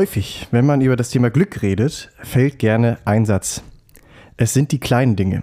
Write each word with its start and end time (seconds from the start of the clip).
Häufig, 0.00 0.48
wenn 0.50 0.64
man 0.64 0.80
über 0.80 0.96
das 0.96 1.10
Thema 1.10 1.28
Glück 1.28 1.60
redet, 1.60 2.10
fällt 2.22 2.58
gerne 2.58 2.96
ein 3.04 3.26
Satz. 3.26 3.62
Es 4.38 4.54
sind 4.54 4.72
die 4.72 4.80
kleinen 4.80 5.14
Dinge. 5.14 5.42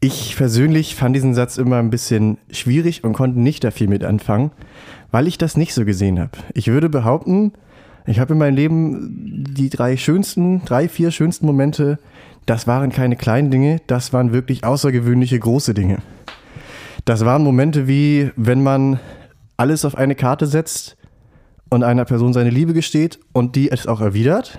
Ich 0.00 0.34
persönlich 0.36 0.96
fand 0.96 1.14
diesen 1.14 1.32
Satz 1.32 1.56
immer 1.56 1.78
ein 1.78 1.90
bisschen 1.90 2.38
schwierig 2.50 3.04
und 3.04 3.12
konnte 3.12 3.38
nicht 3.38 3.62
da 3.62 3.70
viel 3.70 3.86
mit 3.86 4.02
anfangen, 4.02 4.50
weil 5.12 5.28
ich 5.28 5.38
das 5.38 5.56
nicht 5.56 5.74
so 5.74 5.84
gesehen 5.84 6.18
habe. 6.18 6.32
Ich 6.54 6.66
würde 6.66 6.88
behaupten, 6.88 7.52
ich 8.04 8.18
habe 8.18 8.32
in 8.32 8.40
meinem 8.40 8.56
Leben 8.56 9.44
die 9.48 9.70
drei 9.70 9.96
schönsten, 9.96 10.64
drei, 10.64 10.88
vier 10.88 11.12
schönsten 11.12 11.46
Momente, 11.46 12.00
das 12.46 12.66
waren 12.66 12.90
keine 12.90 13.14
kleinen 13.14 13.52
Dinge, 13.52 13.80
das 13.86 14.12
waren 14.12 14.32
wirklich 14.32 14.64
außergewöhnliche 14.64 15.38
große 15.38 15.72
Dinge. 15.72 15.98
Das 17.04 17.24
waren 17.24 17.44
Momente 17.44 17.86
wie, 17.86 18.32
wenn 18.34 18.64
man 18.64 18.98
alles 19.56 19.84
auf 19.84 19.94
eine 19.94 20.16
Karte 20.16 20.48
setzt 20.48 20.96
und 21.70 21.82
einer 21.82 22.04
Person 22.04 22.32
seine 22.32 22.50
Liebe 22.50 22.74
gesteht 22.74 23.18
und 23.32 23.56
die 23.56 23.70
es 23.70 23.86
auch 23.86 24.00
erwidert. 24.00 24.58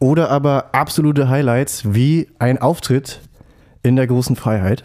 Oder 0.00 0.30
aber 0.30 0.74
absolute 0.74 1.28
Highlights 1.28 1.94
wie 1.94 2.28
ein 2.38 2.58
Auftritt 2.58 3.20
in 3.82 3.96
der 3.96 4.06
großen 4.06 4.36
Freiheit. 4.36 4.84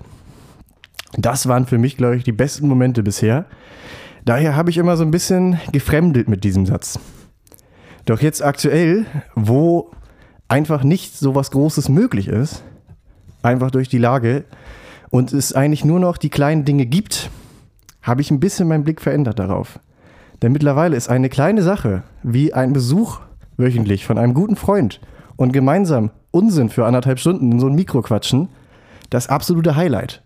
Das 1.14 1.48
waren 1.48 1.66
für 1.66 1.78
mich, 1.78 1.98
glaube 1.98 2.18
ich, 2.18 2.24
die 2.24 2.32
besten 2.32 2.68
Momente 2.68 3.02
bisher. 3.02 3.46
Daher 4.26 4.56
habe 4.56 4.70
ich 4.70 4.78
immer 4.78 4.98
so 4.98 5.04
ein 5.04 5.12
bisschen 5.12 5.60
gefremdet 5.72 6.30
mit 6.30 6.44
diesem 6.44 6.66
Satz. 6.66 7.00
Doch 8.06 8.22
jetzt 8.22 8.44
aktuell, 8.44 9.06
wo 9.36 9.92
einfach 10.48 10.84
nicht 10.84 11.18
so 11.18 11.36
was 11.36 11.52
Großes 11.52 11.90
möglich 11.90 12.28
ist, 12.28 12.64
einfach 13.42 13.72
durch 13.72 13.90
die 13.90 13.98
Lage, 13.98 14.46
und 15.10 15.34
es 15.34 15.54
eigentlich 15.54 15.86
nur 15.86 16.00
noch 16.00 16.18
die 16.18 16.30
kleinen 16.30 16.66
Dinge 16.66 16.86
gibt, 16.86 17.30
habe 18.02 18.22
ich 18.22 18.32
ein 18.32 18.40
bisschen 18.40 18.68
meinen 18.68 18.84
Blick 18.84 19.02
verändert 19.02 19.40
darauf. 19.40 19.80
Denn 20.42 20.52
mittlerweile 20.52 20.96
ist 20.96 21.10
eine 21.10 21.30
kleine 21.30 21.64
Sache, 21.64 22.04
wie 22.24 22.54
ein 22.54 22.74
Besuch 22.74 23.20
wöchentlich 23.58 24.06
von 24.06 24.18
einem 24.18 24.34
guten 24.34 24.56
Freund 24.56 25.02
und 25.36 25.52
gemeinsam 25.52 26.12
Unsinn 26.32 26.70
für 26.70 26.86
anderthalb 26.86 27.20
Stunden 27.20 27.52
in 27.52 27.60
so 27.60 27.68
ein 27.68 27.76
Mikro 27.76 28.02
quatschen, 28.02 28.50
das 29.10 29.28
absolute 29.28 29.76
Highlight. 29.76 30.24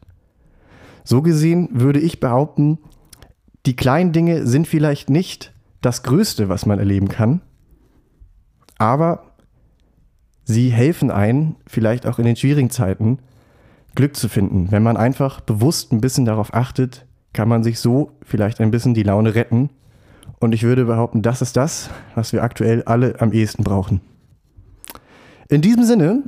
So 1.04 1.22
gesehen 1.22 1.70
würde 1.72 2.00
ich 2.00 2.20
behaupten, 2.20 2.80
die 3.66 3.76
kleinen 3.76 4.12
Dinge 4.12 4.46
sind 4.46 4.68
vielleicht 4.68 5.10
nicht 5.10 5.54
das 5.82 6.04
Größte, 6.04 6.50
was 6.50 6.66
man 6.66 6.80
erleben 6.80 7.10
kann, 7.10 7.42
aber 8.78 9.24
sie 10.44 10.70
helfen 10.70 11.12
ein, 11.12 11.56
vielleicht 11.68 12.06
auch 12.06 12.20
in 12.20 12.26
den 12.26 12.36
schwierigen 12.36 12.70
Zeiten, 12.70 13.20
Glück 13.96 14.16
zu 14.16 14.28
finden. 14.28 14.72
Wenn 14.72 14.84
man 14.84 14.98
einfach 14.98 15.42
bewusst 15.42 15.92
ein 15.92 16.02
bisschen 16.02 16.26
darauf 16.26 16.54
achtet, 16.54 17.06
kann 17.32 17.48
man 17.48 17.64
sich 17.64 17.80
so 17.80 18.12
vielleicht 18.24 18.60
ein 18.60 18.72
bisschen 18.72 18.94
die 18.94 19.04
Laune 19.04 19.36
retten. 19.36 19.70
Und 20.44 20.54
ich 20.54 20.64
würde 20.64 20.84
behaupten, 20.84 21.22
das 21.22 21.42
ist 21.42 21.56
das, 21.56 21.90
was 22.16 22.34
wir 22.34 22.44
aktuell 22.44 22.84
alle 22.84 23.22
am 23.22 23.32
ehesten 23.32 23.64
brauchen. 23.64 24.02
In 25.48 25.62
diesem 25.62 25.86
Sinne 25.86 26.24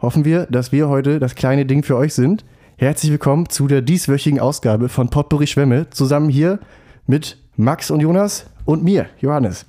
hoffen 0.00 0.24
wir, 0.24 0.46
dass 0.46 0.70
wir 0.70 0.88
heute 0.88 1.18
das 1.18 1.34
kleine 1.34 1.66
Ding 1.66 1.82
für 1.82 1.96
euch 1.96 2.14
sind. 2.14 2.44
Herzlich 2.76 3.10
willkommen 3.10 3.48
zu 3.48 3.66
der 3.66 3.82
dieswöchigen 3.82 4.38
Ausgabe 4.38 4.88
von 4.88 5.08
Potpourri 5.08 5.48
Schwämme, 5.48 5.90
zusammen 5.90 6.28
hier 6.28 6.60
mit 7.08 7.36
Max 7.56 7.90
und 7.90 7.98
Jonas 7.98 8.46
und 8.64 8.84
mir, 8.84 9.06
Johannes. 9.20 9.66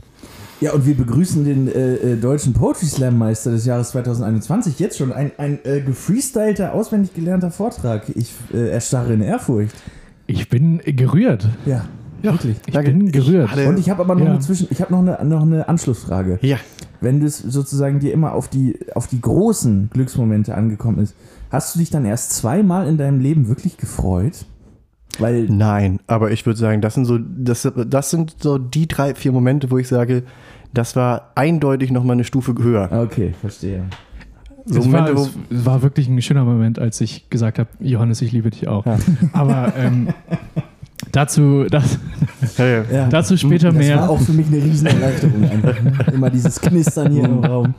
Ja, 0.62 0.74
und 0.74 0.86
wir 0.86 0.96
begrüßen 0.96 1.44
den 1.44 1.68
äh, 1.68 1.96
äh, 1.96 2.16
deutschen 2.16 2.54
Poetry 2.54 2.86
Slam 2.86 3.18
Meister 3.18 3.50
des 3.50 3.66
Jahres 3.66 3.90
2021. 3.90 4.78
Jetzt 4.78 5.00
schon 5.00 5.12
ein, 5.12 5.32
ein 5.40 5.58
äh, 5.64 5.82
gefreestylter, 5.82 6.76
auswendig 6.76 7.16
gelernter 7.16 7.50
Vortrag. 7.50 8.04
Ich 8.14 8.34
äh, 8.54 8.70
erstarre 8.70 9.14
in 9.14 9.24
Ehrfurcht. 9.24 9.74
Ich 10.28 10.48
bin 10.48 10.80
gerührt. 10.86 11.48
Ja, 11.66 11.86
wirklich. 12.22 12.58
Ich 12.66 12.74
bin 12.74 13.12
gerührt. 13.12 13.52
hatte- 13.52 13.68
Und 13.68 13.80
ich 13.80 13.90
habe 13.90 14.02
aber 14.04 14.16
noch 14.16 14.26
Ja. 14.26 14.32
eine 14.32 14.40
Zwischen, 14.40 14.68
ich 14.70 14.82
habe 14.82 14.92
noch 14.94 15.00
eine, 15.00 15.24
noch 15.28 15.42
eine 15.42 15.68
Anschlussfrage. 15.68 16.40
Ja, 16.42 16.58
Wenn 17.02 17.20
du 17.22 17.26
es 17.26 17.38
sozusagen 17.38 18.00
dir 18.00 18.12
immer 18.14 18.34
auf 18.34 18.48
die, 18.50 18.78
auf 18.94 19.08
die 19.08 19.22
großen 19.22 19.90
Glücksmomente 19.94 20.54
angekommen 20.56 21.00
ist, 21.00 21.16
hast 21.50 21.74
du 21.76 21.80
dich 21.80 21.90
dann 21.90 22.04
erst 22.06 22.34
zweimal 22.34 22.88
in 22.88 22.98
deinem 22.98 23.20
Leben 23.22 23.48
wirklich 23.48 23.78
gefreut? 23.78 24.46
Weil 25.18 25.46
nein, 25.46 26.00
aber 26.08 26.32
ich 26.32 26.46
würde 26.46 26.60
sagen, 26.60 26.82
das 26.82 26.94
sind 26.96 27.06
so, 27.06 27.18
das, 27.18 27.68
das 27.88 28.10
sind 28.10 28.36
so 28.40 28.58
die 28.58 28.88
drei, 28.88 29.16
vier 29.16 29.32
Momente, 29.32 29.72
wo 29.72 29.78
ich 29.78 29.88
sage, 29.88 30.24
das 30.74 30.96
war 30.96 31.32
eindeutig 31.36 31.90
nochmal 31.92 32.14
eine 32.14 32.24
Stufe 32.26 32.54
höher. 32.62 32.90
Okay, 32.92 33.34
verstehe. 33.42 33.86
So 34.66 34.80
es, 34.80 34.92
war, 34.92 35.02
Momente, 35.02 35.18
wo, 35.18 35.30
es 35.56 35.66
war 35.66 35.82
wirklich 35.82 36.08
ein 36.10 36.22
schöner 36.22 36.44
Moment, 36.46 36.78
als 36.80 37.02
ich 37.02 37.30
gesagt 37.30 37.58
habe, 37.60 37.70
Johannes, 37.80 38.22
ich 38.22 38.32
liebe 38.34 38.50
dich 38.52 38.68
auch. 38.68 38.86
Ja. 38.86 38.98
Aber 39.34 39.74
ähm, 39.78 40.10
dazu, 41.12 41.66
das, 41.70 41.98
ja, 42.58 42.66
ja. 42.66 42.84
Ja. 42.92 43.08
dazu 43.10 43.36
später 43.38 43.68
das 43.70 43.78
mehr. 43.78 43.98
war 43.98 44.10
auch 44.10 44.20
für 44.22 44.32
mich 44.34 44.48
eine 44.48 44.58
Riesenerleichterung 44.58 45.44
einfach. 45.44 45.82
Ne? 45.84 45.94
Immer 46.14 46.30
dieses 46.30 46.60
Knistern 46.62 47.12
hier 47.12 47.24
im 47.26 47.44
Raum. 47.44 47.74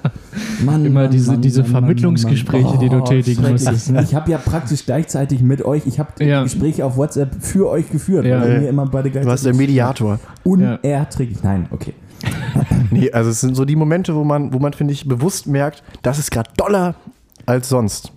Mann, 0.64 0.84
Immer 0.84 1.02
Mann, 1.02 1.10
diese- 1.10 1.32
Mann, 1.32 1.40
diese 1.40 1.64
Vermittlungsgespräche, 1.64 2.64
Mann, 2.64 2.72
Mann. 2.76 2.80
die 2.80 2.88
du 2.88 3.00
tätigen 3.00 3.42
schrecklich. 3.42 3.64
musstest, 3.64 3.90
ne? 3.92 4.02
Ich 4.02 4.14
habe 4.14 4.30
ja 4.30 4.38
praktisch 4.38 4.84
gleichzeitig 4.84 5.42
mit 5.42 5.64
euch, 5.64 5.86
ich 5.86 5.98
habe 5.98 6.24
Ja. 6.24 6.42
Gespräche 6.42 6.84
auf 6.84 6.96
WhatsApp 6.96 7.36
für 7.40 7.68
euch 7.68 7.90
geführt, 7.90 8.24
Ja. 8.26 8.40
weil 8.40 8.52
Ja. 8.54 8.60
mir 8.60 8.68
immer 8.68 8.86
beide 8.86 9.10
Du 9.10 9.24
warst 9.24 9.44
der 9.46 9.54
Mediator. 9.54 10.18
Unerträglich. 10.44 11.42
Nein, 11.42 11.66
okay. 11.70 11.94
Nee, 12.90 13.10
also 13.12 13.30
es 13.30 13.40
sind 13.40 13.54
so 13.54 13.64
die 13.64 13.76
Momente, 13.76 14.14
wo 14.16 14.24
man, 14.24 14.52
wo 14.52 14.58
man, 14.58 14.72
finde 14.72 14.92
ich, 14.92 15.06
bewusst 15.06 15.46
merkt, 15.46 15.82
das 16.02 16.18
ist 16.18 16.30
gerade 16.30 16.50
doller 16.56 16.94
als 17.46 17.68
sonst. 17.68 18.12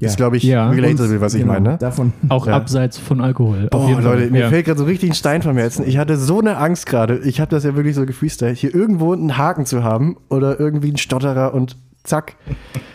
Ja. 0.00 0.08
Ist, 0.08 0.16
glaube 0.16 0.36
ich, 0.36 0.44
Ja. 0.44 0.70
relatable, 0.70 1.20
was 1.20 1.34
ich 1.34 1.40
Genau, 1.40 1.54
meine. 1.54 1.70
Ne? 1.70 1.78
Davon. 1.78 2.12
auch 2.28 2.46
Ja. 2.46 2.54
abseits 2.54 2.98
von 2.98 3.20
Alkohol. 3.20 3.68
Auf 3.72 3.86
Boah. 3.90 4.00
Leute, 4.00 4.30
mir 4.30 4.42
ja. 4.42 4.48
fällt 4.48 4.66
gerade 4.66 4.78
so 4.78 4.84
richtig 4.84 5.10
ein 5.10 5.14
Stein 5.14 5.42
vom 5.42 5.56
Herzen. 5.56 5.84
Ich 5.86 5.98
hatte 5.98 6.16
so 6.16 6.38
eine 6.38 6.56
Angst 6.58 6.86
gerade. 6.86 7.18
Ich 7.18 7.40
habe 7.40 7.50
das 7.50 7.64
ja 7.64 7.74
wirklich 7.74 7.96
so 7.96 8.06
gefreestylt, 8.06 8.56
hier 8.58 8.74
irgendwo 8.74 9.12
einen 9.12 9.36
Haken 9.36 9.66
zu 9.66 9.82
haben 9.82 10.16
oder 10.30 10.60
irgendwie 10.60 10.88
einen 10.88 10.98
Stotterer 10.98 11.52
und 11.52 11.76
zack, 12.04 12.36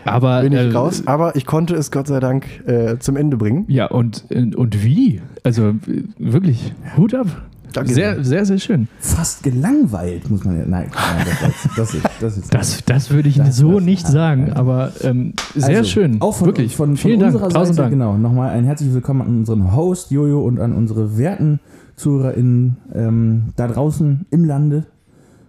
Aber 0.05 0.41
bin 0.41 0.53
ich 0.53 0.59
äh, 0.59 0.71
raus. 0.71 1.03
Aber 1.05 1.35
ich 1.35 1.45
konnte 1.45 1.75
es 1.75 1.91
Gott 1.91 2.07
sei 2.07 2.19
Dank 2.19 2.45
äh, 2.67 2.97
zum 2.99 3.15
Ende 3.17 3.37
bringen. 3.37 3.65
Ja, 3.67 3.87
und, 3.87 4.25
und 4.55 4.83
wie? 4.83 5.21
Also 5.43 5.69
äh, 5.69 5.73
wirklich, 6.17 6.73
Hut 6.97 7.13
ab. 7.13 7.27
Danke 7.73 7.94
Sehr, 7.94 8.23
sehr, 8.23 8.45
sehr 8.45 8.59
schön. 8.59 8.88
Fast 9.00 9.41
gelangweilt, 9.44 10.29
muss 10.29 10.44
man 10.44 10.59
ja. 10.59 10.66
Nein, 10.67 10.91
nein 10.94 11.25
das, 11.41 11.75
das, 11.75 11.94
ist, 11.95 12.06
das 12.22 12.38
ist. 12.38 12.53
Das, 12.53 12.85
das 12.85 13.09
würde 13.09 13.29
ich 13.29 13.38
Das 13.38 13.57
so 13.57 13.79
nicht 13.79 14.07
sagen, 14.07 14.53
aber 14.53 14.91
ähm, 15.01 15.34
sehr 15.56 15.79
Also, 15.79 15.89
schön. 15.89 16.22
Auch 16.22 16.35
von, 16.35 16.45
wirklich. 16.47 16.75
von, 16.75 16.89
von 16.89 16.97
Vielen 16.97 17.19
Dank. 17.19 17.33
Tausend 17.39 17.53
Seite, 17.53 17.73
Dank. 17.75 17.91
genau. 17.91 18.16
Nochmal 18.17 18.51
ein 18.51 18.63
herzliches 18.63 18.94
Willkommen 18.94 19.22
an 19.23 19.28
unseren 19.39 19.75
Host 19.75 20.12
Jojo 20.12 20.41
und 20.41 20.59
an 20.59 20.73
unsere 20.73 21.17
werten 21.17 21.59
ZuhörerInnen 21.95 22.78
ähm, 22.94 23.44
da 23.56 23.67
draußen 23.67 24.28
im 24.29 24.45
Lande 24.45 24.85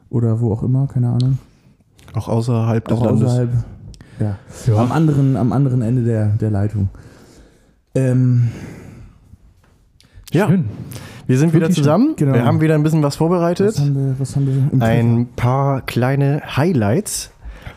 oder 0.08 0.40
wo 0.40 0.52
auch 0.52 0.62
immer, 0.62 0.86
keine 0.86 1.08
Ahnung. 1.10 1.38
Auch 2.14 2.28
außerhalb 2.28 2.86
des 2.88 2.98
Auch 2.98 3.04
Landes. 3.04 3.24
außerhalb. 3.28 3.50
Ja. 4.20 4.36
Ja. 4.66 4.76
Am, 4.76 4.92
anderen, 4.92 5.36
am 5.36 5.52
anderen 5.52 5.82
Ende 5.82 6.04
der, 6.04 6.28
der 6.28 6.50
Leitung. 6.50 6.88
Ähm, 7.94 8.48
Ja, 10.32 10.48
Schön. 10.48 10.64
Wir 11.26 11.38
sind 11.38 11.54
wieder 11.54 11.70
zusammen. 11.70 12.14
Genau. 12.16 12.34
Wir 12.34 12.44
haben 12.44 12.60
wieder 12.60 12.74
ein 12.74 12.82
bisschen 12.82 13.02
was 13.02 13.14
was, 13.14 13.16
vorbereitet. 13.16 13.78
haben 13.78 13.94
wir, 13.94 14.14
was 14.18 14.36
haben 14.36 14.46
wir 14.72 14.82
Ein 14.82 15.28
paar 15.36 15.80
kleine 15.82 16.42
Highlights 16.56 17.32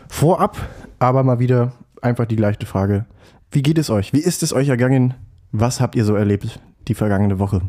vorab, 0.08 0.56
aber 0.98 1.22
mal 1.22 1.38
wieder 1.38 1.72
einfach 2.02 2.26
die 2.26 2.36
gleiche 2.36 2.66
Frage. 2.66 3.06
Wie 3.50 3.62
geht 3.62 3.78
es 3.78 3.90
euch? 3.90 4.12
Wie 4.12 4.20
ist 4.20 4.42
es 4.42 4.52
euch 4.52 4.68
ergangen? 4.68 5.14
Was 5.52 5.80
habt 5.80 5.96
ihr 5.96 6.04
so 6.04 6.14
erlebt 6.14 6.60
die 6.88 6.94
vergangene 6.94 7.38
Woche? 7.38 7.62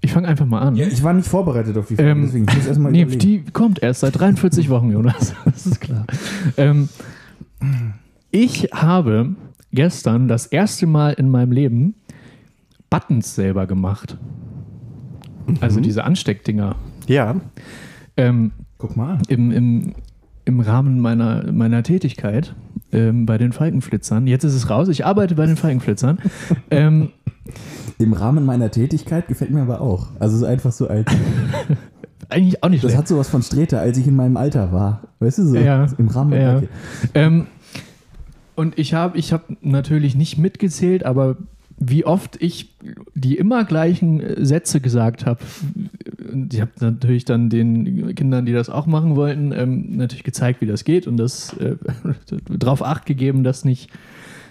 Ich 0.00 0.12
fange 0.12 0.28
einfach 0.28 0.46
mal 0.46 0.60
an. 0.60 0.76
Ja, 0.76 0.86
ich 0.86 1.02
war 1.02 1.12
nicht 1.12 1.26
vorbereitet 1.28 1.76
auf 1.76 1.88
die 1.88 1.96
Frage, 1.96 2.10
Ähm, 2.10 2.22
deswegen 2.22 2.46
ich 2.48 2.56
muss 2.56 2.66
erstmal 2.66 2.92
nee, 2.92 3.04
die 3.04 3.44
kommt 3.44 3.82
erst 3.82 4.00
seit 4.00 4.18
43 4.18 4.68
Wochen, 4.68 4.90
Jonas. 4.90 5.34
Das 5.44 5.66
ist 5.66 5.80
klar. 5.80 6.06
Ähm, 6.56 6.88
ich 8.30 8.68
habe 8.72 9.34
gestern 9.72 10.28
das 10.28 10.46
erste 10.46 10.86
Mal 10.86 11.14
in 11.14 11.28
meinem 11.28 11.52
Leben 11.52 11.94
Buttons 12.90 13.34
selber 13.34 13.66
gemacht. 13.66 14.16
Also 15.60 15.80
diese 15.80 16.04
Ansteckdinger. 16.04 16.76
Ja, 17.06 17.36
Ähm, 18.16 18.52
Guck 18.78 18.96
mal 18.96 19.18
im, 19.28 19.50
im, 19.52 19.94
im 20.44 20.60
Rahmen 20.60 21.00
meiner, 21.00 21.50
meiner 21.52 21.82
Tätigkeit 21.82 22.54
ähm, 22.92 23.24
bei 23.26 23.38
den 23.38 23.52
Falkenflitzern. 23.52 24.26
Jetzt 24.26 24.44
ist 24.44 24.54
es 24.54 24.68
raus, 24.68 24.88
ich 24.88 25.06
arbeite 25.06 25.34
bei 25.34 25.46
den 25.46 25.56
Falkenflitzern. 25.56 26.18
ähm, 26.70 27.10
Im 27.98 28.12
Rahmen 28.12 28.44
meiner 28.44 28.70
Tätigkeit 28.70 29.28
gefällt 29.28 29.50
mir 29.50 29.62
aber 29.62 29.80
auch. 29.80 30.08
Also 30.18 30.36
so 30.36 30.44
einfach 30.46 30.72
so 30.72 30.88
als. 30.88 31.06
eigentlich 32.28 32.62
auch 32.62 32.68
nicht 32.68 32.82
Das 32.84 32.90
schlecht. 32.90 32.98
hat 32.98 33.08
sowas 33.08 33.28
von 33.30 33.42
Streter, 33.42 33.80
als 33.80 33.96
ich 33.98 34.06
in 34.06 34.16
meinem 34.16 34.36
Alter 34.36 34.72
war. 34.72 35.02
Weißt 35.20 35.38
du 35.38 35.46
so? 35.46 35.56
Ja. 35.56 35.86
Im 35.96 36.08
Rahmen. 36.08 36.32
Ja. 36.38 36.56
Okay. 36.58 36.68
Ähm, 37.14 37.46
und 38.56 38.78
ich 38.78 38.94
habe 38.94 39.16
ich 39.16 39.32
hab 39.32 39.44
natürlich 39.62 40.16
nicht 40.16 40.36
mitgezählt, 40.38 41.04
aber 41.06 41.36
wie 41.78 42.04
oft 42.04 42.40
ich 42.40 42.74
die 43.14 43.36
immer 43.36 43.64
gleichen 43.64 44.20
äh, 44.20 44.44
Sätze 44.44 44.80
gesagt 44.80 45.26
habe, 45.26 45.40
ich 46.50 46.60
habe 46.60 46.70
natürlich 46.80 47.24
dann 47.24 47.50
den 47.50 48.14
Kindern, 48.14 48.46
die 48.46 48.52
das 48.52 48.68
auch 48.70 48.86
machen 48.86 49.16
wollten, 49.16 49.52
ähm, 49.52 49.96
natürlich 49.96 50.24
gezeigt, 50.24 50.60
wie 50.60 50.66
das 50.66 50.84
geht 50.84 51.06
und 51.06 51.16
das 51.16 51.52
äh, 51.54 51.76
darauf 52.48 52.82
acht 52.82 53.06
gegeben, 53.06 53.44
dass 53.44 53.64
nicht 53.64 53.90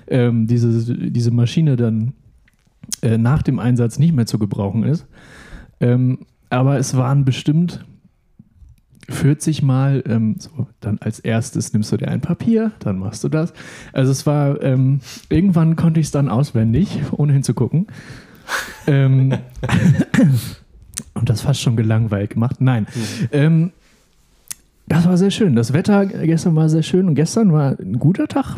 ähm, 0.07 0.47
diese, 0.47 0.93
diese 0.95 1.31
Maschine 1.31 1.75
dann 1.75 2.13
äh, 3.01 3.17
nach 3.17 3.41
dem 3.41 3.59
Einsatz 3.59 3.97
nicht 3.97 4.13
mehr 4.13 4.27
zu 4.27 4.37
gebrauchen 4.37 4.83
ist. 4.83 5.05
Ähm, 5.79 6.19
aber 6.49 6.77
es 6.77 6.95
waren 6.95 7.25
bestimmt 7.25 7.85
40 9.09 9.61
Mal, 9.61 10.03
ähm, 10.07 10.35
so, 10.39 10.67
dann 10.79 10.97
als 10.99 11.19
erstes 11.19 11.73
nimmst 11.73 11.91
du 11.91 11.97
dir 11.97 12.07
ein 12.07 12.21
Papier, 12.21 12.71
dann 12.79 12.97
machst 12.99 13.23
du 13.23 13.29
das. 13.29 13.53
Also 13.93 14.11
es 14.11 14.25
war, 14.25 14.61
ähm, 14.63 14.99
irgendwann 15.29 15.75
konnte 15.75 15.99
ich 15.99 16.07
es 16.07 16.11
dann 16.11 16.29
auswendig, 16.29 17.01
ohne 17.11 17.33
hinzugucken. 17.33 17.87
ähm, 18.87 19.33
und 21.13 21.29
das 21.29 21.41
fast 21.41 21.61
schon 21.61 21.75
gelangweilt 21.75 22.31
gemacht. 22.31 22.57
Nein. 22.59 22.87
Ähm, 23.31 23.71
das 24.87 25.05
war 25.07 25.17
sehr 25.17 25.31
schön. 25.31 25.55
Das 25.55 25.73
Wetter 25.73 26.05
gestern 26.05 26.55
war 26.55 26.69
sehr 26.69 26.83
schön 26.83 27.07
und 27.07 27.15
gestern 27.15 27.51
war 27.51 27.79
ein 27.79 27.97
guter 27.99 28.27
Tag. 28.27 28.57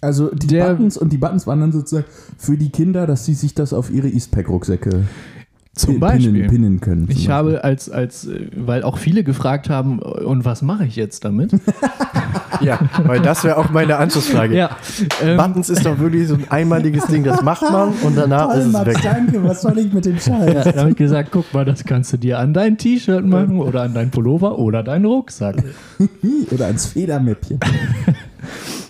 Also 0.00 0.28
die 0.34 0.46
Der- 0.48 0.70
Buttons 0.74 0.98
und 0.98 1.12
die 1.12 1.16
Buttons 1.16 1.46
waren 1.46 1.60
dann 1.60 1.72
sozusagen 1.72 2.06
für 2.36 2.56
die 2.58 2.68
Kinder, 2.70 3.06
dass 3.06 3.24
sie 3.24 3.32
sich 3.34 3.54
das 3.54 3.72
auf 3.72 3.90
ihre 3.90 4.08
Eastpack-Rucksäcke 4.08 5.04
Zum 5.74 5.98
Beispiel. 6.00 6.32
pinnen, 6.32 6.50
pinnen 6.50 6.80
können. 6.80 7.02
Ich 7.08 7.16
Beispiel. 7.16 7.32
habe 7.32 7.64
als, 7.64 7.90
als, 7.90 8.28
weil 8.56 8.82
auch 8.84 8.98
viele 8.98 9.24
gefragt 9.24 9.68
haben, 9.68 9.98
und 9.98 10.44
was 10.44 10.62
mache 10.62 10.84
ich 10.86 10.96
jetzt 10.96 11.24
damit? 11.24 11.52
Ja, 12.60 12.78
weil 13.04 13.20
das 13.20 13.42
wäre 13.42 13.56
auch 13.58 13.70
meine 13.70 13.96
Anschlussfrage. 13.96 14.54
ja. 14.56 14.70
Ähm, 15.20 15.36
Buttons 15.36 15.68
ist 15.70 15.84
doch 15.84 15.98
wirklich 15.98 16.28
so 16.28 16.34
ein 16.34 16.44
einmaliges 16.48 17.04
Ding, 17.06 17.24
das 17.24 17.42
macht 17.42 17.62
man 17.62 17.92
und 18.02 18.16
danach 18.16 18.46
Toll, 18.48 18.58
ist 18.60 18.66
es 18.66 18.72
Max, 18.72 18.86
weg. 18.86 18.98
danke. 19.02 19.42
Was 19.42 19.62
soll 19.62 19.78
ich 19.78 19.92
mit 19.92 20.04
dem 20.06 20.18
Scheiß? 20.20 20.54
ja, 20.54 20.72
da 20.72 20.80
habe 20.80 20.90
ich 20.90 20.96
gesagt, 20.96 21.30
guck 21.32 21.52
mal, 21.52 21.64
das 21.64 21.84
kannst 21.84 22.12
du 22.12 22.16
dir 22.16 22.38
an 22.38 22.54
dein 22.54 22.78
T-Shirt 22.78 23.26
machen 23.26 23.58
oder 23.58 23.82
an 23.82 23.92
dein 23.92 24.10
Pullover 24.12 24.56
oder 24.58 24.84
deinen 24.84 25.04
Rucksack. 25.04 25.56
Oder 26.52 26.66
ans 26.66 26.86
Federmäppchen. 26.86 27.58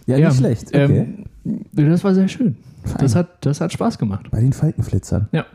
Ja, 0.07 0.19
nicht 0.19 0.37
schlecht. 0.37 0.69
Okay. 0.69 1.07
Ähm, 1.47 1.61
das 1.73 2.05
war 2.05 2.15
sehr 2.15 2.29
schön. 2.29 2.57
Fein. 2.85 2.97
Das 3.01 3.17
hat, 3.17 3.29
das 3.47 3.61
hat 3.63 3.73
Spaß 3.73 3.99
gemacht. 3.99 4.27
Bei 4.31 4.41
den 4.41 4.53
Falkenflitzern. 4.53 5.29
Ja. 5.33 5.47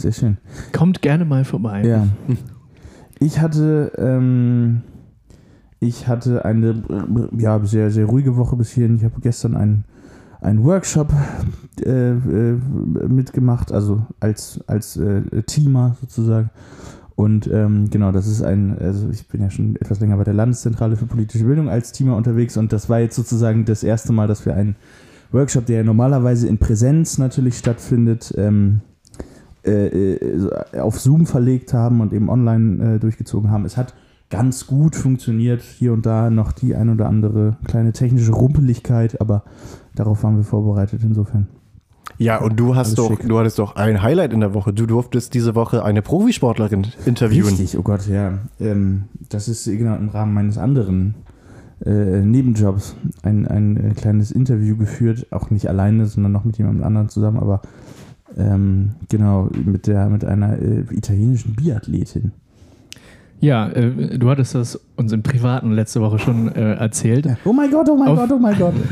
Sehr 0.00 0.12
schön. 0.12 0.38
Kommt 0.72 1.02
gerne 1.02 1.26
mal 1.26 1.44
vorbei. 1.44 1.84
Ja. 1.84 2.06
Ich 3.18 3.38
hatte, 3.38 3.92
ähm, 3.98 4.80
ich 5.78 6.08
hatte 6.08 6.46
eine 6.46 7.28
ja, 7.36 7.62
sehr, 7.66 7.90
sehr 7.90 8.06
ruhige 8.06 8.34
Woche 8.38 8.56
bis 8.56 8.70
hierhin. 8.70 8.96
Ich 8.96 9.04
habe 9.04 9.20
gestern 9.20 9.56
einen, 9.56 9.84
einen 10.40 10.64
Workshop 10.64 11.12
äh, 11.84 12.12
äh, 12.12 12.58
mitgemacht, 13.08 13.72
also 13.72 14.06
als, 14.20 14.60
als 14.66 14.96
äh, 14.96 15.42
Teamer 15.42 15.96
sozusagen. 16.00 16.48
Und 17.14 17.46
ähm, 17.52 17.90
genau, 17.90 18.10
das 18.10 18.26
ist 18.26 18.40
ein, 18.40 18.78
also 18.78 19.10
ich 19.10 19.28
bin 19.28 19.42
ja 19.42 19.50
schon 19.50 19.76
etwas 19.76 20.00
länger 20.00 20.16
bei 20.16 20.24
der 20.24 20.32
Landeszentrale 20.32 20.96
für 20.96 21.04
politische 21.04 21.44
Bildung 21.44 21.68
als 21.68 21.92
Teamer 21.92 22.16
unterwegs 22.16 22.56
und 22.56 22.72
das 22.72 22.88
war 22.88 23.00
jetzt 23.00 23.16
sozusagen 23.16 23.66
das 23.66 23.82
erste 23.82 24.14
Mal, 24.14 24.28
dass 24.28 24.46
wir 24.46 24.54
einen 24.54 24.76
Workshop, 25.30 25.66
der 25.66 25.76
ja 25.76 25.82
normalerweise 25.82 26.48
in 26.48 26.56
Präsenz 26.56 27.18
natürlich 27.18 27.58
stattfindet, 27.58 28.32
ähm, 28.38 28.80
äh, 29.64 30.14
äh, 30.14 30.80
auf 30.80 30.98
Zoom 31.00 31.26
verlegt 31.26 31.74
haben 31.74 32.00
und 32.00 32.12
eben 32.12 32.28
online 32.28 32.96
äh, 32.96 32.98
durchgezogen 32.98 33.50
haben. 33.50 33.64
Es 33.64 33.76
hat 33.76 33.94
ganz 34.30 34.66
gut 34.66 34.96
funktioniert. 34.96 35.62
Hier 35.62 35.92
und 35.92 36.06
da 36.06 36.30
noch 36.30 36.52
die 36.52 36.74
ein 36.74 36.88
oder 36.88 37.06
andere 37.08 37.56
kleine 37.66 37.92
technische 37.92 38.32
Rumpeligkeit, 38.32 39.20
aber 39.20 39.44
darauf 39.94 40.22
waren 40.22 40.36
wir 40.36 40.44
vorbereitet 40.44 41.02
insofern. 41.02 41.48
Ja, 42.16 42.38
und 42.38 42.58
du 42.58 42.74
hast 42.74 42.88
Alles 42.88 42.94
doch, 42.96 43.08
schick. 43.08 43.28
du 43.28 43.38
hattest 43.38 43.58
doch 43.58 43.76
ein 43.76 44.02
Highlight 44.02 44.32
in 44.32 44.40
der 44.40 44.52
Woche. 44.52 44.72
Du 44.72 44.86
durftest 44.86 45.32
diese 45.34 45.54
Woche 45.54 45.84
eine 45.84 46.02
Profisportlerin 46.02 46.86
interviewen. 47.06 47.48
Richtig, 47.48 47.78
oh 47.78 47.82
Gott, 47.82 48.06
ja. 48.08 48.38
Ähm, 48.60 49.04
das 49.28 49.48
ist 49.48 49.64
genau 49.64 49.96
im 49.96 50.08
Rahmen 50.08 50.34
meines 50.34 50.58
anderen 50.58 51.14
äh, 51.84 52.20
Nebenjobs 52.20 52.94
ein, 53.22 53.48
ein 53.48 53.76
äh, 53.76 53.94
kleines 53.94 54.30
Interview 54.30 54.76
geführt, 54.76 55.28
auch 55.30 55.50
nicht 55.50 55.68
alleine, 55.68 56.06
sondern 56.06 56.32
noch 56.32 56.44
mit 56.44 56.58
jemandem 56.58 56.84
anderen 56.84 57.08
zusammen, 57.08 57.38
aber 57.38 57.62
ähm, 58.36 58.92
genau, 59.08 59.48
mit 59.64 59.86
der, 59.86 60.08
mit 60.08 60.24
einer 60.24 60.58
äh, 60.58 60.84
italienischen 60.90 61.54
Biathletin. 61.54 62.32
Ja, 63.40 63.68
äh, 63.70 64.18
du 64.18 64.28
hattest 64.30 64.54
das 64.54 64.78
uns 64.96 65.12
im 65.12 65.22
Privaten 65.22 65.72
letzte 65.72 66.00
Woche 66.00 66.18
schon 66.18 66.48
äh, 66.54 66.74
erzählt. 66.74 67.26
Oh 67.44 67.52
mein 67.52 67.70
Gott, 67.70 67.88
oh 67.90 67.96
mein 67.96 68.08
Auf- 68.08 68.18
Gott, 68.18 68.32
oh 68.32 68.38
mein 68.38 68.58
Gott. 68.58 68.74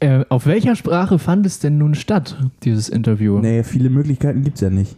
Äh, 0.00 0.24
auf 0.30 0.46
welcher 0.46 0.74
Sprache 0.74 1.20
fand 1.20 1.46
es 1.46 1.60
denn 1.60 1.78
nun 1.78 1.94
statt, 1.94 2.36
dieses 2.64 2.88
Interview? 2.88 3.38
Nee, 3.38 3.62
viele 3.62 3.88
Möglichkeiten 3.88 4.42
gibt 4.42 4.56
es 4.56 4.60
ja 4.60 4.68
nicht. 4.68 4.96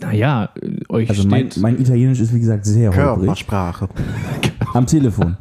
Naja, 0.00 0.50
äh, 0.62 0.78
euch 0.88 1.08
Also 1.10 1.26
mein, 1.26 1.48
mein 1.56 1.80
Italienisch 1.80 2.20
ist 2.20 2.32
wie 2.32 2.38
gesagt 2.38 2.64
sehr 2.66 2.90
holprig. 2.90 3.16
Körpersprache. 3.26 3.88
Am 4.74 4.86
Telefon. 4.86 5.36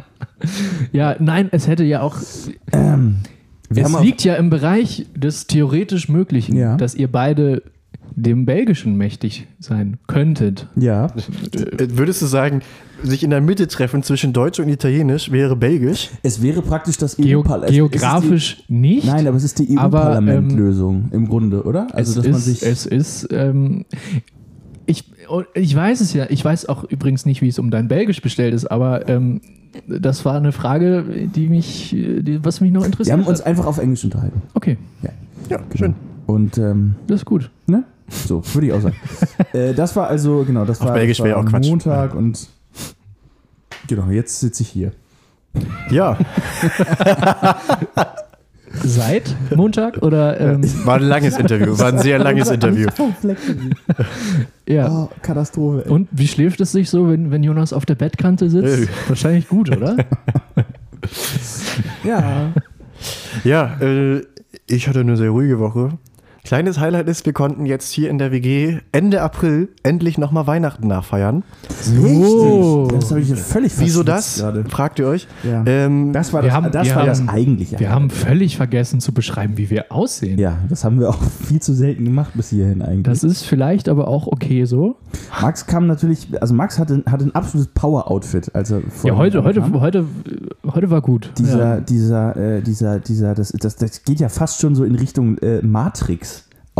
ja, 0.92 1.14
nein, 1.20 1.48
es 1.52 1.68
hätte 1.68 1.84
ja 1.84 2.00
auch. 2.00 2.16
ähm, 2.72 3.18
wir 3.70 3.84
Es 3.84 4.00
liegt 4.00 4.24
ja 4.24 4.34
im 4.34 4.50
Bereich 4.50 5.06
des 5.16 5.46
theoretisch 5.46 6.08
Möglichen, 6.08 6.56
Ja. 6.56 6.76
dass 6.76 6.94
ihr 6.94 7.10
beide 7.10 7.62
dem 8.14 8.46
Belgischen 8.46 8.96
mächtig 8.96 9.46
sein 9.58 9.98
könntet. 10.06 10.68
Ja, 10.76 11.06
Äh, 11.06 11.88
Würdest 11.90 12.22
du 12.22 12.26
sagen, 12.26 12.62
sich 13.02 13.22
in 13.22 13.28
der 13.30 13.42
Mitte 13.42 13.66
treffen 13.68 14.02
zwischen 14.02 14.32
Deutsch 14.32 14.58
und 14.58 14.68
Italienisch 14.70 15.30
wäre 15.30 15.54
Belgisch? 15.56 16.08
es 16.22 16.40
wäre 16.40 16.62
praktisch 16.62 16.96
das 16.96 17.16
Geo 17.16 17.40
EU-Parlament. 17.40 17.72
geografisch 17.74 18.62
nicht. 18.68 19.06
Nein, 19.06 19.26
aber 19.26 19.36
es 19.36 19.44
ist 19.44 19.58
die 19.58 19.76
Aber, 19.76 19.98
EU-Parlament-Lösung 19.98 21.10
im 21.12 21.28
Grunde, 21.28 21.64
oder? 21.64 21.88
Also, 21.92 22.10
es 22.20 22.24
dass 22.24 22.26
man 22.26 22.36
ist, 22.36 22.44
sich. 22.46 22.62
es 22.62 22.86
ist 22.86 23.28
ähm, 23.32 23.84
ich, 24.86 25.04
ich 25.54 25.74
weiß 25.74 26.00
es 26.00 26.12
ja, 26.12 26.26
ich 26.28 26.44
weiß 26.44 26.68
auch 26.68 26.84
übrigens 26.84 27.26
nicht, 27.26 27.42
wie 27.42 27.48
es 27.48 27.58
um 27.58 27.70
dein 27.70 27.88
Belgisch 27.88 28.22
bestellt 28.22 28.54
ist, 28.54 28.66
aber 28.66 29.08
ähm, 29.08 29.40
das 29.86 30.24
war 30.24 30.36
eine 30.36 30.52
Frage, 30.52 31.04
die 31.34 31.48
mich, 31.48 31.90
die, 31.90 32.44
was 32.44 32.60
mich 32.60 32.72
noch 32.72 32.82
wir 32.82 32.86
interessiert. 32.86 33.18
haben 33.18 33.26
uns 33.26 33.40
hat. 33.40 33.46
einfach 33.46 33.66
auf 33.66 33.78
Englisch 33.78 34.04
unterhalten. 34.04 34.42
Okay, 34.54 34.78
Ja, 35.50 35.58
schön. 35.74 35.94
Und, 36.26 36.58
ähm, 36.58 36.96
das 37.06 37.20
ist 37.20 37.24
gut. 37.24 37.50
ne? 37.66 37.84
So, 38.08 38.42
würde 38.54 38.68
ich 38.68 38.72
auch 38.72 38.80
sagen. 38.80 38.96
äh, 39.52 39.74
das 39.74 39.94
war 39.96 40.08
also, 40.08 40.44
genau, 40.44 40.64
das 40.64 40.80
Auf 40.80 40.88
war, 40.88 40.94
Belgisch 40.94 41.18
das 41.18 41.24
war 41.24 41.28
wäre 41.30 41.36
auch 41.38 41.42
am 41.42 41.48
Quatsch. 41.48 41.68
Montag 41.68 42.14
und. 42.14 42.48
Genau, 43.88 44.08
jetzt 44.10 44.40
sitze 44.40 44.62
ich 44.62 44.68
hier. 44.68 44.92
Ja, 45.90 46.18
Seit 48.72 49.34
Montag 49.54 49.98
oder 50.02 50.40
ähm, 50.40 50.62
war 50.84 50.96
ein 50.96 51.02
langes 51.02 51.38
Interview, 51.38 51.78
war 51.78 51.88
ein 51.88 51.98
sehr 51.98 52.18
langes 52.18 52.50
Interview. 52.50 52.88
ja. 54.66 54.90
Oh, 54.90 55.08
Katastrophe. 55.22 55.84
ey. 55.86 55.90
Und 55.90 56.08
wie 56.10 56.26
schläft 56.26 56.60
es 56.60 56.72
sich 56.72 56.90
so, 56.90 57.08
wenn, 57.08 57.30
wenn 57.30 57.42
Jonas 57.42 57.72
auf 57.72 57.86
der 57.86 57.94
Bettkante 57.94 58.50
sitzt? 58.50 58.88
Wahrscheinlich 59.08 59.48
gut, 59.48 59.74
oder? 59.74 59.96
Ja. 62.04 62.52
Ja, 63.44 63.76
äh, 63.80 64.22
ich 64.66 64.88
hatte 64.88 65.00
eine 65.00 65.16
sehr 65.16 65.30
ruhige 65.30 65.58
Woche. 65.58 65.98
Kleines 66.46 66.78
Highlight 66.78 67.08
ist, 67.08 67.26
wir 67.26 67.32
konnten 67.32 67.66
jetzt 67.66 67.90
hier 67.90 68.08
in 68.08 68.18
der 68.18 68.30
WG 68.30 68.78
Ende 68.92 69.20
April 69.20 69.68
endlich 69.82 70.16
nochmal 70.16 70.46
Weihnachten 70.46 70.86
nachfeiern. 70.86 71.42
Richtig. 71.90 73.00
Das 73.00 73.10
habe 73.10 73.20
ich 73.20 73.34
völlig 73.34 73.72
Wieso 73.80 74.04
verschwitzt 74.04 74.36
das? 74.38 74.38
Gerade. 74.44 74.64
Fragt 74.68 75.00
ihr 75.00 75.08
euch? 75.08 75.26
Ja. 75.42 75.64
Ähm, 75.66 76.12
Das 76.12 76.32
war 76.32 76.42
Wir 76.42 76.50
das, 76.50 76.56
haben- 76.56 76.70
das, 76.70 76.86
wir 76.86 76.94
war 76.94 77.04
das 77.06 77.18
haben- 77.18 77.28
eigentliche. 77.30 77.80
Wir 77.80 77.90
haben 77.90 78.10
völlig 78.10 78.56
vergessen 78.56 79.00
zu 79.00 79.12
beschreiben, 79.12 79.56
wie 79.56 79.70
wir 79.70 79.86
aussehen. 79.90 80.38
Ja, 80.38 80.58
das 80.68 80.84
haben 80.84 81.00
wir 81.00 81.08
auch 81.10 81.18
viel 81.44 81.60
zu 81.60 81.74
selten 81.74 82.04
gemacht 82.04 82.30
bis 82.34 82.50
hierhin 82.50 82.80
eigentlich. 82.80 83.02
Das 83.02 83.24
ist 83.24 83.42
vielleicht 83.44 83.88
aber 83.88 84.06
auch 84.06 84.28
okay 84.28 84.66
so. 84.66 84.94
Max 85.42 85.66
kam 85.66 85.88
natürlich, 85.88 86.28
also 86.40 86.54
Max 86.54 86.78
hatte, 86.78 87.02
hatte 87.10 87.24
ein 87.24 87.34
absolutes 87.34 87.72
Power-Outfit, 87.74 88.54
als 88.54 88.70
er 88.70 88.82
Ja, 89.02 89.16
heute, 89.16 89.42
heute, 89.42 89.62
kam. 89.62 89.80
heute, 89.80 90.04
heute 90.72 90.90
war 90.90 91.02
gut. 91.02 91.32
Dieser, 91.38 91.58
ja. 91.58 91.80
dieser, 91.80 92.36
äh, 92.36 92.62
dieser, 92.62 93.00
dieser, 93.00 93.34
das, 93.34 93.50
das, 93.50 93.74
das 93.74 94.04
geht 94.04 94.20
ja 94.20 94.28
fast 94.28 94.60
schon 94.60 94.76
so 94.76 94.84
in 94.84 94.94
Richtung 94.94 95.38
äh, 95.38 95.60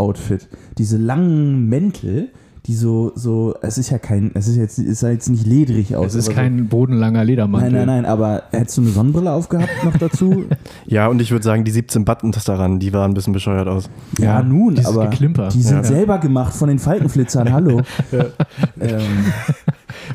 Matrix-Outfit. 0.07 0.47
Diese 0.77 0.97
langen 0.97 1.67
Mäntel, 1.69 2.29
die 2.65 2.75
so, 2.75 3.13
so, 3.15 3.55
es 3.61 3.77
ist 3.77 3.89
ja 3.91 3.97
kein, 3.97 4.31
es 4.33 4.47
ist 4.47 4.57
jetzt, 4.57 4.77
es 4.77 4.99
sah 4.99 5.09
jetzt 5.09 5.29
nicht 5.29 5.45
ledrig 5.45 5.95
aus. 5.95 6.07
Es 6.15 6.27
ist 6.27 6.35
kein 6.35 6.67
bodenlanger 6.67 7.21
So, 7.21 7.25
Ledermantel. 7.25 7.71
nein, 7.71 7.85
nein, 7.87 8.01
nein, 8.03 8.05
aber 8.11 8.43
hättest 8.51 8.77
du 8.77 8.81
eine 8.81 8.91
Sonnenbrille 8.91 9.31
aufgehabt 9.31 9.69
noch 9.85 9.95
dazu? 9.97 10.43
ja, 10.85 11.07
und 11.07 11.21
ich 11.21 11.31
würde 11.31 11.43
sagen, 11.43 11.63
die 11.63 11.71
17 11.71 12.03
Buttons 12.03 12.43
daran, 12.43 12.79
die 12.79 12.91
waren 12.91 13.11
ein 13.11 13.13
bisschen 13.13 13.31
bescheuert 13.33 13.67
aus. 13.69 13.89
ja, 14.19 14.43
nun, 14.43 14.75
dieses 14.75 14.91
aber 14.91 15.07
Geklimper. 15.09 15.47
die 15.49 15.61
sind 15.61 15.77
Ja. 15.77 15.83
selber 15.83 16.17
gemacht 16.17 16.53
von 16.53 16.67
den 16.67 16.79
Faltenflitzern, 16.79 17.51
hallo. 17.53 17.81
ähm, 18.81 19.01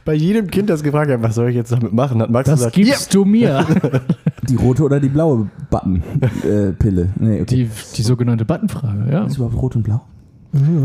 Bei 0.05 0.13
jedem 0.15 0.49
Kind, 0.49 0.69
das 0.69 0.83
gefragt 0.83 1.11
hat, 1.11 1.23
was 1.23 1.35
soll 1.35 1.49
ich 1.49 1.57
jetzt 1.57 1.73
damit 1.73 1.93
machen, 1.95 2.21
hat 2.21 2.31
Max 2.31 2.49
Das 2.51 2.59
gesagt, 2.59 2.75
gibst 2.75 3.15
du 3.15 3.25
mir. 3.25 3.65
die 4.49 4.57
rote 4.57 4.83
oder 4.83 5.01
die 5.01 5.09
blaue 5.09 5.49
Button-Pille? 5.71 7.09
nee, 7.19 7.41
okay. 7.41 7.45
Die, 7.45 7.71
die 7.97 8.03
sogenannte 8.03 8.45
Buttonfrage, 8.45 9.11
ja. 9.11 9.25
ist 9.25 9.37
überhaupt 9.37 9.57
rot 9.57 9.77
und 9.77 9.83
blau? 9.83 10.03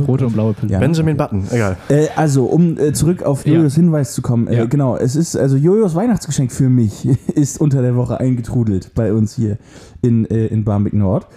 Rote 0.08 0.26
und 0.28 0.34
blaue 0.34 0.54
Pille. 0.54 0.72
Ja. 0.72 0.80
Benjamin 0.80 1.18
Button, 1.18 1.44
egal. 1.52 1.76
Äh, 1.90 2.08
also, 2.16 2.46
um 2.46 2.78
äh, 2.78 2.94
zurück 2.94 3.24
auf 3.24 3.46
Ja. 3.46 3.56
Jojos 3.56 3.76
Hinweis 3.76 4.14
zu 4.14 4.22
kommen. 4.22 4.48
Äh, 4.48 4.60
Ja. 4.60 4.66
Genau, 4.66 4.96
es 4.96 5.18
ist, 5.18 5.36
also 5.36 5.58
Jojos 5.58 5.94
Weihnachtsgeschenk 5.94 6.54
für 6.54 6.70
mich 6.70 7.06
ist 7.36 7.60
unter 7.60 7.82
der 7.82 7.98
Woche 7.98 8.18
eingetrudelt 8.20 8.92
bei 8.96 9.12
uns 9.14 9.36
hier 9.36 9.58
in, 10.02 10.26
äh, 10.26 10.46
in 10.48 10.64
Barmbek 10.64 10.94
Nord. 10.94 11.28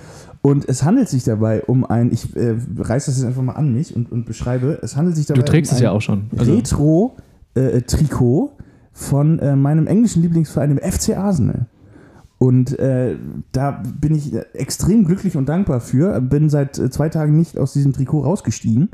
Und 0.42 0.68
es 0.68 0.84
handelt 0.84 1.08
sich 1.08 1.24
dabei 1.24 1.62
um 1.64 1.84
ein, 1.84 2.12
ich 2.12 2.34
äh, 2.36 2.54
reiß 2.78 3.06
das 3.06 3.16
jetzt 3.18 3.26
einfach 3.26 3.42
mal 3.42 3.54
an 3.54 3.74
mich 3.74 3.96
und, 3.96 4.12
und 4.12 4.26
beschreibe, 4.26 4.78
es 4.80 4.96
handelt 4.96 5.16
sich 5.16 5.26
dabei 5.26 5.40
Du 5.40 5.44
trägst 5.44 5.72
um 5.72 5.76
es 5.76 5.82
ja 5.82 5.90
ein 5.90 5.96
auch 5.96 6.00
schon. 6.00 6.26
Also, 6.38 6.54
Retro-Trikot 6.54 8.52
von 8.92 9.38
äh, 9.40 9.56
meinem 9.56 9.86
englischen 9.88 10.22
Lieblingsverein, 10.22 10.76
dem 10.76 10.78
FC 10.78 11.16
Arsenal. 11.16 11.66
Und 12.42 12.78
äh, 12.78 13.16
da 13.52 13.82
bin 14.00 14.14
ich 14.14 14.32
extrem 14.54 15.04
glücklich 15.04 15.36
und 15.36 15.46
dankbar 15.46 15.80
für. 15.80 16.18
Bin 16.22 16.48
seit 16.48 16.78
äh, 16.78 16.88
zwei 16.88 17.10
Tagen 17.10 17.36
nicht 17.36 17.58
aus 17.58 17.74
diesem 17.74 17.92
Trikot 17.92 18.22
rausgestiegen. 18.22 18.88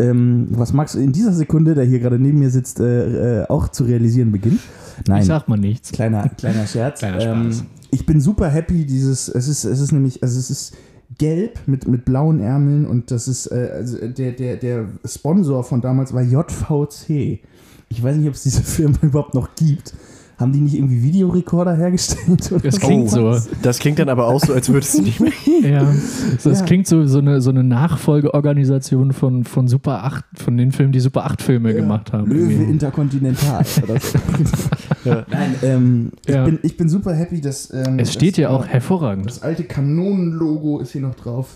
Ähm, 0.00 0.48
was 0.50 0.72
Max 0.72 0.96
in 0.96 1.12
dieser 1.12 1.32
Sekunde, 1.32 1.76
der 1.76 1.84
hier 1.84 2.00
gerade 2.00 2.18
neben 2.18 2.40
mir 2.40 2.50
sitzt, 2.50 2.80
äh, 2.80 3.42
äh, 3.42 3.46
auch 3.48 3.68
zu 3.68 3.84
realisieren 3.84 4.32
beginnt. 4.32 4.60
Nein, 5.06 5.20
ich 5.20 5.28
sag 5.28 5.46
mal 5.46 5.56
nichts. 5.56 5.92
kleiner, 5.92 6.28
kleiner 6.30 6.66
Scherz. 6.66 6.98
Kleiner 6.98 7.20
ähm, 7.20 7.52
Spaß. 7.52 7.64
ich 7.92 8.06
bin 8.06 8.20
super 8.20 8.48
happy, 8.48 8.84
dieses, 8.84 9.28
es 9.28 9.46
ist, 9.46 9.64
es 9.64 9.78
ist 9.78 9.92
nämlich, 9.92 10.20
also 10.24 10.36
es 10.36 10.50
ist 10.50 10.76
gelb 11.16 11.60
mit, 11.66 11.86
mit 11.86 12.04
blauen 12.04 12.40
Ärmeln 12.40 12.86
und 12.86 13.12
das 13.12 13.28
ist, 13.28 13.46
äh, 13.52 13.70
also 13.72 13.98
der, 14.04 14.32
der, 14.32 14.56
der 14.56 14.88
Sponsor 15.04 15.62
von 15.62 15.80
damals 15.80 16.12
war 16.12 16.22
JVC. 16.22 17.40
Ich 17.88 18.02
weiß 18.02 18.16
nicht, 18.16 18.26
ob 18.26 18.34
es 18.34 18.42
diese 18.42 18.62
Firma 18.64 18.98
überhaupt 19.02 19.34
noch 19.34 19.54
gibt. 19.54 19.94
Haben 20.40 20.52
die 20.52 20.60
nicht 20.60 20.74
irgendwie 20.74 21.02
Videorekorder 21.02 21.76
hergestellt? 21.76 22.50
Oder 22.50 22.60
Das 22.62 22.80
klingt 22.80 23.10
so. 23.10 23.36
Das 23.60 23.78
klingt 23.78 23.98
dann 23.98 24.08
aber 24.08 24.26
auch 24.26 24.40
so, 24.40 24.54
als 24.54 24.68
würde 24.68 24.80
es 24.86 24.98
nicht 24.98 25.20
mehr. 25.20 25.30
Ja, 25.60 25.84
das 26.42 26.60
Ja. 26.60 26.64
klingt 26.64 26.86
so, 26.86 27.04
so 27.06 27.18
eine, 27.18 27.42
so 27.42 27.50
eine 27.50 27.62
Nachfolgeorganisation 27.62 29.12
von, 29.12 29.44
von 29.44 29.68
Super 29.68 30.04
8, 30.04 30.24
von 30.34 30.56
den 30.56 30.72
Filmen, 30.72 30.92
die 30.92 31.00
Super 31.00 31.26
8 31.26 31.42
Filme 31.42 31.74
gemacht 31.74 32.14
haben. 32.14 32.30
Löwe 32.30 32.52
irgendwie. 32.52 32.70
Interkontinental. 32.72 33.64
Oder 33.82 34.00
so. 34.00 34.18
Nein, 35.04 35.54
ähm, 35.62 36.10
Ja. 36.26 36.44
ich, 36.46 36.50
bin, 36.50 36.58
ich 36.62 36.76
bin 36.78 36.88
super 36.88 37.12
happy, 37.14 37.40
dass. 37.42 37.70
Ähm, 37.74 37.98
Es 37.98 38.12
steht 38.12 38.38
ja 38.38 38.48
auch 38.48 38.66
hervorragend. 38.66 39.26
Das 39.26 39.42
alte 39.42 39.64
Kanonenlogo 39.64 40.78
ist 40.80 40.92
hier 40.92 41.02
noch 41.02 41.14
drauf. 41.14 41.48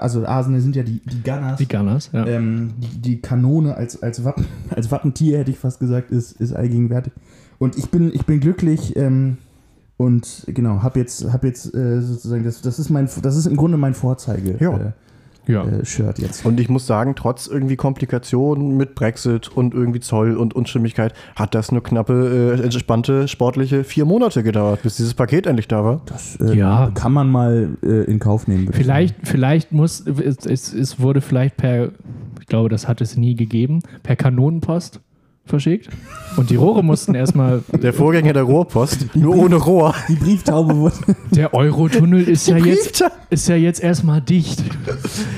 Also 0.00 0.26
Arsenal 0.26 0.60
sind 0.60 0.76
ja 0.76 0.82
die, 0.82 1.00
die 1.04 1.22
Gunners. 1.22 1.58
Die 1.58 1.68
Gunners, 1.68 2.10
ja. 2.12 2.26
Ähm, 2.26 2.72
die, 2.76 2.98
die 3.00 3.20
Kanone 3.22 3.74
als, 3.74 4.02
als, 4.02 4.24
Wappen, 4.24 4.44
als 4.76 4.90
Wappentier, 4.90 5.38
hätte 5.38 5.50
ich 5.50 5.58
fast 5.58 5.80
gesagt, 5.80 6.10
ist, 6.10 6.32
ist 6.40 6.52
allgegenwärtig. 6.52 7.12
Und 7.58 7.76
ich 7.76 7.90
bin, 7.90 8.12
ich 8.14 8.24
bin 8.24 8.40
glücklich 8.40 8.96
ähm, 8.96 9.38
und 9.96 10.44
genau, 10.46 10.82
habe 10.82 11.00
jetzt, 11.00 11.32
hab 11.32 11.42
jetzt 11.44 11.74
äh, 11.74 12.00
sozusagen, 12.00 12.44
das, 12.44 12.60
das, 12.62 12.78
ist 12.78 12.88
mein, 12.90 13.08
das 13.22 13.36
ist 13.36 13.46
im 13.46 13.56
Grunde 13.56 13.76
mein 13.78 13.94
Vorzeige-Shirt 13.94 14.60
Ja. 14.60 14.92
ja. 15.48 15.64
äh, 15.66 15.84
Shirt 15.84 16.20
jetzt. 16.20 16.46
Und 16.46 16.60
ich 16.60 16.68
muss 16.68 16.86
sagen, 16.86 17.14
trotz 17.16 17.48
irgendwie 17.48 17.74
Komplikationen 17.74 18.76
mit 18.76 18.94
Brexit 18.94 19.48
und 19.48 19.74
irgendwie 19.74 19.98
Zoll 19.98 20.36
und 20.36 20.54
Unstimmigkeit, 20.54 21.14
hat 21.34 21.56
das 21.56 21.72
nur 21.72 21.82
knappe, 21.82 22.56
äh, 22.60 22.62
entspannte, 22.62 23.26
sportliche 23.26 23.82
vier 23.82 24.04
Monate 24.04 24.44
gedauert, 24.44 24.82
bis 24.82 24.94
dieses 24.96 25.14
Paket 25.14 25.46
endlich 25.48 25.66
da 25.66 25.82
war. 25.84 26.00
Das 26.06 26.36
äh, 26.40 26.54
Ja. 26.56 26.92
kann 26.94 27.12
man 27.12 27.28
mal 27.28 27.70
äh, 27.82 28.04
in 28.04 28.20
Kauf 28.20 28.46
nehmen. 28.46 28.68
Vielleicht, 28.72 29.16
vielleicht 29.26 29.72
muss, 29.72 30.06
es, 30.06 30.46
es, 30.46 30.72
es 30.72 31.00
wurde 31.00 31.20
vielleicht 31.20 31.56
per, 31.56 31.88
ich 32.40 32.46
glaube, 32.46 32.68
das 32.68 32.86
hat 32.86 33.00
es 33.00 33.16
nie 33.16 33.34
gegeben, 33.34 33.80
per 34.04 34.14
Kanonenpost 34.14 35.00
verschickt. 35.48 35.88
Und 36.36 36.50
die 36.50 36.56
Rohre 36.56 36.84
mussten 36.84 37.14
erstmal, 37.14 37.62
Der 37.72 37.92
Vorgänger 37.92 38.32
der 38.32 38.44
Rohrpost, 38.44 39.14
nur 39.16 39.36
ohne 39.36 39.56
Rohr. 39.56 39.94
Die 40.08 40.14
Brieftaube 40.14 40.76
wurde. 40.76 40.96
der 41.32 41.52
Eurotunnel 41.52 42.22
ist 42.28 42.46
ja 42.46 42.56
jetzt, 42.56 43.04
ist 43.30 43.48
ja 43.48 43.56
jetzt 43.56 43.82
erstmal 43.82 44.20
dicht. 44.20 44.62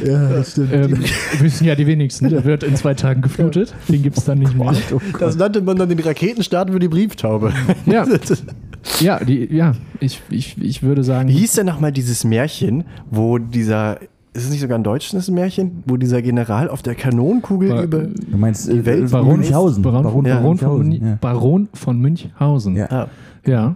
ja, 0.05 0.29
das 0.29 0.53
stimmt. 0.53 0.73
Ähm, 0.73 1.05
wissen 1.41 1.65
ja 1.67 1.75
die 1.75 1.87
wenigsten. 1.87 2.29
Der 2.29 2.45
wird 2.45 2.63
in 2.63 2.77
zwei 2.77 2.95
Tagen 2.95 3.23
geflutet. 3.23 3.75
Den 3.89 4.03
gibt 4.03 4.19
es 4.19 4.25
dann 4.25 4.39
nicht 4.39 4.57
mehr. 4.57 4.75
Das 5.19 5.37
nannte 5.37 5.63
man 5.63 5.77
dann 5.77 5.89
den 5.89 6.01
Raketenstart 6.01 6.71
für 6.71 6.79
die 6.79 6.89
Brieftaube. 6.89 7.53
Ja, 7.87 8.07
ja, 9.01 9.25
die, 9.25 9.55
ja 9.55 9.73
ich, 10.01 10.21
ich, 10.31 10.61
ich 10.61 10.83
würde 10.83 11.05
sagen, 11.05 11.29
Wie 11.29 11.39
hieß 11.39 11.53
denn 11.55 11.67
nochmal 11.67 11.93
dieses 11.93 12.25
Märchen, 12.25 12.85
wo 13.11 13.39
dieser, 13.39 13.99
ist 14.33 14.45
es 14.45 14.51
nicht 14.51 14.61
sogar 14.61 14.79
ein 14.79 14.85
deutsches 14.85 15.29
Märchen, 15.31 15.83
wo 15.87 15.97
dieser 15.97 16.23
General 16.23 16.69
auf 16.69 16.83
der 16.83 16.95
Kanonenkugel 16.95 17.69
Ba- 17.71 17.83
über. 17.83 18.03
du 18.05 18.37
meinst 18.37 18.69
äh, 18.69 18.85
Welt- 18.87 19.11
Baron, 19.11 19.41
Münchhausen. 19.41 19.83
Baron, 19.83 20.03
Baron, 20.05 20.25
Ja, 20.27 20.35
Baron, 20.37 20.59
von, 20.59 20.69
Münchhausen, 20.79 20.89
Münch, 20.89 21.03
ja. 21.03 21.19
Baron 21.21 21.69
von 21.75 21.99
Münchhausen. 22.01 22.77
Ja. 22.77 22.87
Ah, 22.91 23.09
Ja. 23.47 23.75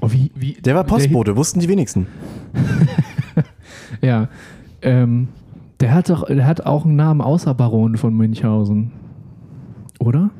Oh, 0.00 0.10
wie, 0.12 0.30
wie, 0.34 0.52
der 0.54 0.74
war 0.74 0.84
Postbote, 0.84 1.36
wussten 1.36 1.60
die 1.60 1.68
wenigsten. 1.68 2.06
Der, 4.02 4.08
ja. 4.08 4.28
Ähm, 4.82 5.28
der 5.80 5.94
hat 5.94 6.10
doch, 6.10 6.26
der 6.26 6.46
hat 6.46 6.66
auch 6.66 6.84
einen 6.84 6.96
Namen 6.96 7.20
außer 7.20 7.54
Baron 7.54 7.96
von 7.96 8.14
Münchhausen. 8.14 8.92
Oder? 9.98 10.30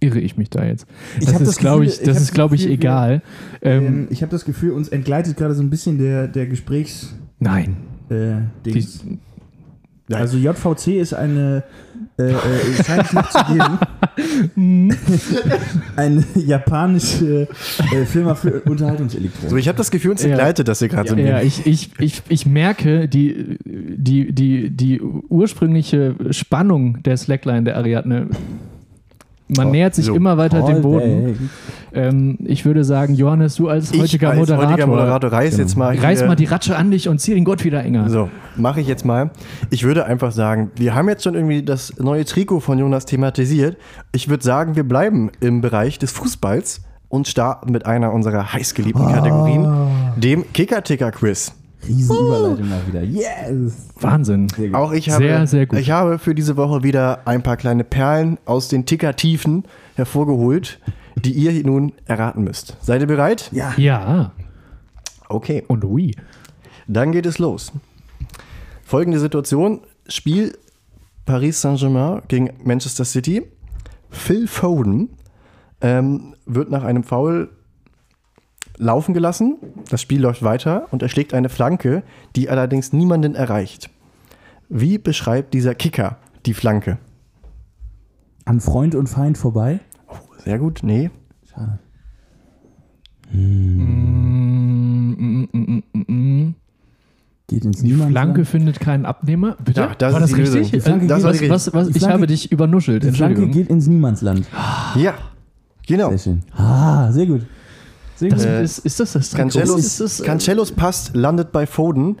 Irre 0.00 0.18
ich 0.20 0.36
mich 0.36 0.50
da 0.50 0.64
jetzt? 0.64 0.86
Das 1.20 1.40
ist, 1.40 1.58
glaube 1.58 1.84
ich, 1.84 1.98
das 1.98 2.08
ist, 2.16 2.16
das 2.28 2.32
glaube 2.32 2.54
ich, 2.56 2.66
egal. 2.68 3.22
Ähm, 3.60 3.86
Ähm, 3.86 4.06
ich 4.10 4.22
habe 4.22 4.30
das 4.32 4.44
Gefühl, 4.44 4.72
uns 4.72 4.88
entgleitet 4.88 5.36
gerade 5.36 5.54
so 5.54 5.62
ein 5.62 5.70
bisschen 5.70 5.98
der, 5.98 6.26
der 6.28 6.46
Gesprächs. 6.46 7.14
nein. 7.38 7.76
Äh, 8.12 8.36
Die, 8.64 8.72
Dings. 8.72 9.04
Also 10.12 10.36
JVC 10.36 11.00
ist 11.00 11.14
eine, 11.14 11.62
äh, 12.18 12.32
äh, 12.32 12.34
scheint 12.84 13.04
es 13.06 13.12
noch 13.14 13.30
zu 13.30 13.38
geben, 13.50 13.78
eine 15.96 16.24
japanische 16.34 17.48
äh, 17.92 18.04
Firma 18.04 18.34
für 18.34 18.60
Unterhaltungselektronik. 18.62 19.50
So, 19.50 19.56
ich 19.56 19.68
habe 19.68 19.78
das 19.78 19.90
Gefühl, 19.90 20.10
uns 20.10 20.22
Ja. 20.22 20.30
entgleitet 20.30 20.68
das 20.68 20.80
hier 20.80 20.88
gerade 20.88 21.08
so 21.08 21.16
ja, 21.16 21.38
wenig. 21.40 21.66
ich, 21.66 21.66
ich, 21.66 22.00
ich, 22.00 22.22
ich 22.28 22.46
merke 22.46 23.08
die, 23.08 23.56
die, 23.64 24.32
die, 24.32 24.70
die 24.70 25.00
ursprüngliche 25.00 26.16
Spannung 26.30 27.02
der 27.04 27.16
Slackline 27.16 27.62
der 27.64 27.76
Ariadne. 27.78 28.28
Man 29.48 29.66
Oh, 29.68 29.70
nähert 29.70 29.94
sich 29.94 30.06
so. 30.06 30.14
immer 30.14 30.38
weiter 30.38 30.62
dem 30.62 30.80
Boden. 30.82 31.50
Ähm, 31.92 32.38
ich 32.44 32.64
würde 32.64 32.84
sagen, 32.84 33.14
Johannes, 33.14 33.56
du 33.56 33.68
als 33.68 33.92
Ich 33.92 34.00
heutiger 34.00 34.30
als 34.30 34.38
Moderator, 34.38 34.66
heutiger 34.70 34.86
Moderator 34.86 35.30
reiß 35.32 35.50
Genau. 35.50 35.62
jetzt 35.62 35.76
mal. 35.76 35.98
reiß 35.98 36.24
mal 36.26 36.36
die 36.36 36.46
Ratsche 36.46 36.76
an 36.76 36.90
dich 36.90 37.08
und 37.08 37.18
zieh 37.18 37.34
den 37.34 37.44
Gott 37.44 37.62
wieder 37.64 37.84
enger. 37.84 38.08
So, 38.08 38.30
mache 38.56 38.80
ich 38.80 38.86
jetzt 38.88 39.04
mal. 39.04 39.30
Ich 39.68 39.82
würde 39.84 40.06
einfach 40.06 40.32
sagen, 40.32 40.70
wir 40.76 40.94
haben 40.94 41.08
jetzt 41.08 41.24
schon 41.24 41.34
irgendwie 41.34 41.62
das 41.62 41.98
neue 41.98 42.24
Trikot 42.24 42.60
von 42.60 42.78
Jonas 42.78 43.04
thematisiert. 43.04 43.76
Ich 44.12 44.28
würde 44.30 44.42
sagen, 44.42 44.74
wir 44.74 44.84
bleiben 44.84 45.30
im 45.40 45.60
Bereich 45.60 45.98
des 45.98 46.12
Fußballs 46.12 46.80
und 47.08 47.28
starten 47.28 47.72
mit 47.72 47.84
einer 47.84 48.12
unserer 48.14 48.54
heißgeliebten 48.54 49.06
Kategorien, 49.12 49.66
dem 50.16 50.50
Kicker-Ticker-Quiz. 50.54 51.52
Riesenüberleitung 51.86 52.68
mal 52.68 52.80
wieder. 52.86 53.02
Yes! 53.02 53.88
Wahnsinn. 54.00 54.48
Sehr 54.48 54.68
gut. 54.68 54.76
Auch 54.76 54.92
ich 54.92 55.10
habe, 55.10 55.24
Sehr, 55.24 55.46
sehr 55.46 55.66
gut. 55.66 55.78
ich 55.78 55.90
habe 55.90 56.18
für 56.18 56.34
diese 56.34 56.56
Woche 56.56 56.82
wieder 56.82 57.26
ein 57.26 57.42
paar 57.42 57.56
kleine 57.56 57.84
Perlen 57.84 58.38
aus 58.44 58.68
den 58.68 58.86
Ticker-Tiefen 58.86 59.64
hervorgeholt, 59.96 60.78
die 61.16 61.32
ihr 61.32 61.64
nun 61.64 61.92
erraten 62.06 62.44
müsst. 62.44 62.76
Seid 62.80 63.00
ihr 63.00 63.06
bereit? 63.06 63.48
Ja. 63.52 63.74
Ja, 63.76 64.32
Okay. 65.28 65.64
und 65.68 65.84
oui. 65.84 66.14
Dann 66.86 67.12
geht 67.12 67.26
es 67.26 67.38
los. 67.38 67.72
Folgende 68.84 69.18
Situation: 69.18 69.80
Spiel 70.06 70.56
Paris 71.24 71.60
Saint-Germain 71.60 72.22
gegen 72.28 72.50
Manchester 72.64 73.04
City. 73.04 73.42
Phil 74.10 74.46
Foden 74.46 75.08
ähm, 75.80 76.34
wird 76.44 76.70
nach 76.70 76.84
einem 76.84 77.02
Foul 77.02 77.48
laufen 78.82 79.14
gelassen. 79.14 79.56
Das 79.90 80.00
Spiel 80.02 80.20
läuft 80.20 80.42
weiter 80.42 80.86
und 80.90 81.02
er 81.02 81.08
schlägt 81.08 81.32
eine 81.34 81.48
Flanke, 81.48 82.02
die 82.36 82.50
allerdings 82.50 82.92
niemanden 82.92 83.34
erreicht. 83.34 83.90
Wie 84.68 84.98
beschreibt 84.98 85.54
dieser 85.54 85.74
Kicker 85.74 86.16
die 86.46 86.54
Flanke? 86.54 86.98
An 88.44 88.60
Freund 88.60 88.94
und 88.94 89.06
Feind 89.08 89.38
vorbei. 89.38 89.80
Sehr 90.44 90.58
gut, 90.58 90.80
nee. 90.82 91.10
Schade. 91.52 91.78
Mm. 95.22 96.54
Geht 97.48 97.64
ins 97.64 97.78
Die 97.78 97.86
Niemandsland. 97.86 98.12
Flanke 98.12 98.44
findet 98.44 98.80
keinen 98.80 99.04
Abnehmer. 99.06 99.56
Bitte? 99.64 99.80
Ja, 99.82 99.94
das 99.96 100.12
war 100.14 100.22
ist 100.22 100.32
das 100.32 100.38
richtig? 100.38 100.82
Flanke 100.82 101.06
Das 101.06 101.18
geht- 101.18 101.24
war 101.26 101.32
die 101.32 101.50
was, 101.50 101.66
was, 101.68 101.74
was, 101.74 101.88
Die 101.90 101.98
ich 101.98 102.08
habe 102.08 102.26
dich 102.26 102.50
übernuschelt. 102.50 103.02
Die 103.04 103.10
Flanke 103.12 103.48
geht 103.48 103.68
ins 103.68 103.86
Niemandsland. 103.86 104.46
Ja, 104.96 105.14
genau. 105.86 106.08
Sehr 106.10 106.18
schön. 106.18 106.42
Ah, 106.56 107.10
sehr 107.12 107.26
gut. 107.26 107.42
Äh, 108.30 108.62
ist, 108.64 108.78
ist 108.78 109.00
das 109.00 109.12
das 109.12 109.32
Ist 109.32 110.00
das, 110.00 110.20
äh, 110.20 110.24
Cancelos 110.24 110.72
Pass 110.72 111.10
landet 111.14 111.52
bei 111.52 111.66
Foden. 111.66 112.18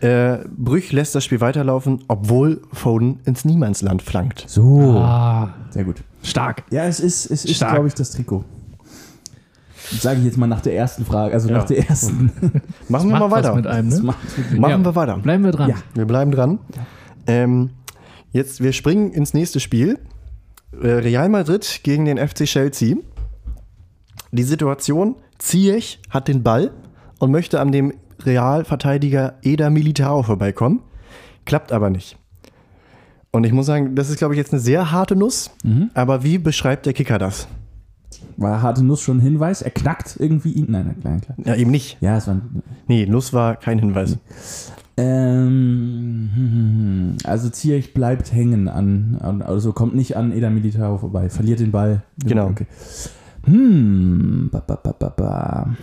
Äh, 0.00 0.38
Brüch 0.56 0.92
lässt 0.92 1.14
das 1.14 1.24
Spiel 1.24 1.40
weiterlaufen, 1.40 2.02
obwohl 2.08 2.62
Foden 2.72 3.20
ins 3.26 3.44
Niemandsland 3.44 4.00
flankt. 4.02 4.44
so. 4.48 4.92
Ah, 4.98 5.54
Sehr 5.70 5.84
gut. 5.84 6.02
stark. 6.22 6.64
Ja, 6.70 6.84
es 6.84 7.00
ist, 7.00 7.30
es 7.30 7.44
ist 7.44 7.58
glaube 7.58 7.86
ich, 7.88 7.94
das 7.94 8.10
Trikot. 8.12 8.44
Sage 10.00 10.20
ich 10.20 10.24
jetzt 10.24 10.38
mal 10.38 10.46
nach 10.46 10.62
der 10.62 10.74
ersten 10.74 11.04
Frage, 11.04 11.34
also 11.34 11.48
Ja. 11.50 11.58
nach 11.58 11.64
der 11.66 11.86
ersten. 11.86 12.32
Machen 12.88 13.10
wir 13.10 13.18
mal 13.18 13.30
weiter. 13.30 13.54
mit 13.54 13.66
einem, 13.66 13.88
ne? 13.90 14.00
Machen 14.02 14.16
Ja. 14.58 14.78
wir 14.84 14.94
weiter. 14.96 15.18
Bleiben 15.18 15.44
wir 15.44 15.52
dran. 15.52 15.68
Ja. 15.70 15.76
Wir 15.92 16.06
bleiben 16.06 16.30
dran. 16.30 16.58
Ähm, 17.26 17.70
jetzt, 18.32 18.62
wir 18.62 18.72
springen 18.72 19.12
ins 19.12 19.34
nächste 19.34 19.60
Spiel. 19.60 19.98
Äh, 20.80 20.86
Real 20.88 21.28
Madrid 21.28 21.80
gegen 21.82 22.06
den 22.06 22.16
FC 22.16 22.44
Chelsea. 22.46 22.96
Die 24.32 24.42
Situation, 24.42 25.16
Ziyech 25.44 26.00
hat 26.08 26.26
den 26.28 26.42
Ball 26.42 26.70
und 27.18 27.30
möchte 27.30 27.60
an 27.60 27.70
dem 27.70 27.92
Realverteidiger 28.24 29.34
Eder 29.42 29.68
Militao 29.68 30.22
vorbeikommen. 30.22 30.80
Klappt 31.44 31.70
aber 31.70 31.90
nicht. 31.90 32.16
Und 33.30 33.44
ich 33.44 33.52
muss 33.52 33.66
sagen, 33.66 33.94
das 33.94 34.08
ist, 34.08 34.16
glaube 34.16 34.32
ich, 34.32 34.38
jetzt 34.38 34.54
eine 34.54 34.60
sehr 34.60 34.90
harte 34.90 35.16
Nuss. 35.16 35.50
Aber 35.92 36.24
wie 36.24 36.38
beschreibt 36.38 36.86
der 36.86 36.94
Kicker 36.94 37.18
das? 37.18 37.46
War 38.38 38.62
harte 38.62 38.82
Nuss 38.82 39.02
schon 39.02 39.18
ein 39.18 39.20
Hinweis? 39.20 39.60
Er 39.60 39.70
knackt 39.70 40.16
irgendwie 40.18 40.52
ihn. 40.52 40.68
Nein, 40.70 40.86
nein, 40.86 41.00
klein, 41.00 41.20
klein. 41.20 41.36
Ja, 41.44 41.54
eben 41.56 41.70
nicht. 41.70 41.98
Ja, 42.00 42.16
es 42.16 42.26
war. 42.26 42.40
Nee, 42.86 43.04
Nuss 43.04 43.34
war 43.34 43.56
kein 43.56 43.78
Hinweis. 43.78 44.18
Ähm, 44.96 46.30
also 47.24 47.50
Ziyech 47.50 47.92
bleibt 47.92 48.32
hängen 48.32 48.68
an, 48.68 49.42
also 49.44 49.72
kommt 49.72 49.94
nicht 49.94 50.16
an 50.16 50.32
Eda 50.32 50.48
Militao 50.48 50.96
vorbei, 50.98 51.28
verliert 51.28 51.60
den 51.60 51.70
Ball. 51.70 52.02
Genau. 52.24 52.46
Okay. 52.46 52.66
Hm, 53.44 54.48
ba, 54.50 54.60
ba, 54.60 54.76
ba, 54.76 54.92
ba, 54.98 55.08
ba. 55.10 55.76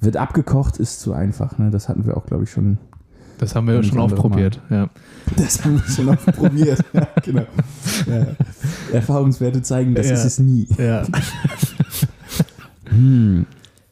Wird 0.00 0.16
abgekocht, 0.16 0.76
ist 0.78 1.00
zu 1.00 1.12
einfach, 1.12 1.58
ne? 1.58 1.70
Das 1.70 1.88
hatten 1.88 2.06
wir 2.06 2.16
auch, 2.16 2.26
glaube 2.26 2.44
ich, 2.44 2.50
schon. 2.50 2.78
Das 3.38 3.54
haben 3.54 3.66
wir 3.68 3.74
ja 3.74 3.82
schon 3.82 3.98
andere 4.00 4.14
oft 4.14 4.16
probiert. 4.16 4.60
Ja. 4.70 4.88
Das 5.36 5.64
haben 5.64 5.74
wir 5.80 5.88
schon 5.88 6.08
oft 6.08 6.26
probiert. 6.36 6.84
Ja, 6.92 7.06
genau. 7.24 7.42
Ja. 8.06 8.26
Erfahrungswerte 8.92 9.62
zeigen, 9.62 9.94
das 9.94 10.08
Ja. 10.08 10.14
ist 10.14 10.24
es 10.24 10.38
nie. 10.38 10.66
ja. 10.78 11.02
Hm. 12.88 13.46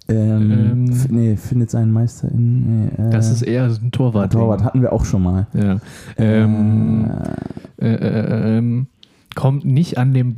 Ähm, 0.09 0.51
Ähm. 0.53 0.85
nee, 1.11 1.37
findet 1.37 1.71
seinen 1.71 1.91
Meister 1.93 2.31
in. 2.31 2.85
Nee, 2.85 2.89
äh, 2.97 3.11
Das 3.11 3.31
ist 3.31 3.43
eher 3.43 3.65
ein 3.65 3.91
Torwart. 3.91 4.33
Torwart 4.33 4.63
hatten 4.65 4.81
wir 4.81 4.93
auch 4.93 5.05
schon 5.05 5.23
mal. 5.23 5.47
Ja. 5.53 5.79
Ähm, 6.17 7.11
Äh, 7.79 7.93
äh, 7.93 7.97
äh, 7.97 8.59
ähm, 8.59 8.87
kommt 9.37 9.65
nicht 9.65 9.99
an 9.99 10.13
dem 10.13 10.35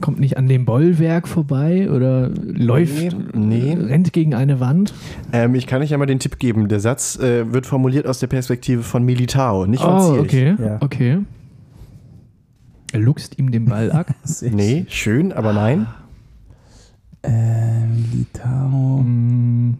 kommt 0.00 0.20
nicht 0.20 0.36
an 0.36 0.46
dem 0.46 0.64
Bollwerk 0.66 1.26
vorbei 1.26 1.90
oder 1.90 2.28
läuft 2.28 3.16
nee. 3.34 3.72
rennt 3.72 4.12
gegen 4.12 4.34
eine 4.34 4.60
Wand. 4.60 4.94
Ähm, 5.32 5.56
ich 5.56 5.66
kann 5.66 5.82
euch 5.82 5.90
ja 5.90 5.98
mal 5.98 6.06
den 6.06 6.20
Tipp 6.20 6.38
geben. 6.38 6.68
Der 6.68 6.78
Satz 6.78 7.18
äh, 7.18 7.52
wird 7.52 7.66
formuliert 7.66 8.06
aus 8.06 8.20
der 8.20 8.28
Perspektive 8.28 8.82
von 8.82 9.02
Militao, 9.04 9.66
nicht 9.66 9.82
von 9.82 9.94
Oh, 9.94 10.12
Ziyech. 10.12 10.20
okay, 10.20 10.56
Ja. 10.62 10.76
okay. 10.80 11.18
Er 12.92 13.00
luchst 13.00 13.38
ihm 13.40 13.50
den 13.50 13.64
Ball 13.64 13.90
ab. 13.90 14.06
Nee, 14.42 14.86
schön, 14.88 15.32
aber 15.32 15.52
nein. 15.52 15.86
Äh, 17.22 17.86
Militao. 17.86 18.98
Mm, 19.02 19.74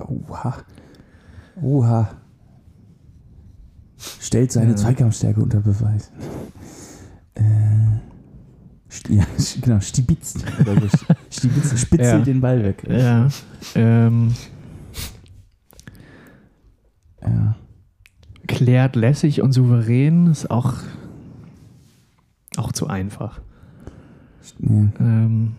Oha. 0.00 0.54
Oha. 1.62 2.08
Stellt 4.20 4.50
seine 4.52 4.70
Ja. 4.70 4.76
Zweikampfstärke 4.76 5.40
unter 5.42 5.60
Beweis. 5.60 6.10
Äh, 7.34 7.42
ja, 9.14 9.24
genau, 9.62 9.80
stibitzt. 9.80 10.44
Stibitzt, 11.30 11.78
spitzelt 11.78 12.00
Ja. 12.00 12.18
den 12.20 12.40
Ball 12.40 12.62
weg. 12.64 12.82
ja. 12.88 13.28
Ähm, 13.74 14.34
Ja. 17.22 17.54
klärt 18.48 18.96
lässig 18.96 19.42
und 19.42 19.52
souverän 19.52 20.26
ist 20.28 20.50
auch 20.50 20.74
auch 22.56 22.72
zu 22.72 22.88
einfach. 22.88 23.40
Nee. 24.58 24.88
Ähm, 24.98 25.54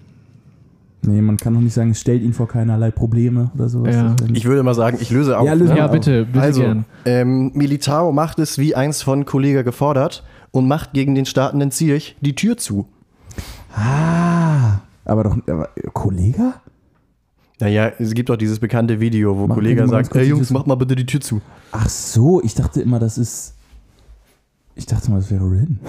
nee, 1.06 1.22
man 1.22 1.38
kann 1.38 1.54
doch 1.54 1.62
nicht 1.62 1.74
sagen, 1.74 1.92
es 1.92 2.00
stellt 2.00 2.24
ihn 2.24 2.34
vor 2.34 2.48
keinerlei 2.48 2.92
Probleme 2.92 3.52
oder 3.56 3.70
sowas. 3.70 3.96
Ja. 3.96 4.16
Ich 4.34 4.46
würde 4.46 4.64
mal 4.64 4.74
sagen, 4.74 4.98
ich 5.02 5.10
löse 5.10 5.38
auf. 5.38 5.46
Ja, 5.46 5.54
löse 5.54 5.74
ne? 5.74 5.80
ja, 5.80 5.86
auf. 5.86 5.92
bitte, 5.92 6.26
bitte 6.26 6.42
also, 6.42 6.62
gern. 6.62 6.86
ähm, 7.06 7.52
Militao 7.54 8.12
macht 8.12 8.40
es 8.40 8.58
wie 8.58 8.76
einst 8.76 9.04
von 9.04 9.26
Kollega 9.26 9.62
gefordert 9.62 10.24
und 10.52 10.68
macht 10.68 10.94
gegen 10.94 11.16
den 11.16 11.26
startenden 11.26 11.72
Ziyech 11.72 12.16
die 12.22 12.36
Tür 12.36 12.58
zu. 12.58 12.88
Ah, 13.76 14.80
aber 15.06 15.24
doch, 15.24 15.38
aber, 15.48 15.70
Kollege? 15.94 16.54
Naja, 17.60 17.92
es 18.00 18.14
gibt 18.14 18.30
doch 18.30 18.38
dieses 18.38 18.60
bekannte 18.60 19.00
Video, 19.00 19.38
wo 19.38 19.48
Mach 19.48 19.56
Kollega 19.56 19.86
mal 19.86 19.92
ganz 19.92 20.08
sagt, 20.08 20.10
kurz 20.12 20.24
die 20.24 20.30
Jungs, 20.30 20.48
Tür 20.48 20.48
zu." 20.48 20.54
mach 20.54 20.66
mal 20.66 20.76
bitte 20.76 20.96
die 20.96 21.06
Tür 21.06 21.22
zu. 21.22 21.42
Ach 21.72 21.88
so, 21.88 22.42
ich 22.42 22.56
dachte 22.56 22.82
immer, 22.82 23.00
das 23.00 23.18
ist. 23.18 23.54
Ich 24.76 24.86
dachte 24.88 25.12
mal, 25.12 25.18
das 25.18 25.30
wäre 25.30 25.44
Rin. 25.44 25.80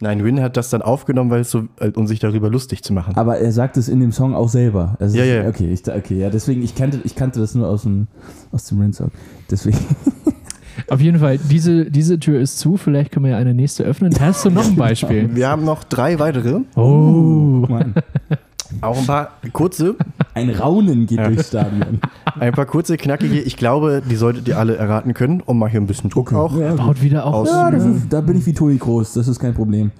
Nein, 0.00 0.24
Win 0.24 0.40
hat 0.40 0.56
das 0.56 0.70
dann 0.70 0.82
aufgenommen, 0.82 1.30
weil 1.30 1.40
es 1.40 1.50
so, 1.50 1.64
äh, 1.80 1.90
um 1.90 2.06
sich 2.06 2.20
darüber 2.20 2.48
lustig 2.50 2.82
zu 2.82 2.92
machen. 2.92 3.16
Aber 3.16 3.38
er 3.38 3.50
sagt 3.52 3.76
es 3.76 3.88
in 3.88 3.98
dem 4.00 4.12
Song 4.12 4.34
auch 4.34 4.48
selber. 4.48 4.96
Also 5.00 5.18
Ja, 5.18 5.24
ja. 5.24 5.48
Okay, 5.48 5.70
ich, 5.72 5.86
okay, 5.88 6.18
ja, 6.20 6.30
deswegen, 6.30 6.62
ich 6.62 6.74
kannte, 6.74 7.00
ich 7.04 7.16
kannte 7.16 7.40
das 7.40 7.54
nur 7.54 7.68
aus 7.68 7.82
dem, 7.82 8.06
aus 8.52 8.64
dem 8.66 8.80
Rin-Song. 8.80 9.10
Deswegen. 9.50 9.78
Auf 10.88 11.00
jeden 11.00 11.18
Fall, 11.18 11.38
diese, 11.38 11.90
diese 11.90 12.20
Tür 12.20 12.40
ist 12.40 12.58
zu. 12.60 12.76
Vielleicht 12.76 13.10
können 13.10 13.24
wir 13.24 13.32
ja 13.32 13.38
eine 13.38 13.52
nächste 13.52 13.82
öffnen. 13.82 14.14
Hast 14.20 14.44
du 14.44 14.50
noch 14.50 14.64
ein 14.64 14.76
Beispiel? 14.76 15.34
Wir 15.34 15.48
haben 15.48 15.64
noch 15.64 15.82
drei 15.84 16.18
weitere, 16.20 16.60
Oh. 16.76 17.66
Mann. 17.68 17.94
auch 18.80 18.98
ein 18.98 19.06
paar 19.06 19.30
kurze, 19.52 19.96
Ein 20.34 20.50
Raunen 20.50 21.06
geht 21.06 21.18
durchs 21.18 21.48
Stadion. 21.48 22.00
ein 22.40 22.52
paar 22.52 22.66
kurze, 22.66 22.96
knackige. 22.96 23.40
Ich 23.40 23.56
glaube, 23.56 24.02
die 24.08 24.16
solltet 24.16 24.48
ihr 24.48 24.58
alle 24.58 24.76
erraten 24.76 25.14
können, 25.14 25.42
um 25.44 25.58
mal 25.58 25.68
hier 25.68 25.80
ein 25.80 25.86
bisschen 25.86 26.10
Druck 26.10 26.32
auch. 26.32 26.56
Ja, 26.58 26.74
Baut 26.74 27.02
wieder 27.02 27.24
auf. 27.26 27.34
Aus- 27.34 27.48
ja 27.50 27.70
das 27.70 27.84
ist, 27.84 28.12
da 28.12 28.20
bin 28.20 28.36
ich 28.38 28.46
wie 28.46 28.52
Toni 28.54 28.76
Groß, 28.76 29.14
das 29.14 29.28
ist 29.28 29.38
kein 29.38 29.54
Problem. 29.54 29.90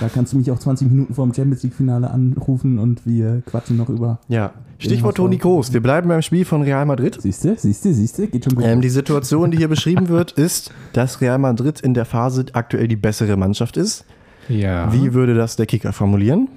Da 0.00 0.08
kannst 0.08 0.32
du 0.32 0.38
mich 0.38 0.50
auch 0.50 0.58
20 0.58 0.90
Minuten 0.90 1.14
vor 1.14 1.24
dem 1.24 1.32
Champions 1.32 1.62
League-Finale 1.62 2.10
anrufen 2.10 2.78
und 2.80 3.06
wir 3.06 3.42
quatschen 3.46 3.76
noch 3.76 3.88
über. 3.88 4.18
Ja, 4.26 4.52
Stichwort 4.78 5.16
Toni 5.16 5.38
Kroos. 5.38 5.72
Wir 5.72 5.80
bleiben 5.80 6.08
beim 6.08 6.20
Spiel 6.20 6.44
von 6.44 6.62
Real 6.62 6.84
Madrid. 6.84 7.20
Siehste, 7.20 7.54
siehste, 7.56 7.94
siehste, 7.94 8.26
geht 8.26 8.44
schon 8.44 8.56
gut. 8.56 8.64
Ähm, 8.64 8.80
die 8.80 8.88
Situation, 8.88 9.52
die 9.52 9.56
hier 9.56 9.68
beschrieben 9.68 10.08
wird, 10.08 10.32
ist, 10.32 10.72
dass 10.92 11.20
Real 11.20 11.38
Madrid 11.38 11.80
in 11.80 11.94
der 11.94 12.04
Phase 12.04 12.46
aktuell 12.54 12.88
die 12.88 12.96
bessere 12.96 13.36
Mannschaft 13.36 13.76
ist. 13.76 14.04
Ja. 14.48 14.92
Wie 14.92 15.14
würde 15.14 15.34
das 15.34 15.56
der 15.56 15.66
Kicker 15.66 15.92
formulieren? 15.92 16.48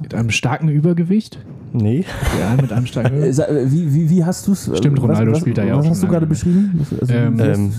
Mit 0.00 0.14
einem 0.14 0.30
starken 0.30 0.68
Übergewicht? 0.68 1.38
Nee. 1.72 2.04
Ja, 2.40 2.60
mit 2.60 2.72
einem 2.72 2.86
starken 2.86 3.14
Äh, 3.22 3.28
Übergewicht. 3.30 3.48
äh, 3.48 3.72
wie, 3.72 3.94
wie, 3.94 4.10
wie 4.10 4.24
hast 4.24 4.46
du 4.48 4.52
es? 4.52 4.70
Stimmt, 4.76 5.00
Ronaldo 5.00 5.34
spielt 5.34 5.58
da 5.58 5.64
ja 5.64 5.74
auch 5.74 5.78
Was 5.80 5.90
hast 5.90 6.02
du 6.02 6.08
gerade 6.08 6.26
beschrieben? 6.26 6.72
Was- 6.90 7.00
Also, 7.00 7.14
Ähm, 7.14 7.72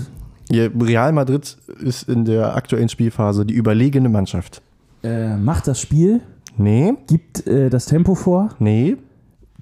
Ähm, 0.50 0.72
Real 0.80 1.12
Madrid 1.12 1.56
ist 1.80 2.08
in 2.08 2.24
der 2.24 2.54
aktuellen 2.56 2.88
Spielphase 2.88 3.44
die 3.46 3.54
überlegene 3.54 4.08
Mannschaft. 4.08 4.62
äh, 5.02 5.36
macht 5.36 5.66
das 5.68 5.80
Spiel, 5.80 6.20
Nee, 6.56 6.94
gibt 7.08 7.46
äh, 7.46 7.68
das 7.68 7.86
Tempo 7.86 8.14
vor, 8.14 8.50
nee, 8.60 8.96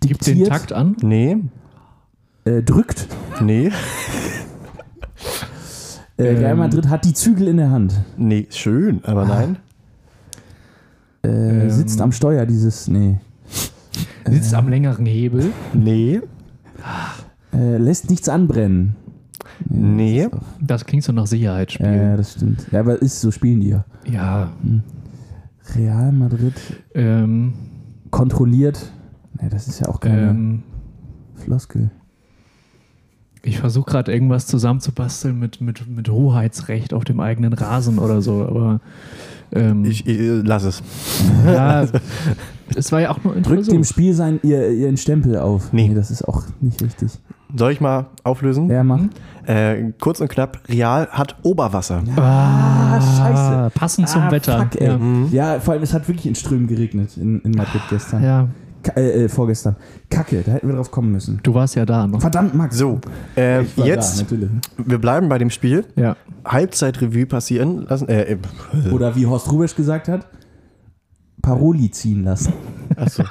Gibt 0.01 0.27
den 0.27 0.35
diktiert, 0.37 0.49
Takt 0.51 0.73
an. 0.73 0.95
nee, 1.03 1.37
äh, 2.45 2.63
drückt. 2.63 3.07
nee, 3.41 3.71
Äh, 6.19 6.23
Real 6.25 6.53
Ähm. 6.53 6.59
Madrid 6.59 6.89
hat 6.89 7.05
die 7.05 7.15
Zügel 7.15 7.49
in 7.49 7.57
der 7.57 7.71
Hand. 7.71 7.95
nee. 8.17 8.47
Schön, 8.51 9.01
aber 9.05 9.25
nein. 9.25 9.57
Äh, 11.23 11.29
Ähm. 11.29 11.71
Sitzt 11.71 12.01
am 12.01 12.13
Steuer 12.13 12.47
dieses. 12.47 12.89
Nee. 12.89 13.19
Sitzt 14.27 14.55
am 14.55 14.69
längeren 14.69 15.07
Hebel. 15.07 15.53
Nee, 15.75 16.21
Äh, 17.53 17.77
lässt 17.77 18.09
nichts 18.11 18.29
anbrennen. 18.29 18.97
nee. 19.69 20.29
Das 20.61 20.85
klingt 20.87 21.05
so 21.05 21.13
nach 21.13 21.27
Sicherheitsspiel. 21.27 21.87
Ja, 21.87 22.17
das 22.17 22.33
stimmt. 22.33 22.67
Ja, 22.73 22.81
aber 22.81 23.01
ist 23.03 23.21
so 23.21 23.31
spielen 23.31 23.61
die 23.61 23.69
ja. 23.69 23.85
ja. 24.11 24.51
Real 25.77 26.13
Madrid 26.13 26.55
Ähm, 26.95 27.53
kontrolliert. 28.11 28.91
Nee, 29.41 29.49
das 29.51 29.69
ist 29.69 29.81
ja 29.81 29.89
auch 29.89 30.01
keine 30.01 30.31
ähm, 30.31 30.63
Floskel. 31.35 31.91
ich 33.45 33.59
versuche 33.59 33.91
gerade 33.91 34.13
irgendwas 34.13 34.47
zusammenzubasteln 34.47 35.39
mit, 35.39 35.61
mit, 35.61 35.87
mit 35.89 36.09
Hoheitsrecht 36.09 36.95
auf 36.95 37.05
dem 37.05 37.21
eigenen 37.21 37.53
Rasen 37.53 37.99
oder 37.99 38.23
so, 38.23 38.45
aber 38.47 38.81
ähm, 39.53 39.85
Ich, 39.85 40.07
ich 40.07 40.43
lass 40.45 40.65
es. 40.65 40.83
ja, 41.47 41.87
es 42.77 42.93
war 42.93 43.01
ja 43.01 43.11
auch 43.11 43.23
nur 43.25 43.35
ein 43.35 43.43
Drückt 43.43 43.71
dem 43.71 43.85
Spiel 43.85 44.15
sein, 44.15 44.41
ihr, 44.43 44.71
ihren 44.71 44.97
Stempel 44.97 45.39
auf. 45.39 45.73
Nee. 45.73 45.93
das 45.95 46.11
ist 46.11 46.27
auch 46.27 46.45
nicht 46.61 46.83
richtig. 46.83 47.13
Soll 47.55 47.73
ich 47.73 47.81
mal 47.81 48.07
auflösen? 48.25 48.71
Ja, 48.71 48.83
mach. 48.83 49.01
Äh, 49.45 49.93
kurz 50.01 50.21
und 50.21 50.29
knapp, 50.29 50.61
Real 50.69 51.09
hat 51.09 51.37
Oberwasser. 51.43 52.03
Ah, 52.17 52.99
scheiße. 53.01 53.71
Passend 53.75 54.09
zum 54.09 54.23
ah, 54.23 54.31
Wetter. 54.31 54.59
Fuck, 54.61 54.81
ey. 54.81 54.87
ja. 54.87 55.55
Ja. 55.55 55.61
vor 55.61 55.75
allem, 55.75 55.83
es 55.83 55.93
hat 55.93 56.09
wirklich 56.09 56.27
in 56.27 56.35
Strömen 56.35 56.67
geregnet 56.67 57.17
in, 57.17 57.41
in 57.41 57.51
Madrid 57.51 57.83
gestern. 57.91 58.23
ja, 58.23 58.49
äh, 58.97 59.25
äh, 59.25 59.29
vorgestern. 59.29 59.77
Kacke, 60.11 60.43
da 60.45 60.53
hätten 60.53 60.69
wir 60.69 60.75
drauf 60.77 60.91
kommen 60.91 61.13
müssen. 61.13 61.41
du 61.43 61.55
warst 61.55 61.75
ja 61.77 61.85
da 61.87 62.07
noch. 62.07 62.21
Verdammt, 62.21 62.55
Max. 62.55 62.77
So, 62.77 63.01
äh, 63.37 63.63
jetzt, 63.77 64.25
Da, 64.31 64.37
wir 64.79 64.99
bleiben 64.99 65.29
bei 65.29 65.39
dem 65.39 65.51
Spiel. 65.51 65.85
Ja. 65.97 66.17
Halbzeitrevue 66.45 67.27
passieren 67.27 67.87
lassen. 67.89 68.09
Äh, 68.09 68.33
äh, 68.33 68.39
Oder 68.93 69.15
wie 69.17 69.27
Horst 69.27 69.51
Rubesch 69.51 69.75
gesagt 69.77 70.09
hat, 70.09 70.27
Paroli 71.43 71.91
ziehen 71.91 72.25
lassen. 72.25 72.53
achso. 72.97 73.25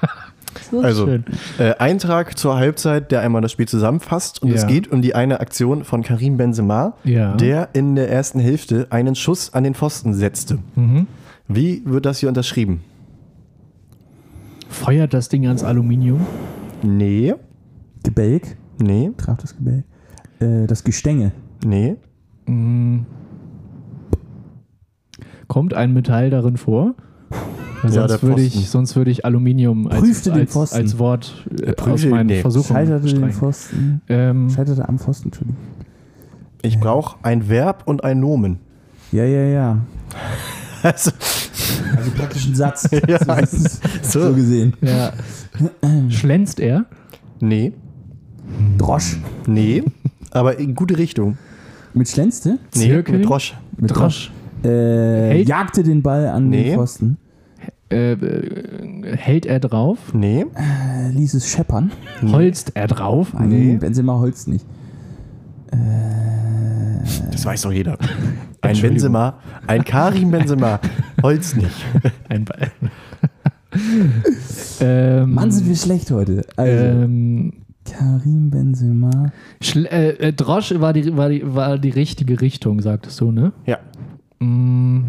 Also, 0.82 1.08
äh, 1.08 1.76
Eintrag 1.80 2.38
zur 2.38 2.58
Halbzeit, 2.58 3.12
der 3.12 3.22
einmal 3.22 3.42
das 3.42 3.54
Spiel 3.54 3.68
zusammenfasst. 3.70 4.42
Und 4.42 4.50
Ja. 4.50 4.56
es 4.56 4.68
geht 4.68 4.92
um 4.92 5.02
die 5.02 5.16
eine 5.16 5.40
Aktion 5.40 5.86
von 5.86 6.04
Karim 6.04 6.36
Benzema, 6.36 6.94
Ja. 7.06 7.36
der 7.36 7.70
in 7.74 7.96
der 7.96 8.12
ersten 8.12 8.40
Hälfte 8.40 8.88
einen 8.90 9.16
Schuss 9.16 9.54
an 9.54 9.64
den 9.64 9.76
Pfosten 9.76 10.14
setzte. 10.14 10.60
Mhm. 10.76 11.08
Wie 11.48 11.84
wird 11.86 12.06
das 12.06 12.20
hier 12.20 12.28
unterschrieben? 12.30 12.82
Feuert 14.72 15.14
das 15.14 15.30
Ding 15.30 15.46
ans 15.48 15.64
Aluminium? 15.64 16.22
Nee, 16.82 17.36
Gebälk, 18.04 18.58
nee, 18.82 19.12
traf 19.18 19.38
das 19.38 19.56
Gebälk. 19.56 19.84
Äh, 20.40 20.66
das 20.68 20.84
Gestänge. 20.84 21.32
nee, 21.64 21.96
Mhm. 22.48 23.06
Kommt 25.48 25.74
ein 25.74 25.94
Metall 25.94 26.30
darin 26.30 26.58
vor? 26.58 26.96
Ja, 27.84 28.08
sonst, 28.08 28.24
würde 28.24 28.42
ich, 28.42 28.70
sonst 28.70 28.96
würde 28.96 29.12
ich 29.12 29.26
Aluminium 29.26 29.88
als, 29.88 30.00
Prüfte 30.00 30.32
den 30.32 30.42
als, 30.42 30.52
Pfosten. 30.52 30.78
als 30.78 30.98
Wort 31.00 31.46
äh, 31.62 31.72
prüfte- 31.74 31.92
aus 31.92 32.06
meinen 32.06 32.28
nee. 32.28 32.42
Versuchungen 32.42 32.78
Scheiterte 32.80 33.08
den 33.08 33.18
streichen. 33.18 33.32
Pfosten. 33.40 34.02
Ähm, 34.08 34.50
Scheiterte 34.50 34.88
am 34.88 34.98
Pfosten, 35.00 35.28
Entschuldigung. 35.28 35.60
ich 36.62 36.80
brauche 36.80 37.18
ein 37.24 37.50
Verb 37.50 37.84
und 37.86 38.04
ein 38.04 38.20
Nomen. 38.20 38.60
Ja, 39.12 39.24
ja, 39.26 39.44
ja. 39.44 39.78
Also, 40.84 41.12
Also 41.98 42.12
praktisch 42.17 42.48
ein 42.48 42.56
Satz. 42.56 42.89
Ja, 43.08 43.20
so, 43.20 43.26
das 43.26 43.54
ist 43.54 43.84
so. 44.12 44.28
so 44.30 44.34
gesehen. 44.34 44.74
Ja. 44.82 45.13
Schlänzt 46.10 46.60
er? 46.60 46.86
nee, 47.39 47.74
Drosch. 48.78 49.17
nee, 49.48 49.84
aber 50.32 50.58
in 50.60 50.76
gute 50.76 50.98
Richtung. 50.98 51.38
Mit 51.94 52.08
Schlänzte? 52.10 52.58
Nee, 52.76 52.86
Zirkel? 52.88 53.17
mit 53.20 53.28
Drosch. 53.30 53.56
Mit 53.78 53.91
Drosch. 53.96 54.32
Äh, 54.63 54.67
Hält- 54.67 55.48
jagte 55.50 55.84
den 55.84 56.02
Ball 56.04 56.28
an 56.28 56.50
Nee. 56.50 56.63
den 56.65 56.76
Pfosten. 56.76 57.17
Äh, 57.91 58.13
äh, 58.13 59.17
hält 59.17 59.46
er 59.46 59.60
drauf? 59.60 59.98
Nee, 60.13 60.46
Äh, 60.56 61.10
ließ 61.12 61.34
es 61.34 61.50
scheppern. 61.50 61.91
Holzt 62.22 62.72
er 62.76 62.88
drauf? 62.88 63.34
Nein, 63.34 63.50
Nee. 63.50 63.76
Benzema 63.78 64.17
holzt 64.20 64.48
nicht. 64.48 64.65
Das 67.32 67.46
weiß 67.46 67.62
doch 67.64 67.72
jeder. 67.72 67.98
Ein. 68.62 68.80
Benzema, 68.80 69.40
ein 69.68 69.84
Karim 69.84 70.32
Benzema, 70.32 70.80
Holz 71.24 71.56
nicht. 71.56 71.86
Ein 72.30 72.46
Ball. 72.46 72.72
ähm, 74.82 75.34
Mann, 75.34 75.52
sind 75.52 75.68
wir 75.68 75.76
schlecht 75.76 76.12
heute. 76.12 76.46
Also, 76.56 76.84
ähm, 76.86 77.54
Karim 77.86 78.50
Benzema. 78.50 79.32
Äh, 79.76 80.10
äh, 80.10 80.34
Drosch 80.34 80.74
war 80.80 80.94
die, 80.94 81.18
war, 81.18 81.30
die, 81.30 81.42
war 81.44 81.78
die 81.78 81.90
richtige 81.90 82.40
Richtung, 82.42 82.82
sagtest 82.82 83.20
du, 83.20 83.32
ne? 83.32 83.52
Ja, 83.66 83.80
Mm. 84.42 85.04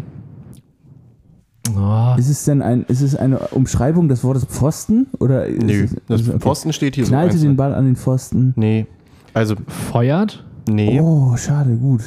Oh, 1.75 2.15
Ist 2.17 2.29
es 2.29 2.45
denn 2.45 2.61
ein, 2.61 2.83
ist 2.83 3.01
es 3.01 3.15
eine 3.15 3.39
Umschreibung 3.39 4.07
des 4.09 4.23
Wortes 4.23 4.45
Pfosten? 4.45 5.07
Oder 5.19 5.45
ist 5.45 5.63
nö, 5.63 5.83
es, 5.85 5.95
das 6.07 6.29
okay. 6.29 6.39
Pfosten 6.39 6.73
steht 6.73 6.95
hier 6.95 7.05
Knallte 7.05 7.37
so. 7.37 7.43
den 7.43 7.51
einzeln. 7.51 7.57
Ball 7.57 7.73
an 7.73 7.85
den 7.85 7.95
Pfosten. 7.95 8.53
Nee, 8.55 8.85
also, 9.33 9.55
feuert? 9.67 10.45
Nee. 10.69 10.99
Oh, 10.99 11.35
schade, 11.37 11.75
gut. 11.75 12.01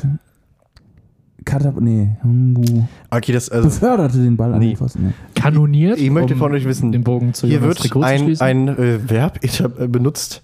Katap, 1.44 1.80
nee. 1.80 2.08
Okay, 3.10 3.32
das, 3.32 3.48
also, 3.50 3.68
Beförderte 3.68 4.18
den 4.18 4.36
Ball 4.36 4.58
Nee. 4.58 4.74
Pfosten. 4.74 5.06
Nee. 5.06 5.12
Kanoniert? 5.40 5.98
Ich 5.98 6.10
möchte 6.10 6.34
um 6.34 6.40
von 6.40 6.52
euch 6.52 6.64
wissen, 6.64 6.90
den 6.90 7.04
Bogen 7.04 7.34
zu 7.34 7.46
hier 7.46 7.60
Jonas 7.60 7.84
wird 7.84 8.02
ein, 8.04 8.36
ein 8.40 8.68
äh, 8.68 9.08
Verb 9.08 9.38
äh, 9.78 9.86
benutzt, 9.86 10.42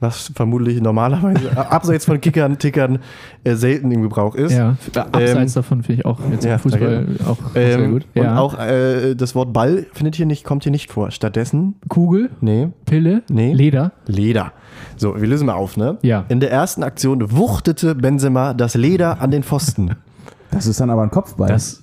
was 0.00 0.30
vermutlich 0.34 0.82
normalerweise 0.82 1.56
abseits 1.56 2.04
von 2.04 2.20
Kickern, 2.20 2.58
Tickern 2.58 2.98
äh, 3.44 3.54
selten 3.54 3.90
im 3.90 4.02
Gebrauch 4.02 4.34
ist. 4.34 4.52
ja, 4.52 4.76
äh, 4.94 4.98
abseits 4.98 5.54
davon 5.54 5.82
finde 5.82 6.00
ich 6.00 6.06
auch 6.06 6.18
jetzt 6.30 6.44
ja, 6.44 6.54
im 6.54 6.58
Fußball 6.58 7.06
auch, 7.24 7.28
auch 7.28 7.52
sehr 7.54 7.78
Ähm, 7.78 7.92
gut. 7.92 8.06
Und 8.14 8.22
Ja. 8.22 8.38
auch 8.38 8.58
äh, 8.58 9.14
das 9.14 9.34
Wort 9.34 9.54
Ball 9.54 9.86
findet 9.94 10.16
hier 10.16 10.26
nicht, 10.26 10.44
kommt 10.44 10.64
hier 10.64 10.72
nicht 10.72 10.90
vor. 10.90 11.10
Stattdessen, 11.10 11.76
Kugel, 11.88 12.28
nee, 12.42 12.68
Pille, 12.84 13.22
Nee. 13.30 13.54
Leder. 13.54 13.92
Leder. 14.06 14.52
So, 14.96 15.20
wir 15.20 15.26
lösen 15.26 15.46
mal 15.46 15.54
auf, 15.54 15.76
ne? 15.76 15.98
Ja. 16.02 16.24
In 16.28 16.40
der 16.40 16.50
ersten 16.50 16.82
Aktion 16.82 17.32
wuchtete 17.32 17.94
Benzema 17.94 18.54
das 18.54 18.74
Leder 18.74 19.20
an 19.20 19.30
den 19.30 19.42
Pfosten. 19.42 19.96
Das 20.50 20.68
ist 20.68 20.78
dann 20.78 20.88
aber 20.88 21.02
ein 21.02 21.10
Kopfball. 21.10 21.48
Das, 21.48 21.82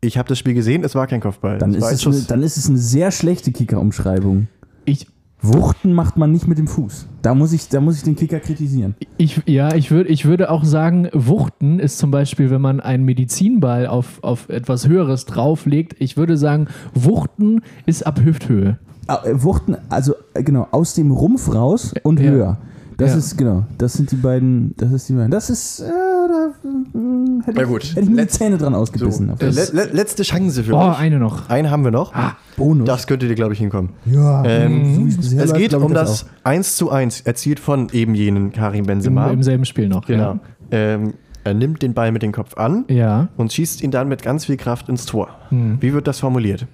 Ich 0.00 0.18
habe 0.18 0.28
das 0.28 0.36
Spiel 0.36 0.54
gesehen, 0.54 0.82
es 0.82 0.96
war 0.96 1.06
kein 1.06 1.20
Kopfball. 1.20 1.58
dann, 1.58 1.72
ist 1.72 1.84
es 1.84 2.04
eine, 2.04 2.20
dann 2.22 2.42
ist 2.42 2.56
es 2.56 2.68
eine 2.68 2.78
sehr 2.78 3.12
schlechte 3.12 3.52
Kicker-Umschreibung. 3.52 4.48
ich, 4.84 5.06
Wuchten 5.40 5.92
macht 5.92 6.16
man 6.16 6.32
nicht 6.32 6.48
mit 6.48 6.58
dem 6.58 6.66
Fuß. 6.66 7.06
Da 7.20 7.34
muss 7.34 7.52
ich, 7.52 7.68
da 7.68 7.80
muss 7.80 7.98
ich 7.98 8.02
den 8.02 8.16
Kicker 8.16 8.40
kritisieren. 8.40 8.94
ich, 9.18 9.42
ja, 9.46 9.74
ich, 9.74 9.90
würd, 9.90 10.08
ich 10.08 10.24
würde 10.24 10.50
auch 10.50 10.64
sagen, 10.64 11.08
Wuchten 11.12 11.78
ist 11.78 11.98
zum 11.98 12.10
Beispiel, 12.10 12.50
wenn 12.50 12.62
man 12.62 12.80
einen 12.80 13.04
Medizinball 13.04 13.86
auf, 13.86 14.24
auf 14.24 14.48
etwas 14.48 14.88
Höheres 14.88 15.26
drauflegt. 15.26 15.96
Ich 15.98 16.16
würde 16.16 16.36
sagen, 16.38 16.68
Wuchten 16.94 17.60
ist 17.84 18.06
ab 18.06 18.20
Hüfthöhe. 18.24 18.78
Ah, 19.06 19.20
äh, 19.24 19.42
Wuchten, 19.42 19.76
also 19.90 20.14
äh, 20.34 20.42
genau, 20.42 20.66
aus 20.70 20.94
dem 20.94 21.10
Rumpf 21.10 21.52
raus 21.54 21.92
und 22.02 22.20
Ja. 22.20 22.30
höher. 22.30 22.58
Das 22.96 23.10
Ja. 23.10 23.16
ist, 23.18 23.36
genau, 23.36 23.64
das 23.76 23.94
sind 23.94 24.12
die 24.12 24.16
beiden, 24.16 24.72
das 24.76 24.92
ist 24.92 25.08
die 25.08 25.14
beiden. 25.14 25.30
Das 25.32 25.50
ist, 25.50 25.80
äh, 25.80 25.84
da, 25.88 26.52
äh, 26.64 27.42
hätte, 27.44 27.60
Ja, 27.60 27.66
gut. 27.66 27.82
Hätte 27.84 28.00
ich 28.00 28.08
mir 28.08 28.16
die 28.16 28.22
Letz- 28.22 28.38
Zähne 28.38 28.56
dran 28.56 28.72
so, 28.72 28.78
ausgebissen. 28.78 29.30
äh, 29.38 29.44
le 29.50 29.68
le 29.72 29.84
letzte 29.92 30.22
Chance 30.22 30.62
für 30.62 30.74
Oh, 30.74 30.78
euch. 30.90 30.98
eine 30.98 31.18
noch. 31.18 31.50
Einen 31.50 31.70
haben 31.72 31.82
wir 31.84 31.90
noch. 31.90 32.12
Bonus. 32.56 32.86
Das 32.86 33.06
könntet 33.08 33.28
ihr, 33.30 33.34
glaube 33.34 33.52
ich, 33.52 33.58
hinkommen. 33.58 33.90
ja, 34.06 34.44
Ähm, 34.44 35.10
so 35.10 35.36
es 35.38 35.52
geht 35.54 35.74
um 35.74 35.92
das 35.92 36.24
auch. 36.24 36.28
1 36.44 36.76
zu 36.76 36.90
1, 36.92 37.22
erzielt 37.22 37.58
von 37.58 37.88
eben 37.92 38.14
jenen 38.14 38.52
Karim 38.52 38.80
Im, 38.80 38.86
Benzema. 38.86 39.28
Im 39.30 39.42
selben 39.42 39.64
Spiel 39.64 39.88
noch. 39.88 40.06
genau. 40.06 40.38
Ähm, 40.70 41.14
er 41.42 41.52
nimmt 41.54 41.82
den 41.82 41.94
Ball 41.94 42.10
mit 42.12 42.22
dem 42.22 42.30
Kopf 42.32 42.56
an 42.56 42.84
Ja. 42.88 42.94
ja. 42.96 43.28
und 43.36 43.52
schießt 43.52 43.82
ihn 43.82 43.90
dann 43.90 44.08
mit 44.08 44.22
ganz 44.22 44.44
viel 44.46 44.56
Kraft 44.56 44.88
ins 44.88 45.04
Tor. 45.04 45.28
Hm. 45.50 45.78
Wie 45.80 45.92
wird 45.92 46.06
das 46.06 46.20
formuliert? 46.20 46.66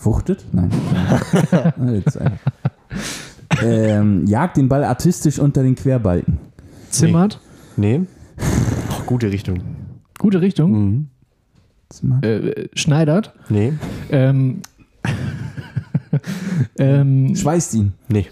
Wuchtet? 0.00 0.44
Nein. 0.52 0.70
Ah, 3.50 3.62
ähm, 3.62 4.26
jagt 4.26 4.56
den 4.56 4.68
Ball 4.68 4.84
artistisch 4.84 5.38
unter 5.38 5.62
den 5.62 5.74
Querbalken. 5.74 6.38
Zimmert. 6.90 7.40
Nee. 7.76 8.02
Oh, 8.38 9.02
gute 9.06 9.30
Richtung. 9.30 9.60
Gute 10.18 10.40
Richtung. 10.40 10.72
Mhm. 10.72 11.08
Äh, 12.22 12.68
schneidert. 12.74 13.32
Nee. 13.48 13.74
Ähm, 14.10 14.62
ähm, 16.78 17.34
Schweißt 17.36 17.74
ihn. 17.74 17.92
Nee. 18.08 18.26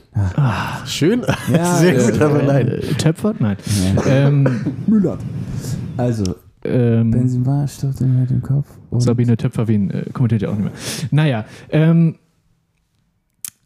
Schön. 0.87 1.25
Ja, 1.53 1.75
Sehr 1.79 1.97
äh, 1.97 2.11
gut, 2.11 2.21
aber 2.21 2.43
nein. 2.43 2.81
Töpfert? 2.99 3.41
Nein. 3.41 3.57
Ja. 3.95 4.07
ähm, 4.07 4.61
Müllert. 4.87 5.21
Also, 5.97 6.37
ähm, 6.65 7.11
Benzema 7.11 7.67
stopft 7.67 8.01
ihn 8.01 8.21
mit 8.21 8.31
dem 8.31 8.43
Kopf. 8.43 8.67
Und 8.91 9.01
Sabine 9.01 9.37
Töpfer-Wien 9.37 9.91
äh, 9.91 10.05
kommentiert 10.13 10.43
ja 10.43 10.49
auch 10.51 10.57
nicht 10.57 10.65
mehr. 10.65 10.73
Naja, 11.11 11.45
ähm, 11.71 12.17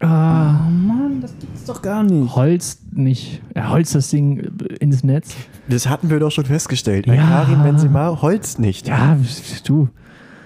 ah, 0.00 0.66
Oh 0.66 0.70
Mann, 0.70 1.20
das 1.20 1.32
gibt's 1.38 1.64
doch 1.64 1.82
gar 1.82 2.02
nicht. 2.02 2.35
Holz 2.35 2.78
nicht. 2.92 3.42
Er 3.54 3.70
holzt 3.70 3.94
das 3.94 4.11
Ding 4.11 4.38
äh, 4.38 4.74
ins 4.80 5.04
Netz. 5.04 5.35
Das 5.68 5.88
hatten 5.88 6.11
wir 6.11 6.18
doch 6.20 6.30
schon 6.30 6.44
festgestellt. 6.44 7.09
Ein 7.09 7.16
Ja. 7.16 7.26
Karim 7.28 7.62
Benzema 7.62 8.20
holzt 8.22 8.59
nicht. 8.59 8.88
Ja, 8.88 9.16
du. 9.64 9.88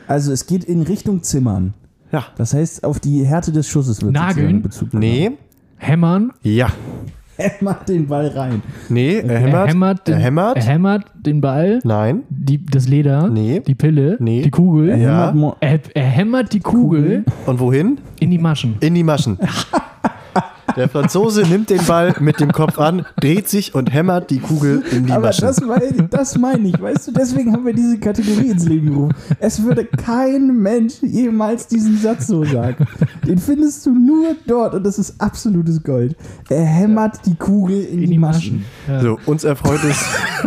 Also, 0.07 0.33
es 0.33 0.47
geht 0.47 0.65
in 0.65 0.83
Richtung 0.83 1.23
Zimmern. 1.23 1.75
Ja. 2.13 2.25
Das 2.37 2.55
heißt, 2.55 2.83
auf 2.85 2.99
die 2.99 3.25
Härte 3.25 3.53
des 3.53 3.69
Schusses 3.69 4.03
wird 4.03 4.13
Nageln? 4.13 4.63
Bezug 4.63 4.91
genommen. 4.91 5.09
Nee. 5.09 5.31
Hämmern. 5.77 6.33
Ja. 6.43 6.69
Er 7.41 7.53
macht 7.61 7.89
den 7.89 8.07
Ball 8.07 8.27
rein. 8.29 8.63
Nee. 8.89 9.17
Er 9.19 9.25
Er 9.31 9.39
hämmert. 9.41 9.69
hämmert 9.69 10.09
den, 10.09 10.15
er 10.15 10.21
hämmert. 10.21 10.57
Er 10.59 10.63
hämmert 10.65 11.05
den 11.15 11.41
Ball, 11.41 11.79
Nein. 11.85 12.23
die, 12.29 12.65
das 12.65 12.87
Leder, 12.89 13.29
Nee. 13.29 13.61
die 13.67 13.75
Pille, 13.75 14.17
Nee. 14.21 14.43
die 14.43 14.51
Kugel. 14.51 14.91
Er 14.91 14.97
Ja. 14.99 15.09
hämmert 15.09 15.35
mo- 15.35 15.57
Er, 15.61 15.81
er 15.95 16.03
hämmert 16.05 16.53
die 16.53 16.61
Kugel 16.61 17.25
Und 17.47 17.61
wohin? 17.61 17.99
in 18.21 18.31
die 18.31 18.39
Maschen. 18.39 18.75
In 18.81 18.95
die 18.95 19.03
Maschen. 19.05 19.39
Der 20.77 20.89
Franzose 20.89 21.43
nimmt 21.43 21.71
den 21.71 21.85
Ball 21.87 22.15
mit 22.21 22.41
dem 22.41 22.53
Kopf 22.53 22.79
an, 22.79 23.07
dreht 23.21 23.49
sich 23.49 23.75
und 23.75 23.93
hämmert 23.93 24.31
die 24.31 24.39
Kugel 24.39 24.83
in 24.91 25.07
die 25.07 25.13
Aber 25.13 25.27
Maschen. 25.27 25.47
das 25.47 25.61
meine, 25.61 25.85
ich, 25.85 26.03
das 26.11 26.39
meine 26.39 26.69
ich, 26.69 26.81
weißt 26.81 27.09
du, 27.09 27.13
deswegen 27.13 27.53
haben 27.53 27.65
wir 27.67 27.73
diese 27.75 27.99
Kategorie 27.99 28.51
ins 28.51 28.67
Leben 28.67 28.91
gerufen. 28.91 29.15
Es 29.39 29.63
würde 29.63 29.85
kein 29.85 30.61
Mensch 30.63 30.95
jemals 31.03 31.67
diesen 31.67 31.99
Satz 31.99 32.27
so 32.27 32.45
sagen. 32.45 32.87
Den 33.27 33.39
findest 33.39 33.85
du 33.87 33.95
nur 33.95 34.37
dort 34.47 34.75
und 34.75 34.85
das 34.85 34.99
ist 34.99 35.21
absolutes 35.21 35.83
Gold. 35.83 36.17
Er 36.49 36.65
hämmert 36.65 37.19
die 37.27 37.35
Kugel 37.35 37.85
in, 37.85 38.11
die, 38.11 38.19
Maschen. 38.19 38.65
Ja. 38.89 39.01
So, 39.01 39.19
uns 39.27 39.45
erfreut 39.45 39.81
es. 39.85 40.05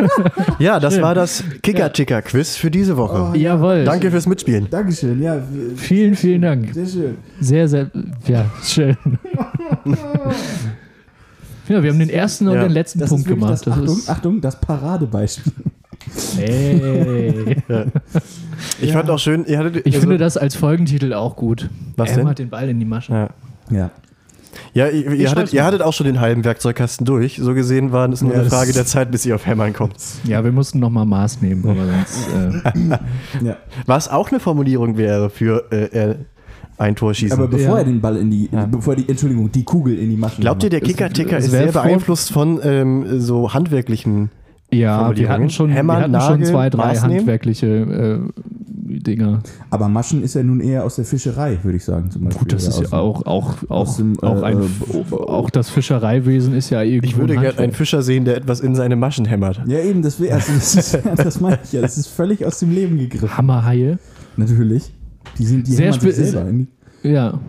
ja, 0.59 0.79
das 0.79 1.01
war 1.01 1.15
das 1.15 1.43
Kicker-Ticker-Quiz 1.61 2.55
für 2.55 2.71
diese 2.71 2.97
Woche. 2.97 3.37
Jawohl. 3.37 3.83
Danke 3.85 4.11
fürs 4.11 4.27
Mitspielen. 4.27 4.67
Dankeschön, 4.69 5.21
ja, 5.21 5.41
Vielen, 5.75 6.15
vielen 6.15 6.41
Dank. 6.41 6.73
sehr 6.73 6.85
schön. 6.85 7.17
Sehr, 7.39 7.67
sehr, 7.67 7.91
ja, 8.27 8.45
schön. 8.63 8.97
ja, 11.69 11.81
wir 11.83 11.89
haben 11.91 11.99
den 11.99 12.09
ersten 12.09 12.47
und 12.47 12.55
Ja. 12.55 12.63
den 12.63 12.71
letzten 12.71 12.99
Das 12.99 13.09
Punkt 13.09 13.27
gemacht. 13.27 13.51
das, 13.51 13.67
Achtung, 13.67 13.85
ist, 13.97 14.09
Achtung, 14.09 14.41
das 14.41 14.59
Paradebeispiel. 14.59 15.53
hey. 16.37 17.57
Ich 18.81 18.91
fand 18.93 19.09
auch 19.09 19.19
schön, 19.19 19.45
ihr 19.45 19.57
hattet. 19.59 19.77
Ich 19.85 19.95
also- 19.95 20.01
finde 20.01 20.17
das 20.17 20.37
als 20.37 20.55
Folgentitel 20.55 21.13
auch 21.13 21.35
gut. 21.35 21.69
Was 21.95 22.09
er 22.09 22.15
denn? 22.15 22.23
hämmert 22.23 22.39
den 22.39 22.49
Ball 22.49 22.69
in 22.69 22.79
die 22.79 22.85
Masche. 22.85 23.11
Ja, 23.13 23.29
Ja. 23.69 23.91
ja 24.73 24.87
ihr, 24.89 25.11
ihr, 25.11 25.29
hattet, 25.31 25.53
ihr 25.53 25.63
hattet 25.65 25.81
auch 25.81 25.93
schon 25.93 26.05
den 26.05 26.19
halben 26.21 26.43
Werkzeugkasten 26.45 27.05
durch. 27.05 27.37
So 27.41 27.53
gesehen 27.53 27.91
war 27.91 28.09
es 28.09 28.21
nur 28.21 28.31
Ja, 28.31 28.39
eine 28.39 28.49
das- 28.49 28.53
Frage 28.53 28.73
der 28.73 28.85
Zeit, 28.85 29.11
bis 29.11 29.25
ihr 29.25 29.35
auf 29.35 29.45
Hämmern 29.45 29.73
kommt. 29.73 29.95
Ja, 30.25 30.43
wir 30.43 30.51
mussten 30.51 30.79
nochmal 30.79 31.05
Maß 31.05 31.41
nehmen, 31.41 31.63
aber 31.67 31.85
sonst. 31.85 32.73
Äh, 33.41 33.45
ja. 33.47 33.57
Was 33.85 34.09
auch 34.09 34.29
eine 34.31 34.39
Formulierung 34.39 34.97
wäre 34.97 35.29
für 35.29 35.71
äh, 35.71 36.15
ein 36.83 36.95
Tor 36.95 37.13
schießen. 37.13 37.37
Aber 37.37 37.47
bevor 37.47 37.75
Ja. 37.75 37.77
er 37.79 37.83
den 37.85 38.01
Ball 38.01 38.17
in 38.17 38.29
die, 38.29 38.49
bevor 38.71 38.93
er 38.93 38.97
die, 39.01 39.09
Entschuldigung, 39.09 39.51
die 39.51 39.63
Kugel 39.63 39.97
in 39.97 40.09
die 40.09 40.17
Maschen 40.17 40.41
Glaubt 40.41 40.63
ihr, 40.63 40.69
der. 40.69 40.81
Kicker-Ticker 40.81 41.37
ist 41.37 41.51
wär 41.51 41.63
sehr 41.63 41.71
beeinflusst 41.71 42.31
von 42.31 42.59
ähm, 42.63 43.19
so 43.19 43.53
handwerklichen. 43.53 44.29
ja, 44.71 45.15
wir 45.15 45.29
hatten 45.29 45.49
schon, 45.49 45.69
Hämmern, 45.69 45.97
wir 45.97 46.03
hatten 46.03 46.13
schon 46.13 46.39
Nageln, 46.39 46.45
zwei, 46.45 46.69
drei 46.69 46.87
Maß 46.87 47.01
nehmen? 47.03 47.17
handwerkliche 47.19 47.67
äh, 47.67 48.19
Dinger. 48.85 49.41
Aber 49.69 49.87
Maschen 49.89 50.23
ist 50.23 50.35
ja 50.35 50.43
nun 50.43 50.59
eher 50.59 50.83
aus 50.83 50.95
der 50.97 51.05
Fischerei, 51.05 51.57
würde 51.63 51.77
ich 51.77 51.83
sagen, 51.85 52.11
zum 52.11 52.25
Beispiel. 52.25 52.39
Gut, 52.39 52.53
das 52.53 52.67
ist 52.67 52.81
ja 52.81 52.97
auch, 52.97 53.25
auch, 53.25 53.55
auch, 53.69 53.95
dem, 53.97 54.19
auch, 54.21 54.41
äh, 54.41 54.45
ein, 54.45 54.61
äh, 54.61 55.15
auch 55.15 55.49
das 55.49 55.69
Fischereiwesen 55.69 56.53
ist 56.53 56.69
ja 56.69 56.81
irgendwo. 56.81 57.07
Ich 57.07 57.17
würde 57.17 57.33
gerne 57.35 57.57
einen 57.59 57.71
Fischer 57.73 58.01
sehen, 58.03 58.25
der 58.25 58.37
etwas 58.37 58.59
in 58.59 58.75
seine 58.75 58.95
Maschen 58.95 59.25
hämmert. 59.25 59.61
Ja, 59.67 59.79
eben, 59.79 60.01
das, 60.01 60.19
also 60.19 60.31
das, 60.53 60.75
ist, 60.75 60.93
ja, 60.93 61.15
das 61.15 61.39
meine 61.39 61.59
ich 61.63 61.71
ja. 61.73 61.81
Das 61.81 61.97
ist 61.97 62.07
völlig 62.07 62.45
aus 62.45 62.59
dem 62.59 62.71
Leben 62.71 62.97
gegriffen. 62.97 63.37
Hammerhaie. 63.37 63.97
Natürlich. 64.37 64.91
Die 65.37 65.45
sind 65.45 65.67
die 65.67 65.71
Sehr 65.71 65.93
sich 65.93 66.01
spe- 66.01 66.11
selber. 66.11 66.45
irgendwie. 66.45 66.67
Ja. 67.03 67.39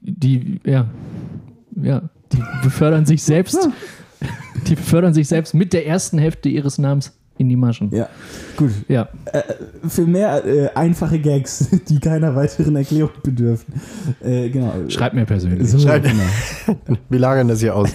Die, 0.00 0.60
ja. 0.64 0.86
Ja. 1.80 2.02
Die 2.32 2.42
befördern 2.62 3.06
sich 3.06 3.22
selbst. 3.22 3.68
Die 4.66 4.74
befördern 4.74 5.14
sich 5.14 5.28
selbst 5.28 5.54
mit 5.54 5.72
der 5.72 5.86
ersten 5.86 6.18
Hälfte 6.18 6.48
ihres 6.48 6.78
Namens 6.78 7.16
in 7.38 7.48
die 7.48 7.56
Maschen. 7.56 7.88
Ja, 7.90 8.06
gut. 8.58 8.70
Ja. 8.86 9.08
Für 9.88 10.02
mehr 10.06 10.44
äh, 10.44 10.68
einfache 10.74 11.18
Gags, 11.18 11.68
die 11.88 11.98
keiner 11.98 12.36
weiteren 12.36 12.76
Erklärung 12.76 13.12
bedürfen. 13.22 13.72
Äh, 14.22 14.50
genau. 14.50 14.74
Schreibt 14.88 15.14
mir 15.14 15.24
persönlich. 15.24 15.66
So, 15.70 15.78
Schreibt- 15.78 16.04
genau. 16.06 16.98
Wir 17.08 17.18
lagern 17.18 17.48
das 17.48 17.60
hier 17.60 17.74
aus. 17.74 17.88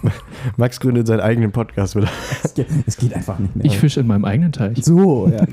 Max 0.58 0.78
gründet 0.78 1.06
seinen 1.06 1.20
eigenen 1.20 1.52
Podcast 1.52 1.96
wieder. 1.96 2.08
Es 2.44 2.52
geht, 2.52 2.66
es 2.86 2.96
geht 2.98 3.14
einfach 3.14 3.38
nicht 3.38 3.56
mehr. 3.56 3.64
Ich 3.64 3.78
fische 3.78 4.00
in 4.00 4.06
meinem 4.06 4.26
eigenen 4.26 4.52
Teich. 4.52 4.84
so, 4.84 5.28
ja. 5.28 5.46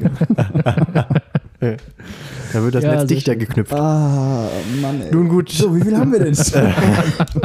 Da 2.54 2.64
wird 2.64 2.74
das 2.76 2.84
Ja, 2.84 2.96
Netz 2.96 3.08
dichter 3.08 3.34
schön. 3.34 3.40
geknüpft. 3.40 3.74
Ah, 3.74 4.48
Mann. 4.82 5.02
Ey. 5.02 5.12
Nun 5.14 5.30
gut. 5.30 5.50
So, 5.50 5.76
wie 5.76 5.82
viel 5.82 5.96
haben 5.98 6.12
wir 6.12 6.20
denn? 6.20 6.36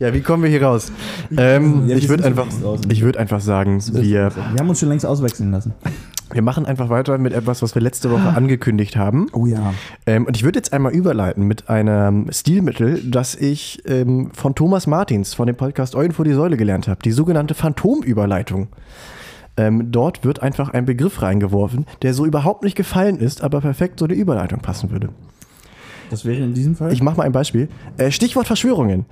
Ja, 0.00 0.14
wie 0.14 0.20
kommen 0.20 0.44
wir 0.44 0.50
hier 0.50 0.62
raus? 0.62 0.92
Ähm, 1.36 1.88
Ja, 1.88 1.96
ich 1.96 2.08
würde 2.08 2.24
einfach, 2.24 2.46
ich 2.88 3.02
würde 3.02 3.18
einfach 3.18 3.40
sagen, 3.40 3.82
wir, 3.94 4.30
wir 4.30 4.58
haben 4.60 4.68
uns 4.68 4.78
schon 4.78 4.90
längst 4.90 5.04
auswechseln 5.04 5.50
lassen. 5.50 5.72
wir 6.32 6.40
machen 6.42 6.66
einfach 6.66 6.88
weiter 6.88 7.18
mit 7.18 7.32
etwas, 7.32 7.62
was 7.62 7.74
wir 7.74 7.82
letzte 7.82 8.08
Woche 8.12 8.28
angekündigt 8.28 8.96
haben. 8.96 9.26
Oh 9.32 9.46
ja. 9.46 9.74
Ähm, 10.06 10.24
und 10.26 10.36
ich 10.36 10.44
würde 10.44 10.56
jetzt 10.60 10.72
einmal 10.72 10.92
überleiten 10.92 11.48
mit 11.48 11.68
einem 11.68 12.26
Stilmittel, 12.30 13.02
das 13.10 13.34
ich 13.34 13.82
ähm, 13.86 14.30
von 14.34 14.54
Thomas 14.54 14.86
Martins 14.86 15.34
von 15.34 15.48
dem 15.48 15.56
Podcast 15.56 15.96
Eulen 15.96 16.12
vor 16.12 16.24
die 16.24 16.32
Säule 16.32 16.56
gelernt 16.56 16.86
habe. 16.86 17.00
Die 17.04 17.10
sogenannte 17.10 17.54
Phantomüberleitung. 17.54 18.68
Ähm, 19.58 19.90
dort 19.92 20.24
wird 20.24 20.40
einfach 20.40 20.70
ein 20.70 20.86
Begriff 20.86 21.20
reingeworfen, 21.20 21.84
der 22.02 22.14
so 22.14 22.24
überhaupt 22.24 22.62
nicht 22.62 22.76
gefallen 22.76 23.18
ist, 23.18 23.42
aber 23.42 23.60
perfekt 23.60 23.98
so 23.98 24.06
eine 24.06 24.14
Überleitung 24.14 24.60
passen 24.60 24.90
würde. 24.90 25.10
Das 26.10 26.24
wäre 26.24 26.38
in 26.42 26.54
diesem 26.54 26.74
Fall. 26.76 26.92
Ich 26.92 27.02
mache 27.02 27.18
mal 27.18 27.24
ein 27.24 27.32
Beispiel. 27.32 27.68
Äh, 27.98 28.10
Stichwort 28.10 28.46
Verschwörungen. 28.46 29.04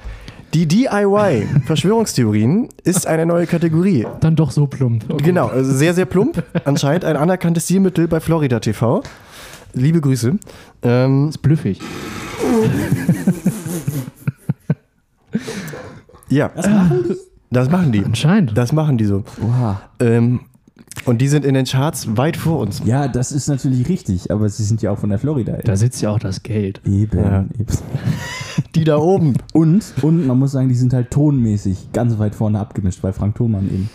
Die 0.54 0.66
DIY 0.66 1.46
Verschwörungstheorien 1.66 2.68
ist 2.84 3.06
eine 3.06 3.26
neue 3.26 3.46
Kategorie. 3.46 4.06
Dann 4.20 4.36
doch 4.36 4.50
so 4.52 4.66
plump. 4.66 5.04
Okay. 5.10 5.22
Genau, 5.24 5.48
also 5.48 5.70
sehr, 5.72 5.92
sehr 5.92 6.06
plump. 6.06 6.42
Anscheinend 6.64 7.04
ein 7.04 7.16
anerkanntes 7.16 7.64
Stilmittel 7.64 8.08
bei 8.08 8.20
Florida 8.20 8.60
TV. 8.60 9.02
Liebe 9.74 10.00
Grüße. 10.00 10.38
Ähm, 10.82 11.28
Ist 11.28 11.42
blüffig. 11.42 11.80
ja, 16.28 16.50
Was 16.54 16.66
machen 16.66 17.04
die? 17.08 17.16
Das 17.56 17.70
machen 17.70 17.92
die. 17.92 18.04
Anscheinend. 18.04 18.56
Das 18.56 18.72
machen 18.72 18.98
die 18.98 19.04
so. 19.06 19.24
Oha. 19.42 19.80
Ähm, 20.00 20.40
und 21.04 21.20
die 21.20 21.28
sind 21.28 21.44
in 21.44 21.54
den 21.54 21.66
Charts 21.66 22.16
weit 22.16 22.36
vor 22.36 22.58
uns. 22.58 22.82
Ja, 22.84 23.06
das 23.08 23.30
ist 23.32 23.48
natürlich 23.48 23.88
richtig, 23.88 24.30
aber 24.30 24.48
sie 24.48 24.62
sind 24.64 24.80
ja 24.82 24.90
auch 24.90 24.98
von 24.98 25.10
der 25.10 25.18
Florida. 25.18 25.52
ey. 25.54 25.62
Da 25.64 25.76
sitzt 25.76 26.00
ja 26.02 26.10
auch 26.10 26.18
das 26.18 26.42
Geld. 26.42 26.80
Eben, 26.86 27.18
Ja. 27.18 27.40
eben. 27.58 27.66
Die 28.74 28.84
da 28.84 28.96
oben. 28.96 29.34
Und, 29.52 29.84
und 30.02 30.26
man 30.26 30.38
muss 30.38 30.52
sagen, 30.52 30.68
die 30.68 30.74
sind 30.74 30.92
halt 30.94 31.10
tonmäßig 31.10 31.92
ganz 31.92 32.18
weit 32.18 32.34
vorne 32.34 32.58
abgemischt, 32.58 33.02
bei 33.02 33.12
Frank 33.12 33.34
Thomann 33.36 33.66
eben. 33.66 33.90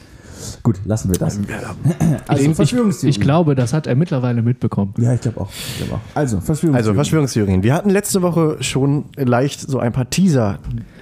Gut, 0.63 0.79
lassen 0.85 1.09
wir 1.11 1.17
das. 1.19 1.39
Also 2.27 2.43
Ich- 2.49 2.55
Verschwörungstheorie. 2.55 3.09
Ich 3.09 3.19
glaube, 3.19 3.55
das 3.55 3.73
hat 3.73 3.87
er 3.87 3.95
mittlerweile 3.95 4.41
mitbekommen. 4.41 4.93
Ja, 4.97 5.13
ich 5.13 5.21
glaube 5.21 5.41
auch. 5.41 5.49
Ich 5.51 5.77
glaub 5.87 5.99
auch. 5.99 5.99
Also, 6.15 6.37
Verschwörungstheorie. 6.39 6.75
Also 6.77 6.93
Verschwörungstheorien. 6.93 7.63
Wir 7.63 7.73
hatten 7.73 7.89
letzte 7.89 8.21
Woche 8.21 8.57
schon 8.61 9.05
leicht 9.17 9.59
so 9.61 9.79
ein 9.79 9.91
paar 9.91 10.09
Teaser 10.09 10.59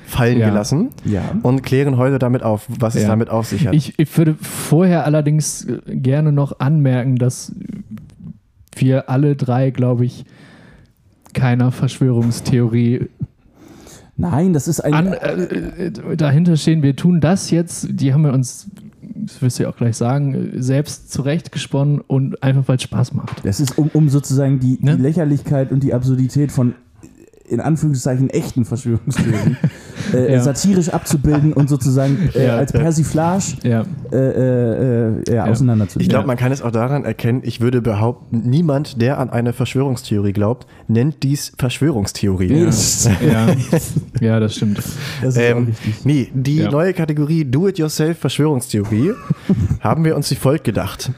fallen 0.10 0.40
Ja. 0.40 0.50
gelassen 0.50 0.90
Ja. 1.06 1.22
und 1.44 1.64
klären 1.64 1.98
heute 1.98 2.20
damit 2.20 2.44
auf, 2.44 2.68
was 2.80 2.96
es 2.96 3.04
Ja. 3.04 3.08
damit 3.10 3.30
auf 3.30 3.48
sich 3.48 3.68
hat. 3.68 3.74
Ich, 3.76 3.98
ich 3.98 4.18
würde 4.18 4.36
vorher 4.42 5.06
allerdings 5.06 5.66
äh, 5.66 5.80
gerne 5.88 6.32
noch 6.32 6.60
anmerken, 6.60 7.16
dass 7.18 7.54
wir 8.76 9.10
alle 9.10 9.36
drei, 9.36 9.70
glaube 9.72 10.06
ich, 10.06 10.26
keiner 11.34 11.72
Verschwörungstheorie 11.72 13.08
Nein, 14.18 14.52
das 14.52 14.68
ist 14.68 14.82
ein. 14.82 14.94
an, 14.94 15.14
äh, 15.14 15.86
äh, 15.88 16.18
dahinter 16.18 16.58
stehen. 16.58 16.84
Wir 16.84 16.96
tun 16.96 17.22
das 17.22 17.52
jetzt, 17.52 17.88
die 17.90 18.14
haben 18.14 18.24
wir 18.24 18.34
uns, 18.34 18.68
das 19.02 19.42
wirst 19.42 19.60
du 19.60 19.64
ja 19.64 19.70
auch 19.70 19.78
gleich 19.78 19.96
sagen, 19.96 20.52
selbst 20.58 21.14
zurechtgesponnen 21.14 22.02
und 22.02 22.44
einfach 22.44 22.68
weil 22.68 22.76
es 22.76 22.84
Spaß 22.84 23.14
macht. 23.14 23.46
das 23.46 23.62
ist, 23.62 23.78
um, 23.78 23.90
um 23.94 24.10
sozusagen 24.10 24.60
die, 24.60 24.78
Ne? 24.82 24.98
die 24.98 25.02
Lächerlichkeit 25.04 25.72
und 25.72 25.84
die 25.84 25.94
Absurdität 25.94 26.52
von 26.52 26.74
in 27.50 27.60
Anführungszeichen 27.60 28.30
echten 28.30 28.66
Verschwörungstheorien 28.66 29.58
äh, 30.14 30.34
Ja. 30.34 30.42
satirisch 30.42 30.90
abzubilden 30.90 31.54
und 31.54 31.68
sozusagen 31.70 32.30
äh, 32.36 32.46
Ja. 32.48 32.56
als 32.58 32.72
Persiflage 32.72 33.44
Ja. 33.64 33.86
äh, 34.12 34.16
äh, 34.18 35.22
äh, 35.28 35.36
ja, 35.36 35.46
auseinanderzunehmen. 35.46 36.04
Ich 36.04 36.10
glaube, 36.10 36.28
man 36.28 36.38
kann 36.38 36.52
es 36.52 36.62
auch 36.62 36.72
daran 36.72 37.06
erkennen, 37.06 37.42
ich 37.44 37.62
würde 37.62 37.82
behaupten, 37.82 38.42
niemand, 38.50 39.02
der 39.02 39.18
an 39.20 39.30
eine 39.30 39.54
Verschwörungstheorie 39.54 40.34
glaubt, 40.34 40.68
nennt 40.88 41.24
dies 41.24 41.54
Verschwörungstheorie. 41.58 42.70
Ja. 43.28 43.48
ja, 44.22 44.40
das 44.40 44.56
stimmt. 44.56 44.80
das 45.22 45.36
Ähm, 45.38 45.74
nee, 46.04 46.30
die 46.34 46.58
Ja. 46.58 46.72
neue 46.72 46.94
Kategorie 46.94 47.46
Do-It-Yourself 47.46 48.18
Verschwörungstheorie 48.20 49.14
haben 49.80 50.04
wir 50.06 50.16
uns 50.16 50.30
wie 50.32 50.36
folgt 50.36 50.64
gedacht. 50.64 51.12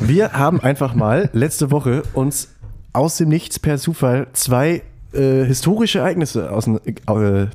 Wir 0.00 0.32
haben 0.32 0.60
einfach 0.60 0.94
mal 0.94 1.30
letzte 1.32 1.70
Woche 1.70 2.02
uns 2.14 2.48
aus 2.92 3.16
dem 3.18 3.28
Nichts 3.28 3.58
per 3.58 3.78
Zufall 3.78 4.26
zwei 4.32 4.82
äh, 5.12 5.44
historische 5.44 6.00
Ereignisse 6.00 6.50
aus, 6.50 6.66
äh, 6.68 7.46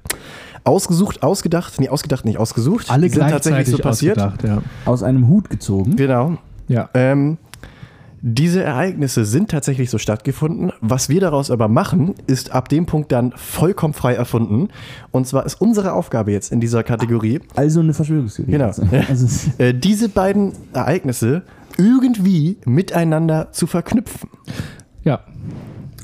ausgesucht, 0.64 1.24
ausgedacht, 1.24 1.80
nee, 1.80 1.90
ausgedacht, 1.90 2.26
nicht 2.26 2.38
ausgesucht. 2.38 2.90
Alle 2.90 3.04
Die 3.04 3.10
sind 3.10 3.20
gleichzeitig 3.20 3.44
tatsächlich 3.44 3.76
so 3.76 3.82
passiert. 3.82 4.20
ausgedacht, 4.20 4.44
ja. 4.44 4.62
Aus 4.86 5.04
einem 5.04 5.28
Hut 5.28 5.50
gezogen. 5.50 5.96
Genau. 5.96 6.38
Ja. 6.68 6.90
Ähm, 6.94 7.38
diese 8.24 8.62
Ereignisse 8.64 9.26
sind 9.26 9.50
tatsächlich 9.50 9.90
so 9.90 9.98
stattgefunden. 9.98 10.72
Was 10.80 11.10
wir 11.10 11.20
daraus 11.20 11.50
aber 11.50 11.68
machen, 11.68 12.14
ist 12.28 12.52
ab 12.52 12.70
dem 12.70 12.86
Punkt 12.86 13.12
dann 13.12 13.34
vollkommen 13.36 13.96
frei 13.96 14.14
erfunden. 14.14 14.70
Und 15.10 15.26
zwar 15.26 15.44
ist 15.46 15.60
unsere 15.60 15.94
Aufgabe 15.94 16.32
jetzt 16.32 16.52
in 16.52 16.60
dieser 16.60 16.84
Kategorie, 16.84 17.40
Also 17.56 17.80
eine 17.80 17.96
Verschwörungstheorie. 17.96 18.52
Genau. 18.52 18.66
Also, 18.68 18.84
also, 19.10 19.28
äh, 19.58 19.74
diese 19.74 20.08
beiden 20.08 20.54
Ereignisse 20.74 21.42
irgendwie 21.80 22.58
miteinander 22.66 23.52
zu 23.54 23.66
verknüpfen. 23.66 24.30
Ja. 25.04 25.22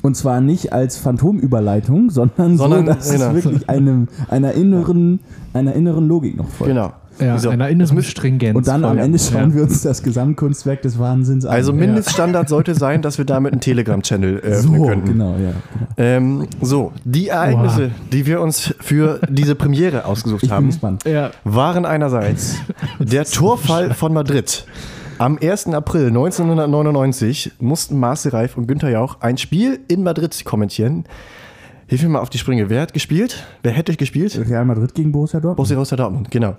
Und 0.08 0.14
zwar 0.14 0.40
nicht 0.40 0.72
als 0.72 0.96
Phantomüberleitung, 0.96 2.08
sondern, 2.08 2.56
Sondern, 2.56 2.86
so, 2.86 2.92
dass 2.92 3.10
genau. 3.10 3.28
es 3.28 3.34
wirklich 3.34 3.68
einem, 3.68 4.08
einer, 4.28 4.52
inneren, 4.52 5.20
einer 5.52 5.74
inneren 5.74 6.08
Logik 6.08 6.36
noch 6.36 6.48
folgt. 6.48 6.72
Genau. 6.72 6.94
Ja, 7.20 7.38
So, 7.38 7.50
einer 7.50 7.64
das 7.64 7.72
inneren 7.72 8.02
Stringenz. 8.02 8.56
Und 8.56 8.66
dann 8.66 8.84
am. 8.84 8.96
Ende 8.96 9.18
schauen 9.18 9.50
ja. 9.50 9.56
wir 9.56 9.62
uns 9.64 9.82
das 9.82 10.02
Gesamtkunstwerk 10.02 10.80
des 10.80 10.98
Wahnsinns 10.98 11.44
an. 11.44 11.52
Also 11.52 11.74
Mindeststandard 11.74 12.48
sollte 12.48 12.74
sein, 12.74 13.02
dass 13.02 13.18
wir 13.18 13.26
damit 13.26 13.52
einen 13.52 13.60
Telegram-Channel 13.60 14.36
öffnen 14.38 14.76
so, 14.80 14.86
könnten. 14.86 15.06
genau, 15.12 15.32
ja. 15.32 15.36
Genau. 15.36 15.52
Ähm, 15.98 16.46
so, 16.62 16.92
die 17.04 17.28
Ereignisse, 17.28 17.90
die 18.12 18.24
wir 18.24 18.40
uns 18.40 18.74
für 18.80 19.20
diese 19.28 19.54
Premiere 19.56 20.06
ausgesucht 20.06 20.44
Ich 20.44 20.50
haben. 20.50 20.70
Ja. 21.04 21.32
waren 21.44 21.84
einerseits 21.84 22.56
der 22.98 23.24
Torfall 23.24 23.92
von 23.92 24.14
Madrid. 24.14 24.64
Am 25.18 25.36
1. 25.42 25.68
April 25.74 26.08
1999 26.08 27.52
mussten 27.58 27.98
Marcel 27.98 28.30
Reif 28.32 28.56
und 28.56 28.66
Günther 28.68 28.90
Jauch 28.90 29.20
ein 29.20 29.36
Spiel 29.36 29.80
in 29.88 30.04
Madrid 30.04 30.44
kommentieren. 30.44 31.04
Hilf 31.88 32.02
mir 32.02 32.10
mal 32.10 32.20
auf 32.20 32.30
die 32.30 32.38
Sprünge. 32.38 32.68
Wer 32.70 32.82
hat 32.82 32.92
gespielt? 32.92 33.44
Wer 33.62 33.72
hätte 33.72 33.96
gespielt? 33.96 34.38
Real 34.48 34.64
Madrid 34.64 34.94
gegen 34.94 35.10
Borussia 35.10 35.40
Dortmund. 35.40 35.56
Borussia 35.56 35.74
Borussia 35.76 35.96
Dortmund, 35.96 36.30
genau. 36.30 36.56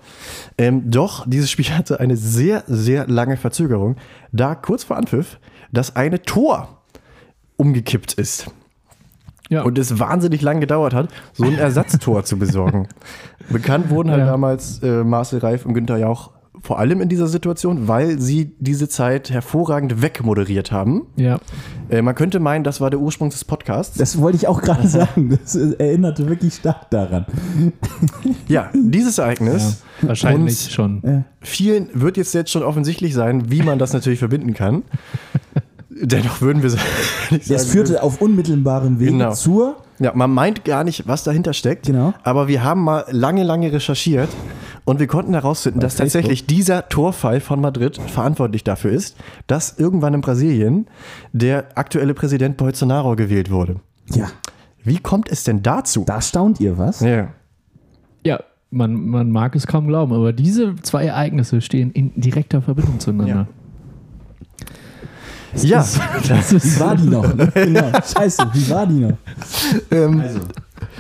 Ähm, 0.58 0.90
doch, 0.92 1.26
dieses 1.28 1.50
Spiel 1.52 1.70
hatte 1.70 2.00
eine 2.00 2.18
sehr, 2.18 2.64
sehr 2.68 3.08
lange 3.08 3.38
Verzögerung, 3.38 3.96
da 4.32 4.56
kurz 4.56 4.84
vor 4.84 4.98
Anpfiff 4.98 5.40
das 5.72 5.96
eine 5.96 6.22
Tor 6.24 6.82
umgekippt 7.58 8.14
ist 8.16 8.48
Ja. 9.50 9.62
und 9.62 9.78
es 9.78 10.00
wahnsinnig 10.00 10.42
lang 10.42 10.60
gedauert 10.62 10.96
hat, 10.96 11.10
so 11.34 11.44
ein 11.46 11.60
Ersatztor 11.60 12.26
zu 12.26 12.40
besorgen. 12.40 12.88
Bekannt 13.50 13.92
wurden 13.92 14.10
halt 14.10 14.22
Ja. 14.22 14.26
damals 14.26 14.82
äh, 14.82 15.04
Marcel 15.04 15.40
Reif 15.40 15.66
und 15.66 15.76
Günther 15.76 15.98
Jauch 15.98 16.32
vor 16.62 16.80
allem 16.80 17.02
in 17.02 17.10
dieser 17.10 17.28
Situation, 17.28 17.88
weil 17.88 18.20
sie 18.20 18.52
diese 18.60 18.90
Zeit 18.90 19.30
hervorragend 19.30 20.02
wegmoderiert 20.02 20.72
haben. 20.72 21.08
ja. 21.16 21.40
Äh, 21.90 22.04
man 22.04 22.14
könnte 22.14 22.40
meinen, 22.40 22.64
das 22.64 22.82
war 22.82 22.92
der 22.92 23.00
Ursprung 23.00 23.32
des 23.32 23.44
Podcasts. 23.46 23.98
Das 23.98 24.20
wollte 24.22 24.36
ich 24.38 24.48
auch 24.48 24.62
gerade 24.62 24.88
sagen. 24.88 25.40
Das 25.42 25.56
äh, 25.56 25.74
erinnerte 25.80 26.28
wirklich 26.30 26.54
stark 26.54 26.90
daran. 26.92 27.26
ja, 28.48 28.70
dieses 28.76 29.18
Ereignis. 29.18 29.82
ja. 30.02 30.08
Wahrscheinlich 30.10 30.72
schon. 30.72 31.02
Ja. 31.04 31.24
Vielen 31.42 31.90
wird 31.94 32.18
jetzt, 32.18 32.34
jetzt 32.36 32.52
schon 32.52 32.62
offensichtlich 32.64 33.14
sein, 33.16 33.50
wie 33.52 33.64
man 33.64 33.80
das 33.80 33.92
natürlich 33.94 34.20
verbinden 34.20 34.54
kann. 34.54 34.84
Dennoch 35.90 36.42
würden 36.42 36.62
wir 36.64 36.70
nicht 37.32 37.50
Es 37.50 37.64
sagen, 37.64 37.70
führte 37.72 38.04
auf 38.04 38.22
unmittelbarem 38.22 39.00
Wege 39.00 39.12
Genau. 39.12 39.34
zur. 39.34 39.78
Ja, 40.00 40.14
man 40.16 40.32
meint 40.32 40.64
gar 40.64 40.84
nicht, 40.84 41.08
was 41.08 41.24
dahinter 41.24 41.54
steckt. 41.54 41.88
Genau. 41.88 42.14
Aber 42.24 42.48
wir 42.48 42.64
haben 42.64 42.84
mal 42.84 43.04
lange, 43.10 43.44
lange 43.44 43.72
recherchiert 43.74 44.30
und 44.90 45.00
wir 45.00 45.08
konnten 45.08 45.34
herausfinden, 45.34 45.80
dass 45.80 45.94
Facebook. 45.94 46.14
tatsächlich 46.14 46.46
dieser 46.48 46.90
Torfall 46.90 47.40
von 47.42 47.62
Madrid 47.62 47.98
verantwortlich 48.08 48.64
dafür 48.64 48.92
ist, 48.92 49.16
dass 49.48 49.78
irgendwann 49.78 50.16
in 50.16 50.22
Brasilien 50.22 50.88
der 51.32 51.66
aktuelle 51.76 52.14
Präsident 52.16 52.58
Bolsonaro 52.58 53.16
gewählt 53.16 53.52
wurde. 53.52 53.76
Ja, 54.12 54.28
Wie 54.84 54.98
kommt 54.98 55.30
es 55.32 55.44
denn 55.44 55.62
dazu? 55.62 56.04
da 56.08 56.22
staunt 56.22 56.60
ihr 56.60 56.78
was. 56.80 57.02
Ja. 57.02 57.28
Ja, 58.26 58.40
man, 58.72 58.96
man 59.08 59.30
mag 59.32 59.56
es 59.56 59.68
kaum 59.68 59.88
glauben, 59.88 60.12
aber 60.14 60.34
diese 60.34 60.76
zwei 60.82 61.06
Ereignisse 61.06 61.62
stehen 61.62 61.92
in 61.92 62.20
direkter 62.20 62.62
Verbindung 62.62 63.00
zueinander. 63.00 63.48
Ja, 65.56 65.86
Das 66.28 66.52
ist, 66.54 66.78
Wie 66.78 66.80
war 66.80 66.96
die 66.96 67.08
noch? 67.08 67.34
Ne? 67.36 67.48
Genau. 67.54 67.92
Scheiße, 68.16 68.48
wie 68.54 68.70
war 68.70 68.86
die 68.88 69.00
noch? 69.00 69.18
ähm, 69.92 70.24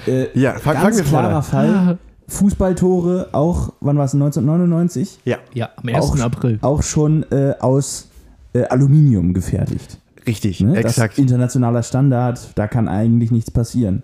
Äh, 0.07 0.27
ja 0.39 0.53
fang, 0.53 0.75
fangen 0.75 0.83
ganz 0.83 0.97
wir 0.97 1.03
vorne 1.05 1.27
klarer 1.27 1.37
an. 1.37 1.43
Fall. 1.43 1.97
Fußballtore, 2.29 3.29
auch, 3.31 3.73
wann 3.81 3.97
war 3.97 4.05
es, 4.05 4.13
1999? 4.13 5.19
Ja. 5.25 5.37
Ja, 5.53 5.69
am 5.75 5.89
1. 5.89 5.97
Auch, 5.97 6.19
April. 6.19 6.59
Auch 6.61 6.83
schon 6.83 7.23
äh, 7.31 7.53
aus 7.59 8.09
äh, 8.53 8.63
Aluminium 8.63 9.33
gefertigt. 9.33 9.99
Richtig, 10.25 10.61
Ne? 10.61 10.73
Das 10.73 10.93
exakt. 10.93 11.13
ist 11.13 11.19
internationaler 11.19 11.81
Standard, 11.81 12.51
da 12.55 12.67
kann 12.67 12.87
eigentlich 12.87 13.31
nichts 13.31 13.51
passieren. 13.51 14.03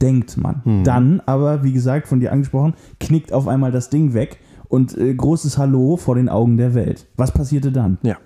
Denkt 0.00 0.36
man. 0.36 0.62
Hm. 0.64 0.84
Dann 0.84 1.22
aber, 1.26 1.62
wie 1.64 1.72
gesagt, 1.72 2.06
von 2.08 2.20
dir 2.20 2.32
angesprochen, 2.32 2.74
knickt 3.00 3.32
auf 3.32 3.48
einmal 3.48 3.72
das 3.72 3.90
Ding 3.90 4.14
weg 4.14 4.38
und 4.68 4.96
äh, 4.96 5.14
großes 5.14 5.58
Hallo 5.58 5.96
vor 5.96 6.16
den 6.16 6.28
Augen 6.28 6.56
der 6.56 6.74
Welt. 6.74 7.06
Was 7.16 7.32
passierte 7.32 7.72
dann? 7.72 7.98
Ja. 8.02 8.16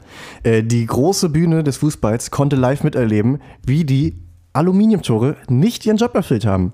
Äh, 0.42 0.62
die 0.62 0.87
große 0.87 1.28
Bühne 1.28 1.62
des 1.62 1.76
Fußballs 1.78 2.30
konnte 2.30 2.56
live 2.56 2.84
miterleben, 2.84 3.38
wie 3.64 3.84
die 3.84 4.18
Aluminiumtore 4.52 5.37
nicht 5.48 5.87
ihren 5.87 5.98
Job 5.98 6.14
erfüllt 6.14 6.46
haben. 6.46 6.72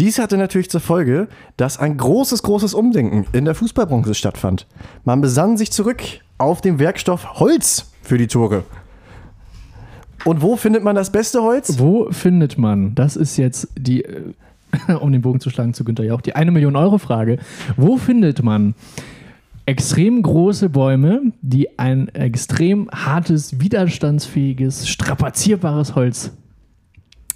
Dies 0.00 0.18
hatte 0.18 0.36
natürlich 0.36 0.70
zur 0.70 0.80
Folge, 0.80 1.28
dass 1.56 1.78
ein 1.78 1.96
großes, 1.96 2.42
großes 2.42 2.74
Umdenken 2.74 3.26
in 3.32 3.44
der 3.44 3.54
Fußballbranche 3.54 4.14
stattfand. 4.14 4.66
Man 5.04 5.20
besann 5.20 5.56
sich 5.56 5.70
zurück 5.70 6.02
auf 6.38 6.60
den 6.60 6.78
Werkstoff 6.78 7.40
Holz 7.40 7.92
für 8.02 8.18
die 8.18 8.26
Tore. 8.26 8.64
Und 10.24 10.42
wo 10.42 10.56
findet 10.56 10.84
man 10.84 10.94
das 10.94 11.10
beste 11.10 11.42
Holz? 11.42 11.78
Wo 11.78 12.10
findet 12.10 12.58
man, 12.58 12.94
das 12.94 13.16
ist 13.16 13.36
jetzt 13.36 13.68
die, 13.76 14.04
äh, 14.04 14.32
um 15.00 15.12
den 15.12 15.22
Bogen 15.22 15.40
zu 15.40 15.50
schlagen 15.50 15.74
zu 15.74 15.84
Günther 15.84 16.04
Jauch, 16.04 16.20
die 16.20 16.34
eine 16.34 16.50
Million 16.50 16.76
Euro 16.76 16.98
Frage. 16.98 17.38
Wo 17.76 17.96
findet 17.96 18.42
man 18.42 18.74
extrem 19.66 20.22
große 20.22 20.68
Bäume, 20.68 21.32
die 21.40 21.78
ein 21.78 22.08
extrem 22.08 22.90
hartes, 22.90 23.60
widerstandsfähiges, 23.60 24.88
strapazierbares 24.88 25.94
Holz 25.94 26.32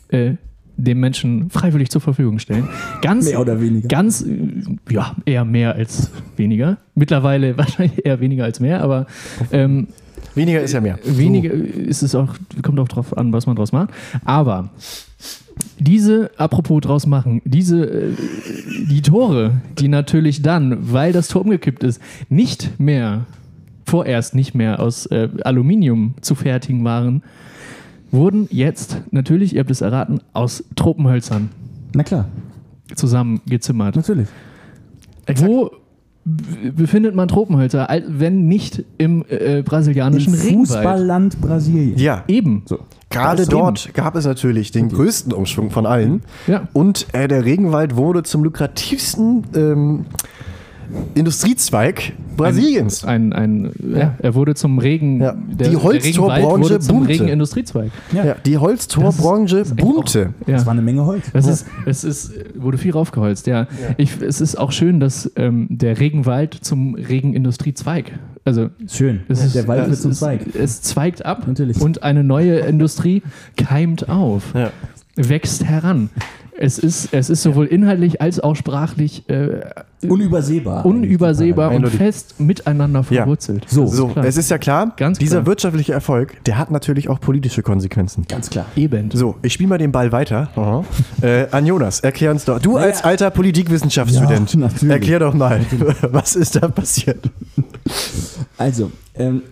äh, 0.08 0.34
dem 0.76 1.00
Menschen 1.00 1.50
freiwillig 1.50 1.90
zur 1.90 2.00
Verfügung 2.00 2.38
stellen? 2.38 2.68
Ganz, 3.02 3.26
Mehr 3.26 3.40
oder 3.40 3.60
weniger. 3.60 3.88
Ganz, 3.88 4.22
äh, 4.22 4.92
ja, 4.92 5.16
eher 5.24 5.44
mehr 5.44 5.74
als 5.74 6.10
weniger. 6.36 6.78
Mittlerweile 6.94 7.56
wahrscheinlich 7.58 8.04
eher 8.04 8.20
weniger 8.20 8.44
als 8.44 8.60
mehr, 8.60 8.82
aber 8.82 9.06
ähm, 9.52 9.88
Weniger 10.34 10.60
ist 10.60 10.72
ja 10.72 10.82
mehr. 10.82 10.98
Weniger 11.02 11.50
ist 11.50 12.02
es 12.02 12.14
auch, 12.14 12.34
kommt 12.62 12.78
auch 12.78 12.88
drauf 12.88 13.16
an, 13.16 13.32
was 13.32 13.46
man 13.46 13.56
draus 13.56 13.72
macht. 13.72 13.88
Aber 14.26 14.68
diese, 15.78 16.30
apropos 16.36 16.82
draus 16.82 17.06
machen, 17.06 17.40
diese, 17.44 17.84
äh, 17.86 18.12
die 18.88 19.02
Tore, 19.02 19.62
die 19.78 19.88
natürlich 19.88 20.42
dann, 20.42 20.92
weil 20.92 21.12
das 21.12 21.28
Tor 21.28 21.42
umgekippt 21.42 21.82
ist, 21.84 22.02
nicht 22.28 22.78
mehr, 22.78 23.24
vorerst 23.86 24.34
nicht 24.34 24.54
mehr 24.54 24.80
aus 24.80 25.06
äh, 25.06 25.28
Aluminium 25.42 26.14
zu 26.20 26.34
fertigen 26.34 26.84
waren, 26.84 27.22
wurden 28.12 28.48
jetzt, 28.50 29.00
natürlich, 29.10 29.54
ihr 29.54 29.60
habt 29.60 29.70
es 29.70 29.80
erraten, 29.80 30.20
aus 30.32 30.64
Tropenhölzern 30.76 31.50
Na 31.94 32.02
klar, 32.02 32.26
zusammengezimmert. 32.94 33.96
natürlich. 33.96 34.28
Wo 35.36 35.70
b- 36.24 36.70
befindet 36.70 37.14
man 37.14 37.26
Tropenhölzer, 37.28 37.88
wenn 38.08 38.46
nicht 38.46 38.84
im 38.98 39.24
äh, 39.28 39.62
brasilianischen 39.62 40.34
Im 40.34 40.40
Regenwald? 40.40 40.68
Fußballland 40.68 41.40
Brasilien. 41.40 41.98
Ja, 41.98 42.22
Eben. 42.28 42.62
So. 42.66 42.78
gerade 43.10 43.44
dort 43.46 43.92
gab 43.94 44.14
es 44.14 44.24
natürlich 44.24 44.70
den 44.70 44.88
größten 44.88 45.32
Umschwung 45.32 45.70
von 45.70 45.84
allen. 45.86 46.22
Ja. 46.46 46.68
Und 46.72 47.06
äh, 47.12 47.26
der 47.28 47.44
Regenwald 47.44 47.96
wurde 47.96 48.22
zum 48.22 48.44
lukrativsten 48.44 49.44
ähm, 49.56 50.06
Industriezweig 51.14 52.12
Brasiliens. 52.36 53.04
Ein, 53.04 53.32
ein, 53.32 53.72
ja. 53.94 54.14
er 54.18 54.34
wurde 54.34 54.54
zum 54.54 54.78
Regen. 54.78 55.20
Ja. 55.20 55.34
Der, 55.34 55.70
Die 55.70 55.76
Holztorbranche 55.76 56.78
boomte. 56.80 57.08
Regenindustriezweig. 57.08 57.90
ja. 58.12 58.36
die 58.44 58.58
Holztorbranche 58.58 59.64
boomte. 59.74 60.34
Ja. 60.46 60.54
Das 60.54 60.66
war 60.66 60.72
eine 60.72 60.82
Menge 60.82 61.04
Holz. 61.06 61.24
Das 61.32 61.46
ist, 61.46 61.66
es 61.86 62.04
ist, 62.04 62.32
wurde 62.54 62.78
viel 62.78 62.92
raufgeholzt, 62.92 63.46
ja. 63.46 63.66
Ich, 63.96 64.20
es 64.20 64.40
ist 64.40 64.56
auch 64.56 64.72
schön, 64.72 65.00
dass 65.00 65.30
ähm, 65.36 65.66
der 65.70 65.98
Regenwald 65.98 66.54
zum 66.54 66.94
Regenindustriezweig, 66.94 68.12
also 68.44 68.68
Schön. 68.86 69.20
es 69.28 69.42
ist, 69.44 69.54
Der 69.54 69.66
Wald 69.66 69.84
ja, 69.84 69.90
wird 69.90 70.00
zum 70.00 70.12
Zweig. 70.12 70.54
Es 70.54 70.82
zweigt 70.82 71.24
ab 71.24 71.44
Natürlich. 71.46 71.80
und 71.80 72.02
eine 72.02 72.22
neue 72.22 72.58
Industrie 72.58 73.22
keimt 73.56 74.08
auf, 74.08 74.54
Ja. 74.54 74.70
wächst 75.16 75.64
heran. 75.64 76.10
Es 76.58 76.78
ist, 76.78 77.12
es 77.12 77.28
ist 77.28 77.42
sowohl 77.42 77.66
inhaltlich 77.66 78.20
als 78.22 78.40
auch 78.40 78.56
sprachlich 78.56 79.28
äh, 79.28 79.60
Unübersehbar. 80.08 80.86
unübersehbar 80.86 81.70
und 81.72 81.86
fest 81.88 82.38
miteinander 82.40 83.00
Ja. 83.10 83.22
verwurzelt. 83.22 83.66
So. 83.68 83.84
Ist 83.84 83.92
So, 83.92 84.08
klar. 84.08 84.24
es 84.24 84.36
ist 84.36 84.50
ja 84.50 84.58
klar, 84.58 84.92
Ganz 84.96 85.18
dieser 85.18 85.36
klar. 85.38 85.46
wirtschaftliche 85.46 85.92
Erfolg, 85.92 86.42
der 86.44 86.56
hat 86.58 86.70
natürlich 86.70 87.08
auch 87.08 87.20
politische 87.20 87.62
Konsequenzen. 87.62 88.24
Ganz 88.28 88.48
klar. 88.50 88.66
Eben. 88.76 89.10
So, 89.12 89.36
ich 89.42 89.52
spiele 89.52 89.68
mal 89.68 89.78
den 89.78 89.92
Ball 89.92 90.12
weiter. 90.12 90.84
Äh, 91.22 91.46
an 91.50 91.66
Jonas, 91.66 92.00
erklär 92.00 92.30
uns 92.30 92.44
doch. 92.46 92.58
Du 92.58 92.76
als 92.76 93.04
alter 93.04 93.30
Politikwissenschaftsstudent, 93.30 94.54
Ja, 94.54 94.88
erklär 94.88 95.18
doch 95.18 95.34
mal, 95.34 95.60
was 96.10 96.36
ist 96.36 96.56
da 96.56 96.68
passiert? 96.68 97.28
Also, 98.58 98.90
ähm, 99.14 99.42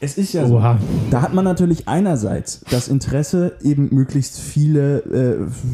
es 0.00 0.16
ist 0.18 0.32
ja 0.32 0.46
so. 0.46 0.56
Oha. 0.56 0.78
Da 1.10 1.22
hat 1.22 1.34
man 1.34 1.44
natürlich 1.44 1.88
einerseits 1.88 2.60
das 2.70 2.88
Interesse, 2.88 3.56
eben 3.62 3.88
möglichst 3.94 4.38
viele 4.38 4.98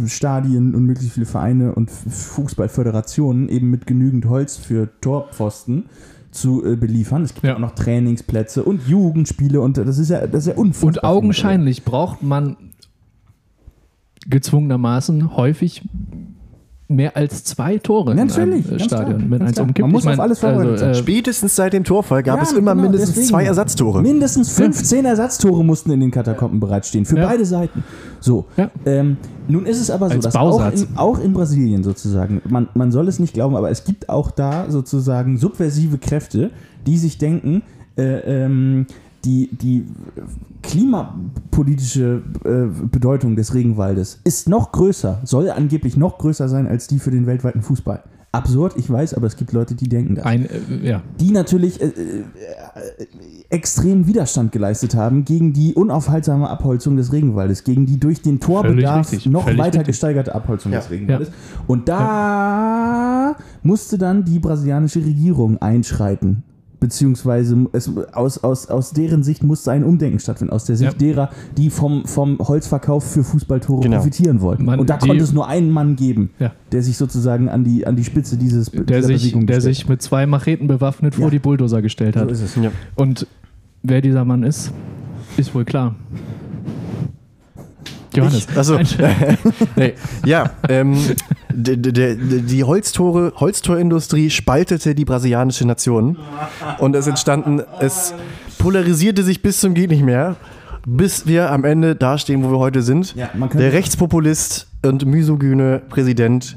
äh, 0.05 0.09
Stadien 0.09 0.75
und 0.75 0.85
möglichst 0.85 1.15
viele 1.15 1.27
Vereine 1.27 1.75
und 1.75 1.91
Fußballföderationen 1.91 3.49
eben 3.49 3.71
mit 3.71 3.87
genügend 3.87 4.27
Holz 4.27 4.57
für 4.57 4.89
Torpfosten 5.01 5.85
zu 6.31 6.65
äh, 6.65 6.77
beliefern. 6.77 7.23
Es 7.23 7.35
gibt 7.35 7.45
Ja. 7.47 7.55
auch 7.55 7.59
noch 7.61 7.75
Trainingsplätze 7.75 8.65
und 8.65 8.87
Jugendspiele 8.89 9.61
und 9.61 9.77
das 9.77 9.99
ist 9.99 10.11
ja, 10.11 10.27
das 10.27 10.47
ist 10.47 10.53
ja 10.53 10.59
unfassbar. 10.59 10.89
Und 10.89 11.05
augenscheinlich 11.05 11.85
braucht 11.85 12.23
man 12.23 12.57
gezwungenermaßen 14.29 15.37
häufig 15.37 15.83
mehr 16.95 17.17
als 17.17 17.45
zwei 17.45 17.79
Tore 17.79 18.13
in 18.13 18.17
Natürlich, 18.19 18.65
einem 18.67 18.67
äh, 18.67 18.71
ganz 18.71 18.85
Stadion, 18.85 19.31
wenn 19.31 19.39
ganz 19.39 19.51
eins 19.51 19.61
umkippt. 19.61 19.81
Man 19.81 19.91
muss 19.93 20.03
Ich 20.03 20.07
mein, 20.07 20.15
auf 20.15 20.21
alles 20.25 20.39
vorbereitet 20.39 20.79
sein. 20.79 20.91
äh, 20.91 20.95
Spätestens 20.95 21.57
seit 21.57 21.73
dem 21.73 21.85
Torfall 21.85 22.23
gab 22.23 22.37
Ja, 22.39 22.43
es 22.43 22.53
immer 22.53 22.73
genau, 22.73 22.83
mindestens 22.83 23.11
deswegen. 23.15 23.29
zwei 23.29 23.45
Ersatztore. 23.45 24.03
Mindestens 24.03 24.51
15 24.53 25.05
Ersatztore 25.05 25.65
mussten 25.65 25.91
in 25.91 26.01
den 26.01 26.11
Katakomben 26.11 26.61
bereitstehen, 26.61 27.05
für 27.05 27.17
Ja. 27.19 27.27
beide 27.27 27.45
Seiten. 27.45 27.85
So, 28.21 28.47
Ja. 28.57 28.71
ähm, 28.87 29.17
nun 29.49 29.67
ist 29.67 29.81
es 29.81 29.91
aber 29.91 30.09
so, 30.09 30.15
Als 30.15 30.25
dass 30.25 30.37
auch 30.37 30.73
in, 30.73 30.87
auch 30.97 31.19
in 31.21 31.33
Brasilien 31.33 31.83
sozusagen, 31.83 32.41
man, 32.49 32.69
man 32.75 32.93
soll 32.93 33.09
es 33.09 33.19
nicht 33.19 33.35
glauben, 33.35 33.57
aber 33.57 33.71
es 33.71 33.85
gibt 33.85 34.09
auch 34.09 34.31
da 34.31 34.71
sozusagen 34.71 35.37
subversive 35.37 35.99
Kräfte, 35.99 36.51
die 36.87 36.97
sich 36.99 37.19
denken, 37.19 37.63
äh, 37.97 38.03
ähm, 38.45 38.87
die, 39.25 39.49
die 39.53 39.87
klimapolitische 40.63 42.23
äh, 42.45 42.87
Bedeutung 42.87 43.37
des 43.37 43.55
Regenwaldes 43.55 44.21
ist 44.25 44.49
noch 44.49 44.73
größer, 44.73 45.21
soll 45.25 45.51
angeblich 45.51 45.97
noch 45.97 46.19
größer 46.19 46.49
sein 46.49 46.67
als 46.67 46.87
die 46.87 46.99
für 46.99 47.11
den 47.11 47.27
weltweiten 47.27 47.63
Fußball. 47.63 48.03
Absurd, 48.33 48.75
ich 48.77 48.91
weiß, 48.91 49.15
aber 49.15 49.29
es 49.29 49.37
gibt 49.37 49.53
Leute, 49.53 49.77
die 49.77 49.89
denken 49.89 50.17
das 50.17 50.25
ein, 50.25 50.47
äh, 50.47 50.59
ja. 50.83 51.03
die 51.21 51.31
natürlich 51.31 51.81
äh, 51.81 51.87
äh, 51.87 52.25
extrem 53.49 54.09
Widerstand 54.09 54.51
geleistet 54.51 54.97
haben 54.97 55.25
gegen 55.25 55.53
die 55.53 55.75
unaufhaltsame 55.75 56.51
Abholzung 56.51 56.97
des 56.97 57.13
Regenwaldes, 57.13 57.63
gegen 57.63 57.87
die 57.87 58.01
durch 58.01 58.23
den 58.23 58.41
Torbedarf 58.41 59.13
richtig, 59.13 59.31
noch 59.31 59.45
völlig 59.45 59.61
weiter 59.61 59.79
richtig. 59.79 59.87
gesteigerte 59.87 60.35
Abholzung 60.35 60.73
Ja. 60.73 60.81
des 60.81 60.91
Regenwaldes. 60.91 61.31
Und 61.69 61.89
da 61.89 63.37
musste 63.63 63.99
dann 63.99 64.25
die 64.25 64.41
brasilianische 64.41 64.99
Regierung 64.99 65.63
einschreiten. 65.63 66.43
Beziehungsweise 66.85 67.67
es, 67.73 67.91
aus, 68.13 68.45
aus, 68.45 68.67
aus 68.69 68.91
deren 68.91 69.23
Sicht 69.23 69.43
musste 69.43 69.73
ein 69.73 69.85
Umdenken 69.85 70.19
stattfinden, 70.19 70.53
aus 70.53 70.67
der 70.67 70.77
Sicht 70.77 70.93
Ja. 70.93 70.99
derer, 70.99 71.31
die 71.57 71.71
vom, 71.71 72.05
vom 72.05 72.39
Holzverkauf 72.39 73.11
für 73.11 73.25
Fußballtore 73.25 73.81
Genau. 73.81 73.97
profitieren 73.97 74.43
wollten. 74.43 74.67
Man- 74.67 74.79
Und 74.81 74.91
da 74.91 74.99
die- 74.99 75.09
konnte 75.09 75.25
es 75.25 75.33
nur 75.33 75.49
einen 75.49 75.71
Mann 75.71 75.97
geben, 75.97 76.29
Ja. 76.39 76.53
der 76.73 76.83
sich 76.83 76.99
sozusagen 76.99 77.49
an 77.49 77.65
die, 77.65 77.87
an 77.87 77.97
die 77.97 78.05
Spitze 78.05 78.37
dieses 78.37 78.71
Der, 78.71 78.83
dieser 78.83 79.03
sich, 79.05 79.23
Bewegung 79.23 79.47
der 79.47 79.63
sich 79.63 79.89
mit 79.89 80.03
zwei 80.03 80.27
Macheten 80.27 80.67
bewaffnet 80.67 81.15
vor 81.15 81.25
Ja. 81.25 81.31
die 81.31 81.39
Bulldozer 81.39 81.81
gestellt 81.81 82.17
hat. 82.17 82.25
So 82.29 82.35
ist 82.35 82.43
es. 82.43 82.55
Ja. 82.57 82.71
Und 82.97 83.27
wer 83.83 84.03
dieser 84.03 84.27
Mann 84.27 84.43
ist, 84.43 84.71
ist 85.39 85.55
wohl 85.55 85.65
klar. 85.65 85.95
Johannes. 88.15 88.47
Achso. 88.55 88.77
Ein- 88.77 88.87
nee. 89.77 89.95
Ja, 90.27 90.51
ähm, 90.69 90.95
die 91.55 92.65
Holztore, 92.65 93.33
Holztorindustrie 93.37 94.31
spaltete 94.31 94.95
die 94.95 95.05
brasilianische 95.05 95.67
Nation 95.67 96.19
und 96.79 96.97
es 96.97 97.07
entstanden, 97.07 97.63
es 97.81 98.13
polarisierte 98.59 99.23
sich 99.23 99.43
bis 99.43 99.61
zum 99.61 99.75
geht 99.75 99.91
nicht 99.91 100.03
mehr, 100.03 100.37
bis 100.87 101.27
wir 101.27 101.51
am 101.51 101.65
Ende 101.65 101.95
dastehen, 101.95 102.43
wo 102.45 102.51
wir 102.51 102.59
heute 102.59 102.83
sind. 102.83 103.15
Ja, 103.15 103.31
der 103.55 103.73
Rechtspopulist 103.73 104.67
und 104.85 105.07
misogyne 105.07 105.81
Präsident 105.89 106.57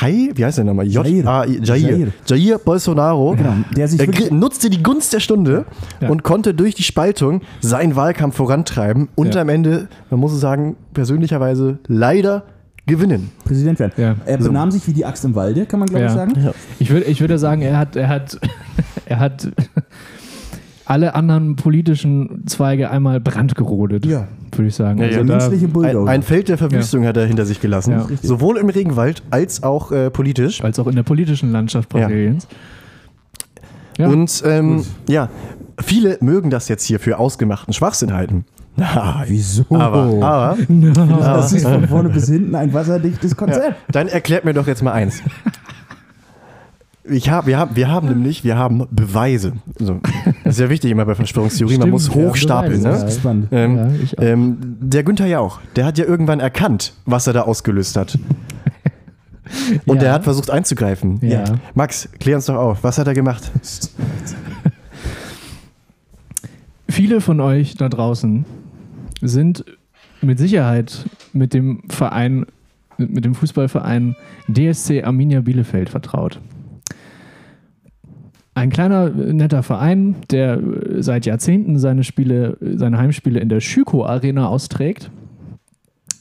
Jair, 0.00 0.30
wie 0.34 0.44
heißt 0.44 0.58
der 0.58 0.64
nochmal? 0.64 0.86
J 0.86 1.06
Jair. 1.06 1.26
A 1.28 1.44
I- 1.44 1.60
Jair. 1.62 1.78
Jair. 1.98 2.08
Jair 2.26 2.58
Bolsonaro. 2.58 3.36
Genau, 3.36 3.52
der 3.76 3.86
sich 3.86 4.00
er 4.00 4.32
nutzte 4.34 4.68
die 4.68 4.82
Gunst 4.82 5.12
der 5.12 5.20
Stunde 5.20 5.64
Ja. 6.00 6.08
und 6.08 6.24
konnte 6.24 6.54
durch 6.54 6.74
die 6.74 6.82
Spaltung 6.82 7.42
seinen 7.60 7.94
Wahlkampf 7.94 8.34
vorantreiben 8.36 9.08
und 9.14 9.34
Ja. 9.36 9.42
am 9.42 9.48
Ende, 9.48 9.86
man 10.10 10.18
muss 10.18 10.32
es 10.32 10.40
sagen, 10.40 10.74
persönlicherweise 10.92 11.78
leider 11.86 12.42
gewinnen. 12.86 13.30
Präsident 13.44 13.78
werden. 13.78 13.92
Ja. 13.96 14.14
Er 14.26 14.38
benahm 14.38 14.70
sich 14.70 14.86
wie 14.86 14.92
die 14.92 15.04
Axt 15.04 15.24
im 15.24 15.34
Walde, 15.34 15.66
kann 15.66 15.80
man 15.80 15.88
glaube 15.88 16.04
ich 16.06 16.10
Ja. 16.10 16.14
sagen. 16.16 16.32
Ich 16.78 16.90
würde, 16.90 17.06
ich 17.06 17.20
würde 17.20 17.38
sagen, 17.38 17.62
er 17.62 17.78
hat, 17.78 17.96
er 17.96 18.08
hat, 18.08 18.38
er 19.06 19.18
hat 19.18 19.48
alle 20.84 21.14
anderen 21.14 21.56
politischen 21.56 22.44
Zweige 22.46 22.90
einmal 22.90 23.18
brandgerodet. 23.20 24.06
Ja. 24.06 24.28
Würde 24.52 24.68
ich 24.68 24.74
sagen. 24.74 24.98
Ja, 25.00 25.06
Also 25.06 25.20
ja. 25.20 25.82
Ein, 25.82 26.08
ein 26.08 26.22
Feld 26.22 26.48
der 26.48 26.56
Verwüstung 26.58 27.04
hat 27.04 27.16
er 27.16 27.26
hinter 27.26 27.44
sich 27.44 27.60
gelassen. 27.60 27.90
Ja. 27.92 28.06
Sowohl 28.22 28.56
im 28.56 28.68
Regenwald 28.70 29.22
als 29.30 29.62
auch 29.62 29.90
äh, 29.92 30.10
politisch. 30.10 30.62
als 30.62 30.78
auch 30.78 30.86
in 30.86 30.94
der 30.96 31.02
politischen 31.02 31.52
Landschaft 31.52 31.92
Ja. 31.92 32.00
Brasiliens. 32.06 32.46
Ja. 33.98 34.08
Und 34.08 34.42
ähm, 34.46 34.84
ja, 35.08 35.28
viele 35.82 36.18
mögen 36.20 36.50
das 36.50 36.68
jetzt 36.68 36.84
hier 36.84 37.00
für 37.00 37.18
ausgemachten 37.18 37.74
Schwachsinn 37.74 38.12
halten. 38.14 38.44
Nein. 38.76 39.24
Wieso? 39.28 39.64
Aber, 39.70 40.22
aber 40.22 40.56
das 41.36 41.52
ist 41.52 41.64
von 41.66 41.86
vorne 41.88 42.08
bis 42.10 42.28
hinten 42.28 42.54
ein 42.54 42.72
wasserdichtes 42.72 43.36
Konzept. 43.36 43.74
dann 43.90 44.08
erklärt 44.08 44.44
mir 44.44 44.52
doch 44.54 44.66
jetzt 44.66 44.82
mal 44.82 44.92
eins. 44.92 45.22
Ich 47.08 47.30
hab, 47.30 47.46
wir, 47.46 47.56
haben, 47.56 47.76
wir 47.76 47.88
haben 47.88 48.08
nämlich, 48.08 48.42
wir 48.42 48.58
haben 48.58 48.84
Beweise. 48.90 49.52
So, 49.78 50.00
das 50.42 50.54
ist 50.54 50.60
ja 50.60 50.68
wichtig 50.68 50.90
immer 50.90 51.04
bei 51.04 51.14
Verschwörungstheorien, 51.14 51.78
man 51.80 51.90
muss 51.90 52.08
ja, 52.08 52.14
hochstapeln. 52.14 52.82
Beweise, 52.82 53.28
ne? 53.28 53.48
Ähm, 53.52 53.76
Ja, 53.76 53.88
ich 54.02 54.18
auch. 54.18 54.22
ähm, 54.24 54.56
der 54.80 55.04
Günther 55.04 55.26
Jauch, 55.26 55.60
der 55.76 55.84
hat 55.84 55.98
ja 55.98 56.04
irgendwann 56.04 56.40
erkannt, 56.40 56.94
was 57.04 57.28
er 57.28 57.32
da 57.32 57.42
ausgelöst 57.42 57.96
hat. 57.96 58.18
Und 59.86 59.94
Ja. 59.96 60.00
der 60.00 60.12
hat 60.12 60.24
versucht 60.24 60.50
einzugreifen. 60.50 61.20
Ja. 61.22 61.44
Max, 61.74 62.08
klär 62.18 62.34
uns 62.36 62.46
doch 62.46 62.56
auf. 62.56 62.82
Was 62.82 62.98
hat 62.98 63.06
er 63.06 63.14
gemacht? 63.14 63.52
Viele 66.88 67.20
von 67.20 67.40
euch 67.40 67.74
da 67.76 67.88
draußen 67.88 68.44
sind 69.20 69.64
mit 70.22 70.38
Sicherheit 70.38 71.04
mit 71.32 71.54
dem 71.54 71.82
Verein, 71.88 72.46
mit 72.98 73.24
dem 73.24 73.34
Fußballverein 73.34 74.16
DSC 74.48 75.02
Arminia 75.02 75.40
Bielefeld 75.40 75.88
vertraut. 75.88 76.40
Ein 78.54 78.70
kleiner, 78.70 79.10
netter 79.10 79.62
Verein, 79.62 80.16
der 80.30 80.58
seit 81.00 81.26
Jahrzehnten 81.26 81.78
seine 81.78 82.04
Spiele, 82.04 82.56
seine 82.60 82.96
Heimspiele 82.96 83.38
in 83.38 83.50
der 83.50 83.60
Schüko 83.60 84.06
Arena 84.06 84.48
austrägt, 84.48 85.10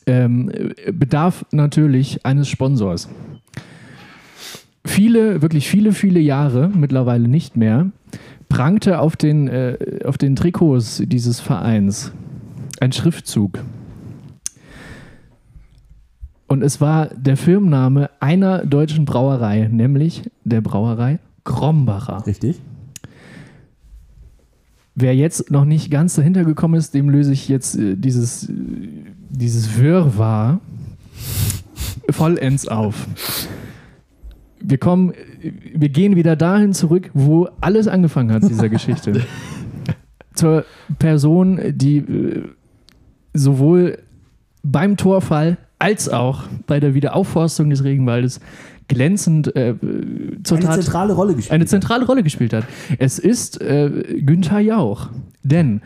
ähm, 0.05 0.49
äh, 0.49 0.91
bedarf 0.91 1.45
natürlich 1.51 2.25
eines 2.25 2.49
Sponsors. 2.49 3.09
Viele, 4.85 5.41
wirklich 5.41 5.69
viele, 5.69 5.93
viele 5.93 6.19
Jahre, 6.19 6.69
mittlerweile 6.69 7.27
nicht 7.27 7.55
mehr, 7.55 7.87
prangte 8.49 8.99
auf 8.99 9.15
den, 9.15 9.47
äh, 9.47 9.99
auf 10.03 10.17
den 10.17 10.35
Trikots 10.35 11.01
dieses 11.05 11.39
Vereins 11.39 12.11
ein 12.85 12.91
Schriftzug. 12.91 13.59
Und 16.47 16.61
es 16.61 16.79
war 16.79 17.07
der 17.07 17.35
Firmenname 17.35 18.11
einer 18.19 18.65
deutschen 18.65 19.05
Brauerei, 19.05 19.67
nämlich 19.71 20.29
der 20.43 20.61
Brauerei 20.61 21.19
Krombacher. 21.43 22.25
Richtig? 22.27 22.61
Wer 24.93 25.15
jetzt 25.15 25.51
noch 25.51 25.65
nicht 25.65 25.91
ganz 25.91 26.15
dahinter 26.15 26.45
gekommen 26.45 26.75
ist, 26.75 26.93
dem 26.93 27.09
löse 27.09 27.33
ich 27.33 27.49
jetzt 27.49 27.75
äh, 27.75 27.95
dieses, 27.95 28.47
äh, 28.49 28.53
dieses 29.29 29.77
Wirrwarr 29.77 30.61
vollends 32.11 32.67
auf. 32.67 33.07
Wir 34.61 34.77
kommen, 34.77 35.11
äh, 35.41 35.51
wir 35.73 35.89
gehen 35.89 36.15
wieder 36.15 36.35
dahin 36.35 36.73
zurück, 36.73 37.09
wo 37.13 37.49
alles 37.59 37.87
angefangen 37.87 38.31
hat, 38.31 38.47
dieser 38.47 38.69
Geschichte. 38.69 39.25
Zur 40.35 40.65
Person, 40.99 41.59
die 41.73 41.97
äh, 41.97 42.43
sowohl 43.35 43.99
beim 44.63 44.97
Torfall 44.97 45.57
als 45.77 46.09
auch 46.09 46.43
bei 46.65 46.79
der 46.79 46.93
Wiederaufforstung 46.93 47.69
des 47.69 47.83
Regenwaldes 47.83 48.39
glänzend 48.87 49.55
äh, 49.55 49.75
zur 50.43 50.57
Eine 50.57 50.65
Tat 50.65 50.83
zentrale 50.83 51.13
Rolle 51.13 51.35
gespielt. 51.35 51.53
eine 51.53 51.65
zentrale 51.65 52.05
Rolle 52.05 52.23
gespielt 52.23 52.53
hat. 52.53 52.65
Es 52.99 53.19
ist 53.19 53.61
äh, 53.61 54.21
Günther 54.21 54.59
Jauch. 54.59 55.09
Denn 55.43 55.81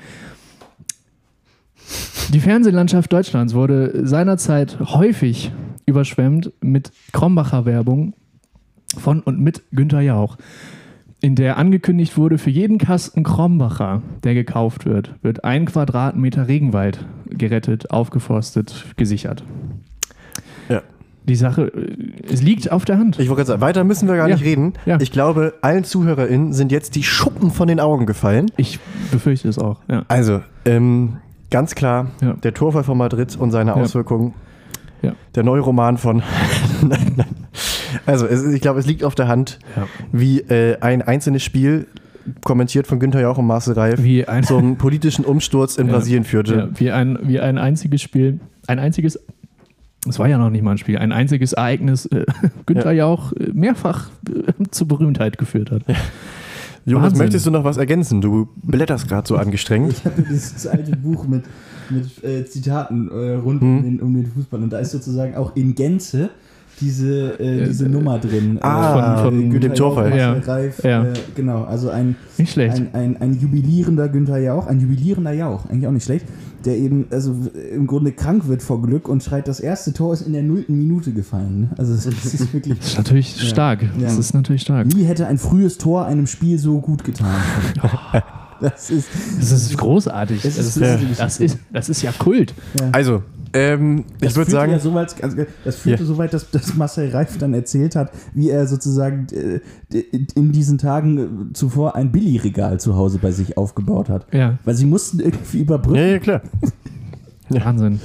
die 2.33 2.39
Fernsehlandschaft 2.39 3.11
Deutschlands 3.11 3.53
wurde 3.53 4.05
seinerzeit 4.05 4.77
häufig 4.79 5.51
überschwemmt 5.85 6.51
mit 6.61 6.91
Krombacher 7.11 7.65
Werbung 7.65 8.13
von 8.97 9.21
und 9.21 9.39
mit 9.39 9.63
Günther 9.71 10.01
Jauch, 10.01 10.37
in 11.21 11.35
der 11.35 11.57
angekündigt 11.57 12.17
wurde, 12.17 12.37
für 12.37 12.49
jeden 12.49 12.77
Kasten 12.77 13.23
Krombacher, 13.23 14.01
der 14.23 14.33
gekauft 14.33 14.85
wird, 14.85 15.15
wird 15.21 15.43
ein 15.43 15.65
Quadratmeter 15.65 16.47
Regenwald 16.47 17.05
gerettet, 17.29 17.91
aufgeforstet, 17.91 18.85
gesichert. 18.95 19.43
Ja. 20.69 20.81
Die 21.27 21.35
Sache, 21.35 21.67
äh, 21.67 22.31
es 22.31 22.41
liegt 22.41 22.71
auf 22.71 22.85
der 22.85 22.97
Hand. 22.97 23.19
Ich 23.19 23.27
wollte 23.27 23.39
gerade 23.41 23.47
sagen, 23.47 23.61
weiter 23.61 23.83
müssen 23.83 24.07
wir 24.07 24.15
gar 24.15 24.29
Ja. 24.29 24.35
nicht 24.35 24.45
reden. 24.45 24.73
Ja. 24.85 24.97
Ich 25.01 25.11
glaube, 25.11 25.55
allen 25.61 25.83
ZuhörerInnen 25.83 26.53
sind 26.53 26.71
jetzt 26.71 26.95
die 26.95 27.03
Schuppen 27.03 27.51
von 27.51 27.67
den 27.67 27.79
Augen 27.79 28.05
gefallen. 28.05 28.47
Ich 28.57 28.79
befürchte 29.11 29.49
es 29.49 29.59
auch. 29.59 29.81
Ja. 29.89 30.05
Also, 30.07 30.41
ähm, 30.65 31.17
ganz 31.51 31.75
klar, 31.75 32.07
der 32.43 32.53
Torfall 32.53 32.83
von 32.83 32.97
Madrid 32.97 33.35
und 33.35 33.51
seine. 33.51 33.75
Auswirkungen. 33.75 34.33
Ja. 35.01 35.13
Der 35.35 35.43
neue 35.43 35.61
Roman 35.61 35.97
von. 35.97 36.23
nein, 36.81 37.13
nein. 37.17 37.27
Also, 38.05 38.25
es, 38.25 38.43
ich 38.45 38.61
glaube, 38.61 38.79
es 38.79 38.85
liegt 38.85 39.03
auf 39.03 39.15
der 39.15 39.27
Hand, 39.27 39.59
Ja. 39.75 39.87
wie 40.11 40.39
äh, 40.41 40.77
ein 40.81 41.01
einzelnes 41.01 41.43
Spiel, 41.43 41.87
kommentiert 42.43 42.85
von 42.85 42.99
Günther 42.99 43.21
Jauch 43.21 43.37
und 43.37 43.47
Marcel 43.47 43.73
Reif, 43.73 44.03
Wie 44.03 44.27
ein, 44.27 44.43
zum 44.43 44.77
politischen 44.77 45.25
Umsturz 45.25 45.77
in 45.77 45.87
Ja. 45.87 45.93
Brasilien 45.93 46.23
führte. 46.23 46.55
ja, 46.55 46.69
wie, 46.79 46.91
ein, 46.91 47.17
wie 47.23 47.39
ein 47.39 47.57
einziges 47.57 48.01
Spiel, 48.01 48.39
ein 48.67 48.77
einziges, 48.79 49.19
es 50.07 50.19
war 50.19 50.27
ja 50.29 50.37
noch 50.37 50.49
nicht 50.51 50.61
mal 50.61 50.71
ein 50.71 50.77
Spiel, 50.77 50.97
ein 50.97 51.11
einziges 51.11 51.53
Ereignis 51.53 52.05
äh, 52.05 52.25
Günther 52.65 52.91
Jauch 52.91 53.31
äh, 53.33 53.49
mehrfach 53.53 54.09
äh, 54.29 54.51
zur 54.71 54.87
Berühmtheit 54.87 55.37
geführt 55.37 55.71
hat. 55.71 55.81
Jonas, 56.85 57.07
Wahnsinn. 57.11 57.17
möchtest 57.25 57.45
du 57.45 57.51
noch 57.51 57.63
was 57.63 57.77
ergänzen? 57.77 58.21
Du 58.21 58.47
blätterst 58.63 59.07
gerade 59.07 59.27
so 59.27 59.35
angestrengt. 59.37 59.91
Ich 59.93 60.05
habe 60.05 60.21
dieses 60.21 60.65
alte 60.67 60.95
Buch 60.95 61.27
mit, 61.27 61.43
mit 61.89 62.23
äh, 62.23 62.45
Zitaten 62.45 63.09
äh, 63.11 63.33
rund 63.35 63.61
Hm. 63.61 63.77
um, 63.77 63.83
den, 63.83 63.99
um 64.01 64.13
den 64.13 64.27
Fußball 64.27 64.61
und 64.63 64.69
da 64.71 64.79
ist 64.79 64.91
sozusagen 64.91 65.35
auch 65.35 65.55
in 65.55 65.75
Gänze 65.75 66.29
diese, 66.81 67.39
äh, 67.39 67.65
diese 67.65 67.85
Äh, 67.85 67.89
Nummer 67.89 68.19
drin. 68.19 68.57
Ah, 68.61 69.17
äh, 69.19 69.23
von- 69.23 69.23
von 69.25 69.49
Günther 69.49 69.69
dem 69.69 69.75
Torfall. 69.75 70.17
Ja. 70.17 70.33
Reif, 70.33 70.83
Ja. 70.83 71.03
Äh, 71.03 71.13
genau, 71.35 71.63
also 71.63 71.89
ein, 71.89 72.15
Nicht 72.37 72.51
schlecht. 72.53 72.75
ein, 72.77 72.89
ein, 72.93 73.17
ein 73.21 73.39
jubilierender 73.39 74.07
Günther 74.09 74.37
Jauch, 74.39 74.67
ein 74.67 74.79
jubilierender 74.79 75.33
Jauch, 75.33 75.65
eigentlich 75.69 75.87
auch 75.87 75.91
nicht 75.91 76.05
schlecht, 76.05 76.25
der 76.65 76.77
eben 76.77 77.05
also 77.11 77.35
im 77.73 77.87
Grunde 77.87 78.11
krank 78.11 78.47
wird 78.47 78.61
vor 78.63 78.81
Glück 78.81 79.07
und 79.07 79.23
schreit, 79.23 79.47
das 79.47 79.59
erste 79.59 79.93
Tor 79.93 80.13
ist 80.13 80.21
in 80.27 80.33
der 80.33 80.43
nullten 80.43 80.77
Minute 80.77 81.11
gefallen. 81.11 81.61
Ne? 81.61 81.69
Also 81.77 81.93
es 81.93 82.05
ist 82.33 82.53
wirklich... 82.53 82.77
Das 82.79 82.87
ist 82.89 82.97
natürlich 82.97 83.37
Ja. 83.41 83.45
stark. 83.47 83.79
Das 83.99 84.13
Ja. 84.13 84.19
ist 84.19 84.33
natürlich 84.33 84.61
stark. 84.63 84.87
Nie 84.87 85.03
hätte 85.03 85.27
ein 85.27 85.37
frühes 85.37 85.77
Tor 85.77 86.05
einem 86.05 86.27
Spiel 86.27 86.57
so 86.59 86.79
gut 86.79 87.03
getan. 87.03 87.35
Das 88.61 88.89
ist, 88.89 89.07
Das 89.39 89.51
ist 89.53 89.77
großartig. 89.77 90.41
Das 90.41 90.57
ist 90.57 90.81
das 91.17 91.39
ist, 91.39 91.57
das 91.71 91.87
ist 91.87 92.01
ja 92.01 92.11
Kult. 92.11 92.53
Also, 92.91 93.23
ähm, 93.53 94.05
Das 94.19 94.31
ich 94.31 94.35
würde 94.37 94.45
führte 94.45 94.51
sagen, 94.51 94.71
ja 94.71 94.79
so 94.79 94.93
weit, 94.93 95.23
also 95.23 95.37
das 95.65 95.75
führte 95.77 96.03
Ja. 96.03 96.07
so 96.07 96.17
weit, 96.17 96.33
dass, 96.33 96.49
dass 96.51 96.75
Marcel 96.75 97.09
Reif 97.09 97.37
dann 97.37 97.53
erzählt 97.53 97.95
hat, 97.95 98.11
wie 98.33 98.49
er 98.49 98.67
sozusagen 98.67 99.27
äh, 99.91 99.99
in 100.35 100.51
diesen 100.51 100.77
Tagen 100.77 101.17
äh, 101.49 101.53
zuvor 101.53 101.95
ein 101.95 102.11
Billigregal 102.11 102.79
zu 102.79 102.95
Hause 102.95 103.19
bei 103.19 103.31
sich 103.31 103.57
aufgebaut 103.57 104.09
hat. 104.09 104.25
Ja, 104.33 104.57
Weil 104.65 104.75
sie 104.75 104.85
mussten 104.85 105.19
irgendwie 105.19 105.59
überbrücken. 105.59 105.99
ja, 105.99 106.19
klar. 106.19 106.41
Ja. 107.51 107.65
Wahnsinn. 107.65 107.99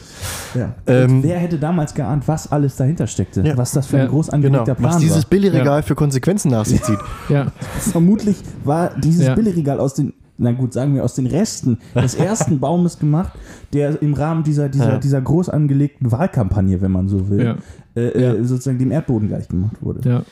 Ja. 0.55 0.74
Ähm, 0.86 1.22
wer 1.22 1.38
hätte 1.38 1.59
damals 1.59 1.92
geahnt, 1.92 2.26
was 2.26 2.51
alles 2.51 2.76
dahinter 2.76 3.07
steckte? 3.07 3.42
Ja. 3.42 3.59
Was 3.59 3.72
das 3.72 3.86
für 3.86 3.97
ein 3.99 4.05
Ja. 4.05 4.09
groß 4.09 4.28
Genau, 4.28 4.36
angelegter 4.36 4.74
Plan 4.74 4.95
was 4.95 5.01
dieses 5.03 5.24
war. 5.24 5.28
Billigregal 5.28 5.82
für 5.82 5.95
Konsequenzen 5.95 6.51
nach 6.51 6.64
sich 6.64 6.82
zieht. 6.82 6.99
Ja, 7.28 7.53
Vermutlich 7.78 8.38
war 8.64 8.92
dieses 8.99 9.26
Ja. 9.26 9.34
Billigregal 9.34 9.80
aus 9.80 9.92
den, 9.92 10.14
na 10.37 10.53
gut, 10.53 10.72
sagen 10.72 10.95
wir 10.95 11.05
aus 11.05 11.14
den 11.14 11.26
Resten 11.26 11.78
des 11.95 12.14
ersten 12.30 12.59
Baumes 12.61 12.99
gemacht, 12.99 13.32
der 13.72 14.01
im 14.03 14.14
Rahmen 14.14 14.43
dieser, 14.45 14.68
dieser, 14.68 14.93
Ja. 14.95 14.99
dieser 14.99 15.20
groß 15.20 15.49
angelegten 15.49 16.11
Wahlkampagne, 16.11 16.80
wenn 16.80 16.91
man 16.93 17.09
so 17.09 17.28
will, 17.28 17.45
ja, 17.45 17.57
äh, 17.97 18.20
Ja. 18.20 18.35
äh, 18.35 18.45
sozusagen 18.45 18.78
dem 18.78 18.91
Erdboden 18.91 19.28
gleich 19.28 19.47
gemacht 19.49 19.76
wurde. 19.80 20.09
ja. 20.09 20.22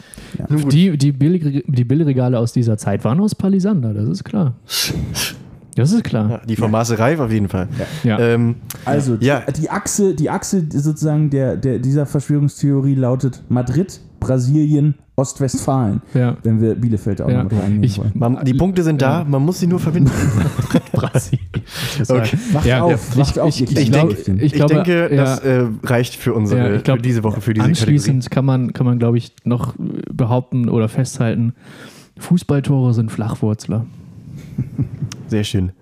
Die, 0.70 0.96
die, 0.98 1.12
Billig, 1.12 1.64
die 1.66 1.84
Billigregale 1.84 2.38
aus 2.38 2.52
dieser 2.52 2.76
Zeit 2.78 3.04
waren 3.04 3.20
aus 3.20 3.34
Palisander, 3.34 3.94
das 3.94 4.08
ist 4.08 4.24
klar. 4.24 4.54
Das 5.74 5.90
ist 5.92 6.04
klar. 6.04 6.28
Ja, 6.30 6.38
die 6.46 6.56
von 6.56 6.70
Marcel 6.70 6.96
Reif 6.96 7.18
auf 7.18 7.32
jeden 7.32 7.48
Fall. 7.48 7.66
Ja. 8.04 8.18
Ähm, 8.18 8.56
Also 8.84 9.16
die, 9.16 9.24
Ja. 9.26 9.40
die 9.50 9.70
Achse, 9.70 10.14
die 10.14 10.28
Achse 10.28 10.64
sozusagen 10.70 11.30
der, 11.30 11.56
der, 11.56 11.78
dieser 11.78 12.04
Verschwörungstheorie 12.04 12.94
lautet 12.94 13.42
Madrid, 13.48 14.00
Brasilien, 14.20 14.96
Ostwestfalen, 15.22 16.02
ja. 16.14 16.36
wenn 16.42 16.60
wir 16.60 16.74
Bielefeld 16.74 17.22
auch 17.22 17.28
Ja. 17.30 17.42
noch 17.44 17.50
mit 17.50 17.60
reinnehmen 17.62 17.84
Ich- 17.84 17.98
wollen. 17.98 18.12
man, 18.14 18.44
die 18.44 18.54
Punkte 18.54 18.82
sind 18.82 19.00
da, 19.00 19.24
man 19.24 19.42
muss 19.44 19.60
sie 19.60 19.66
nur 19.66 19.78
verbinden. 19.80 20.10
Brasilien. 20.92 21.46
Okay. 22.08 22.36
Wacht 22.52 22.66
Ja, 22.66 22.82
auf, 22.82 23.14
ja, 23.14 23.20
wacht 23.22 23.30
ich- 23.36 23.40
auf, 23.40 23.48
ich- 23.48 23.76
ich 23.76 23.90
glaub- 23.92 24.08
Mädchen. 24.08 24.36
ich 24.36 24.42
Ich, 24.44 24.52
glaube, 24.52 24.74
denke, 24.74 25.14
ja. 25.14 25.22
das 25.24 25.38
äh, 25.40 25.64
reicht 25.84 26.16
für 26.16 26.34
unsere, 26.34 26.60
Ja, 26.70 26.74
ich 26.76 26.84
glaub, 26.84 26.98
für 26.98 27.02
diese 27.02 27.22
Woche, 27.22 27.40
für 27.40 27.54
diese 27.54 27.66
Kategorie. 27.68 27.94
Anschließend 27.94 28.30
kann 28.30 28.44
man, 28.44 28.72
kann 28.72 28.84
man 28.86 28.98
glaube 28.98 29.18
ich, 29.18 29.32
noch 29.44 29.74
behaupten 30.12 30.68
oder 30.68 30.88
festhalten, 30.88 31.54
Fußballtore 32.18 32.94
sind 32.94 33.10
Flachwurzler. 33.10 33.86
Sehr 35.28 35.44
schön. 35.44 35.72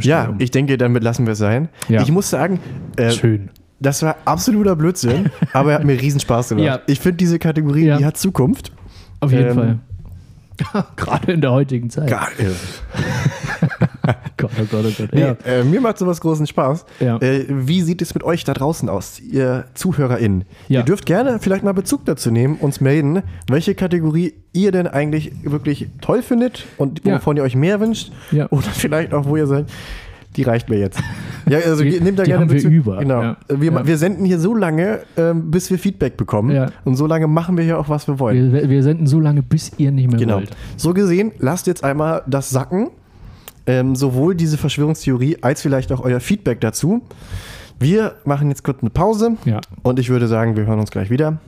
Ja, 0.00 0.34
ich 0.38 0.50
denke, 0.50 0.76
damit 0.78 1.02
lassen 1.02 1.26
wir 1.26 1.32
es 1.32 1.38
sein. 1.38 1.68
Ja. 1.88 2.02
Ich 2.02 2.10
muss 2.10 2.30
sagen, 2.30 2.58
äh, 2.96 3.10
Schön. 3.10 3.50
das 3.80 4.02
war 4.02 4.16
absoluter 4.24 4.74
Blödsinn, 4.76 5.30
aber 5.52 5.72
er 5.72 5.78
hat 5.78 5.84
mir 5.84 6.00
riesen 6.00 6.20
Spaß 6.20 6.50
gemacht. 6.50 6.64
Ja. 6.64 6.80
Ich 6.86 7.00
finde 7.00 7.16
diese 7.18 7.38
Kategorie, 7.38 7.86
Ja. 7.86 7.98
die 7.98 8.04
hat 8.04 8.16
Zukunft. 8.16 8.72
Auf 9.22 9.32
jeden 9.32 9.48
Ähm, 9.48 9.54
Fall. 9.54 9.78
Gerade 10.96 11.32
in 11.32 11.40
der 11.40 11.50
heutigen 11.52 11.88
Zeit. 11.90 12.08
Geil. 12.10 12.28
Gott, 14.36 14.50
oh 14.60 14.64
Gott, 14.70 14.84
oh 14.86 14.92
Gott. 14.98 15.08
Nee, 15.12 15.20
Ja. 15.20 15.36
äh, 15.44 15.64
mir 15.64 15.80
macht 15.80 15.98
sowas 15.98 16.20
großen 16.20 16.46
Spaß. 16.46 16.84
Ja. 17.00 17.16
Äh, 17.18 17.46
wie 17.48 17.80
sieht 17.82 18.02
es 18.02 18.14
mit 18.14 18.22
euch 18.24 18.44
da 18.44 18.52
draußen 18.52 18.88
aus, 18.88 19.20
ihr 19.20 19.64
ZuhörerInnen? 19.74 20.44
Ja. 20.68 20.80
Ihr 20.80 20.84
dürft 20.84 21.06
gerne 21.06 21.38
vielleicht 21.40 21.64
mal 21.64 21.72
Bezug 21.72 22.04
dazu 22.04 22.30
nehmen, 22.30 22.56
uns 22.56 22.80
melden, 22.80 23.22
welche 23.48 23.74
Kategorie 23.74 24.34
ihr 24.52 24.72
denn 24.72 24.86
eigentlich 24.86 25.32
wirklich 25.44 25.88
toll 26.00 26.22
findet 26.22 26.66
und 26.76 27.04
wovon 27.04 27.36
ihr 27.36 27.42
euch 27.44 27.56
mehr 27.56 27.80
wünscht. 27.80 28.12
Oder 28.50 28.62
vielleicht 28.72 29.14
auch, 29.14 29.24
wo 29.26 29.36
ihr 29.36 29.46
sagt, 29.46 29.70
die 30.36 30.42
reicht 30.42 30.68
mir 30.68 30.78
jetzt. 30.78 31.00
Ja, 31.48 31.58
also 31.58 31.82
Die- 31.82 32.00
nehmt 32.00 32.18
da 32.18 32.22
die 32.22 32.30
gerne 32.30 32.42
haben 32.44 32.50
wir 32.50 32.56
Bezug. 32.56 32.72
über, 32.72 32.98
Genau. 32.98 33.20
ja. 33.22 33.36
Wir, 33.48 33.72
Ja. 33.72 33.86
wir 33.86 33.98
senden 33.98 34.24
hier 34.24 34.38
so 34.38 34.54
lange, 34.54 35.00
ähm, 35.16 35.50
bis 35.50 35.70
wir 35.70 35.78
Feedback 35.78 36.16
bekommen. 36.16 36.50
Ja. 36.54 36.70
Und 36.84 36.96
so 36.96 37.06
lange 37.06 37.26
machen 37.26 37.56
wir 37.56 37.64
hier 37.64 37.78
auch, 37.78 37.88
was 37.88 38.06
wir 38.08 38.18
wollen. 38.18 38.52
Wir, 38.52 38.68
wir 38.70 38.82
senden 38.82 39.06
so 39.06 39.18
lange, 39.20 39.42
bis 39.42 39.72
ihr 39.78 39.90
nicht 39.92 40.08
mehr 40.10 40.18
Genau. 40.20 40.36
wollt. 40.36 40.50
So 40.76 40.94
gesehen, 40.94 41.32
lasst 41.38 41.66
jetzt 41.66 41.82
einmal 41.84 42.22
das 42.26 42.50
sacken. 42.50 42.90
Ähm, 43.66 43.94
sowohl 43.94 44.34
diese 44.34 44.58
Verschwörungstheorie 44.58 45.38
als 45.40 45.62
vielleicht 45.62 45.92
auch 45.92 46.00
euer 46.00 46.18
Feedback 46.20 46.60
dazu. 46.60 47.02
Wir 47.78 48.14
machen 48.24 48.48
jetzt 48.48 48.64
kurz 48.64 48.78
eine 48.80 48.90
Pause 48.90 49.36
Ja. 49.44 49.60
und 49.82 49.98
ich 49.98 50.08
würde 50.10 50.26
sagen, 50.28 50.56
wir 50.56 50.66
hören 50.66 50.80
uns 50.80 50.90
gleich 50.90 51.10
wieder. 51.10 51.38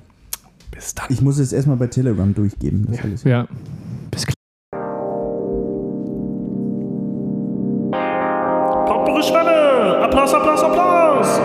Bis 0.71 0.95
dann. 0.95 1.07
Ich 1.09 1.21
muss 1.23 1.39
es 1.39 1.53
erstmal 1.53 1.77
bei 1.77 1.87
Telegram 1.87 2.35
durchgeben. 2.35 2.87
Das 2.91 3.01
alles. 3.03 3.25
Ja. 3.25 3.47
Schwelle! 9.29 10.03
Applaus, 10.03 10.35
Applaus, 10.35 10.63
Applaus! 10.63 11.41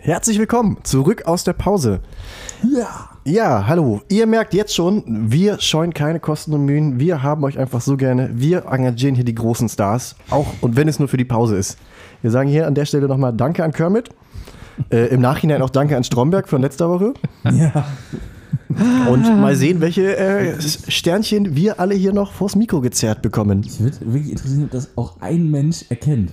Herzlich 0.00 0.38
willkommen 0.38 0.78
zurück 0.82 1.26
aus 1.26 1.44
der 1.44 1.52
Pause. 1.52 2.00
Ja. 2.62 3.10
Ja, 3.26 3.66
hallo. 3.66 4.00
Ihr 4.08 4.26
merkt 4.26 4.54
jetzt 4.54 4.74
schon, 4.74 5.04
wir 5.30 5.60
scheuen 5.60 5.92
keine 5.92 6.18
Kosten 6.18 6.54
und 6.54 6.64
Mühen. 6.64 6.98
Wir 6.98 7.22
haben 7.22 7.44
euch 7.44 7.58
einfach 7.58 7.82
so 7.82 7.98
gerne. 7.98 8.30
Wir 8.32 8.64
engagieren 8.64 9.14
hier 9.14 9.24
die 9.24 9.34
großen 9.34 9.68
Stars. 9.68 10.16
Auch 10.30 10.46
und 10.62 10.76
wenn 10.76 10.88
es 10.88 10.98
nur 10.98 11.08
für 11.08 11.18
die 11.18 11.26
Pause 11.26 11.58
ist. 11.58 11.78
Wir 12.22 12.30
sagen 12.30 12.48
hier 12.48 12.66
an 12.66 12.74
der 12.74 12.86
Stelle 12.86 13.06
nochmal 13.06 13.34
Danke 13.34 13.62
an 13.62 13.72
Kermit. 13.72 14.08
Äh, 14.90 15.08
Im 15.08 15.20
Nachhinein 15.20 15.60
auch 15.60 15.68
Danke 15.68 15.94
an 15.94 16.04
Stromberg 16.04 16.48
von 16.48 16.62
letzter 16.62 16.88
Woche. 16.88 17.12
Ja. 17.44 17.84
Und 19.10 19.22
mal 19.22 19.56
sehen, 19.56 19.80
welche 19.80 20.16
äh, 20.16 20.60
Sternchen 20.60 21.56
wir 21.56 21.80
alle 21.80 21.94
hier 21.94 22.12
noch 22.12 22.32
vors 22.32 22.54
Mikro 22.54 22.80
gezerrt 22.80 23.20
bekommen. 23.20 23.62
Ich 23.66 23.80
würde 23.80 23.96
wirklich 24.00 24.30
interessieren, 24.30 24.64
ob 24.64 24.70
das 24.70 24.96
auch 24.96 25.20
ein 25.20 25.50
Mensch 25.50 25.84
erkennt. 25.88 26.32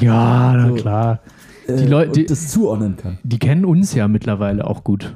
Ja, 0.00 0.54
na 0.56 0.68
So. 0.68 0.74
klar. 0.74 1.20
Äh, 1.66 1.76
Die 1.76 1.86
Leute- 1.86 2.08
und 2.08 2.16
die- 2.16 2.26
das 2.26 2.48
zuordnen 2.48 2.96
kann. 2.96 3.18
Die 3.22 3.38
kennen 3.38 3.64
uns 3.66 3.94
ja 3.94 4.08
mittlerweile 4.08 4.66
auch 4.66 4.82
gut. 4.84 5.14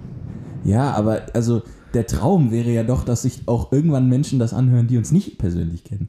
Ja, 0.64 0.90
aber 0.92 1.22
also 1.34 1.62
der 1.94 2.06
Traum 2.06 2.50
wäre 2.50 2.70
ja 2.70 2.82
doch, 2.82 3.04
dass 3.04 3.22
sich 3.22 3.42
auch 3.46 3.72
irgendwann 3.72 4.08
Menschen 4.08 4.38
das 4.38 4.52
anhören, 4.52 4.86
die 4.88 4.98
uns 4.98 5.10
nicht 5.10 5.38
persönlich 5.38 5.84
kennen. 5.84 6.08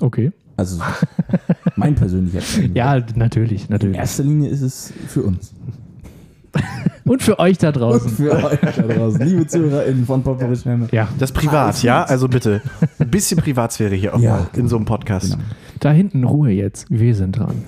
Okay. 0.00 0.32
Also 0.56 0.80
mein 1.76 1.94
persönlicher 1.94 2.40
Traum. 2.60 2.74
Ja, 2.74 2.98
natürlich, 3.14 3.62
In 3.64 3.70
natürlich. 3.70 3.96
erster 3.96 4.24
Linie 4.24 4.50
ist 4.50 4.62
es 4.62 4.92
für 5.08 5.22
uns. 5.22 5.52
Und 7.10 7.22
für 7.24 7.40
euch 7.40 7.58
da 7.58 7.68
Und 7.68 7.76
draußen. 7.76 8.08
für 8.10 8.30
euch 8.32 8.60
da 8.60 8.70
draußen, 8.82 9.20
liebe 9.26 9.44
ZuhörerInnen 9.46 10.06
von 10.06 10.22
Potpourri 10.22 10.54
Schwämme. 10.54 10.86
Ja, 10.92 11.08
Das 11.18 11.32
privat, 11.32 11.82
ja? 11.82 12.04
Also 12.04 12.28
bitte. 12.28 12.62
Ein 13.00 13.10
bisschen 13.10 13.38
Privatsphäre 13.40 13.96
hier 13.96 14.14
auch 14.14 14.20
Ja, 14.20 14.30
mal 14.36 14.46
in 14.54 14.68
so 14.68 14.76
einem 14.76 14.84
Podcast. 14.84 15.32
Genau. 15.32 15.42
da 15.80 15.90
hinten 15.90 16.22
Ruhe 16.22 16.50
jetzt. 16.50 16.86
Wir 16.88 17.14
sind 17.16 17.32
dran. 17.36 17.64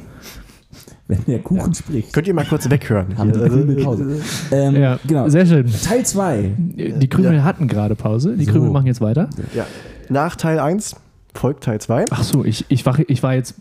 Wenn 1.09 1.25
der 1.27 1.41
Kuchen 1.41 1.75
spricht, 1.75 2.13
Könnt 2.13 2.29
ihr 2.29 2.35
mal 2.35 2.45
kurz 2.45 2.71
weghören? 2.71 3.19
haben 3.19 3.33
die 3.33 3.39
Hier, 3.39 3.45
also, 3.47 3.57
Krümel 3.59 3.83
Pause. 3.85 4.21
Ähm, 4.53 4.77
Ja, 4.77 4.99
genau. 5.09 5.29
sehr 5.29 5.45
schön. 5.45 5.67
Teil 5.85 6.07
2. 6.07 6.53
Die 6.57 7.09
Krümel 7.09 7.43
hatten 7.43 7.67
gerade 7.67 7.97
Pause. 7.97 8.37
Die 8.37 8.45
So. 8.45 8.53
Krümel 8.53 8.71
machen 8.71 8.87
jetzt 8.87 9.01
weiter. 9.01 9.29
ja. 9.55 9.67
Nach 10.09 10.37
Teil 10.37 10.61
1 10.61 10.95
folgt 11.35 11.65
Teil 11.65 11.81
2. 11.81 12.05
Ach 12.11 12.23
so, 12.23 12.45
ich, 12.45 12.65
ich, 12.69 12.87
war, 12.87 12.97
ich 13.09 13.23
war 13.25 13.35
jetzt. 13.35 13.57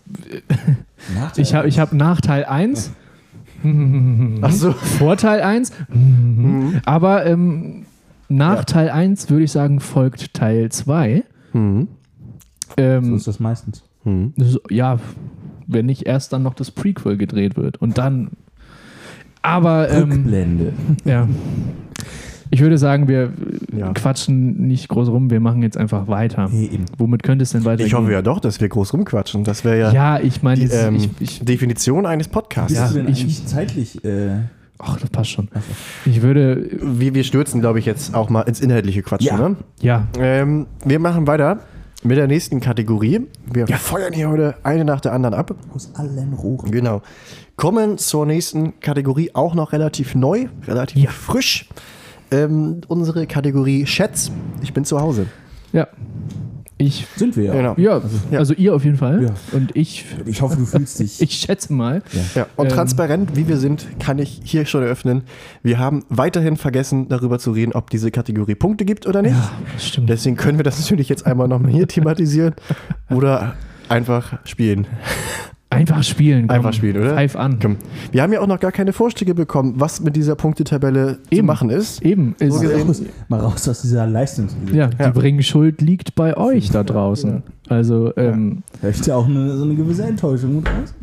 Nach 1.15 1.31
Ich 1.37 1.55
habe 1.55 1.67
ich 1.67 1.79
hab 1.79 1.91
nach 1.91 2.21
Teil 2.21 2.45
1. 2.45 2.91
Ach 4.41 4.51
so. 4.51 4.71
Vor 4.71 5.17
Teil 5.17 5.41
1. 5.41 5.71
Aber 6.85 7.25
ähm, 7.25 7.85
nach 8.29 8.57
Ja. 8.59 8.63
Teil 8.63 8.89
1 8.89 9.29
würde 9.29 9.43
ich 9.43 9.51
sagen, 9.51 9.79
folgt 9.79 10.33
Teil 10.33 10.69
2. 10.71 11.23
Mhm. 11.53 11.87
so 12.67 12.73
Ähm, 12.77 13.15
ist 13.15 13.27
das 13.27 13.39
meistens. 13.39 13.83
Mhm. 14.03 14.33
so, 14.37 14.59
ja, 14.69 14.99
wenn 15.67 15.85
nicht 15.85 16.05
erst 16.05 16.33
dann 16.33 16.43
noch 16.43 16.53
das 16.53 16.71
Prequel 16.71 17.17
gedreht 17.17 17.55
wird. 17.57 17.77
Und 17.77 17.97
dann. 17.97 18.31
Aber 19.41 19.89
ähm, 19.89 20.11
Rückblende. 20.11 20.73
ja. 21.05 21.27
Ich 22.53 22.59
würde 22.61 22.77
sagen, 22.77 23.07
wir 23.07 23.31
Ja. 23.75 23.93
quatschen 23.93 24.67
nicht 24.67 24.89
groß 24.89 25.07
rum, 25.09 25.31
wir 25.31 25.39
machen 25.39 25.61
jetzt 25.63 25.77
einfach 25.77 26.07
weiter. 26.07 26.49
Eben. 26.53 26.85
Womit 26.97 27.23
könnte 27.23 27.43
es 27.43 27.51
denn 27.51 27.63
weitergehen? 27.65 27.87
Ich 27.87 27.93
hoffe 27.93 28.11
ja 28.11 28.21
doch, 28.21 28.39
dass 28.41 28.59
wir 28.59 28.67
groß 28.69 28.93
rumquatschen. 28.93 29.43
Das 29.45 29.63
wäre 29.63 29.79
ja, 29.79 29.91
Ja, 29.93 30.19
ich 30.19 30.43
meine, 30.43 30.57
die 30.57 30.63
jetzt- 30.67 30.83
ähm, 30.83 30.95
ich, 30.95 31.09
ich, 31.19 31.39
Definition 31.45 32.05
eines 32.05 32.27
Podcasts. 32.27 32.73
Ja, 32.77 32.89
ich- 32.91 32.97
eigentlich 32.99 33.45
zeitlich 33.47 34.03
äh, 34.03 34.31
ach, 34.77 34.99
das 34.99 35.09
passt 35.09 35.29
schon. 35.31 35.47
Ich 36.05 36.21
würde, 36.21 36.69
Wir, 36.81 37.13
wir 37.15 37.23
stürzen, 37.23 37.61
glaube 37.61 37.79
ich, 37.79 37.85
jetzt 37.85 38.13
auch 38.13 38.29
mal 38.29 38.41
ins 38.41 38.59
inhaltliche 38.59 39.01
Quatschen. 39.01 39.27
Ja. 39.37 39.49
Ne? 39.49 39.55
ja, 39.81 40.07
Ähm, 40.19 40.65
wir 40.83 40.99
machen 40.99 41.27
weiter 41.27 41.59
mit 42.03 42.17
der 42.17 42.27
nächsten 42.27 42.59
Kategorie. 42.59 43.27
Wir 43.53 43.67
feuern 43.67 44.11
hier 44.11 44.29
heute 44.29 44.55
eine 44.63 44.83
nach 44.83 44.99
der 44.99 45.13
anderen 45.13 45.35
ab. 45.35 45.55
aus 45.73 45.91
allen 45.95 46.33
Rohren? 46.33 46.69
Genau. 46.71 47.01
Kommen 47.55 47.97
zur 47.99 48.25
nächsten 48.25 48.79
Kategorie, 48.79 49.29
auch 49.35 49.53
noch 49.53 49.71
relativ 49.71 50.15
neu, 50.15 50.47
relativ 50.67 51.11
frisch. 51.11 51.69
Ähm, 52.31 52.81
unsere 52.87 53.27
Kategorie 53.27 53.85
Schätz. 53.85 54.31
Ich 54.61 54.73
bin 54.73 54.85
zu 54.85 54.99
Hause. 54.99 55.25
ja. 55.73 55.87
Ich, 56.77 57.05
Sind 57.15 57.37
wir 57.37 57.43
ja. 57.43 57.53
Genau. 57.53 57.75
ja, 57.77 58.01
Ja. 58.31 58.39
also 58.39 58.55
ihr 58.55 58.73
auf 58.73 58.83
jeden 58.83 58.97
Fall. 58.97 59.21
Ja. 59.25 59.29
Und 59.51 59.75
ich, 59.75 60.03
Ich 60.25 60.41
hoffe, 60.41 60.55
du 60.57 60.65
fühlst 60.65 60.99
dich. 60.99 61.21
ich 61.21 61.33
schätze 61.33 61.71
mal, 61.71 62.01
Ja, 62.33 62.47
und 62.55 62.65
Ähm. 62.65 62.71
transparent, 62.71 63.35
wie 63.35 63.47
wir 63.47 63.57
sind, 63.57 63.85
kann 63.99 64.17
ich 64.17 64.41
hier 64.43 64.65
schon 64.65 64.81
eröffnen. 64.81 65.21
Wir 65.61 65.77
haben 65.77 66.03
weiterhin 66.09 66.57
vergessen, 66.57 67.07
darüber 67.07 67.37
zu 67.37 67.51
reden, 67.51 67.73
ob 67.73 67.91
diese 67.91 68.09
Kategorie 68.09 68.55
Punkte 68.55 68.83
gibt 68.85 69.05
oder 69.05 69.21
nicht. 69.21 69.33
ja, 69.35 69.51
das 69.75 69.87
stimmt. 69.89 70.09
Deswegen 70.09 70.37
können 70.37 70.57
wir 70.57 70.63
das 70.63 70.79
natürlich 70.79 71.07
jetzt 71.07 71.27
einmal 71.27 71.47
nochmal 71.47 71.71
hier 71.71 71.87
thematisieren 71.87 72.55
oder 73.11 73.53
einfach 73.87 74.39
spielen. 74.47 74.87
Einfach 75.71 76.03
spielen. 76.03 76.47
komm. 76.47 76.55
Einfach 76.57 76.73
spielen, 76.73 76.97
oder? 76.97 77.13
Pfeif 77.15 77.35
an. 77.37 77.57
Komm. 77.61 77.77
Wir 78.11 78.21
haben 78.21 78.33
ja 78.33 78.41
auch 78.41 78.47
noch 78.47 78.59
gar 78.59 78.71
keine 78.73 78.91
Vorschläge 78.93 79.33
bekommen, 79.33 79.75
was 79.77 80.01
mit 80.01 80.15
dieser 80.17 80.35
Punktetabelle 80.35 81.19
zu 81.29 81.35
Eben. 81.37 81.47
machen 81.47 81.69
ist. 81.69 82.01
Eben. 82.03 82.35
Ist, 82.39 82.53
So 82.55 82.59
gesehen- 82.61 82.87
raus, 82.87 83.01
mal 83.29 83.39
raus 83.39 83.67
aus 83.69 83.81
dieser 83.81 84.05
Leistungsgesellschaft. 84.05 84.75
ja, 84.75 84.87
die 84.87 85.01
Ja. 85.01 85.09
bringen 85.11 85.41
Schuld 85.43 85.81
liegt 85.81 86.13
bei 86.15 86.35
euch 86.35 86.69
da 86.71 86.83
draußen. 86.83 87.41
Also, 87.69 88.11
ähm, 88.17 88.63
Da 88.81 88.89
ist 88.89 89.07
ja 89.07 89.15
auch 89.15 89.27
eine, 89.27 89.55
so 89.57 89.63
eine 89.63 89.75
gewisse 89.75 90.03
Enttäuschung 90.03 90.57
mit 90.57 90.67
raus. 90.67 90.93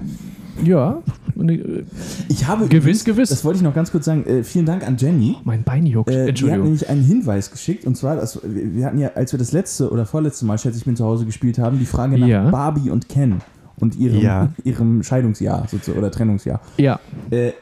ja. 0.63 0.99
Und, 1.35 1.51
äh, 1.51 1.85
Ich 2.29 2.47
habe 2.47 2.65
Gewiss, 2.67 2.79
übrigens- 2.83 3.05
gewiss. 3.05 3.29
Das 3.31 3.45
wollte 3.45 3.59
ich 3.59 3.63
noch 3.63 3.75
ganz 3.75 3.91
kurz 3.91 4.05
sagen. 4.05 4.25
Äh, 4.27 4.43
vielen 4.45 4.67
Dank 4.67 4.87
an 4.87 4.97
Jenny. 4.99 5.37
mein 5.45 5.63
Bein 5.63 5.87
juckt. 5.87 6.11
Äh, 6.11 6.13
die 6.15 6.21
hat 6.23 6.29
Entschuldigung. 6.31 6.65
nämlich 6.65 6.89
einen 6.91 7.05
Hinweis 7.05 7.51
geschickt 7.51 7.87
und 7.87 7.97
zwar, 7.97 8.17
dass, 8.17 8.41
wir 8.45 8.75
wir 8.75 8.85
hatten 8.85 8.99
ja, 8.99 9.13
als 9.15 9.33
wir 9.33 9.39
das 9.39 9.53
letzte 9.53 9.91
oder 9.91 10.05
vorletzte 10.05 10.45
Mal, 10.45 10.59
schätze 10.59 10.77
ich, 10.79 10.85
bin 10.85 10.95
zu 10.97 11.05
Hause 11.07 11.25
gespielt 11.25 11.59
haben, 11.59 11.79
die 11.79 11.87
Frage 11.87 12.19
nach 12.19 12.27
Ja. 12.27 12.51
Barbie 12.51 12.91
und 12.91 13.09
Ken 13.09 13.37
und 13.81 13.97
ihrem, 13.97 14.21
Ja. 14.21 14.53
ihrem 14.65 15.03
Scheidungsjahr 15.03 15.67
sozusagen, 15.69 15.99
oder 15.99 16.11
Trennungsjahr. 16.11 16.61
Ja. 16.77 16.99
Äh, 17.31 17.53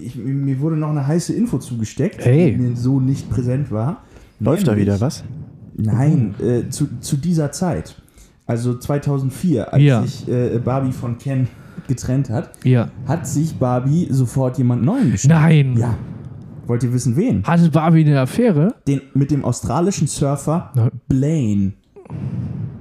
ich, 0.00 0.16
mir 0.16 0.60
wurde 0.60 0.76
noch 0.76 0.90
eine 0.90 1.06
heiße 1.06 1.32
Info 1.32 1.58
zugesteckt, 1.58 2.24
Hey. 2.24 2.52
die 2.52 2.58
mir 2.58 2.76
so 2.76 3.00
nicht 3.00 3.30
präsent 3.30 3.70
war. 3.70 4.02
Läuft 4.40 4.66
da 4.66 4.76
wieder 4.76 5.00
was? 5.00 5.22
Nein, 5.76 6.34
äh, 6.40 6.68
zu, 6.68 6.88
zu 7.00 7.16
dieser 7.16 7.52
Zeit. 7.52 7.94
Also 8.46 8.76
2004, 8.76 9.72
als 9.72 9.82
Ja. 9.82 10.02
sich 10.02 10.28
äh, 10.28 10.58
Barbie 10.58 10.92
von 10.92 11.16
Ken 11.18 11.46
getrennt 11.88 12.28
hat, 12.28 12.50
Ja. 12.64 12.88
hat 13.06 13.26
sich 13.26 13.54
Barbie 13.54 14.08
sofort 14.10 14.58
jemand 14.58 14.82
Neuen 14.84 15.12
geschnappt. 15.12 15.40
Nein. 15.42 15.76
Ja. 15.76 15.94
Wollt 16.66 16.82
ihr 16.84 16.92
wissen, 16.92 17.16
wen? 17.16 17.42
Hatte 17.44 17.70
Barbie 17.70 18.04
eine 18.04 18.20
Affäre? 18.20 18.74
Den, 18.86 19.00
mit 19.14 19.30
dem 19.30 19.44
australischen 19.44 20.06
Surfer. 20.06 20.70
Blaine. 21.08 21.72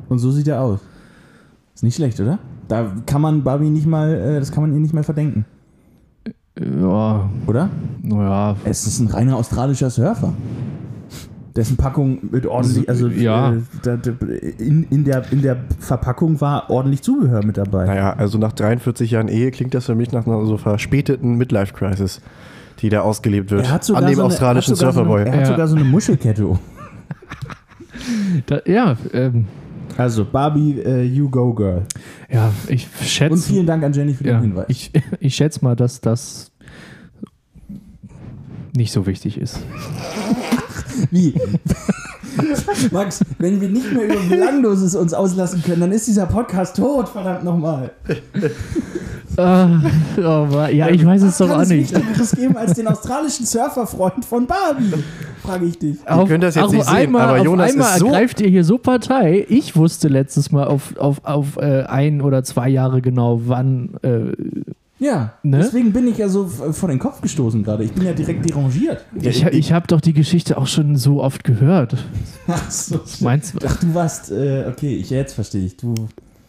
Und 0.10 0.20
so 0.20 0.32
sieht 0.32 0.48
er 0.48 0.62
aus. 0.62 0.80
Ist 1.74 1.84
nicht 1.84 1.96
schlecht, 1.96 2.20
oder? 2.20 2.38
Da 2.72 2.90
kann 3.06 3.22
man 3.22 3.44
Barbie 3.44 3.70
nicht 3.70 3.86
mal, 3.86 4.14
äh, 4.14 4.40
das 4.40 4.50
kann 4.54 4.64
man 4.64 4.74
ihr 4.74 4.80
nicht 4.80 4.94
mehr 4.94 5.04
verdenken, 5.04 5.44
Ja. 6.58 7.30
oder? 7.46 7.70
Naja. 8.02 8.56
Es 8.64 8.88
ist 8.88 9.00
ein 9.02 9.08
reiner 9.08 9.36
australischer 9.36 9.90
Surfer. 9.90 10.32
Dessen 11.54 11.76
Packung 11.76 12.20
mit 12.32 12.46
ordentlich, 12.46 12.88
also 12.88 13.10
Ja. 13.10 13.52
äh, 13.52 13.58
in, 14.58 14.84
in, 14.90 15.04
der, 15.04 15.30
in 15.34 15.42
der 15.42 15.58
Verpackung 15.80 16.40
war 16.40 16.70
ordentlich 16.70 17.02
Zubehör 17.02 17.44
mit 17.46 17.58
dabei. 17.58 17.86
Naja, 17.88 18.14
also 18.14 18.38
nach 18.38 18.54
43 18.54 19.12
Jahren 19.12 19.28
Ehe 19.28 19.52
klingt 19.52 19.74
das 19.74 19.88
für 19.88 19.96
mich 19.96 20.14
nach 20.14 20.26
einer 20.26 20.46
so 20.46 20.56
verspäteten 20.56 21.36
Midlife-Crisis, 21.38 22.22
die 22.80 22.88
da 22.88 23.02
ausgelebt 23.02 23.52
wird. 23.52 23.66
Er 23.66 23.72
hat 23.74 23.84
sogar 23.84 24.04
an 24.04 24.08
dem 24.08 24.16
so 24.16 24.22
eine- 24.22 24.28
australischen 24.28 24.76
sogar 24.76 24.94
so 24.94 25.00
Surferboy. 25.04 25.24
Er 25.26 25.34
hat 25.34 25.40
Ja. 25.42 25.46
sogar 25.48 25.68
so 25.68 25.76
eine 25.76 25.84
Muschelkette 25.84 26.48
um. 26.48 26.60
Da, 28.46 28.60
ja, 28.66 28.96
ähm, 29.14 29.46
Also 30.02 30.26
Barbie, 30.26 30.80
äh, 30.80 31.04
you 31.04 31.30
go 31.30 31.54
girl. 31.54 31.84
ja, 32.32 32.52
ich 32.68 32.88
Und 33.00 33.08
schätze. 33.08 33.38
vielen 33.48 33.68
Dank 33.68 33.84
an 33.84 33.94
Jenny 33.94 34.14
für 34.16 34.24
den 34.24 34.34
Ja, 34.34 34.42
Hinweis. 34.42 34.66
ich, 34.70 34.92
ich 35.20 35.36
schätze 35.36 35.64
mal, 35.64 35.76
dass 35.76 36.02
das 36.02 36.52
nicht 38.76 38.92
so 38.92 39.06
wichtig 39.06 39.38
ist. 39.38 39.60
Wie? 41.12 41.36
Max, 42.92 43.22
wenn 43.40 43.60
wir 43.62 43.70
nicht 43.70 43.92
mehr 43.92 44.06
über 44.06 44.20
Belangloses 44.30 44.96
uns 44.96 45.14
auslassen 45.14 45.64
können, 45.64 45.82
dann 45.82 45.92
ist 45.92 46.08
dieser 46.08 46.26
Podcast 46.26 46.76
tot, 46.76 47.10
verdammt 47.10 47.44
nochmal. 47.44 47.92
Ah, 49.38 49.80
oh, 50.18 50.48
ja, 50.72 50.90
ich 50.90 51.06
weiß 51.06 51.22
es 51.24 51.38
doch 51.38 51.48
Kann 51.48 51.58
auch 51.58 51.62
es 51.62 51.70
nicht. 51.70 51.94
Wichtigeres 51.94 52.32
geben 52.32 52.58
als 52.58 52.74
den 52.74 52.88
australischen 52.88 53.46
Surferfreund 53.46 54.26
von 54.26 54.46
Barbie? 54.46 54.94
Frage 55.42 55.66
ich 55.66 55.80
dich. 55.80 55.98
Ihr 56.08 56.26
könnt 56.26 56.44
das 56.44 56.56
jetzt 56.56 56.72
nicht 56.72 56.86
sehen, 56.86 56.96
einmal, 56.96 57.22
aber 57.30 57.40
auf 57.40 57.46
Jonas 57.46 57.72
einmal 57.72 57.94
ist 57.94 58.00
so- 58.38 58.44
ihr 58.44 58.50
hier 58.50 58.64
so 58.64 58.78
Partei. 58.78 59.46
Ich 59.50 59.76
wusste 59.76 60.08
letztes 60.08 60.52
Mal 60.52 60.68
auf, 60.68 60.96
auf, 60.98 61.22
auf 61.24 61.58
äh, 61.58 61.84
ein 61.84 62.22
oder 62.22 62.44
zwei 62.44 62.70
Jahre 62.70 63.02
genau, 63.02 63.42
wann. 63.46 63.96
Äh, 64.02 64.32
Ja, 65.02 65.34
Ne? 65.42 65.58
deswegen 65.58 65.92
bin 65.92 66.08
ich 66.08 66.20
ja 66.20 66.30
so 66.30 66.46
vor 66.46 66.88
den 66.88 67.00
Kopf 67.00 67.22
gestoßen 67.22 67.64
gerade. 67.64 67.84
Ich 67.84 67.92
bin 67.92 68.06
ja 68.06 68.14
direkt 68.14 68.48
derangiert. 68.48 69.04
ich 69.20 69.44
ich 69.44 69.74
habe 69.74 69.88
doch 69.88 70.00
die 70.00 70.14
Geschichte 70.14 70.60
auch 70.60 70.68
schon 70.68 70.96
so 70.96 71.24
oft 71.24 71.44
gehört. 71.44 71.98
Ach 72.48 72.70
so. 72.70 73.00
Meinst 73.20 73.56
du? 73.56 73.60
Ach, 73.68 73.78
du 73.78 73.96
warst, 73.96 74.32
äh, 74.32 74.66
okay, 74.70 74.96
ich, 74.96 75.10
jetzt 75.10 75.34
verstehe 75.34 75.66
ich. 75.66 75.76
Du, 75.76 75.96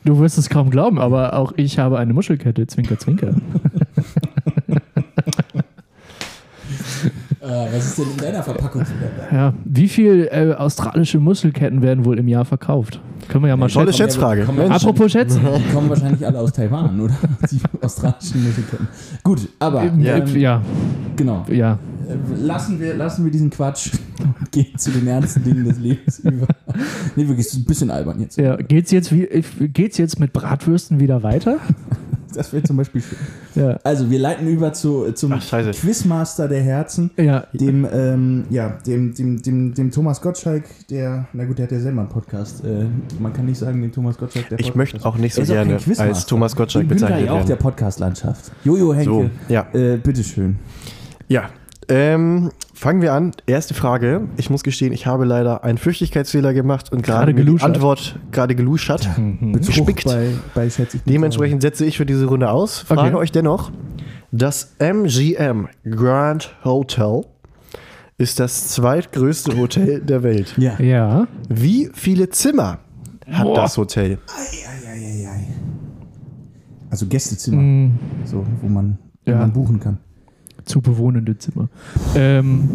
Du 0.05 0.19
wirst 0.19 0.37
es 0.37 0.51
kaum 0.51 0.69
glauben, 0.71 0.99
aber 0.99 1.35
auch 1.35 1.53
ich 1.57 1.79
habe 1.79 1.99
eine 1.99 2.13
Muschelkette. 2.13 2.67
Zwinker, 2.67 2.99
zwinker. 2.99 3.29
äh, 7.41 7.67
was 7.73 7.87
ist 7.87 7.99
denn 7.99 8.11
in 8.11 8.17
deiner 8.17 8.43
Verpackung? 8.43 8.83
Ja. 9.31 9.55
Wie 9.65 9.89
viel 9.89 10.29
äh, 10.31 10.55
australische 10.55 11.21
Muschelketten 11.21 11.83
werden 11.83 12.05
wohl 12.05 12.19
im 12.19 12.27
Jahr 12.29 12.45
verkauft? 12.45 13.01
Können 13.33 13.45
wir 13.45 13.49
ja 13.49 13.57
mal 13.57 13.69
Tolle 13.71 13.93
schätzen. 13.93 14.03
Schätzfrage. 14.21 14.45
Kommen 14.45 14.71
Apropos 14.71 15.11
schätzen. 15.11 15.41
Die 15.69 15.73
kommen 15.75 15.89
wahrscheinlich 15.89 16.27
alle 16.27 16.39
aus 16.39 16.53
Taiwan, 16.53 17.01
oder? 17.01 17.15
Die 17.51 17.61
australischen 17.83 18.45
Musiker. 18.45 18.77
Gut, 19.23 19.49
aber 19.59 19.85
Ja. 19.85 20.17
ähm, 20.19 20.37
ja, 20.37 20.61
genau. 21.17 21.45
ja. 21.49 21.79
Äh, 22.13 22.43
Lassen 22.43 22.81
wir, 22.81 22.95
lassen 22.95 23.25
wir 23.25 23.31
diesen 23.33 23.51
Quatsch 23.51 23.91
und 24.23 24.51
gehen 24.53 24.77
zu 24.77 24.91
den 24.91 25.07
ernsten 25.07 25.43
Dingen 25.45 25.65
des 25.65 25.79
Lebens 25.79 26.19
über. 26.21 26.47
Nee, 27.17 27.27
wirklich, 27.29 27.47
ist 27.47 27.55
ein 27.55 27.65
bisschen 27.65 27.91
albern 27.91 28.21
jetzt. 28.21 28.37
ja. 28.39 28.57
Geht's, 28.57 28.91
jetzt 28.91 29.13
wie, 29.13 29.27
geht's 29.69 29.99
jetzt 29.99 30.19
mit 30.21 30.33
Bratwürsten 30.33 31.01
wieder 31.01 31.23
weiter? 31.23 31.59
Das 32.35 32.51
wäre 32.51 32.63
zum 32.63 32.79
Beispiel 32.79 33.03
schön. 33.03 33.19
Ja. 33.63 33.79
Also, 33.85 34.09
wir 34.11 34.19
leiten 34.19 34.49
über 34.49 34.73
zu, 34.73 35.13
zum 35.13 35.33
Ach. 35.33 35.45
Quizmaster 35.47 36.49
der 36.49 36.63
Herzen. 36.63 37.11
Ja. 37.19 37.45
Dem, 37.53 37.87
ähm, 37.93 38.45
ja, 38.49 38.71
dem, 38.87 39.13
dem, 39.13 39.43
dem, 39.43 39.75
dem 39.75 39.91
Thomas 39.91 40.23
Gottschalk, 40.23 40.65
der, 40.89 41.27
na 41.35 41.45
gut, 41.45 41.59
der 41.59 41.65
hat 41.67 41.73
ja 41.73 41.81
selber 41.81 42.01
einen 42.01 42.09
Podcast. 42.09 42.65
Äh, 42.65 42.87
man 43.21 43.35
kann 43.35 43.45
nicht 43.45 43.59
sagen, 43.59 43.83
dem 43.83 43.93
Thomas 43.93 44.17
Gottschalk, 44.17 44.49
der 44.49 44.59
Ich 44.59 44.69
Podcast- 44.69 44.77
möchte 44.95 45.05
auch 45.07 45.19
nicht 45.19 45.35
so 45.35 45.43
Er 45.43 45.47
gerne 45.47 45.79
als 45.99 46.25
Thomas 46.25 46.57
Gottschalk 46.57 46.85
Den 46.85 46.89
Günther 46.89 47.07
bezeichnet 47.09 47.27
ja 47.27 47.33
auch 47.35 47.41
der 47.41 47.49
werden. 47.51 47.63
Podcast-Landschaft. 47.63 48.51
Jojo 48.65 48.95
Henke, 48.95 49.05
So, 49.05 49.31
ja. 49.53 49.67
äh, 49.75 49.99
bitteschön. 49.99 50.57
Ja, 51.29 51.51
ähm, 51.93 52.51
fangen 52.75 53.03
wir 53.03 53.13
an. 53.13 53.33
Erste 53.47 53.75
Frage. 53.75 54.29
Ich 54.37 54.49
muss 54.51 54.63
gestehen, 54.63 54.93
ich 54.93 55.07
habe 55.07 55.25
leider 55.25 55.63
einen 55.65 55.79
Flüchtigkeitsfehler 55.79 56.55
gemacht 56.55 56.91
und 56.93 57.03
Gerade 57.03 57.35
die. 57.35 57.63
Antwort 57.63 58.19
gerade 58.31 58.55
geluschert. 58.55 59.09
Betrug 59.41 59.67
Gespickt. 59.87 60.05
bei, 60.05 60.31
bei. 60.55 60.69
Dementsprechend 61.07 61.63
setze 61.63 61.85
ich 61.85 61.97
für 61.99 62.07
diese 62.07 62.27
Runde 62.27 62.51
aus. 62.51 62.79
Frage 62.81 63.01
Okay. 63.03 63.15
euch 63.17 63.33
dennoch: 63.33 63.71
Das 64.31 64.75
MGM 64.79 65.69
Grand 65.85 66.55
Hotel 66.65 67.23
ist 68.19 68.41
das 68.41 68.69
zweitgrößte 68.69 69.57
Hotel 69.57 70.01
der 70.05 70.23
Welt. 70.23 70.55
Ja. 70.57 70.79
Ja. 70.81 71.27
Wie 71.49 71.91
viele 71.93 72.29
Zimmer 72.31 72.79
hat 73.31 73.45
Boah. 73.45 73.55
das 73.57 73.77
Hotel? 73.77 74.19
Eieieiei. 74.29 75.49
Also 76.91 77.07
Gästezimmer, 77.07 77.61
Mm, 77.63 77.99
so, 78.25 78.45
wo 78.61 78.69
man, 78.69 78.99
wo 79.25 79.31
Ja. 79.31 79.39
man 79.39 79.53
buchen 79.53 79.81
kann. 79.81 79.99
Zu 80.65 80.81
bewohnende 80.81 81.37
Zimmer. 81.39 81.69
Ähm, 82.15 82.69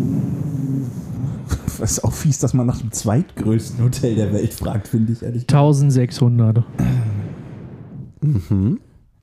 Das 1.80 1.92
ist 1.92 2.04
auch 2.04 2.14
fies, 2.14 2.40
dass 2.40 2.54
man 2.54 2.66
nach 2.68 2.80
dem 2.80 2.92
zweitgrößten 2.92 3.84
Hotel 3.84 4.16
der 4.16 4.34
Welt 4.34 4.54
fragt, 4.54 4.88
finde 4.88 5.14
ich 5.14 5.24
ehrlich. 5.24 5.44
1600. 5.44 6.64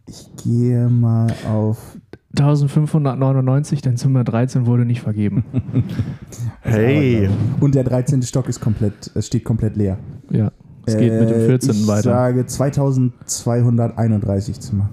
Ich 0.07 0.31
gehe 0.45 0.89
mal 0.89 1.33
auf 1.51 1.97
1599, 2.37 3.83
denn 3.83 3.97
Zimmer 3.97 4.23
13 4.25 4.67
wurde 4.67 4.85
nicht 4.85 5.01
vergeben. 5.01 5.45
Hey, 6.67 7.29
Und 7.61 7.75
der 7.75 7.85
13. 7.85 8.23
Stock 8.23 8.49
ist 8.49 8.61
komplett, 8.61 9.11
es 9.15 9.27
steht 9.27 9.45
komplett 9.45 9.77
leer. 9.77 9.99
Ja. 10.31 10.51
Es 10.87 10.97
geht 10.97 11.13
mit 11.13 11.29
dem 11.31 11.41
Äh, 11.41 11.47
14. 11.47 11.71
ich 11.73 11.87
weiter. 11.87 12.03
sage 12.03 12.47
2231 12.47 14.61
Zimmer. 14.61 14.89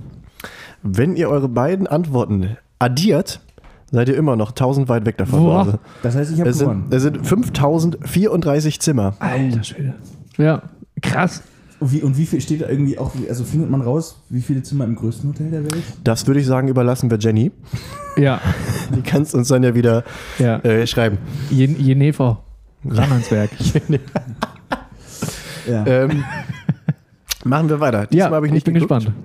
wenn 0.83 1.15
ihr 1.15 1.29
eure 1.29 1.47
beiden 1.49 1.87
Antworten 1.87 2.57
addiert, 2.79 3.41
seid 3.91 4.09
ihr 4.09 4.15
immer 4.17 4.35
noch 4.35 4.49
1000 4.51 4.89
weit 4.89 5.05
weg 5.05 5.17
davon. 5.17 5.39
Boah. 5.43 5.59
Also, 5.59 5.79
Das 6.03 6.15
heißt, 6.15 6.31
ich 6.31 6.39
habe 6.39 6.49
es, 6.49 6.57
sind, 6.57 6.67
gewonnen. 6.67 6.85
es 6.89 7.01
sind 7.03 7.25
5034 7.27 8.79
Zimmer. 8.79 9.13
Alter 9.19 9.63
Schwede. 9.63 9.93
Ja, 10.37 10.61
krass. 11.01 11.43
Und 11.79 11.91
wie, 11.91 12.01
und 12.03 12.15
wie 12.17 12.25
viel 12.27 12.39
steht 12.41 12.61
da 12.61 12.69
irgendwie 12.69 12.99
auch, 12.99 13.11
also 13.27 13.43
findet 13.43 13.69
man 13.71 13.81
raus, 13.81 14.15
wie 14.29 14.41
viele 14.41 14.61
Zimmer 14.61 14.85
im 14.85 14.95
größten 14.95 15.29
Hotel 15.29 15.49
der 15.49 15.63
Welt? 15.63 15.83
Das 16.03 16.27
würde 16.27 16.39
ich 16.39 16.45
sagen, 16.45 16.67
überlassen 16.67 17.09
wir 17.09 17.17
Jenny. 17.17 17.51
Ja, 18.17 18.39
Die 18.95 19.01
kannst 19.01 19.33
uns 19.33 19.47
dann 19.47 19.63
ja 19.63 19.73
wieder 19.73 20.03
ja. 20.37 20.57
äh, 20.59 20.85
schreiben. 20.85 21.17
Je- 21.49 21.65
Jenever. 21.65 22.39
Ranhansberg. 22.87 23.49
Ja. 25.67 25.85
Ähm, 25.85 26.23
machen 27.45 27.69
wir 27.69 27.79
weiter. 27.79 28.07
Diesmal 28.07 28.29
Ja, 28.31 28.35
habe 28.35 28.47
ich 28.47 28.49
ich 28.49 28.53
nicht 28.55 28.65
bin 28.65 28.73
geguckt. 28.73 29.05
gespannt. 29.05 29.15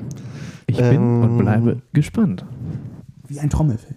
Ich 0.66 0.76
bin 0.76 0.86
Ähm, 0.94 1.22
und 1.22 1.38
bleibe 1.38 1.76
gespannt. 1.92 2.44
Wie 3.28 3.40
ein 3.40 3.48
Trommelfell. 3.50 3.96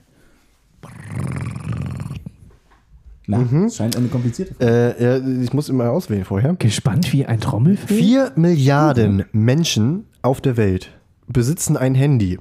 Na, 3.27 3.37
Mhm. 3.39 3.69
scheint 3.69 3.95
eine 3.95 4.07
komplizierte 4.07 4.55
Frage. 4.55 4.95
Äh, 4.97 5.03
ja, 5.03 5.41
ich 5.43 5.53
muss 5.53 5.69
immer 5.69 5.91
auswählen 5.91 6.25
vorher. 6.25 6.55
Gespannt 6.57 7.13
wie 7.13 7.25
ein 7.25 7.39
Trommelfell? 7.39 7.95
Vier 7.97 8.31
Milliarden 8.35 9.25
Menschen 9.31 10.05
auf 10.23 10.41
der 10.41 10.57
Welt 10.57 10.91
besitzen 11.27 11.77
ein 11.77 11.93
Handy. 11.93 12.39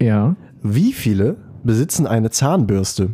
Ja. 0.00 0.36
Wie 0.62 0.92
viele 0.94 1.36
besitzen 1.62 2.06
eine 2.06 2.30
Zahnbürste? 2.30 3.10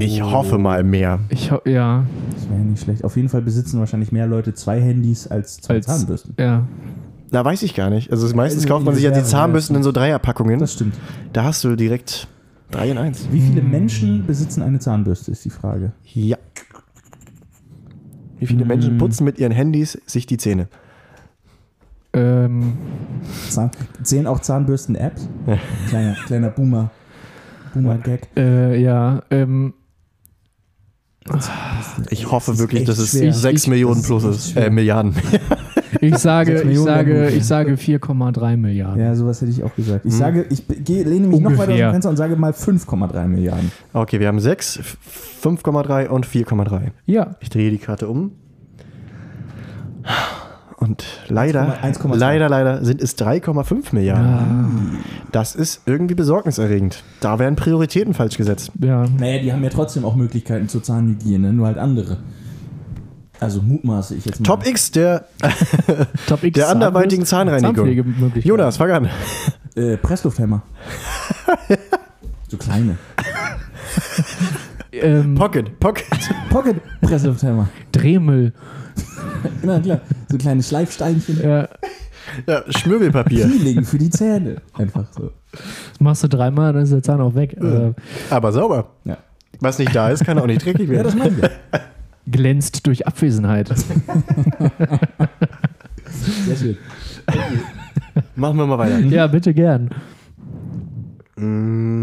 Ich 0.00 0.22
hoffe 0.22 0.58
mal 0.58 0.82
mehr. 0.82 1.20
Ich 1.28 1.50
ho 1.52 1.58
ja. 1.66 2.06
Das 2.32 2.48
wäre 2.48 2.58
ja 2.58 2.64
nicht 2.64 2.82
schlecht. 2.82 3.04
Auf 3.04 3.16
jeden 3.16 3.28
Fall 3.28 3.42
besitzen 3.42 3.78
wahrscheinlich 3.80 4.12
mehr 4.12 4.26
Leute 4.26 4.54
zwei 4.54 4.80
Handys 4.80 5.26
als 5.26 5.58
zwei 5.60 5.74
Als- 5.74 5.86
Zahnbürsten. 5.86 6.34
Ja. 6.38 6.66
Na, 7.32 7.44
weiß 7.44 7.62
ich 7.62 7.74
gar 7.74 7.90
nicht. 7.90 8.10
Also 8.12 8.26
meistens 8.36 8.62
Also 8.64 8.74
kauft 8.74 8.84
man 8.84 8.94
sich 8.94 9.04
ja 9.04 9.10
die 9.10 9.22
Zahnbürsten 9.24 9.74
in 9.74 9.82
so 9.82 9.90
Dreierpackungen. 9.90 10.58
Das 10.60 10.74
stimmt. 10.74 10.94
Da 11.32 11.44
hast 11.44 11.64
du 11.64 11.74
direkt 11.76 12.28
drei 12.70 12.90
in 12.90 12.98
eins. 12.98 13.26
Wie 13.32 13.40
viele 13.40 13.62
Menschen 13.62 14.26
besitzen 14.26 14.62
eine 14.62 14.78
Zahnbürste, 14.78 15.30
ist 15.32 15.44
die 15.44 15.50
Frage. 15.50 15.92
Ja. 16.04 16.36
Wie 18.38 18.46
viele 18.46 18.64
Menschen 18.64 18.98
putzen 18.98 19.24
mit 19.24 19.38
ihren 19.38 19.52
Handys 19.52 19.98
sich 20.06 20.26
die 20.26 20.36
Zähne? 20.36 20.68
Ähm, 22.12 22.74
Zahn 23.48 23.70
zählen 24.02 24.26
auch 24.26 24.40
Zahnbürsten-Apps? 24.40 25.28
Kleiner, 25.88 26.14
kleiner 26.26 26.50
Boomer. 26.50 26.90
Boomer-Gag. 27.72 28.28
äh, 28.36 28.78
ja. 28.78 29.22
Ähm, 29.30 29.72
Ich 32.10 32.30
hoffe 32.30 32.58
wirklich, 32.58 32.84
dass 32.84 32.98
es 32.98 33.12
schwer. 33.12 33.32
6 33.32 33.62
Ich- 33.62 33.68
Millionen 33.68 34.02
plus 34.02 34.24
ist. 34.24 34.56
Äh, 34.56 34.68
Milliarden. 34.70 35.14
Ich 36.00 36.16
sage, 36.18 36.62
ich 36.62 36.78
sage, 36.78 37.28
ich 37.28 37.44
sage 37.44 37.74
4,3 37.74 38.56
Milliarden. 38.56 39.00
Ja, 39.00 39.14
sowas 39.14 39.40
hätte 39.40 39.50
ich 39.50 39.62
auch 39.62 39.74
gesagt. 39.74 40.04
Ich 40.04 40.14
sage, 40.14 40.46
ich 40.50 40.64
gehe, 40.84 41.04
lehne 41.04 41.28
mich 41.28 41.40
noch 41.40 41.50
weiter 41.52 41.62
aus 41.62 41.68
Ungefähr. 41.68 41.88
dem 41.88 41.92
Fenster 41.92 42.10
und 42.10 42.16
sage 42.16 42.36
mal 42.36 42.52
5,3 42.52 43.26
Milliarden. 43.26 43.72
Okay, 43.92 44.20
wir 44.20 44.28
haben 44.28 44.40
6, 44.40 44.80
5,3 45.42 46.08
und 46.08 46.26
4,3. 46.26 46.88
Ja. 47.06 47.36
Ich 47.40 47.50
drehe 47.50 47.70
die 47.70 47.78
Karte 47.78 48.08
um. 48.08 48.32
Und 50.82 51.04
leider, 51.28 51.78
1,2. 51.84 52.16
leider, 52.16 52.48
leider 52.48 52.84
sind 52.84 53.00
es 53.00 53.16
3,5 53.16 53.94
Milliarden. 53.94 54.98
Das 55.30 55.54
ist 55.54 55.82
irgendwie 55.86 56.16
besorgniserregend. 56.16 57.04
Da 57.20 57.38
werden 57.38 57.54
Prioritäten 57.54 58.14
falsch 58.14 58.36
gesetzt. 58.36 58.72
Ja. 58.80 59.04
Naja, 59.18 59.40
die 59.40 59.52
haben 59.52 59.62
ja 59.62 59.70
trotzdem 59.70 60.04
auch 60.04 60.16
Möglichkeiten 60.16 60.68
zur 60.68 60.82
Zahnhygiene, 60.82 61.52
nur 61.52 61.66
halt 61.66 61.78
andere. 61.78 62.16
Also 63.42 63.60
mutmaße 63.60 64.14
ich 64.14 64.24
jetzt 64.24 64.40
mal. 64.40 64.46
Top 64.46 64.66
X 64.66 64.92
der, 64.92 65.24
Top 66.28 66.44
X 66.44 66.54
der 66.54 66.68
anderweitigen 66.68 67.24
Zahnreinigung. 67.26 68.32
Jonas, 68.36 68.76
fang 68.76 68.90
an. 68.92 69.08
Äh, 69.74 69.96
Presslufthämmer. 69.96 70.62
so 72.48 72.56
kleine. 72.56 72.96
Ähm, 74.94 75.34
Pocket, 75.36 75.80
Pocket. 75.80 76.04
Pocket 76.50 76.76
Presslufthämmer. 77.00 77.66
Dremel. 77.92 78.52
Na 79.62 79.80
klar. 79.80 80.02
So 80.30 80.36
kleine 80.36 80.62
Schleifsteinchen. 80.62 81.40
Ja. 81.42 81.66
Ja, 82.46 82.62
Schmirgelpapier. 82.68 83.46
Peeling 83.46 83.84
für 83.84 83.96
die 83.96 84.10
Zähne. 84.10 84.60
Einfach 84.74 85.06
so. 85.16 85.32
Das 85.50 86.00
machst 86.00 86.22
du 86.24 86.28
dreimal, 86.28 86.74
dann 86.74 86.82
ist 86.82 86.92
der 86.92 87.02
Zahn 87.02 87.22
auch 87.22 87.34
weg. 87.34 87.54
Äh, 87.54 87.94
Aber 88.28 88.52
sauber. 88.52 88.90
Ja. 89.04 89.16
Was 89.60 89.78
nicht 89.78 89.94
da 89.96 90.10
ist, 90.10 90.24
kann 90.26 90.38
auch 90.38 90.46
nicht 90.46 90.64
dreckig 90.64 90.90
Ja, 90.90 91.02
das 91.02 91.16
werden. 91.16 91.36
meinen 91.40 91.42
wir. 91.42 91.50
Glänzt 92.30 92.86
durch 92.86 93.06
Abwesenheit. 93.06 93.68
Sehr 96.46 96.56
schön. 96.56 96.76
Machen 98.36 98.56
wir 98.58 98.66
mal 98.66 98.78
weiter. 98.78 98.98
ja, 99.00 99.26
bitte 99.26 99.54
gern. 99.54 99.90
Mm, 101.36 102.02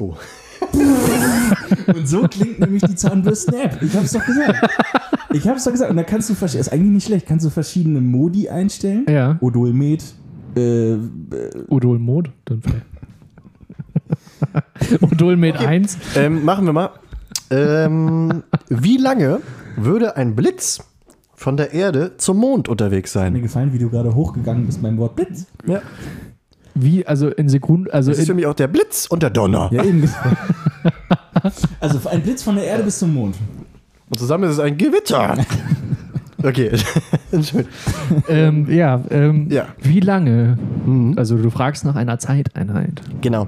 Oh. 0.00 0.16
Und 1.94 2.08
so 2.08 2.22
klingt 2.22 2.58
nämlich 2.58 2.82
die 2.82 2.94
Zahnbürsten-App. 2.94 3.82
Ich 3.82 3.94
hab's 3.94 4.12
doch 4.12 4.24
gesagt. 4.24 4.70
Ich 5.32 5.46
hab's 5.46 5.64
doch 5.64 5.72
gesagt. 5.72 5.90
Und 5.90 5.96
da 5.98 6.04
kannst 6.04 6.30
du, 6.30 6.32
ist 6.44 6.72
eigentlich 6.72 6.90
nicht 6.90 7.06
schlecht, 7.06 7.26
kannst 7.26 7.44
du 7.44 7.50
verschiedene 7.50 8.00
Modi 8.00 8.48
einstellen. 8.48 9.04
Ja. 9.08 9.36
Odolmet, 9.40 10.02
äh, 10.56 10.96
Odol 11.68 11.98
Mod, 11.98 12.30
dann 12.46 12.62
vielleicht. 12.62 12.86
Odol 15.00 15.36
mit 15.36 15.56
1. 15.56 15.98
Ähm, 16.16 16.44
machen 16.44 16.66
wir 16.66 16.72
mal. 16.72 16.90
Ähm, 17.50 18.42
wie 18.68 18.96
lange 18.96 19.40
würde 19.76 20.16
ein 20.16 20.36
Blitz 20.36 20.80
von 21.34 21.56
der 21.56 21.72
Erde 21.72 22.16
zum 22.16 22.36
Mond 22.38 22.68
unterwegs 22.68 23.14
mir 23.14 23.20
sein? 23.22 23.42
gefallen, 23.42 23.72
wie 23.72 23.78
du 23.78 23.88
gerade 23.90 24.14
hochgegangen 24.14 24.66
bist 24.66 24.82
beim 24.82 24.98
Wort 24.98 25.16
Blitz. 25.16 25.46
Ja. 25.66 25.80
Wie, 26.74 27.04
also 27.06 27.28
in 27.28 27.48
Sekunden, 27.48 27.90
also 27.90 28.10
Das 28.10 28.20
ist 28.20 28.26
für 28.26 28.34
mich 28.34 28.46
auch 28.46 28.54
der 28.54 28.68
Blitz 28.68 29.06
und 29.06 29.22
der 29.22 29.30
Donner. 29.30 29.68
Ja, 29.72 29.82
eben. 29.82 30.08
also 31.80 32.08
ein 32.08 32.22
Blitz 32.22 32.42
von 32.42 32.54
der 32.56 32.64
Erde 32.64 32.84
bis 32.84 32.98
zum 32.98 33.12
Mond. 33.14 33.36
Und 34.08 34.18
zusammen 34.18 34.44
ist 34.44 34.52
es 34.52 34.58
ein 34.60 34.76
Gewitter. 34.76 35.36
Okay. 36.42 36.70
Entschuldigung. 37.32 37.70
ähm, 38.30 38.66
ja, 38.70 38.98
ähm, 39.10 39.48
Ja. 39.50 39.66
wie 39.82 40.00
lange? 40.00 40.56
Also 41.16 41.36
du 41.36 41.50
fragst 41.50 41.84
nach 41.84 41.96
einer 41.96 42.18
Zeiteinheit. 42.18 43.02
Genau. 43.20 43.46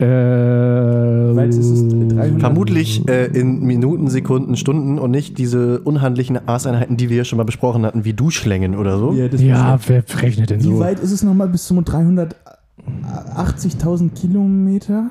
Äh, 0.00 0.06
Weit 0.06 1.48
ist 1.50 1.58
es 1.58 1.88
300 1.88 2.40
Vermutlich 2.40 3.08
äh, 3.08 3.26
in 3.26 3.64
Minuten, 3.64 4.08
Sekunden, 4.08 4.56
Stunden 4.56 4.96
und 4.96 5.10
nicht 5.10 5.38
diese 5.38 5.80
unhandlichen 5.80 6.38
Maßeinheiten, 6.46 6.96
die 6.96 7.10
wir 7.10 7.16
ja 7.16 7.24
schon 7.24 7.36
mal 7.36 7.44
besprochen 7.44 7.84
hatten, 7.84 8.04
wie 8.04 8.12
Duschlängen 8.12 8.76
oder 8.76 8.96
so. 8.98 9.12
Ja, 9.12 9.26
das 9.26 9.42
ja, 9.42 9.76
wer 9.88 10.04
rechnet 10.22 10.50
denn 10.50 10.60
Wie 10.60 10.64
so? 10.64 10.78
weit 10.78 11.00
ist 11.00 11.10
es 11.10 11.24
nochmal 11.24 11.48
bis 11.48 11.66
zum 11.66 11.80
380.000 11.80 14.14
Kilometer? 14.14 15.10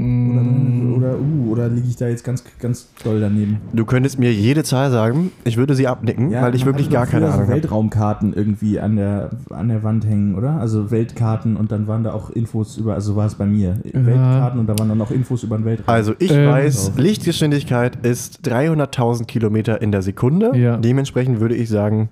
Oder, 0.00 0.06
Mm, 0.06 0.94
oder, 0.96 1.18
uh, 1.18 1.50
oder 1.50 1.68
liege 1.68 1.88
ich 1.88 1.96
da 1.96 2.06
jetzt 2.06 2.22
ganz, 2.22 2.44
ganz 2.60 2.88
doll 3.02 3.18
daneben? 3.20 3.56
Du 3.72 3.84
könntest 3.84 4.16
mir 4.16 4.32
jede 4.32 4.62
Zahl 4.62 4.92
sagen, 4.92 5.32
ich 5.42 5.56
würde 5.56 5.74
sie 5.74 5.88
abnicken, 5.88 6.30
weil 6.30 6.54
ich 6.54 6.64
wirklich 6.64 6.88
gar 6.88 7.06
keine 7.06 7.26
Ahnung 7.26 7.40
habe. 7.40 7.52
Weltraumkarten 7.54 8.32
irgendwie 8.32 8.78
an 8.78 8.94
der, 8.94 9.30
an 9.50 9.66
der 9.68 9.82
Wand 9.82 10.06
hängen, 10.06 10.36
oder? 10.36 10.60
Also 10.60 10.92
Weltkarten 10.92 11.56
und 11.56 11.72
dann 11.72 11.88
waren 11.88 12.04
da 12.04 12.12
auch 12.12 12.30
Infos 12.30 12.76
über, 12.76 12.94
also 12.94 13.16
war 13.16 13.26
es 13.26 13.34
bei 13.34 13.46
mir. 13.46 13.76
Weltkarten 13.92 14.60
und 14.60 14.68
da 14.68 14.78
waren 14.78 14.88
dann 14.88 15.00
auch 15.00 15.10
Infos 15.10 15.42
über 15.42 15.56
den 15.58 15.64
Weltraum. 15.64 15.88
Also 15.92 16.14
ich 16.20 16.30
Ähm, 16.30 16.46
weiß, 16.46 16.92
Lichtgeschwindigkeit 16.96 18.06
ist 18.06 18.48
300.000 18.48 19.24
Kilometer 19.24 19.82
in 19.82 19.90
der 19.90 20.02
Sekunde. 20.02 20.56
Ja. 20.56 20.76
Dementsprechend 20.76 21.40
würde 21.40 21.56
ich 21.56 21.68
sagen 21.68 22.08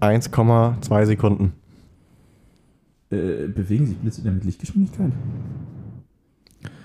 1,2 0.00 1.06
Sekunden. 1.06 1.52
Äh, 3.10 3.46
bewegen 3.46 3.86
sich 3.86 3.96
Blitze 3.96 4.22
denn 4.22 4.34
mit 4.34 4.44
Lichtgeschwindigkeit? 4.44 5.12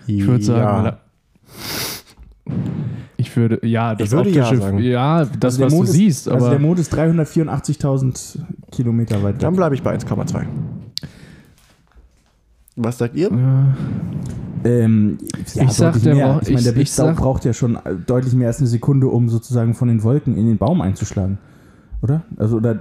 Ich 0.08 0.26
würde 0.28 0.44
sagen, 0.44 0.84
la- 0.86 0.98
ich 3.18 3.36
würde, 3.36 3.60
ja, 3.68 3.96
das 3.96 4.10
Ich 4.10 4.14
würde 4.14 4.30
ja 4.30 4.56
sagen. 4.56 4.80
ja, 4.80 5.26
das, 5.26 5.56
Also 5.56 5.58
der 5.58 5.66
was 5.68 5.72
du 5.74 5.78
Mond 5.78 5.90
ist- 5.90 5.96
siehst, 5.96 6.30
Also 6.30 6.50
der 6.50 6.60
Mond 6.60 6.80
ist 6.80 6.94
384.000 6.94 8.40
Kilometer 8.72 9.22
weit 9.24 9.42
Dann 9.42 9.54
weg. 9.54 9.58
bleibe 9.58 9.76
ich 9.76 9.82
bei 9.84 9.92
1,2. 9.94 10.46
Was 12.78 12.98
sagt 12.98 13.16
ihr? 13.16 13.32
Ähm, 14.66 15.18
ja, 15.54 15.64
Ich 15.64 15.72
sag, 15.72 16.02
der 16.02 16.16
mehr. 16.16 16.28
braucht- 16.28 16.44
ich 16.44 16.54
meine, 16.54 16.64
der 16.64 16.64
ich- 16.64 16.68
ich 16.68 16.74
Blitz 16.74 16.96
sag- 16.96 17.16
braucht 17.16 17.46
ja 17.46 17.54
schon 17.54 17.76
äh, 17.78 17.96
deutlich 18.06 18.34
mehr 18.34 18.48
als 18.48 18.60
eine 18.60 18.68
Sekunde, 18.68 19.08
um 19.08 19.30
sozusagen 19.30 19.74
von 19.76 19.88
den 19.88 20.04
Wolken 20.04 20.36
in 20.38 20.48
den 20.48 20.58
Baum 20.58 20.82
einzuschlagen. 20.82 21.38
Oder? 22.02 22.24
Also, 22.38 22.58
oder. 22.58 22.78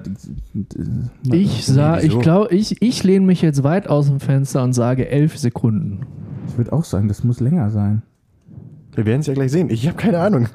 ich 1.31 1.65
sah, 1.65 2.01
ich 2.01 2.19
glaube, 2.19 2.53
ich, 2.55 2.83
ich 2.83 3.05
lehne 3.05 3.25
mich 3.25 3.41
jetzt 3.43 3.63
weit 3.63 3.89
aus 3.89 4.07
dem 4.09 4.19
Fenster 4.21 4.63
und 4.65 4.73
sage 4.73 5.09
elf 5.09 5.39
Sekunden. 5.39 6.01
Ich 6.49 6.59
würde 6.59 6.73
auch 6.73 6.85
sagen, 6.85 7.09
das 7.09 7.25
muss 7.25 7.41
länger 7.41 7.71
sein. 7.71 8.03
Wir 8.95 9.07
werden 9.07 9.21
es 9.21 9.27
ja 9.27 9.35
gleich 9.35 9.51
sehen. 9.51 9.71
Ich 9.71 9.87
habe 9.87 9.97
keine 9.97 10.19
Ahnung. 10.21 10.49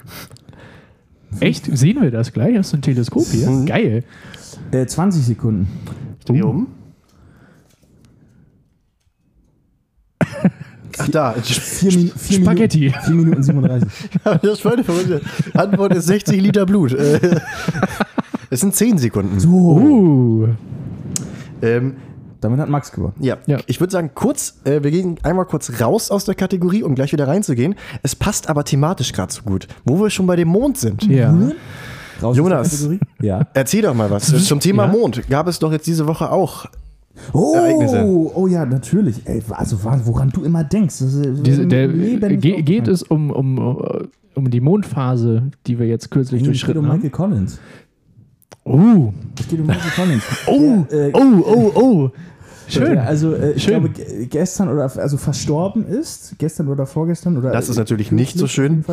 Echt? 1.40 1.66
Sehen 1.78 2.02
wir 2.02 2.12
das 2.12 2.34
gleich? 2.34 2.58
Hast 2.58 2.74
du 2.74 2.78
ein 2.78 2.82
Teleskop 2.82 3.26
hier? 3.28 3.50
Mhm. 3.50 3.66
Geil. 3.66 4.04
Äh, 4.72 4.86
20 4.86 5.26
Sekunden. 5.26 5.68
Ich 6.20 6.26
drehe 6.26 6.46
um. 6.46 6.68
Ach 11.02 11.08
da, 11.10 11.32
Vier, 11.42 11.94
Min 11.96 12.10
vier 12.10 12.42
Spaghetti. 12.42 12.80
Minuten, 12.80 13.04
4 13.06 13.16
Minuten 13.16 13.44
37. 13.44 13.90
das 14.42 14.66
war 14.66 14.74
eine 14.74 14.84
verrückte 14.84 15.22
Antwort 15.54 15.94
ist 15.96 16.08
60 16.08 16.42
Liter 16.42 16.66
Blut. 16.66 16.94
Äh, 16.94 17.20
Es 18.52 18.62
sind 18.62 18.76
10 18.76 18.98
Sekunden. 18.98 19.40
So. 19.40 19.50
Uh. 19.50 20.48
Ähm, 21.62 21.96
Damit 22.42 22.60
hat 22.60 22.70
Max 22.70 22.92
gewonnen. 22.92 23.14
ja. 23.20 23.38
Ja. 23.48 23.58
ich 23.68 23.80
würde 23.80 23.92
sagen, 23.92 24.12
kurz, 24.16 24.60
äh, 24.64 24.82
wir 24.84 24.92
gehen 24.92 25.18
einmal 25.24 25.46
kurz 25.46 25.82
raus 25.82 26.10
aus 26.10 26.26
der 26.26 26.36
Kategorie, 26.36 26.84
um 26.84 26.96
gleich 26.96 27.12
wieder 27.12 27.28
reinzugehen. 27.28 27.76
Es 28.02 28.16
passt 28.16 28.50
aber 28.50 28.64
thematisch 28.64 29.12
gerade 29.14 29.34
so 29.34 29.42
gut, 29.44 29.68
wo 29.86 30.00
wir 30.00 30.10
schon 30.10 30.26
bei 30.28 30.36
dem 30.38 30.48
Mond 30.48 30.78
sind. 30.78 31.04
Ja. 31.08 31.32
Raus 31.32 32.32
aus 32.32 32.38
Jonas. 32.38 32.70
der 32.70 32.78
Kategorie? 32.90 33.00
Ja. 33.28 33.48
Erzähl 33.54 33.82
doch 33.82 33.94
mal 33.94 34.10
was. 34.10 34.28
Zum 34.46 34.60
Thema 34.60 34.86
Ja. 34.86 34.92
Mond 34.92 35.30
gab 35.30 35.48
es 35.48 35.60
doch 35.60 35.72
jetzt 35.72 35.88
diese 35.88 36.08
Woche 36.08 36.32
auch. 36.32 36.66
Oh, 37.34 37.54
Ereignisse. 37.56 38.04
oh 38.06 38.48
ja, 38.48 38.66
natürlich. 38.66 39.22
Ey, 39.26 39.42
also 39.50 39.78
woran 39.84 40.30
du 40.30 40.44
immer 40.44 40.64
denkst. 40.64 41.00
Das 41.00 41.14
ist, 41.14 41.46
Diese, 41.46 41.68
der, 41.68 41.88
lebendig 41.88 42.40
ge, 42.42 42.62
geht 42.62 42.88
es 42.88 43.04
um, 43.04 43.30
um, 43.32 44.08
um 44.36 44.50
die 44.50 44.62
Mondphase, 44.62 45.44
die 45.68 45.78
wir 45.80 45.88
jetzt 45.88 46.12
kürzlich 46.12 46.42
Nee, 46.42 46.48
es 46.50 46.54
geht 46.54 46.62
durchschritten 46.68 46.80
um 46.80 46.88
haben? 46.88 46.96
Michael 47.02 47.10
Collins. 47.10 47.60
Oh, 48.72 49.11
Es 49.39 49.47
geht 49.47 49.59
um 49.61 49.67
Collins. 49.95 50.24
oh, 50.45 50.86
äh, 50.91 51.11
oh, 51.13 51.43
oh, 51.43 51.72
oh. 51.74 52.11
Schön. 52.70 52.97
Also, 52.97 53.34
äh, 53.34 53.53
ich 53.53 53.63
Schön. 53.63 53.74
glaube, 53.82 53.89
ge- 53.89 54.26
gestern 54.28 54.70
oder 54.70 54.84
also 54.97 55.17
verstorben 55.17 55.86
ist, 55.86 56.36
gestern 56.38 56.67
oder 56.67 56.86
vorgestern 56.86 57.38
oder. 57.38 57.51
Das 57.51 57.70
ist 57.70 57.78
natürlich 57.78 58.11
nicht 58.11 58.38
so 58.38 58.47
schön. 58.47 58.86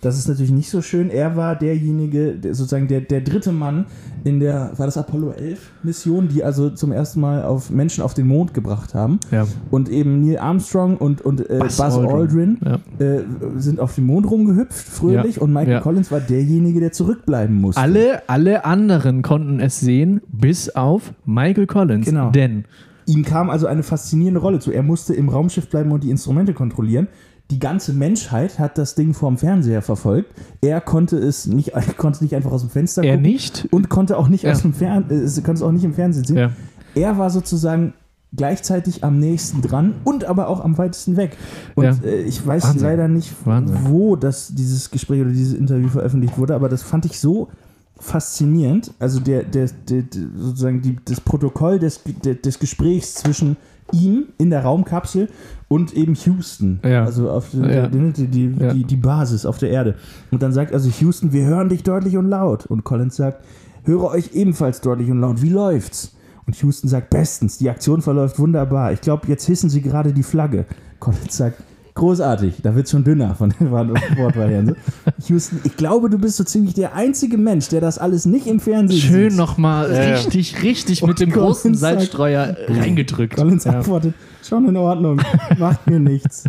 Das 0.00 0.18
ist 0.18 0.28
natürlich 0.28 0.52
nicht 0.52 0.70
so 0.70 0.82
schön. 0.82 1.10
Er 1.10 1.36
war 1.36 1.56
derjenige, 1.56 2.32
der, 2.34 2.54
sozusagen 2.54 2.88
der, 2.88 3.00
der 3.00 3.20
dritte 3.22 3.52
Mann 3.52 3.86
in 4.24 4.40
der, 4.40 4.72
war 4.76 4.86
das 4.86 4.96
Apollo 4.96 5.32
11 5.32 5.58
Mission, 5.82 6.28
die 6.28 6.44
also 6.44 6.70
zum 6.70 6.92
ersten 6.92 7.20
Mal 7.20 7.42
auf 7.44 7.70
Menschen 7.70 8.02
auf 8.02 8.14
den 8.14 8.26
Mond 8.26 8.54
gebracht 8.54 8.94
haben. 8.94 9.18
Ja. 9.30 9.46
Und 9.70 9.88
eben 9.88 10.20
Neil 10.20 10.38
Armstrong 10.38 10.96
und, 10.96 11.20
und 11.22 11.40
äh, 11.48 11.58
Buzz, 11.58 11.76
Buzz 11.78 11.94
Aldrin, 11.94 12.58
Aldrin, 12.62 12.80
äh, 12.98 13.20
sind 13.60 13.80
auf 13.80 13.94
dem 13.94 14.06
Mond 14.06 14.30
rumgehüpft, 14.30 14.86
fröhlich. 14.88 15.36
Ja. 15.36 15.42
Und 15.42 15.52
Michael 15.52 15.72
Ja. 15.74 15.80
Collins 15.80 16.10
war 16.10 16.20
derjenige, 16.20 16.80
der 16.80 16.92
zurückbleiben 16.92 17.60
musste. 17.60 17.80
Alle, 17.80 18.28
alle 18.28 18.64
anderen 18.64 19.22
konnten 19.22 19.60
es 19.60 19.80
sehen, 19.80 20.20
bis 20.28 20.68
auf 20.70 21.12
Michael 21.24 21.66
Collins. 21.66 22.06
Genau. 22.06 22.30
Denn 22.30 22.64
Ihm 23.06 23.24
kam 23.24 23.50
also 23.50 23.66
eine 23.66 23.82
faszinierende 23.82 24.40
Rolle 24.40 24.58
zu. 24.60 24.70
Er 24.72 24.82
musste 24.82 25.14
im 25.14 25.28
Raumschiff 25.28 25.68
bleiben 25.68 25.92
und 25.92 26.04
die 26.04 26.10
Instrumente 26.10 26.54
kontrollieren. 26.54 27.08
Die 27.50 27.58
ganze 27.58 27.92
Menschheit 27.92 28.58
hat 28.58 28.78
das 28.78 28.94
Ding 28.94 29.12
vorm 29.12 29.36
Fernseher 29.36 29.82
verfolgt. 29.82 30.30
Er 30.62 30.80
konnte 30.80 31.18
es 31.18 31.46
nicht, 31.46 31.72
konnte 31.98 32.24
nicht 32.24 32.34
einfach 32.34 32.52
aus 32.52 32.62
dem 32.62 32.70
Fenster 32.70 33.02
er 33.04 33.16
gucken 33.16 33.30
nicht. 33.30 33.68
und 33.70 33.88
konnte 33.90 34.16
auch 34.16 34.28
nicht 34.28 34.44
Ja. 34.44 34.52
aus 34.52 34.62
dem 34.62 34.72
Fern, 34.72 35.04
äh, 35.10 35.26
konnte 35.42 35.52
es 35.52 35.62
auch 35.62 35.72
nicht 35.72 35.84
im 35.84 35.92
Fernsehen 35.94 36.24
sehen. 36.24 36.36
Ja. 36.36 36.50
Er 36.94 37.18
war 37.18 37.28
sozusagen 37.28 37.92
gleichzeitig 38.36 39.04
am 39.04 39.18
nächsten 39.20 39.60
dran 39.62 39.94
und 40.04 40.24
aber 40.24 40.48
auch 40.48 40.64
am 40.64 40.76
weitesten 40.78 41.16
weg. 41.16 41.36
Und 41.74 41.84
Ja. 41.84 41.94
äh, 42.04 42.22
ich 42.22 42.44
weiß 42.44 42.64
Wahnsinn. 42.64 42.82
leider 42.82 43.08
nicht, 43.08 43.32
Wahnsinn. 43.44 43.76
wo 43.84 44.16
das, 44.16 44.54
dieses 44.54 44.90
Gespräch 44.90 45.20
oder 45.20 45.30
dieses 45.30 45.52
Interview 45.54 45.88
veröffentlicht 45.88 46.38
wurde, 46.38 46.54
aber 46.54 46.68
das 46.68 46.82
fand 46.82 47.04
ich 47.04 47.20
so 47.20 47.48
faszinierend. 47.98 48.92
Also 48.98 49.20
der, 49.20 49.44
der, 49.44 49.68
der, 49.88 50.02
der 50.02 50.22
sozusagen 50.36 50.82
die, 50.82 50.96
das 51.04 51.20
Protokoll 51.20 51.78
des, 51.78 52.00
des 52.04 52.58
Gesprächs 52.58 53.14
zwischen 53.14 53.56
ihm 53.92 54.26
in 54.38 54.50
der 54.50 54.62
Raumkapsel 54.62 55.28
und 55.68 55.92
eben 55.94 56.14
Houston. 56.14 56.80
Ja. 56.84 57.04
Also 57.04 57.30
auf 57.30 57.50
die, 57.52 57.58
Ja. 57.58 57.86
die, 57.86 58.26
die, 58.26 58.54
Ja. 58.58 58.72
die, 58.72 58.84
die 58.84 58.96
Basis 58.96 59.46
auf 59.46 59.58
der 59.58 59.70
Erde. 59.70 59.94
Und 60.30 60.42
dann 60.42 60.52
sagt 60.52 60.72
also 60.72 60.90
Houston, 61.00 61.32
wir 61.32 61.44
hören 61.44 61.68
dich 61.68 61.82
deutlich 61.82 62.16
und 62.16 62.28
laut. 62.28 62.66
Und 62.66 62.84
Collins 62.84 63.16
sagt, 63.16 63.44
höre 63.84 64.04
euch 64.04 64.34
ebenfalls 64.34 64.80
deutlich 64.80 65.10
und 65.10 65.20
laut. 65.20 65.42
Wie 65.42 65.50
läuft's? 65.50 66.12
Und 66.46 66.56
Houston 66.56 66.88
sagt, 66.88 67.10
bestens, 67.10 67.58
die 67.58 67.70
Aktion 67.70 68.02
verläuft 68.02 68.38
wunderbar. 68.38 68.92
Ich 68.92 69.00
glaube, 69.00 69.28
jetzt 69.28 69.46
hissen 69.46 69.70
sie 69.70 69.80
gerade 69.80 70.12
die 70.12 70.22
Flagge. 70.22 70.66
Collins 71.00 71.36
sagt, 71.36 71.62
großartig, 71.94 72.56
da 72.62 72.74
wird's 72.74 72.90
schon 72.90 73.04
dünner 73.04 73.34
von 73.34 73.50
den 73.50 73.70
Wortvarianten. 73.70 74.76
Houston, 75.28 75.60
ich 75.64 75.76
glaube, 75.76 76.10
du 76.10 76.18
bist 76.18 76.36
so 76.36 76.44
ziemlich 76.44 76.74
der 76.74 76.94
einzige 76.94 77.38
Mensch, 77.38 77.68
der 77.68 77.80
das 77.80 77.98
alles 77.98 78.26
nicht 78.26 78.46
im 78.46 78.58
Fernsehen 78.60 78.98
Schön 79.00 79.30
sieht. 79.30 79.38
nochmal 79.38 79.90
Ja, 79.92 80.02
ja. 80.02 80.14
richtig, 80.16 80.62
richtig 80.62 81.02
Und 81.02 81.10
mit 81.10 81.20
dem 81.20 81.30
Collins 81.30 81.56
großen 81.58 81.74
sagt- 81.74 81.98
Salzstreuer 82.00 82.56
reingedrückt. 82.68 83.36
Collins 83.36 83.64
Ja. 83.64 83.72
antwortet, 83.78 84.14
schon 84.42 84.68
in 84.68 84.76
Ordnung, 84.76 85.20
macht 85.58 85.86
mir 85.88 86.00
nichts. 86.00 86.44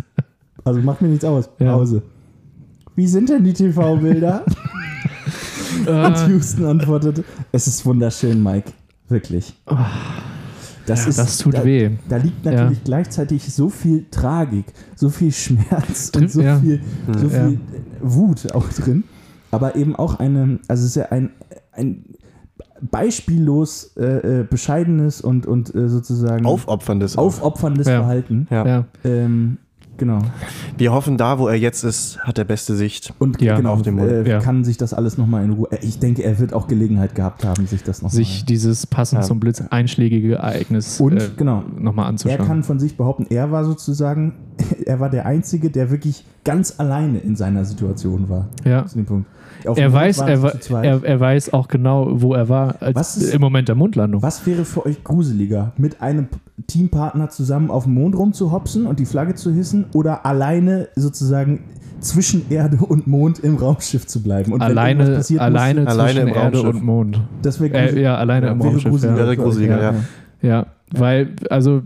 Also 0.64 0.80
macht 0.80 1.00
mir 1.02 1.08
nichts 1.08 1.24
aus, 1.24 1.48
Ja. 1.58 1.74
Pause. 1.76 2.02
Wie 2.96 3.06
sind 3.06 3.28
denn 3.28 3.44
die 3.44 3.52
TV-Bilder? 3.52 4.44
Und 5.80 5.86
Äh, 5.86 6.28
Houston 6.30 6.64
antwortete, 6.64 7.22
es 7.52 7.66
ist 7.66 7.84
wunderschön, 7.86 8.42
Mike. 8.42 8.72
Wirklich. 9.08 9.54
Das, 10.86 11.06
ist, 11.06 11.18
das 11.18 11.38
tut 11.38 11.54
da, 11.54 11.64
weh. 11.64 11.90
Da 12.08 12.16
liegt 12.16 12.44
natürlich 12.44 12.84
gleichzeitig 12.84 13.52
so 13.52 13.68
viel 13.68 14.06
Tragik, 14.10 14.66
so 14.94 15.08
viel 15.10 15.32
Schmerz 15.32 16.12
und 16.16 16.30
so 16.30 16.40
ja. 16.42 16.58
viel, 16.58 16.80
so 17.18 17.26
Ja. 17.28 17.48
viel 17.48 17.60
Wut 18.00 18.52
auch 18.54 18.68
drin. 18.70 19.04
Aber 19.50 19.76
eben 19.76 19.94
auch 19.96 20.18
eine, 20.18 20.58
also 20.68 20.82
es 20.82 20.90
ist 20.90 20.96
ja 20.96 21.06
ein, 21.06 21.30
ein 21.72 22.04
beispiellos 22.80 23.92
äh, 23.96 24.40
äh, 24.40 24.44
bescheidenes 24.44 25.20
und, 25.20 25.46
und 25.46 25.74
äh, 25.74 25.88
sozusagen 25.88 26.44
Aufopferndes. 26.46 27.16
aufopferndes 27.16 27.86
Ja. 27.86 27.98
Verhalten. 28.00 28.46
Ja. 28.50 28.66
Ja. 28.66 28.84
Ähm, 29.04 29.58
Genau. 29.98 30.18
Wir 30.76 30.92
hoffen, 30.92 31.16
da, 31.16 31.38
wo 31.38 31.48
er 31.48 31.54
jetzt 31.54 31.82
ist, 31.82 32.18
hat 32.20 32.38
er 32.38 32.44
beste 32.44 32.74
Sicht. 32.76 33.14
Und 33.18 33.40
Ja, 33.40 33.56
genau, 33.56 33.72
auf 33.72 33.82
dem 33.82 33.96
Mond. 33.96 34.10
äh, 34.10 34.28
Ja. 34.28 34.40
kann 34.40 34.62
sich 34.64 34.76
das 34.76 34.92
alles 34.92 35.16
nochmal 35.16 35.44
in 35.44 35.52
Ruhe. 35.52 35.68
äh, 35.70 35.78
Ich 35.80 35.98
denke, 35.98 36.22
er 36.22 36.38
wird 36.38 36.52
auch 36.52 36.68
Gelegenheit 36.68 37.14
gehabt 37.14 37.44
haben, 37.44 37.66
sich 37.66 37.82
das 37.82 38.02
nochmal. 38.02 38.14
Sich 38.16 38.44
dieses 38.44 38.86
passend 38.86 39.22
Ja. 39.22 39.26
zum 39.26 39.40
Blitz 39.40 39.62
einschlägige 39.70 40.34
Ereignis 40.36 41.00
Und, 41.00 41.16
äh, 41.16 41.28
genau. 41.36 41.62
nochmal 41.78 42.06
Er 42.06 42.08
anzuschauen. 42.10 42.46
kann 42.46 42.62
von 42.62 42.78
sich 42.78 42.96
behaupten, 42.96 43.26
er 43.30 43.50
war 43.50 43.64
sozusagen, 43.64 44.34
er 44.86 45.00
war 45.00 45.08
der 45.10 45.26
Einzige, 45.26 45.70
der 45.70 45.90
wirklich 45.90 46.24
ganz 46.44 46.74
alleine 46.78 47.18
in 47.18 47.34
seiner 47.36 47.64
Situation 47.64 48.28
war. 48.28 48.48
ja. 48.64 48.84
Zu 48.86 48.96
dem 48.98 49.06
Punkt. 49.06 49.28
Auf 49.66 49.78
Er 49.78 49.92
weiß, 49.92 50.18
er, 50.20 50.54
er, 50.82 51.04
er 51.04 51.20
weiß 51.20 51.52
auch 51.52 51.68
genau, 51.68 52.08
wo 52.20 52.34
er 52.34 52.48
war 52.48 52.76
als 52.80 52.94
Was 52.96 53.16
ist- 53.16 53.34
im 53.34 53.40
Moment 53.40 53.68
der 53.68 53.74
Mondlandung. 53.74 54.22
Was 54.22 54.46
wäre 54.46 54.64
für 54.64 54.86
euch 54.86 55.02
gruseliger, 55.04 55.72
mit 55.76 56.00
einem 56.02 56.28
Teampartner 56.66 57.28
zusammen 57.30 57.70
auf 57.70 57.84
dem 57.84 57.94
Mond 57.94 58.16
rumzuhopsen 58.16 58.86
und 58.86 58.98
die 58.98 59.06
Flagge 59.06 59.34
zu 59.34 59.52
hissen 59.52 59.86
oder 59.92 60.24
alleine 60.26 60.88
sozusagen 60.96 61.60
zwischen 62.00 62.50
Erde 62.50 62.76
und 62.78 63.06
Mond 63.06 63.38
im 63.40 63.56
Raumschiff 63.56 64.06
zu 64.06 64.22
bleiben? 64.22 64.52
Und 64.52 64.62
Alleine, 64.62 65.16
passiert, 65.16 65.40
alleine, 65.40 65.82
musst 65.82 65.92
Alleine 65.92 66.12
zwischen 66.20 66.28
im 66.28 66.34
Erde 66.34 66.58
Raumschiff. 66.58 66.74
und 66.76 66.84
Mond. 66.84 67.20
das 67.42 67.60
wäre 67.60 67.74
Äh, 67.74 68.00
ja, 68.02 68.16
alleine 68.16 68.48
im 68.48 68.60
Raumschiff. 68.60 68.90
gruseliger. 68.90 69.18
Ja. 69.18 69.24
Wäre 69.24 69.36
gruseliger, 69.36 69.82
ja. 69.82 69.94
ja, 70.42 70.66
weil, 70.92 71.30
also 71.50 71.82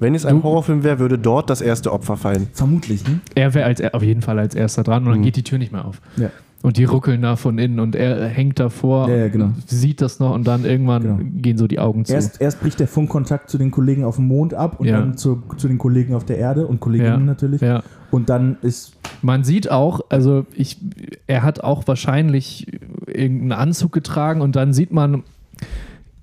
Wenn 0.00 0.14
es 0.14 0.26
ein 0.26 0.36
Du- 0.38 0.42
Horrorfilm 0.42 0.82
wäre, 0.82 0.98
würde 0.98 1.18
dort 1.18 1.48
das 1.50 1.60
erste 1.60 1.92
Opfer 1.92 2.16
fallen. 2.16 2.48
Vermutlich, 2.54 3.06
ne? 3.06 3.20
er 3.34 3.54
wäre 3.54 3.66
als 3.66 3.80
auf 3.94 4.02
jeden 4.02 4.22
Fall 4.22 4.38
als 4.38 4.54
erster 4.54 4.82
dran 4.82 5.06
und 5.06 5.12
dann 5.12 5.22
geht 5.22 5.36
die 5.36 5.44
Tür 5.44 5.58
nicht 5.58 5.70
mehr 5.72 5.84
auf. 5.84 6.00
Ja. 6.16 6.30
Und 6.62 6.76
die 6.76 6.84
ruckeln 6.84 7.22
da 7.22 7.34
von 7.34 7.58
innen 7.58 7.80
und 7.80 7.96
er 7.96 8.28
hängt 8.28 8.60
davor, 8.60 9.08
Ja, 9.08 9.16
ja, 9.16 9.28
genau. 9.28 9.50
sieht 9.66 10.00
das 10.00 10.20
noch 10.20 10.32
und 10.32 10.46
dann 10.46 10.64
irgendwann 10.64 11.02
Genau. 11.02 11.18
gehen 11.36 11.58
so 11.58 11.66
die 11.66 11.80
Augen 11.80 12.04
zu. 12.04 12.14
Erst, 12.14 12.40
erst 12.40 12.60
bricht 12.60 12.78
der 12.78 12.86
Funkkontakt 12.86 13.50
zu 13.50 13.58
den 13.58 13.72
Kollegen 13.72 14.04
auf 14.04 14.16
dem 14.16 14.28
Mond 14.28 14.54
ab 14.54 14.78
und 14.78 14.86
Ja. 14.86 15.00
dann 15.00 15.16
zu, 15.16 15.42
zu 15.56 15.66
den 15.66 15.78
Kollegen 15.78 16.14
auf 16.14 16.24
der 16.24 16.38
Erde 16.38 16.66
und 16.68 16.78
Kolleginnen 16.80 17.24
natürlich. 17.24 17.60
Und 18.12 18.28
dann 18.28 18.56
ist 18.62 18.92
Man 19.22 19.42
sieht 19.44 19.70
auch, 19.70 20.00
also 20.08 20.46
ich, 20.54 20.78
er 21.26 21.42
hat 21.42 21.60
auch 21.62 21.86
wahrscheinlich 21.88 22.66
irgendeinen 23.06 23.52
Anzug 23.52 23.92
getragen 23.92 24.40
und 24.40 24.54
dann 24.56 24.72
sieht 24.72 24.92
man 24.92 25.22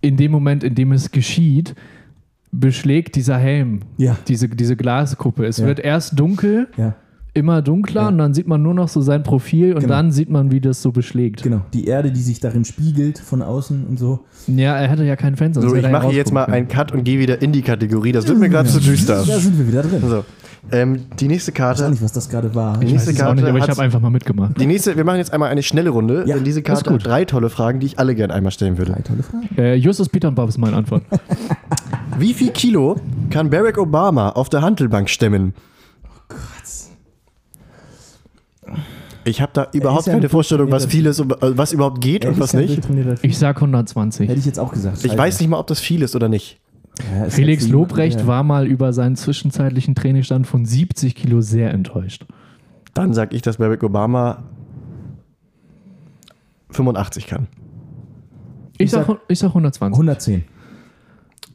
in 0.01 0.15
dem 0.17 0.31
Moment, 0.31 0.63
in 0.63 0.75
dem 0.75 0.91
es 0.93 1.11
geschieht, 1.11 1.75
beschlägt 2.51 3.15
dieser 3.15 3.37
Helm, 3.37 3.81
Ja. 3.97 4.17
diese, 4.27 4.47
diese 4.49 4.75
Glaskuppe. 4.75 5.45
Es 5.45 5.61
wird 5.63 5.79
erst 5.79 6.17
dunkel, 6.19 6.67
ja 6.77 6.95
immer 7.33 7.61
dunkler 7.61 8.01
Ja. 8.03 8.07
und 8.09 8.17
dann 8.17 8.33
sieht 8.33 8.47
man 8.47 8.61
nur 8.61 8.73
noch 8.73 8.87
so 8.87 9.01
sein 9.01 9.23
Profil 9.23 9.73
und 9.73 9.81
Genau. 9.81 9.93
dann 9.93 10.11
sieht 10.11 10.29
man, 10.29 10.51
wie 10.51 10.59
das 10.61 10.81
so 10.81 10.91
beschlägt. 10.91 11.43
genau 11.43 11.61
die 11.73 11.85
Erde, 11.85 12.11
die 12.11 12.21
sich 12.21 12.39
darin 12.39 12.65
spiegelt 12.65 13.19
von 13.19 13.41
außen 13.41 13.85
und 13.87 13.99
so. 13.99 14.21
Ja, 14.47 14.75
er 14.77 14.89
hatte 14.89 15.03
ja 15.03 15.15
kein 15.15 15.35
Fenster. 15.35 15.61
So, 15.61 15.75
ich 15.75 15.89
mache 15.89 16.11
jetzt 16.11 16.33
mal 16.33 16.45
einen 16.45 16.67
Cut 16.67 16.91
und 16.91 17.03
gehe 17.03 17.19
wieder 17.19 17.41
in 17.41 17.51
die 17.51 17.61
Kategorie. 17.61 18.11
Das 18.11 18.27
wird 18.27 18.39
mir 18.39 18.49
gerade 18.49 18.67
zu 18.69 18.79
düster. 18.79 19.23
Da 19.25 19.39
sind 19.39 19.57
wir 19.57 19.67
wieder 19.67 19.83
drin. 19.83 20.01
So, 20.07 20.23
ähm, 20.71 21.01
die 21.19 21.27
nächste 21.27 21.51
Ich 21.51 21.59
weiß 21.59 21.77
Karte. 21.77 21.89
nicht, 21.91 22.01
was 22.03 22.11
das 22.11 22.29
gerade 22.29 22.53
war. 22.55 22.77
Die 22.79 22.85
nächste 22.87 23.11
Ich 23.11 23.17
weiß 23.17 23.21
es 23.23 23.27
auch 23.27 23.33
nicht, 23.33 23.43
Karte 23.43 23.49
aber 23.55 23.63
ich 23.65 23.69
habe 23.69 23.81
einfach 23.81 23.99
mal 24.01 24.09
mitgemacht. 24.09 24.59
Die 24.59 24.65
nächste, 24.65 24.97
wir 24.97 25.03
machen 25.05 25.17
jetzt 25.17 25.31
einmal 25.31 25.49
eine 25.49 25.63
schnelle 25.63 25.89
Runde, 25.91 26.23
Ja, 26.27 26.35
denn 26.35 26.43
diese 26.43 26.61
Karte 26.61 26.91
hat 26.91 27.05
drei 27.05 27.25
tolle 27.25 27.49
Fragen, 27.49 27.79
die 27.79 27.85
ich 27.85 27.99
alle 27.99 28.15
gerne 28.15 28.33
einmal 28.33 28.51
stellen 28.51 28.77
würde. 28.77 28.91
Drei 28.93 29.01
tolle 29.01 29.23
Fragen. 29.23 29.47
Äh, 29.57 29.75
Justus 29.75 30.09
Peterbauer 30.09 30.49
ist 30.49 30.57
meine 30.57 30.75
Antwort. 30.75 31.03
Wie 32.17 32.33
viel 32.33 32.49
Kilo 32.51 32.97
kann 33.29 33.49
Barack 33.49 33.77
Obama 33.77 34.29
auf 34.29 34.49
der 34.49 34.61
Handelbank 34.61 35.09
stemmen? 35.09 35.53
Ich 39.25 39.41
habe 39.41 39.51
da 39.53 39.67
überhaupt 39.73 40.07
ja 40.07 40.13
ein 40.13 40.19
keine 40.19 40.29
Vorstellung, 40.29 40.71
was 40.71 40.83
durchtrainierter 40.83 41.23
viel 41.23 41.31
ist, 41.31 41.41
und, 41.43 41.51
äh, 41.53 41.57
was 41.57 41.73
überhaupt 41.73 42.01
geht 42.01 42.25
und 42.25 42.39
was 42.39 42.53
nicht. 42.53 42.79
Ich 43.21 43.37
sag 43.37 43.57
120. 43.61 44.29
Hätte 44.29 44.39
ich 44.39 44.45
jetzt 44.45 44.59
auch 44.59 44.71
gesagt. 44.71 45.03
Ich 45.03 45.17
weiß 45.17 45.39
nicht 45.39 45.49
mal, 45.49 45.59
ob 45.59 45.67
das 45.67 45.79
viel 45.79 46.01
ist 46.01 46.15
oder 46.15 46.29
nicht. 46.29 46.59
Ja, 47.17 47.29
Felix 47.29 47.67
Lobrecht 47.67 48.19
der- 48.19 48.27
war 48.27 48.43
mal 48.43 48.65
über 48.67 48.91
seinen 48.93 49.15
zwischenzeitlichen 49.15 49.95
Trainingsstand 49.95 50.47
von 50.47 50.65
70 50.65 51.15
Kilo 51.15 51.41
sehr 51.41 51.71
enttäuscht. 51.71 52.25
Dann 52.93 53.13
sage 53.13 53.35
ich, 53.35 53.41
dass 53.41 53.57
Barack 53.57 53.83
Obama 53.83 54.43
85 56.71 57.27
kann. 57.27 57.47
Ich, 58.73 58.85
Ich 58.85 58.91
sag, 58.91 59.05
sag- 59.07 59.19
ich 59.27 59.39
sag 59.39 59.49
120. 59.49 59.93
110. 59.97 60.43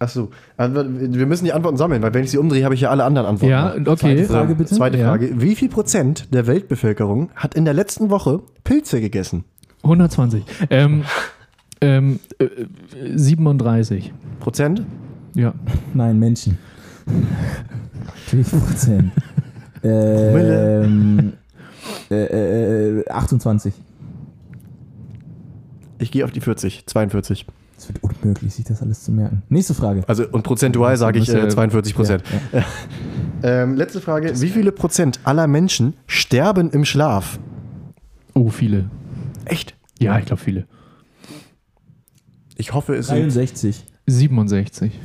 Achso, 0.04 0.28
also 0.58 0.84
wir 0.86 1.24
müssen 1.26 1.46
die 1.46 1.54
Antworten 1.54 1.78
sammeln, 1.78 2.02
weil 2.02 2.12
wenn 2.12 2.24
ich 2.24 2.30
sie 2.30 2.36
umdrehe, 2.36 2.62
habe 2.64 2.74
ich 2.74 2.82
ja 2.82 2.90
alle 2.90 3.04
anderen 3.04 3.26
Antworten. 3.26 3.50
Ja, 3.50 3.74
okay. 3.74 3.96
Zweite 3.96 4.24
Frage 4.24 4.54
bitte. 4.54 4.74
Zweite 4.74 4.98
Ja. 4.98 5.08
Frage. 5.08 5.40
Wie 5.40 5.54
viel 5.54 5.70
Prozent 5.70 6.28
der 6.34 6.46
Weltbevölkerung 6.46 7.30
hat 7.34 7.54
in 7.54 7.64
der 7.64 7.72
letzten 7.72 8.10
Woche 8.10 8.42
Pilze 8.64 9.00
gegessen? 9.00 9.44
120. 9.82 10.44
Ähm, 10.68 11.04
ähm, 11.80 12.20
äh, 12.38 12.46
37. 13.14 14.12
Prozent? 14.40 14.82
Ja. 15.34 15.54
Nein, 15.94 16.18
Menschen. 16.18 16.58
Wie 18.30 18.44
viel 18.44 18.60
Prozent? 18.60 19.10
ähm, 19.82 21.32
äh, 22.10 22.98
äh, 23.00 23.08
28. 23.08 23.72
Ich 25.98 26.10
gehe 26.10 26.24
auf 26.26 26.30
die 26.32 26.40
40, 26.40 26.86
42. 26.86 27.46
Es 27.84 27.88
wird 27.88 28.02
unmöglich, 28.02 28.54
sich 28.54 28.64
das 28.64 28.80
alles 28.80 29.04
zu 29.04 29.12
merken. 29.12 29.42
Nächste 29.50 29.74
Frage. 29.74 30.04
Also 30.06 30.26
und 30.26 30.42
prozentual 30.42 30.96
sage 30.96 31.18
ich 31.18 31.28
äh, 31.28 31.38
ja- 31.38 31.48
42 31.48 31.94
Prozent. 31.94 32.24
Ja, 32.52 32.60
ja. 32.60 32.64
Ähm, 33.42 33.74
letzte 33.74 34.00
Frage. 34.00 34.40
Wie 34.40 34.48
viele 34.48 34.72
Prozent 34.72 35.20
aller 35.24 35.46
Menschen 35.46 35.92
sterben 36.06 36.70
im 36.70 36.86
Schlaf? 36.86 37.38
Oh, 38.32 38.48
viele. 38.48 38.88
Echt? 39.44 39.76
Ja, 39.98 40.18
ich 40.18 40.24
glaube 40.24 40.40
viele. 40.40 40.66
Ich 42.56 42.72
hoffe, 42.72 42.94
es 42.94 43.08
sind 43.08 43.18
63. 43.34 43.84
67. 44.06 44.98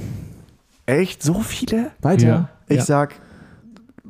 echt 0.86 1.22
so 1.22 1.42
viele? 1.42 1.92
Weiter. 2.02 2.26
Ja. 2.28 2.50
Ich 2.70 2.78
ja. 2.78 2.86
sag 2.86 3.16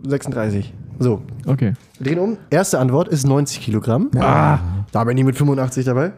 36. 0.08 0.74
So, 1.00 1.24
Okay. 1.48 1.74
drehen 2.00 2.20
um. 2.20 2.38
Erste 2.52 2.78
Antwort 2.78 3.08
ist 3.08 3.26
90 3.26 3.62
Kilogramm. 3.62 4.12
Ah. 4.20 4.60
Da 4.92 5.06
bin 5.06 5.18
ich 5.18 5.24
mit 5.24 5.38
85 5.38 5.86
dabei. 5.86 6.12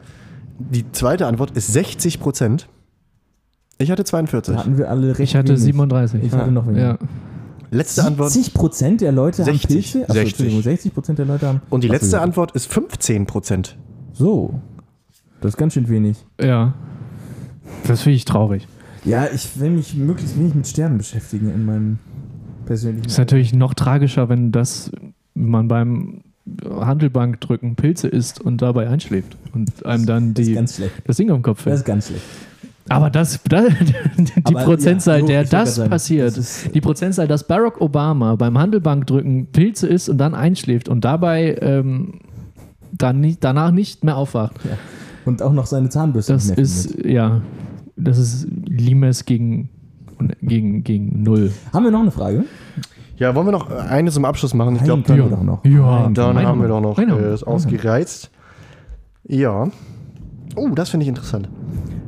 Die 0.69 0.91
zweite 0.91 1.27
Antwort 1.27 1.51
ist 1.51 1.71
60 1.73 2.19
Prozent. 2.19 2.67
Ich 3.77 3.89
hatte 3.89 4.03
42. 4.03 4.53
Da 4.53 4.59
hatten 4.61 4.77
wir 4.77 4.89
alle 4.89 5.09
recht 5.09 5.19
Ich 5.19 5.35
hatte 5.35 5.49
wenig. 5.49 5.63
37. 5.63 6.23
Ich 6.23 6.31
hatte 6.31 6.51
noch 6.51 6.67
weniger. 6.67 6.81
ja. 6.81 6.97
Letzte 7.73 8.03
Antwort. 8.03 8.31
60 8.31 8.53
Prozent 8.53 9.01
der 9.01 9.11
Leute 9.13 9.43
60. 9.45 9.53
haben 9.63 9.69
Pilze? 9.81 10.01
Achso, 10.03 10.13
60. 10.13 10.29
Entschuldigung, 10.31 10.61
60 10.61 10.93
Prozent 10.93 11.19
der 11.19 11.25
Leute 11.25 11.47
haben. 11.47 11.61
Und 11.69 11.83
die 11.83 11.87
letzte 11.87 12.17
ja. 12.17 12.21
Antwort 12.21 12.51
ist 12.51 12.71
15 12.71 13.25
Prozent. 13.25 13.77
So. 14.13 14.59
Das 15.39 15.53
ist 15.53 15.57
ganz 15.57 15.73
schön 15.73 15.87
wenig. 15.89 16.17
ja. 16.39 16.73
Das 17.87 18.01
finde 18.01 18.17
ich 18.17 18.25
traurig. 18.25 18.67
Ja, 19.05 19.27
ich 19.33 19.57
will 19.59 19.69
mich 19.71 19.95
möglichst 19.95 20.37
wenig 20.37 20.53
mit 20.53 20.67
Sternen 20.67 20.97
beschäftigen 20.97 21.49
in 21.53 21.65
meinem 21.65 21.99
persönlichen. 22.65 23.07
Ist 23.07 23.17
natürlich 23.17 23.53
noch 23.53 23.73
tragischer, 23.73 24.27
wenn 24.29 24.51
das 24.51 24.91
man 25.33 25.67
beim 25.69 26.21
Handelbankdrücken 26.69 27.75
Pilze 27.75 28.07
isst 28.07 28.41
und 28.41 28.61
dabei 28.61 28.87
einschläft 28.89 29.37
und 29.53 29.85
einem 29.85 30.05
dann 30.05 30.33
das 30.33 30.41
ist 30.43 30.49
die, 30.49 30.55
ganz 30.55 30.75
schlecht. 30.75 30.93
das 31.05 31.17
Ding 31.17 31.29
am 31.31 31.41
Kopf 31.41 31.57
Das 31.59 31.63
fällt. 31.63 31.75
ist 31.77 31.85
ganz 31.85 32.07
schlecht. 32.07 32.23
Aber 32.89 33.09
das, 33.09 33.39
das 33.47 33.65
die 34.17 34.31
Aber 34.43 34.63
Prozentzahl, 34.63 35.19
ja, 35.21 35.25
der 35.27 35.43
das 35.45 35.75
sagen, 35.75 35.89
passiert, 35.89 36.35
das 36.35 36.65
die 36.73 36.81
Prozentzahl, 36.81 37.27
dass 37.27 37.47
Barack 37.47 37.79
Obama 37.79 38.35
beim 38.35 38.57
Handelbankdrücken 38.57 39.47
Pilze 39.47 39.87
isst 39.87 40.09
und 40.09 40.17
dann 40.17 40.33
einschläft 40.33 40.89
und 40.89 41.05
dabei 41.05 41.57
ähm, 41.61 42.19
dann 42.91 43.19
nicht, 43.21 43.43
danach 43.43 43.71
nicht 43.71 44.03
mehr 44.03 44.17
aufwacht. 44.17 44.55
Und 45.25 45.41
auch 45.41 45.53
noch 45.53 45.67
seine 45.67 45.89
Zahnbürste 45.89 46.33
Das 46.33 46.49
ist, 46.49 46.91
findet. 46.93 47.11
ja, 47.11 47.41
das 47.95 48.17
ist 48.17 48.47
Limes 48.67 49.25
gegen, 49.25 49.69
gegen, 50.41 50.83
gegen 50.83 51.21
Null. 51.23 51.51
Haben 51.71 51.85
wir 51.85 51.91
noch 51.91 52.01
eine 52.01 52.11
Frage? 52.11 52.43
Ja, 53.21 53.35
wollen 53.35 53.45
wir 53.45 53.51
noch 53.51 53.69
eine 53.69 54.09
zum 54.09 54.25
Abschluss 54.25 54.55
machen? 54.55 54.77
Ich 54.77 54.83
glaube, 54.83 55.03
dann, 55.05 55.15
wir 55.15 55.25
doch 55.25 55.43
noch. 55.43 55.63
Ja, 55.63 56.09
dann 56.11 56.43
haben 56.43 56.59
wir 56.59 56.67
doch 56.67 56.81
noch 56.81 56.97
Eine 56.97 57.13
äh, 57.13 57.29
das 57.29 57.43
ausgereizt. 57.43 58.31
Ja. 59.27 59.67
Oh, 60.55 60.69
das 60.69 60.89
finde 60.89 61.03
ich 61.03 61.09
interessant. 61.09 61.47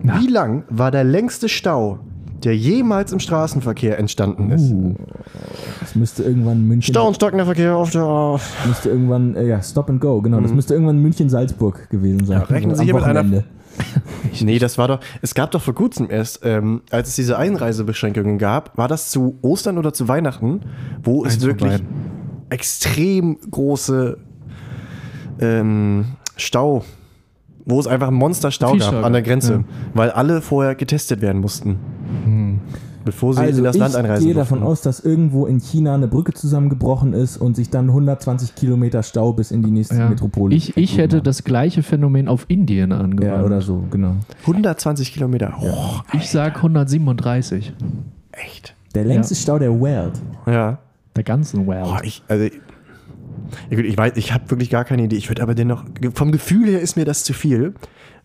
Na? 0.02 0.20
Wie 0.20 0.26
lang 0.26 0.64
war 0.70 0.90
der 0.90 1.04
längste 1.04 1.50
Stau, 1.50 2.00
der 2.44 2.58
jemals 2.58 3.14
im 3.14 3.20
Straßenverkehr 3.20 4.00
entstanden 4.00 4.50
ist? 4.50 4.72
Uh, 4.72 4.96
das 5.82 5.94
müsste 5.94 6.24
irgendwann 6.24 6.68
München. 6.68 6.92
Stau 6.92 7.06
und 7.06 7.14
stockender 7.14 7.46
Verkehr 7.46 7.76
auf 7.76 7.92
der. 7.92 8.40
Müsste 8.66 8.90
irgendwann, 8.90 9.36
äh, 9.36 9.46
ja, 9.46 9.62
Stop 9.62 9.92
and 9.92 10.02
Go, 10.02 10.20
genau. 10.20 10.40
Das 10.42 10.52
müsste 10.52 10.74
irgendwann 10.74 10.98
München-Salzburg 10.98 11.92
gewesen 11.92 12.26
sein. 12.26 12.38
Mhm. 12.38 12.42
Ja, 12.42 12.48
rechnen 12.48 12.72
Also 12.72 12.82
Sie 12.82 12.86
hier 12.86 12.96
mit 12.96 13.04
einer-. 13.04 13.44
Nee, 14.42 14.58
das 14.58 14.80
war 14.80 14.88
doch. 14.88 15.00
Es 15.22 15.36
gab 15.36 15.52
doch 15.52 15.62
vor 15.62 15.76
kurzem 15.76 16.10
erst, 16.10 16.40
ähm, 16.44 16.82
als 16.90 17.10
es 17.10 17.16
diese 17.16 17.38
Einreisebeschränkungen 17.38 18.40
gab, 18.40 18.76
war 18.78 18.88
das 18.88 19.12
zu 19.12 19.38
Ostern 19.44 19.78
oder 19.78 19.94
zu 19.94 20.08
Weihnachten, 20.08 20.62
wo 21.04 21.24
es 21.24 21.34
Eins 21.34 21.44
von 21.44 21.60
wirklich 21.60 21.84
extrem 22.50 23.38
große 23.52 24.18
ähm, 25.40 26.06
Stau, 26.36 26.84
wo 27.66 27.80
es 27.80 27.86
einfach 27.86 28.08
einen 28.08 28.18
Monsterstau 28.18 28.76
gab 28.76 29.04
an 29.04 29.14
der 29.14 29.22
Grenze, 29.22 29.54
ja. 29.54 29.64
weil 29.94 30.10
alle 30.10 30.42
vorher 30.42 30.74
getestet 30.74 31.22
werden 31.22 31.40
mussten, 31.40 31.80
Hm. 32.26 32.33
Bevor 33.06 33.34
sie 33.34 33.42
Also 33.42 33.60
in 33.60 33.64
das 33.64 33.76
ich 33.76 33.82
Land 33.82 33.96
einreisen 33.96 34.26
gehe 34.26 34.34
davon 34.36 34.64
aus, 34.64 34.82
dass 34.82 35.00
irgendwo 35.00 35.46
in 35.46 35.60
China 35.60 35.94
eine 35.96 36.08
Brücke 36.08 36.34
zusammengebrochen 36.34 37.14
ist 37.14 37.38
und 37.38 37.56
sich 37.56 37.70
dann 37.70 37.90
120 37.90 38.56
Kilometer 38.56 39.04
Stau 39.04 39.34
bis 39.34 39.52
in 39.52 39.64
die 39.64 39.72
nächste 39.72 39.96
Ja. 39.96 40.10
Metropole. 40.10 40.56
Ich, 40.56 40.76
ich 40.78 40.98
hätte 40.98 41.22
das 41.22 41.44
gleiche 41.44 41.84
Phänomen 41.84 42.28
auf 42.28 42.46
Indien 42.48 42.92
angewandt. 42.92 43.38
Ja, 43.40 43.44
oder 43.44 43.62
so, 43.62 43.84
genau. 43.90 44.16
120 44.42 45.14
Kilometer. 45.14 45.54
Oh, 45.62 46.02
Ich 46.14 46.30
sag 46.30 46.58
137. 46.58 47.74
echt. 48.32 48.76
Der 48.96 49.06
längste 49.06 49.36
Stau 49.36 49.58
der 49.60 49.72
Welt. 49.82 50.14
Ja. 50.46 50.78
Der 51.16 51.24
ganzen 51.24 51.66
Boah, 51.66 51.76
World. 51.86 52.06
ich, 52.06 52.24
also, 52.28 52.46
ich, 53.70 53.80
ich 53.80 53.98
weiß, 53.98 54.14
ich 54.16 54.34
habe 54.34 54.50
wirklich 54.52 54.70
gar 54.70 54.84
keine 54.86 55.04
Idee. 55.04 55.16
Ich 55.16 55.30
würde 55.30 55.42
aber 55.42 55.56
dennoch, 55.56 55.84
vom 56.14 56.32
Gefühl 56.32 56.68
her 56.68 56.80
ist 56.82 56.96
mir 56.96 57.06
das 57.06 57.24
zu 57.24 57.34
viel. 57.34 57.74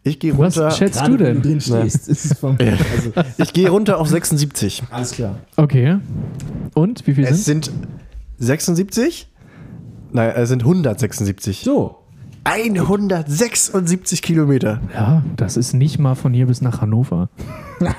Ich 0.05 0.19
gehe 0.21 0.37
Was 0.39 0.57
runter, 0.57 0.71
schätzt 0.71 1.01
Gerade 1.01 1.17
du 1.19 1.25
wenn 1.25 1.35
du 1.37 1.41
denn? 1.41 1.43
drin 1.43 1.61
stehst, 1.61 2.09
ist 2.09 2.25
es 2.25 2.39
vom. 2.39 2.57
Also, 2.61 3.13
ich 3.39 3.53
gehe 3.53 3.69
runter 3.69 3.99
auf 3.99 4.09
76. 4.09 4.85
alles 4.91 5.13
klar. 5.13 5.37
Okay. 5.57 5.99
Und 6.75 7.07
wie 7.07 7.15
viel 7.15 7.25
Es 7.25 7.45
sind? 7.45 7.67
sind 7.67 7.77
76? 8.39 9.29
Nein, 10.13 10.33
es 10.37 10.49
sind 10.49 10.63
176. 10.63 11.61
So. 11.65 11.97
176 12.45 14.23
Kilometer. 14.23 14.81
Ja, 14.95 15.23
das 15.37 15.57
ist 15.59 15.75
nicht 15.75 15.99
mal 15.99 16.15
von 16.15 16.33
hier 16.33 16.47
bis 16.47 16.63
nach 16.63 16.81
Hannover. 16.81 17.29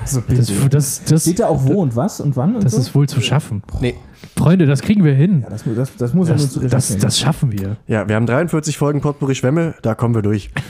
Also 0.00 0.20
Das, 0.28 0.50
bitte. 0.50 0.68
das, 0.70 1.04
das, 1.04 1.22
Steht 1.22 1.38
da 1.38 1.46
auch 1.46 1.64
wo 1.64 1.80
und 1.82 1.94
was 1.96 2.20
und 2.20 2.36
wann 2.36 2.56
und 2.56 2.64
das 2.64 2.72
so? 2.72 2.78
ist 2.80 2.94
wohl 2.94 3.08
zu 3.08 3.20
schaffen. 3.20 3.62
Nee. 3.80 3.94
Freunde, 4.36 4.66
das 4.66 4.80
kriegen 4.82 5.04
wir 5.04 5.14
hin. 5.14 5.42
ja, 5.42 5.50
das, 5.50 5.64
das, 5.64 5.96
das 5.96 6.14
muss 6.14 6.28
ja 6.28 6.34
nur 6.36 6.44
Das, 6.44 6.52
zu 6.52 6.60
das, 6.60 6.96
das 6.98 7.18
schaffen 7.18 7.52
wir. 7.52 7.76
Ja, 7.86 8.08
wir 8.08 8.16
haben 8.16 8.26
43 8.26 8.76
Folgen 8.76 9.00
Potpourri 9.00 9.34
Schwämme, 9.34 9.74
da 9.82 9.94
kommen 9.94 10.14
wir 10.14 10.22
durch. 10.22 10.50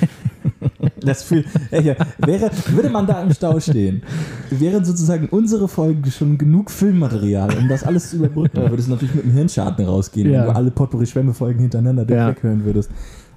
Das 1.03 1.23
viel, 1.23 1.45
ja, 1.71 1.81
ja. 1.81 1.95
wäre, 2.19 2.51
würde 2.73 2.91
man 2.91 3.07
da 3.07 3.23
im 3.23 3.33
Stau 3.33 3.59
stehen, 3.59 4.03
wären 4.51 4.85
sozusagen 4.85 5.29
unsere 5.31 5.67
Folgen 5.67 6.11
schon 6.11 6.37
genug 6.37 6.71
Filmmaterial, 6.71 7.57
um 7.57 7.69
das 7.69 7.85
alles 7.85 8.11
zu 8.11 8.17
überbrücken. 8.17 8.61
Dann 8.61 8.71
würdest 8.71 8.89
du 8.89 8.93
natürlich 8.93 9.15
mit 9.15 9.25
dem 9.25 9.33
Hirnschaden 9.33 9.87
rausgehen, 9.87 10.31
Ja. 10.31 10.41
wenn 10.41 10.47
du 10.49 10.55
alle 10.57 10.71
Potpourri-Schwämme-Folgen 10.71 11.61
hintereinander 11.61 12.05
Ja. 12.09 12.27
durchweghören 12.27 12.65
würdest. 12.65 12.91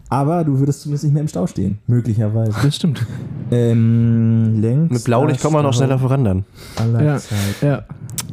Aber 0.10 0.44
du 0.44 0.60
würdest 0.60 0.82
zumindest 0.82 1.06
nicht 1.06 1.14
mehr 1.14 1.22
im 1.22 1.28
Stau 1.30 1.48
stehen, 1.48 1.78
möglicherweise. 1.88 2.52
Das 2.62 2.76
stimmt. 2.76 3.06
Ähm, 3.50 4.60
längst 4.62 4.92
Mit 4.92 5.04
Blaulicht 5.06 5.42
kommen 5.42 5.56
wir 5.56 5.64
noch 5.64 5.74
schneller 5.74 6.00
voran 6.00 6.24
dann. 6.24 6.46
aller 6.76 7.02
Ja. 7.04 7.18
Zeit. 7.18 7.38
Ja. 7.62 7.84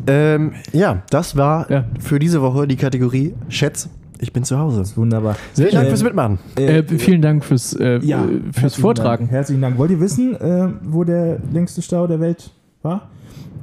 Ähm, 0.07 0.53
ja, 0.73 1.03
das 1.11 1.37
war 1.37 1.71
Ja. 1.71 1.85
für 2.01 2.19
diese 2.19 2.43
Woche 2.43 2.67
die 2.67 2.77
Kategorie 2.77 3.35
Schätz, 3.49 3.89
ich 4.21 4.33
bin 4.33 4.45
zu 4.45 4.59
Hause. 4.59 4.85
Wunderbar. 4.97 5.37
Sehr 5.55 5.69
Vielen 5.69 5.75
Dank 5.75 5.85
Ähm, 5.87 5.91
fürs 5.91 6.03
Mitmachen. 6.05 6.39
Äh, 6.57 6.83
vielen 6.99 7.23
Dank 7.23 7.45
fürs, 7.45 7.73
äh, 7.75 7.99
Ja, 8.05 8.25
äh, 8.25 8.29
fürs 8.29 8.57
herzlichen 8.63 8.83
Vortragen. 8.83 9.25
Dank. 9.25 9.31
Herzlichen 9.33 9.63
Dank. 9.63 9.79
Wollt 9.79 9.91
ihr 9.91 10.01
wissen, 10.01 10.35
äh, 10.37 10.69
wo 10.85 11.05
der 11.05 11.39
längste 11.53 11.83
Stau 11.83 12.07
der 12.07 12.21
Welt 12.21 12.51
war? 12.83 13.09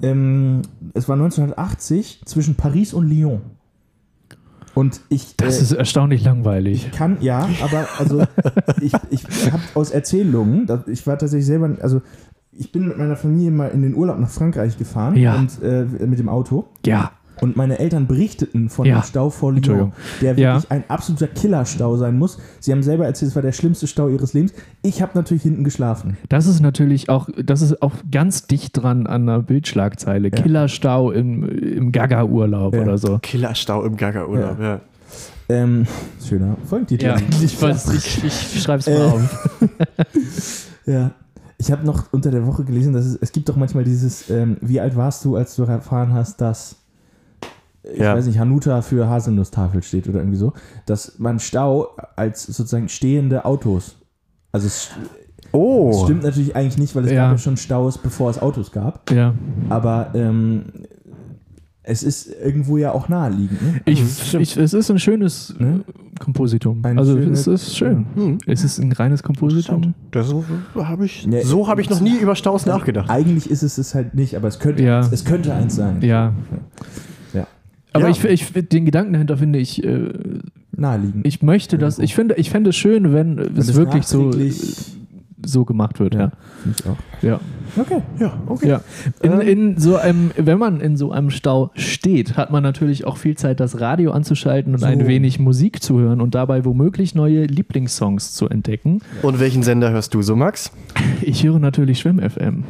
Ähm, 0.02 0.62
es 0.94 1.08
war 1.10 1.16
1980 1.16 2.22
zwischen 2.26 2.56
Paris 2.56 2.94
und 2.94 3.08
Lyon. 3.10 3.42
Und 4.74 5.02
ich, 5.10 5.36
Das 5.38 5.58
äh, 5.58 5.64
ist 5.64 5.72
erstaunlich 5.72 6.24
langweilig. 6.24 6.92
kann, 6.92 7.18
ja, 7.22 7.50
aber 7.64 7.88
also 7.98 8.24
ich, 8.80 8.94
ich 9.10 9.24
habe 9.52 9.64
aus 9.74 9.90
Erzählungen, 9.90 10.68
ich 10.86 11.08
war 11.08 11.18
tatsächlich 11.18 11.48
selber, 11.48 11.72
also 11.82 12.02
ich 12.52 12.72
bin 12.72 12.88
mit 12.88 12.98
meiner 12.98 13.16
Familie 13.16 13.50
mal 13.50 13.70
in 13.70 13.82
den 13.82 13.96
Urlaub 13.96 14.20
nach 14.20 14.30
Frankreich 14.30 14.78
gefahren 14.78 15.16
Ja. 15.16 15.36
und 15.36 15.62
äh, 15.64 15.84
mit 16.06 16.20
dem 16.20 16.30
Auto. 16.30 16.66
Ja. 16.86 17.12
Und 17.42 17.56
meine 17.56 17.80
Eltern 17.80 18.08
berichteten 18.08 18.70
von 18.70 18.86
Ja. 18.86 19.00
dem 19.00 19.04
Stau 19.04 19.30
vor 19.30 19.54
Lyon, 19.54 19.92
der 20.22 20.34
Ja. 20.38 20.56
wirklich 20.56 20.72
ein 20.72 20.84
absoluter 20.88 21.28
Killerstau 21.28 21.98
sein 21.98 22.18
muss. 22.18 22.38
Sie 22.60 22.72
haben 22.72 22.84
selber 22.84 23.06
erzählt, 23.06 23.30
es 23.32 23.36
war 23.36 23.42
der 23.44 23.52
schlimmste 23.52 23.88
Stau 23.88 24.08
ihres 24.10 24.34
Lebens. 24.34 24.54
Ich 24.82 25.02
habe 25.02 25.12
natürlich 25.16 25.44
hinten 25.44 25.64
geschlafen. 25.64 26.18
Das 26.30 26.48
ist 26.48 26.60
natürlich 26.62 27.10
auch, 27.10 27.30
das 27.44 27.62
ist 27.62 27.82
auch 27.82 27.94
ganz 28.12 28.48
dicht 28.48 28.78
dran 28.82 29.08
an 29.08 29.24
einer 29.30 29.42
Bildschlagzeile. 29.42 30.32
Killerstau 30.32 31.12
im, 31.12 31.48
im 31.48 31.92
Gaga-Urlaub 31.92 32.74
Ja. 32.76 32.82
oder 32.82 32.98
so. 32.98 33.20
Killerstau 33.22 33.84
im 33.84 33.98
Gaga-Urlaub, 33.98 34.60
ja. 34.60 34.82
Ähm, 35.50 35.86
schöner 36.28 36.58
Folgentitel. 36.66 37.06
Ja, 37.06 37.14
eigentlich. 37.16 37.44
ich, 37.54 37.62
weiß, 37.62 37.94
ich, 37.94 38.24
ich 38.26 38.62
schreibe 38.62 38.80
es 38.80 38.88
mal 38.88 38.96
Äh, 38.96 39.04
auf. 39.04 39.50
Ja. 40.86 41.12
Ich 41.60 41.72
habe 41.72 41.86
noch 41.86 42.14
unter 42.14 42.30
der 42.30 42.46
Woche 42.46 42.64
gelesen, 42.64 42.94
dass 42.94 43.04
es, 43.06 43.16
es 43.20 43.32
gibt 43.32 43.50
doch 43.50 43.56
manchmal 43.56 43.84
dieses, 43.84 44.30
ähm, 44.30 44.58
wie 44.62 44.80
alt 44.80 44.96
warst 44.96 45.26
du, 45.26 45.36
als 45.36 45.56
du 45.56 45.64
erfahren 45.64 46.14
hast, 46.14 46.40
dass, 46.40 46.77
ich 47.94 48.00
Ja. 48.00 48.16
weiß 48.16 48.26
nicht, 48.28 48.40
Hanuta 48.40 48.82
für 48.82 49.08
Haselnusstafel 49.10 49.84
steht 49.84 50.08
oder 50.08 50.20
irgendwie 50.20 50.38
so, 50.38 50.54
dass 50.86 51.18
man 51.20 51.40
Stau 51.40 51.90
als 52.16 52.44
sozusagen 52.46 52.90
stehende 52.90 53.46
Autos, 53.46 53.96
also 54.52 54.68
es, 54.68 54.90
Oh. 55.54 55.92
es 55.94 56.02
stimmt 56.04 56.24
natürlich 56.24 56.56
eigentlich 56.56 56.78
nicht, 56.78 56.96
weil 56.96 57.06
es 57.06 57.12
Ja. 57.12 57.24
gab 57.26 57.32
ja 57.34 57.38
schon 57.38 57.58
Staus, 57.58 57.98
bevor 57.98 58.30
es 58.30 58.40
Autos 58.42 58.72
gab, 58.72 59.10
Ja. 59.12 59.34
aber 59.70 60.12
ähm, 60.14 60.64
es 61.90 62.04
ist 62.04 62.28
irgendwo 62.44 62.76
ja 62.78 62.92
auch 62.92 63.08
naheliegend. 63.08 63.62
Ne? 63.62 63.82
Ich, 63.86 64.00
stimmt. 64.28 64.44
ich, 64.44 64.58
es 64.58 64.74
ist 64.74 64.92
ein 64.92 65.00
schönes 65.00 65.56
Ne? 65.58 65.86
Kompositum. 66.20 66.82
Ein 66.84 67.00
also 67.00 67.14
schöne- 67.16 67.32
es 67.32 67.48
ist 67.48 67.78
schön. 67.78 68.06
Hm. 68.16 68.38
Es 68.46 68.66
ist 68.66 68.78
ein 68.80 68.92
reines 68.92 69.24
Kompositum. 69.24 69.94
Das 70.12 70.28
so 70.28 70.44
habe 70.76 71.06
ich, 71.06 71.24
Ja, 71.24 71.46
so 71.46 71.70
hab 71.70 71.80
ich 71.80 71.90
noch 71.90 72.02
nie 72.02 72.18
über 72.18 72.36
Staus 72.36 72.66
nachgedacht. 72.66 73.10
Eigentlich 73.10 73.50
ist 73.50 73.64
es 73.64 73.78
es 73.78 73.96
halt 73.96 74.16
nicht, 74.16 74.36
aber 74.36 74.50
es 74.50 74.60
könnte, 74.60 74.84
Ja. 74.84 74.98
eins, 74.98 75.12
es 75.14 75.24
könnte 75.24 75.54
eins 75.54 75.76
sein. 75.78 76.02
Ja. 76.02 76.34
Aber 77.98 78.10
Ja. 78.10 78.12
ich, 78.12 78.24
ich 78.54 78.68
den 78.70 78.86
Gedanken 78.86 79.14
dahinter 79.14 79.38
finde 79.38 79.60
ich, 79.60 79.84
äh, 79.84 80.10
Naheliegend. 80.76 81.26
ich 81.26 81.42
möchte 81.42 81.78
das, 81.78 82.00
ich 82.00 82.16
finde, 82.16 82.36
ich 82.36 82.50
fände 82.50 82.70
es 82.70 82.76
schön, 82.76 83.12
wenn 83.14 83.38
Wenn 83.38 83.58
es 83.58 83.74
wirklich 83.76 84.06
so, 84.06 84.32
so 85.46 85.66
gemacht 85.66 86.00
wird. 86.00 86.14
Ja. 86.16 86.32
Ich 86.78 86.86
auch. 86.86 86.98
ja. 87.24 87.40
Okay. 87.78 88.02
Ja, 88.20 88.34
okay. 88.48 88.68
Ja. 88.70 88.82
In, 89.22 89.42
in 89.42 89.78
so 89.78 89.98
einem, 89.98 90.32
wenn 90.36 90.58
man 90.58 90.80
in 90.82 90.98
so 90.98 91.12
einem 91.12 91.30
Stau 91.30 91.70
steht, 91.76 92.36
hat 92.38 92.50
man 92.52 92.64
natürlich 92.64 93.06
auch 93.06 93.18
viel 93.18 93.36
Zeit, 93.38 93.60
das 93.60 93.80
Radio 93.80 94.12
anzuschalten 94.12 94.74
und 94.74 94.80
So. 94.80 94.86
ein 94.88 95.06
wenig 95.06 95.38
Musik 95.40 95.84
zu 95.84 96.00
hören 96.00 96.22
und 96.22 96.34
dabei 96.34 96.66
womöglich 96.66 97.14
neue 97.14 97.46
Lieblingssongs 97.46 98.34
zu 98.34 98.48
entdecken. 98.50 99.00
Und 99.22 99.40
welchen 99.40 99.64
Sender 99.64 99.92
hörst 99.92 100.14
du 100.14 100.22
so, 100.22 100.36
Max? 100.36 100.72
Ich 101.22 101.44
höre 101.44 101.60
natürlich 101.60 102.00
Schwimm 102.00 102.20
FM 102.20 102.64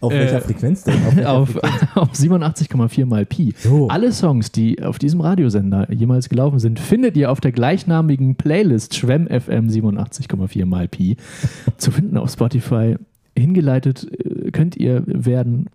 Auf 0.00 0.12
Äh, 0.12 0.20
welcher 0.20 0.40
Frequenz 0.40 0.84
denn? 0.84 0.94
Auf 1.06 1.26
auf, 1.26 1.56
auf 1.94 2.12
87,4 2.12 3.06
mal 3.06 3.26
Pi. 3.26 3.54
So. 3.58 3.88
Alle 3.88 4.12
Songs, 4.12 4.52
die 4.52 4.82
auf 4.82 4.98
diesem 4.98 5.20
Radiosender 5.20 5.92
jemals 5.92 6.28
gelaufen 6.28 6.58
sind, 6.58 6.78
findet 6.78 7.16
ihr 7.16 7.30
auf 7.30 7.40
der 7.40 7.52
gleichnamigen 7.52 8.36
Playlist 8.36 8.94
Schwemm 8.94 9.26
FM 9.26 9.68
87,4 9.68 10.66
mal 10.66 10.88
Pi 10.88 11.16
zu 11.76 11.90
finden 11.90 12.16
auf 12.16 12.30
Spotify. 12.30 12.96
Hingeleitet 13.36 14.06
äh, 14.12 14.50
könnt 14.50 14.76
ihr 14.76 15.02
werden, 15.06 15.66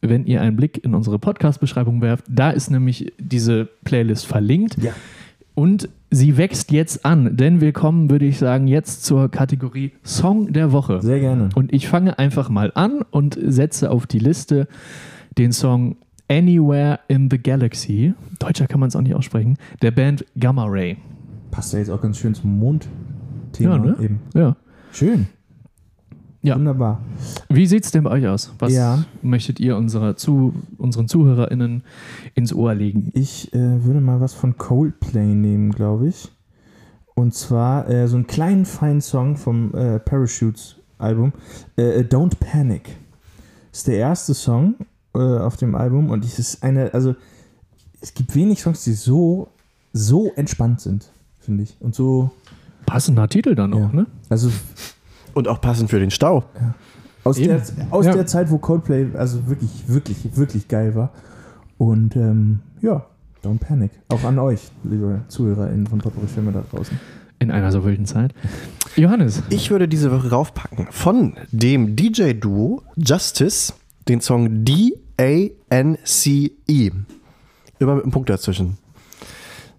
wenn 0.00 0.26
ihr 0.26 0.40
einen 0.40 0.56
Blick 0.56 0.84
in 0.84 0.94
unsere 0.94 1.18
Podcast-Beschreibung 1.18 2.02
werft. 2.02 2.24
Da 2.28 2.50
ist 2.50 2.70
nämlich 2.70 3.12
diese 3.18 3.68
Playlist 3.84 4.26
verlinkt. 4.26 4.76
Ja. 4.82 4.92
Und 5.54 5.88
sie 6.16 6.36
wächst 6.36 6.72
jetzt 6.72 7.04
an, 7.04 7.36
denn 7.36 7.60
wir 7.60 7.72
kommen, 7.72 8.10
würde 8.10 8.24
ich 8.24 8.38
sagen, 8.38 8.66
jetzt 8.66 9.04
zur 9.04 9.30
Kategorie 9.30 9.92
Song 10.02 10.52
der 10.52 10.72
Woche. 10.72 11.00
Sehr 11.02 11.20
gerne. 11.20 11.50
Und 11.54 11.72
ich 11.72 11.88
fange 11.88 12.18
einfach 12.18 12.48
mal 12.48 12.72
an 12.74 13.02
und 13.10 13.38
setze 13.40 13.90
auf 13.90 14.06
die 14.06 14.18
Liste 14.18 14.66
den 15.38 15.52
Song 15.52 15.96
Anywhere 16.28 16.98
in 17.06 17.28
the 17.30 17.38
Galaxy, 17.38 18.14
deutscher 18.40 18.66
kann 18.66 18.80
man 18.80 18.88
es 18.88 18.96
auch 18.96 19.00
nicht 19.02 19.14
aussprechen, 19.14 19.58
der 19.82 19.92
Band 19.92 20.24
Gamma 20.40 20.64
Ray. 20.66 20.96
Passt 21.52 21.72
ja 21.72 21.78
jetzt 21.78 21.90
auch 21.90 22.00
ganz 22.00 22.18
schön 22.18 22.34
zum 22.34 22.58
Mondthema 22.58 23.76
Ja, 23.76 23.78
ne? 23.78 23.96
eben. 24.00 24.20
Ja. 24.34 24.56
Schön. 24.92 25.28
Ja. 26.46 26.54
Wunderbar. 26.56 27.00
Wie 27.48 27.66
sieht 27.66 27.84
es 27.84 27.90
denn 27.90 28.04
bei 28.04 28.10
euch 28.10 28.26
aus? 28.28 28.52
Was 28.60 28.72
Ja. 28.72 29.04
möchtet 29.22 29.58
ihr 29.58 29.76
unserer 29.76 30.16
zu, 30.16 30.54
unseren 30.78 31.08
ZuhörerInnen 31.08 31.82
ins 32.34 32.52
Ohr 32.54 32.72
legen? 32.74 33.10
Ich 33.14 33.52
äh, 33.52 33.84
würde 33.84 34.00
mal 34.00 34.20
was 34.20 34.32
von 34.32 34.56
Coldplay 34.56 35.34
nehmen, 35.34 35.72
glaube 35.72 36.08
ich. 36.08 36.30
Und 37.16 37.34
zwar 37.34 37.88
äh, 37.88 38.06
so 38.06 38.16
einen 38.16 38.26
kleinen 38.28 38.64
feinen 38.64 39.00
Song 39.00 39.36
vom 39.36 39.74
äh, 39.74 39.98
Parachutes 39.98 40.76
Album. 40.98 41.32
Äh, 41.76 42.00
Don't 42.02 42.36
Panic. 42.38 42.96
Ist 43.72 43.88
der 43.88 43.96
erste 43.96 44.32
Song 44.34 44.74
äh, 45.14 45.18
auf 45.18 45.56
dem 45.56 45.74
Album 45.74 46.10
und 46.10 46.24
es 46.24 46.38
ist 46.38 46.62
eine, 46.62 46.94
also 46.94 47.16
es 48.00 48.14
gibt 48.14 48.34
wenig 48.36 48.60
Songs, 48.62 48.84
die 48.84 48.92
so, 48.92 49.48
so 49.92 50.30
entspannt 50.36 50.80
sind, 50.80 51.10
finde 51.40 51.64
ich. 51.64 51.76
Und 51.80 51.94
so, 51.94 52.30
Passender 52.86 53.28
Titel 53.28 53.56
dann 53.56 53.74
auch, 53.74 53.78
Ja. 53.80 53.88
ne? 53.92 54.06
also 54.28 54.48
Und 55.36 55.48
auch 55.48 55.60
passend 55.60 55.90
für 55.90 56.00
den 56.00 56.10
Stau. 56.10 56.44
Aus, 57.22 57.36
Eben. 57.36 57.48
der, 57.48 57.62
aus 57.90 58.06
Ja. 58.06 58.14
der 58.14 58.24
Zeit, 58.24 58.50
wo 58.50 58.56
Coldplay 58.56 59.08
also 59.14 59.46
wirklich, 59.48 59.70
wirklich, 59.86 60.16
wirklich 60.34 60.66
geil 60.66 60.94
war. 60.94 61.12
Und 61.76 62.16
ähm, 62.16 62.60
ja, 62.80 63.04
don't 63.44 63.58
panic. 63.58 63.90
Auch 64.08 64.24
an 64.24 64.38
euch, 64.38 64.60
liebe 64.82 65.20
ZuhörerInnen 65.28 65.86
von 65.88 66.00
Filme 66.00 66.52
da 66.52 66.64
draußen. 66.70 66.98
In 67.38 67.50
einer 67.50 67.70
so 67.70 67.84
wilden 67.84 68.06
Zeit. 68.06 68.32
Johannes. 68.96 69.42
Ich 69.50 69.70
würde 69.70 69.88
diese 69.88 70.10
Woche 70.10 70.30
raufpacken 70.30 70.86
von 70.90 71.34
dem 71.52 71.96
DJ-Duo 71.96 72.80
Justice 72.96 73.74
den 74.08 74.22
Song 74.22 74.64
D-A-N-C-E. 74.64 74.90
Immer 77.78 77.94
mit 77.96 78.04
einem 78.04 78.12
Punkt 78.12 78.30
dazwischen. 78.30 78.78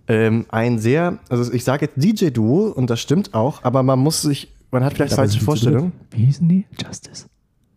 Ähm, 0.07 0.45
ein 0.49 0.77
sehr, 0.77 1.17
also 1.29 1.51
ich 1.51 1.63
sage 1.63 1.87
jetzt 1.87 1.95
DJ-Duo 1.97 2.67
und 2.67 2.91
das 2.91 2.99
stimmt 2.99 3.33
auch, 3.33 3.63
aber 3.63 3.81
man 3.81 3.97
muss 3.97 4.21
sich, 4.21 4.53
man 4.79 4.85
hat 4.85 4.93
vielleicht 4.93 5.13
falsche 5.13 5.39
Vorstellungen. 5.39 5.91
Wie 6.11 6.25
hießen 6.25 6.47
die? 6.47 6.65
Justice. 6.83 7.25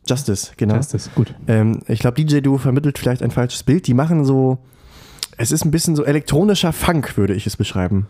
Justice, 0.09 0.53
genau. 0.57 0.77
Justice, 0.77 1.11
gut. 1.15 1.35
Ähm, 1.47 1.81
ich 1.89 2.01
glaube, 2.01 2.23
DJ-Duo 2.23 2.59
vermittelt 2.59 2.99
vielleicht 2.99 3.23
ein 3.23 3.31
falsches 3.31 3.63
Bild. 3.63 3.87
Die 3.87 3.95
machen 3.95 4.25
so, 4.25 4.59
es 5.37 5.53
ist 5.53 5.65
ein 5.65 5.71
bisschen 5.71 5.95
so 5.97 6.05
elektronischer 6.05 6.73
Funk, 6.73 7.17
würde 7.17 7.35
ich 7.35 7.47
es 7.47 7.57
beschreiben. 7.57 8.07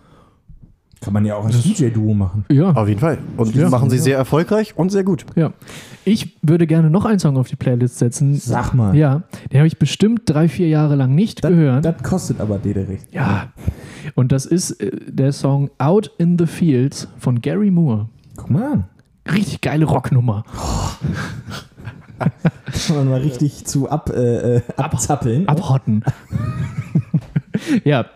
Kann 1.02 1.14
man 1.14 1.24
ja 1.24 1.34
auch 1.34 1.46
als 1.46 1.62
DJ-Duo 1.62 2.12
machen. 2.12 2.44
Ja, 2.50 2.72
Auf 2.72 2.86
jeden 2.86 3.00
Fall. 3.00 3.18
Und 3.38 3.54
Ja. 3.54 3.70
machen 3.70 3.88
sie 3.88 3.96
sehr 3.98 4.18
erfolgreich 4.18 4.76
und 4.76 4.90
sehr 4.90 5.02
gut. 5.04 5.24
ja. 5.34 5.52
Ich 6.06 6.38
würde 6.42 6.66
gerne 6.66 6.88
noch 6.90 7.04
einen 7.04 7.18
Song 7.18 7.36
auf 7.36 7.48
die 7.48 7.56
Playlist 7.56 7.98
setzen. 7.98 8.34
Sag 8.34 8.72
mal. 8.74 8.96
Ja, 8.96 9.22
den 9.52 9.58
habe 9.60 9.66
ich 9.66 9.78
bestimmt 9.78 10.22
drei, 10.26 10.48
vier 10.48 10.68
Jahre 10.68 10.96
lang 10.96 11.14
nicht 11.14 11.44
Das, 11.44 11.50
gehört. 11.50 11.84
das 11.84 12.02
kostet 12.02 12.40
aber 12.40 12.58
Dederich. 12.58 13.00
ja. 13.12 13.52
Und 14.14 14.32
das 14.32 14.46
ist 14.46 14.72
äh, 14.80 14.90
der 15.10 15.32
Song 15.32 15.70
Out 15.78 16.10
in 16.18 16.38
the 16.38 16.46
Fields 16.46 17.08
von 17.18 17.40
Gary 17.42 17.70
Moore. 17.70 18.08
Guck 18.40 18.48
mal 18.48 18.72
an. 18.72 18.84
Richtig 19.30 19.60
geile 19.60 19.84
Rocknummer. 19.84 20.44
Kann 22.18 22.96
man 22.96 23.08
mal 23.10 23.20
richtig 23.20 23.66
zu 23.66 23.90
ab, 23.90 24.08
äh, 24.08 24.56
äh, 24.56 24.62
abzappeln. 24.78 25.46
Abhotten. 25.46 26.02
ja, 27.84 28.06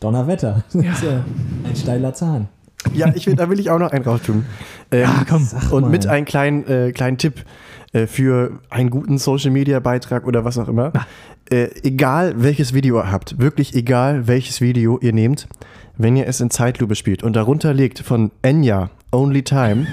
Donnerwetter. 0.00 0.62
Das 0.74 0.84
ist 0.84 1.02
ja 1.02 1.24
ein 1.64 1.74
steiler 1.74 2.12
Zahn. 2.12 2.48
Ja, 2.92 3.10
ich 3.14 3.26
will, 3.26 3.34
da 3.34 3.48
will 3.48 3.58
ich 3.58 3.70
auch 3.70 3.78
noch 3.78 3.92
einen 3.92 4.04
raus 4.04 4.20
tun. 4.26 4.44
Ähm, 4.90 5.08
komm. 5.26 5.48
und 5.70 5.90
mit 5.90 6.06
einem 6.06 6.26
kleinen, 6.26 6.66
äh, 6.68 6.92
kleinen 6.92 7.16
Tipp 7.16 7.42
äh, 7.94 8.06
für 8.06 8.60
einen 8.68 8.90
guten 8.90 9.16
Social 9.16 9.50
Media 9.50 9.80
Beitrag 9.80 10.26
oder 10.26 10.44
was 10.44 10.58
auch 10.58 10.68
immer. 10.68 10.92
Äh, 11.50 11.70
egal 11.82 12.34
welches 12.36 12.74
Video 12.74 12.98
ihr 12.98 13.10
habt, 13.10 13.38
wirklich 13.38 13.74
egal 13.74 14.28
welches 14.28 14.60
Video 14.60 14.98
ihr 15.00 15.14
nehmt, 15.14 15.48
wenn 15.96 16.14
ihr 16.14 16.26
es 16.26 16.42
in 16.42 16.50
Zeitlupe 16.50 16.94
spielt 16.94 17.22
und 17.22 17.34
darunter 17.34 17.72
legt 17.72 18.00
von 18.00 18.30
Enya 18.42 18.90
Only 19.16 19.42
Time, 19.42 19.86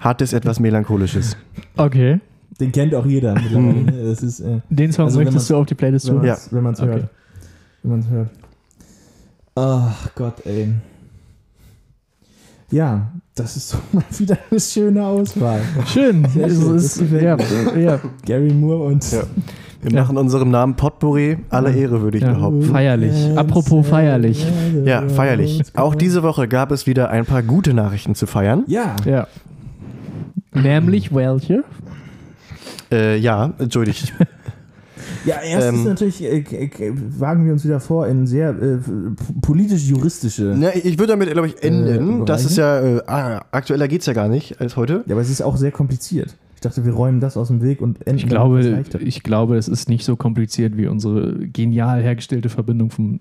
hat 0.00 0.20
es 0.22 0.32
etwas 0.32 0.58
Melancholisches. 0.60 1.36
okay. 1.76 2.20
Den 2.60 2.70
kennt 2.72 2.94
auch 2.94 3.04
jeder 3.04 3.34
mittlerweile. 3.34 3.82
ne? 3.82 3.92
Das 4.10 4.22
ist, 4.22 4.38
äh, 4.40 4.60
Den 4.70 4.92
Song 4.92 5.06
Also 5.06 5.18
möchtest 5.18 5.50
du 5.50 5.56
auf 5.56 5.66
die 5.66 5.74
Playlist 5.74 6.06
wenn 6.08 6.14
tun? 6.18 6.24
Ja. 6.24 6.34
man 6.34 6.38
es 6.38 6.52
wenn 6.52 6.62
man's 6.62 6.80
Okay. 6.80 6.90
hört. 6.92 7.08
Wenn 7.82 7.90
man 7.90 8.00
es 8.00 8.08
hört. 8.08 8.30
Ach 9.56 10.14
Gott, 10.14 10.46
ey. 10.46 10.68
Ja, 12.70 13.10
das 13.34 13.56
ist 13.56 13.74
doch 13.74 13.80
mal 13.92 14.04
wieder 14.18 14.38
eine 14.50 14.60
schöne 14.60 15.04
Auswahl. 15.04 15.60
Schön. 15.86 16.26
Sehr 16.28 16.46
Es 16.46 16.60
schön, 16.60 16.74
ist, 16.76 17.00
ja, 17.12 17.36
ja, 17.76 18.00
Gary 18.24 18.52
Moore 18.52 18.84
und 18.84 19.10
Ja. 19.12 19.22
Wir 19.84 19.92
Ja. 19.92 20.00
machen 20.02 20.16
unserem 20.16 20.50
Namen 20.50 20.74
Potpourri 20.74 21.36
alle 21.50 21.72
Ehre, 21.72 22.00
würde 22.02 22.16
ich 22.18 22.24
ja. 22.24 22.32
behaupten. 22.32 22.62
Feierlich. 22.62 23.36
Apropos 23.38 23.86
feierlich. 23.86 24.44
Ja, 24.84 25.06
feierlich. 25.08 25.62
Auch 25.74 25.94
diese 25.94 26.22
Woche 26.22 26.48
gab 26.48 26.72
es 26.72 26.86
wieder 26.86 27.10
ein 27.10 27.26
paar 27.26 27.42
gute 27.42 27.74
Nachrichten 27.74 28.14
zu 28.14 28.26
feiern. 28.26 28.64
Ja, 28.66 28.96
Ja. 29.04 29.28
Nämlich 30.54 31.14
welche? 31.14 31.64
Äh, 32.92 33.18
ja, 33.18 33.52
entschuldigt. 33.58 34.14
ja 35.26 35.36
erstens 35.44 35.80
Ähm. 35.80 35.84
natürlich 35.84 36.22
äh, 36.22 36.42
k- 36.42 36.92
wagen 37.18 37.44
wir 37.44 37.52
uns 37.52 37.64
wieder 37.64 37.80
vor 37.80 38.06
in 38.06 38.26
sehr 38.26 38.50
äh, 38.50 38.78
politisch-juristische. 39.42 40.54
Na, 40.56 40.68
ich 40.74 40.98
würde 40.98 41.08
damit, 41.12 41.30
glaube 41.32 41.48
ich, 41.48 41.62
enden. 41.62 42.22
Äh, 42.22 42.24
das 42.24 42.44
ist 42.44 42.56
ja, 42.56 42.80
äh, 42.80 43.02
ah, 43.06 43.44
aktueller 43.50 43.88
geht 43.88 44.00
es 44.00 44.06
ja 44.06 44.12
gar 44.12 44.28
nicht 44.28 44.60
als 44.60 44.76
heute. 44.76 45.02
Ja, 45.06 45.14
aber 45.14 45.22
es 45.22 45.30
ist 45.30 45.42
auch 45.42 45.56
sehr 45.56 45.72
kompliziert. 45.72 46.36
Ich 46.64 46.70
dachte, 46.70 46.86
wir 46.86 46.94
räumen 46.94 47.20
das 47.20 47.36
aus 47.36 47.48
dem 47.48 47.60
Weg 47.60 47.82
und 47.82 48.06
enden 48.06 48.16
Ich 48.16 48.26
glaube, 48.26 48.82
ich 49.00 49.22
glaube, 49.22 49.58
es 49.58 49.68
ist 49.68 49.90
nicht 49.90 50.02
so 50.02 50.16
kompliziert 50.16 50.78
wie 50.78 50.86
unsere 50.86 51.46
genial 51.46 52.02
hergestellte 52.02 52.48
Verbindung 52.48 52.90
vom, 52.90 53.20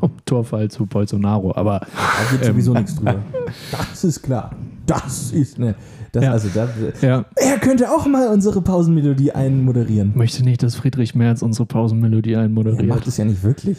vom 0.00 0.10
Torfall 0.24 0.70
zu 0.70 0.86
Bolsonaro. 0.86 1.54
Aber 1.54 1.80
Da 1.80 1.86
geht 2.34 2.40
ähm, 2.46 2.52
sowieso 2.54 2.72
nichts 2.72 2.96
drüber. 2.96 3.16
Das 3.72 4.04
ist 4.04 4.22
klar. 4.22 4.56
Das 4.86 5.32
ist 5.32 5.58
ne. 5.58 5.74
Das, 6.12 6.24
Ja. 6.24 6.32
also, 6.32 6.48
das, 6.54 6.70
ja, 7.02 7.26
er 7.36 7.58
könnte 7.58 7.90
auch 7.90 8.06
mal 8.06 8.28
unsere 8.28 8.62
Pausenmelodie 8.62 9.32
einmoderieren. 9.32 10.12
möchte 10.14 10.42
nicht, 10.42 10.62
dass 10.62 10.74
Friedrich 10.74 11.14
Merz 11.14 11.42
unsere 11.42 11.66
Pausenmelodie 11.66 12.32
Er 12.32 12.40
einmoderiert. 12.40 12.86
macht 12.86 13.06
es 13.06 13.18
ja 13.18 13.26
nicht 13.26 13.42
wirklich. 13.42 13.76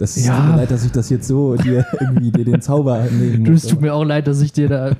Das 0.00 0.16
ist, 0.16 0.26
Ja. 0.26 0.36
tut 0.36 0.46
mir 0.50 0.56
leid, 0.56 0.70
dass 0.70 0.84
ich 0.84 0.92
das 0.92 1.10
jetzt 1.10 1.28
so 1.28 1.56
dir 1.56 1.84
irgendwie 2.00 2.30
dir 2.30 2.44
den 2.44 2.62
Zauber 2.62 3.04
nehmen 3.10 3.44
Du, 3.44 3.52
muss. 3.52 3.64
es 3.64 3.70
tut 3.70 3.80
mir 3.82 3.92
auch 3.92 4.04
leid, 4.04 4.26
dass 4.26 4.40
ich 4.40 4.52
dir 4.52 4.68
da. 4.68 4.88
Äh, 4.88 4.94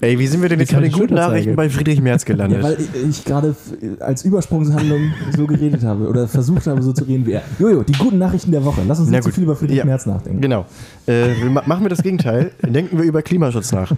Ey, 0.00 0.18
wie 0.18 0.26
sind 0.28 0.40
wir 0.40 0.48
denn 0.48 0.60
jetzt 0.60 0.72
bei 0.72 0.80
den 0.80 0.92
guten. 0.92 1.14
Nachrichten 1.14 1.56
bei 1.56 1.68
Friedrich 1.68 2.00
Merz 2.00 2.24
gelandet? 2.24 2.58
ja, 2.62 2.64
weil 2.64 2.76
ich, 2.80 2.88
ich 3.10 3.24
gerade 3.24 3.56
als 4.00 4.24
Übersprungshandlung 4.24 5.00
so 5.36 5.46
geredet 5.46 5.82
habe 5.82 6.06
oder 6.08 6.28
versucht 6.28 6.66
habe, 6.66 6.80
so 6.82 6.92
zu 6.92 7.04
reden 7.04 7.26
wie 7.26 7.32
er. 7.32 7.42
Jojo, 7.58 7.82
die 7.82 7.92
guten 7.94 8.18
Nachrichten 8.18 8.52
der 8.52 8.64
Woche. 8.64 8.82
Lass 8.86 9.00
uns 9.00 9.08
Na 9.10 9.16
nicht 9.18 9.24
zu 9.24 9.32
viel 9.32 9.44
über 9.44 9.56
Friedrich 9.56 9.78
Ja. 9.78 9.84
Merz 9.84 10.06
nachdenken. 10.06 10.40
Genau. 10.40 10.64
Äh, 11.06 11.40
wir 11.40 11.50
ma- 11.50 11.62
machen 11.66 11.84
wir 11.84 11.88
das 11.88 12.02
Gegenteil. 12.02 12.52
Denken 12.62 12.98
wir 12.98 13.04
über 13.04 13.22
Klimaschutz 13.22 13.72
nach. 13.72 13.92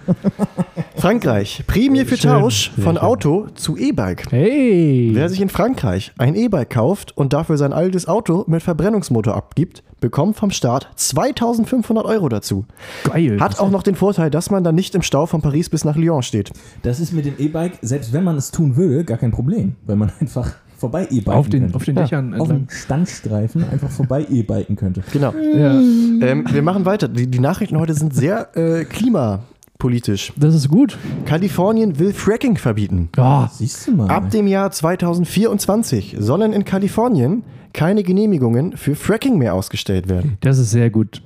Frankreich. 0.96 1.64
Prämie 1.66 2.04
für 2.04 2.16
Schön. 2.16 2.30
Tausch 2.30 2.70
von 2.82 2.98
Auto 2.98 3.46
zu 3.54 3.76
E-Bike. 3.76 4.30
hey! 4.30 5.10
Wer 5.14 5.28
sich 5.28 5.40
in 5.40 5.48
Frankreich 5.48 6.12
ein 6.18 6.34
E-Bike 6.34 6.70
kauft 6.70 7.16
und 7.16 7.32
dafür 7.32 7.56
sein 7.56 7.72
altes 7.72 8.08
Auto 8.08 8.44
mit 8.48 8.62
Verbrennungsmotor 8.62 9.34
abgibt, 9.34 9.82
bekommt 10.00 10.36
vom 10.36 10.50
Staat 10.50 10.88
2500 10.96 12.04
Euro 12.04 12.28
dazu. 12.28 12.64
geil. 13.04 13.38
Hat 13.40 13.58
auch 13.60 13.70
noch 13.70 13.82
den 13.82 13.94
Vorteil, 13.94 14.30
dass 14.30 14.50
man 14.50 14.64
dann 14.64 14.74
nicht 14.74 14.94
im 14.94 15.02
Stau 15.02 15.26
von 15.26 15.40
Paris 15.40 15.68
bis 15.70 15.84
nach 15.84 15.96
Lyon 15.96 16.22
steht. 16.22 16.50
Das 16.82 17.00
ist 17.00 17.12
mit 17.12 17.24
dem 17.26 17.34
E-Bike, 17.38 17.78
selbst 17.82 18.12
wenn 18.12 18.24
man 18.24 18.36
es 18.36 18.50
tun 18.50 18.76
will, 18.76 19.04
gar 19.04 19.18
kein 19.18 19.30
Problem, 19.30 19.76
weil 19.86 19.96
man 19.96 20.12
einfach 20.20 20.52
vorbei 20.78 21.04
E-biken 21.10 21.32
auf 21.32 21.48
den, 21.48 21.60
könnte. 21.62 21.76
auf 21.76 21.84
den 21.84 21.96
Dächern 21.96 22.34
auf 22.34 22.48
entlang. 22.48 22.66
dem 22.66 22.70
Standstreifen 22.70 23.64
einfach 23.70 23.90
vorbei 23.90 24.24
E-biken 24.30 24.76
könnte. 24.76 25.02
Genau. 25.12 25.32
Ja, 25.54 25.72
Ähm, 25.74 26.46
wir 26.50 26.62
machen 26.62 26.84
weiter. 26.86 27.08
Die, 27.08 27.26
die 27.26 27.40
Nachrichten 27.40 27.78
heute 27.78 27.94
sind 27.94 28.14
sehr 28.14 28.56
äh, 28.56 28.84
klimapolitisch. 28.84 30.32
das 30.36 30.54
ist 30.54 30.68
gut. 30.68 30.96
Kalifornien 31.26 31.98
will 31.98 32.12
Fracking 32.12 32.56
verbieten. 32.56 33.08
Ja, 33.16 33.50
Siehst 33.52 33.86
du 33.88 33.92
mal. 33.92 34.08
Ab 34.08 34.30
dem 34.30 34.46
Jahr 34.46 34.70
2024 34.70 36.16
sollen 36.18 36.52
in 36.52 36.64
Kalifornien 36.64 37.42
keine 37.72 38.02
Genehmigungen 38.02 38.76
für 38.76 38.94
Fracking 38.94 39.36
mehr 39.38 39.54
ausgestellt 39.54 40.08
werden. 40.08 40.38
das 40.40 40.58
ist 40.58 40.70
sehr 40.70 40.90
gut. 40.90 41.22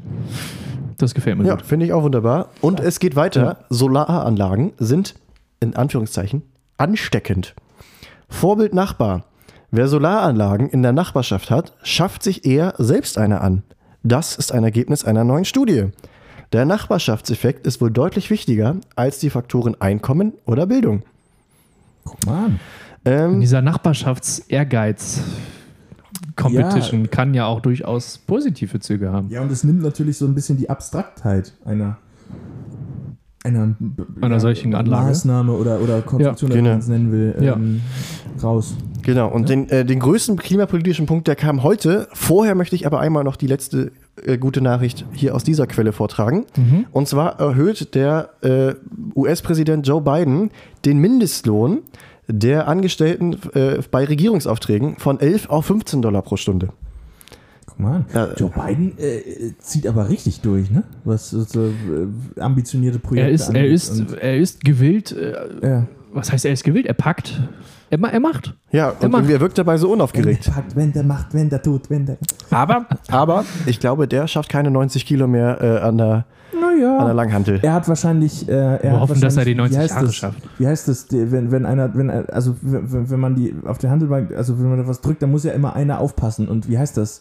Das 0.99 1.15
gefällt 1.15 1.39
mir 1.39 1.47
Ja, 1.47 1.57
finde 1.59 1.87
ich 1.87 1.93
auch 1.93 2.03
wunderbar. 2.03 2.49
Und 2.61 2.79
es 2.81 3.01
geht 3.01 3.17
weiter. 3.17 3.59
Solaranlagen 3.71 4.73
sind 4.79 5.15
in 5.61 5.75
Anführungszeichen 5.77 6.43
ansteckend. 6.79 7.55
Vorbild 8.29 8.73
Nachbar. 8.75 9.25
Wer 9.75 9.89
Solaranlagen 9.89 10.69
in 10.69 10.83
der 10.83 10.93
Nachbarschaft 10.93 11.51
hat, 11.51 11.73
schafft 11.83 12.23
sich 12.23 12.45
eher 12.45 12.75
selbst 12.77 13.17
eine 13.17 13.41
an. 13.41 13.63
Das 14.03 14.37
ist 14.37 14.53
ein 14.53 14.65
Ergebnis 14.65 15.03
einer 15.03 15.25
neuen 15.25 15.47
Studie. 15.47 15.87
Der 16.53 16.67
Nachbarschaftseffekt 16.67 17.67
ist 17.67 17.81
wohl 17.81 17.91
deutlich 17.91 18.29
wichtiger 18.29 18.77
als 18.97 19.19
die 19.19 19.31
Faktoren 19.31 19.81
Einkommen 19.81 20.35
oder 20.45 20.67
Bildung. 20.67 21.05
Guck 22.05 22.27
mal 22.27 22.45
an. 22.45 22.61
Ähm, 23.07 23.41
Dieser 23.41 23.63
Nachbarschafts-Ehrgeiz. 23.63 25.21
Competition 26.37 27.05
Ja. 27.05 27.09
kann 27.11 27.33
ja 27.33 27.47
auch 27.47 27.61
durchaus 27.61 28.19
positive 28.19 28.79
Züge 28.79 29.11
haben. 29.11 29.31
Ja, 29.31 29.41
und 29.41 29.51
es 29.51 29.65
nimmt 29.65 29.81
natürlich 29.81 30.19
so 30.19 30.27
ein 30.27 30.35
bisschen 30.35 30.59
die 30.59 30.69
Abstraktheit 30.69 31.55
einer 31.65 31.97
einer, 33.45 33.75
Einer 34.21 34.41
solchen 34.41 34.75
Anlage. 34.75 35.07
Maßnahme 35.07 35.53
oder, 35.53 35.81
oder 35.81 36.01
Konstruktion, 36.03 36.51
Ja, 36.51 36.57
wie 36.57 36.63
man 36.63 36.71
genau. 36.71 36.79
es 36.79 36.89
nennen 36.89 37.13
will, 37.13 37.35
Ja. 37.41 37.55
ähm, 37.55 37.81
raus. 38.43 38.75
Genau, 39.03 39.29
und 39.29 39.49
den, 39.49 39.69
äh, 39.69 39.85
den 39.85 39.99
größten 39.99 40.37
klimapolitischen 40.37 41.07
Punkt, 41.07 41.27
der 41.27 41.35
kam 41.35 41.63
heute. 41.65 42.07
Vorher 42.13 42.55
möchte 42.55 42.77
ich 42.77 42.87
aber 42.87 43.01
einmal 43.01 43.25
noch 43.25 43.35
die 43.37 43.49
letzte 43.49 43.91
äh, 44.25 44.39
gute 44.39 44.61
Nachricht 44.61 45.05
hier 45.13 45.35
aus 45.35 45.43
dieser 45.43 45.67
Quelle 45.67 45.93
vortragen. 45.93 46.45
Und 46.93 47.09
zwar 47.09 47.41
erhöht 47.41 47.95
der 47.97 48.31
äh, 48.43 48.75
US-Präsident 49.17 49.87
Joe 49.89 50.01
Biden 50.03 50.51
den 50.85 50.99
Mindestlohn 50.99 51.79
der 52.29 52.69
Angestellten 52.69 53.37
äh, 53.55 53.79
bei 53.91 54.05
Regierungsaufträgen 54.05 54.97
von 54.99 55.19
11 55.19 55.51
auf 55.51 55.67
15 55.67 56.01
Dollar 56.03 56.23
pro 56.23 56.37
Stunde. 56.37 56.69
Guck 57.77 57.81
mal 57.81 57.97
an. 57.97 58.05
Ja, 58.15 58.29
Joe 58.37 58.51
Biden 58.51 58.97
äh, 58.99 59.53
zieht 59.59 59.87
aber 59.87 60.09
richtig 60.09 60.41
durch, 60.41 60.71
ne? 60.71 60.83
Was 61.05 61.31
so, 61.31 61.67
äh, 61.67 62.41
ambitionierte 62.41 62.99
Projekte 62.99 63.29
Er 63.29 63.35
ist, 63.35 63.49
er 63.49 63.57
angeht. 63.57 63.73
ist, 63.73 64.01
Und, 64.01 64.13
er 64.19 64.37
ist 64.39 64.65
gewillt. 64.65 65.13
Äh, 65.13 65.33
ja. 65.63 65.87
was 66.13 66.31
heißt, 66.33 66.45
er 66.45 66.53
ist 66.53 66.65
gewillt? 66.65 66.87
Er 66.87 66.95
packt. 66.95 67.41
Er, 67.91 67.99
er 68.03 68.21
macht. 68.21 68.55
Ja, 68.71 68.91
und 68.91 69.03
Immer. 69.05 69.19
irgendwie 69.19 69.35
er 69.35 69.41
wirkt 69.41 69.59
dabei 69.59 69.77
so 69.77 69.89
Wenn 69.89 69.95
unaufgeregt. 69.95 70.47
der 70.47 70.53
packt, 70.53 70.77
wenn 70.77 70.93
der 70.93 71.03
macht, 71.03 71.35
wenn 71.35 71.49
der 71.51 71.63
tut, 71.63 71.91
wenn 71.91 72.07
der. 72.07 72.17
Aber, 72.51 72.87
aber 73.09 73.45
ich 73.67 73.81
glaube, 73.81 74.09
der 74.09 74.27
schafft 74.29 74.49
keine 74.49 74.71
90 74.71 75.05
Kilo 75.07 75.27
mehr 75.27 75.61
äh, 75.61 75.79
an, 75.81 75.99
der, 75.99 76.07
an 76.09 76.25
der 76.53 76.61
Naja. 76.61 77.13
Langhantel. 77.13 77.59
Er 77.63 77.75
hat 77.75 77.87
wahrscheinlich. 77.89 78.49
Äh, 78.49 78.53
er 78.53 78.83
Wir 78.83 78.93
hat 78.93 79.01
hoffen, 79.01 79.21
dass 79.21 79.37
er 79.37 79.45
die 79.45 79.57
wahrscheinlich- 79.57 79.57
90 79.57 79.77
wie 79.77 79.81
heißt 79.83 79.95
Jahre 79.95 80.07
das? 80.07 80.15
schafft. 80.15 80.39
Wie 80.59 80.67
heißt 80.67 80.89
das, 80.89 81.07
wenn, 81.11 81.51
wenn 81.51 81.67
einer, 81.67 81.95
wenn, 81.95 82.09
er- 82.09 82.33
also 82.33 82.57
wenn, 82.63 83.11
wenn 83.11 83.21
man 83.21 83.35
die 83.35 83.55
auf 83.65 83.77
der 83.79 83.91
Handelbank, 83.91 84.33
also 84.35 84.59
wenn 84.59 84.69
man 84.71 84.79
da 84.79 84.87
was 84.87 85.01
drückt, 85.03 85.23
dann 85.23 85.31
muss 85.31 85.45
ja 85.45 85.53
immer 85.53 85.75
einer 85.77 85.99
aufpassen. 86.01 86.49
Und 86.49 86.69
wie 86.69 86.79
heißt 86.79 86.97
das? 86.97 87.21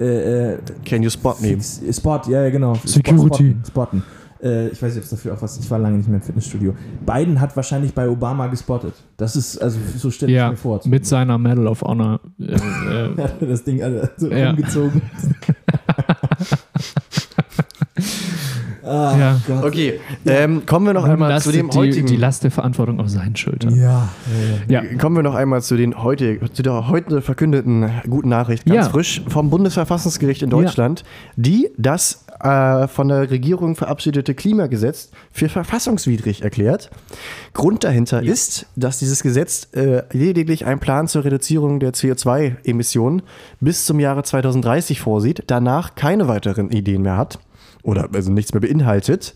Äh, 0.00 0.52
äh, 0.54 0.58
Can 0.84 1.02
you 1.02 1.10
spot 1.10 1.36
me? 1.40 1.48
Fix, 1.48 1.80
Spot, 1.92 2.20
ja, 2.28 2.42
ja, 2.44 2.50
genau. 2.50 2.74
Security. 2.84 3.56
Spotten. 3.64 3.64
spotten. 3.66 4.02
Äh, 4.42 4.68
ich 4.68 4.82
weiß 4.82 4.90
nicht, 4.94 4.98
ob 4.98 5.04
es 5.04 5.10
dafür 5.10 5.34
auch 5.34 5.40
was. 5.42 5.58
Ich 5.58 5.70
war 5.70 5.78
lange 5.78 5.96
nicht 5.96 6.08
mehr 6.08 6.16
im 6.18 6.22
Fitnessstudio. 6.22 6.74
Biden 7.06 7.40
hat 7.40 7.56
wahrscheinlich 7.56 7.94
bei 7.94 8.08
Obama 8.08 8.48
gespottet. 8.48 8.92
Das 9.16 9.36
ist, 9.36 9.56
also 9.62 9.78
so 9.96 10.10
stelle 10.10 10.32
ich 10.32 10.36
Ja, 10.36 10.50
mir 10.50 10.56
vor. 10.56 10.80
mit 10.84 11.06
seiner 11.06 11.38
Medal 11.38 11.66
of 11.68 11.80
Honor. 11.82 12.20
Äh, 12.38 12.44
äh, 12.44 13.14
Er 13.16 13.24
hat 13.24 13.40
das 13.40 13.64
Ding 13.64 13.82
alle 13.82 14.10
so 14.16 14.28
Ja. 14.30 14.50
umgezogen. 14.50 15.00
ah, 18.84 19.16
Ja. 19.18 19.40
Gott. 19.46 19.64
Okay, 19.64 20.00
ähm, 20.26 20.66
kommen 20.66 20.86
wir 20.86 20.94
noch 20.94 21.02
nun 21.02 21.12
einmal 21.12 21.40
zu 21.40 21.52
dem 21.52 21.70
die, 21.70 21.78
heutigen. 21.78 22.06
die 22.06 22.16
Last 22.16 22.44
der 22.44 22.50
Verantwortung 22.50 23.00
auf 23.00 23.08
seinen 23.08 23.36
Schultern. 23.36 23.76
Ja, 23.76 24.08
ja, 24.68 24.82
Ja. 24.82 24.98
Kommen 24.98 25.16
wir 25.16 25.22
noch 25.22 25.34
einmal 25.34 25.62
zu, 25.62 25.76
den 25.76 26.02
heute, 26.02 26.38
zu 26.52 26.62
der 26.62 26.88
heute 26.88 27.22
verkündeten 27.22 27.90
guten 28.08 28.28
Nachricht, 28.28 28.66
ganz 28.66 28.86
Ja. 28.86 28.90
frisch 28.90 29.22
vom 29.28 29.50
Bundesverfassungsgericht 29.50 30.42
in 30.42 30.50
Deutschland, 30.50 31.04
die 31.36 31.70
das 31.76 32.24
äh, 32.40 32.88
von 32.88 33.08
der 33.08 33.30
Regierung 33.30 33.74
verabschiedete 33.76 34.34
Klimagesetz 34.34 35.10
für 35.32 35.48
verfassungswidrig 35.48 36.42
erklärt. 36.42 36.90
Grund 37.52 37.84
dahinter 37.84 38.22
ist, 38.22 38.66
dass 38.76 38.98
dieses 38.98 39.22
Gesetz 39.22 39.68
äh, 39.72 40.02
lediglich 40.12 40.66
einen 40.66 40.80
Plan 40.80 41.08
zur 41.08 41.24
Reduzierung 41.24 41.80
der 41.80 41.92
CO2-Emissionen 41.94 43.22
bis 43.60 43.86
zum 43.86 44.00
Jahre 44.00 44.22
2030 44.22 45.00
vorsieht, 45.00 45.44
danach 45.46 45.94
keine 45.94 46.28
weiteren 46.28 46.70
Ideen 46.70 47.02
mehr 47.02 47.16
hat 47.16 47.38
oder 47.84 48.08
also 48.12 48.32
nichts 48.32 48.52
mehr 48.52 48.60
beinhaltet. 48.60 49.34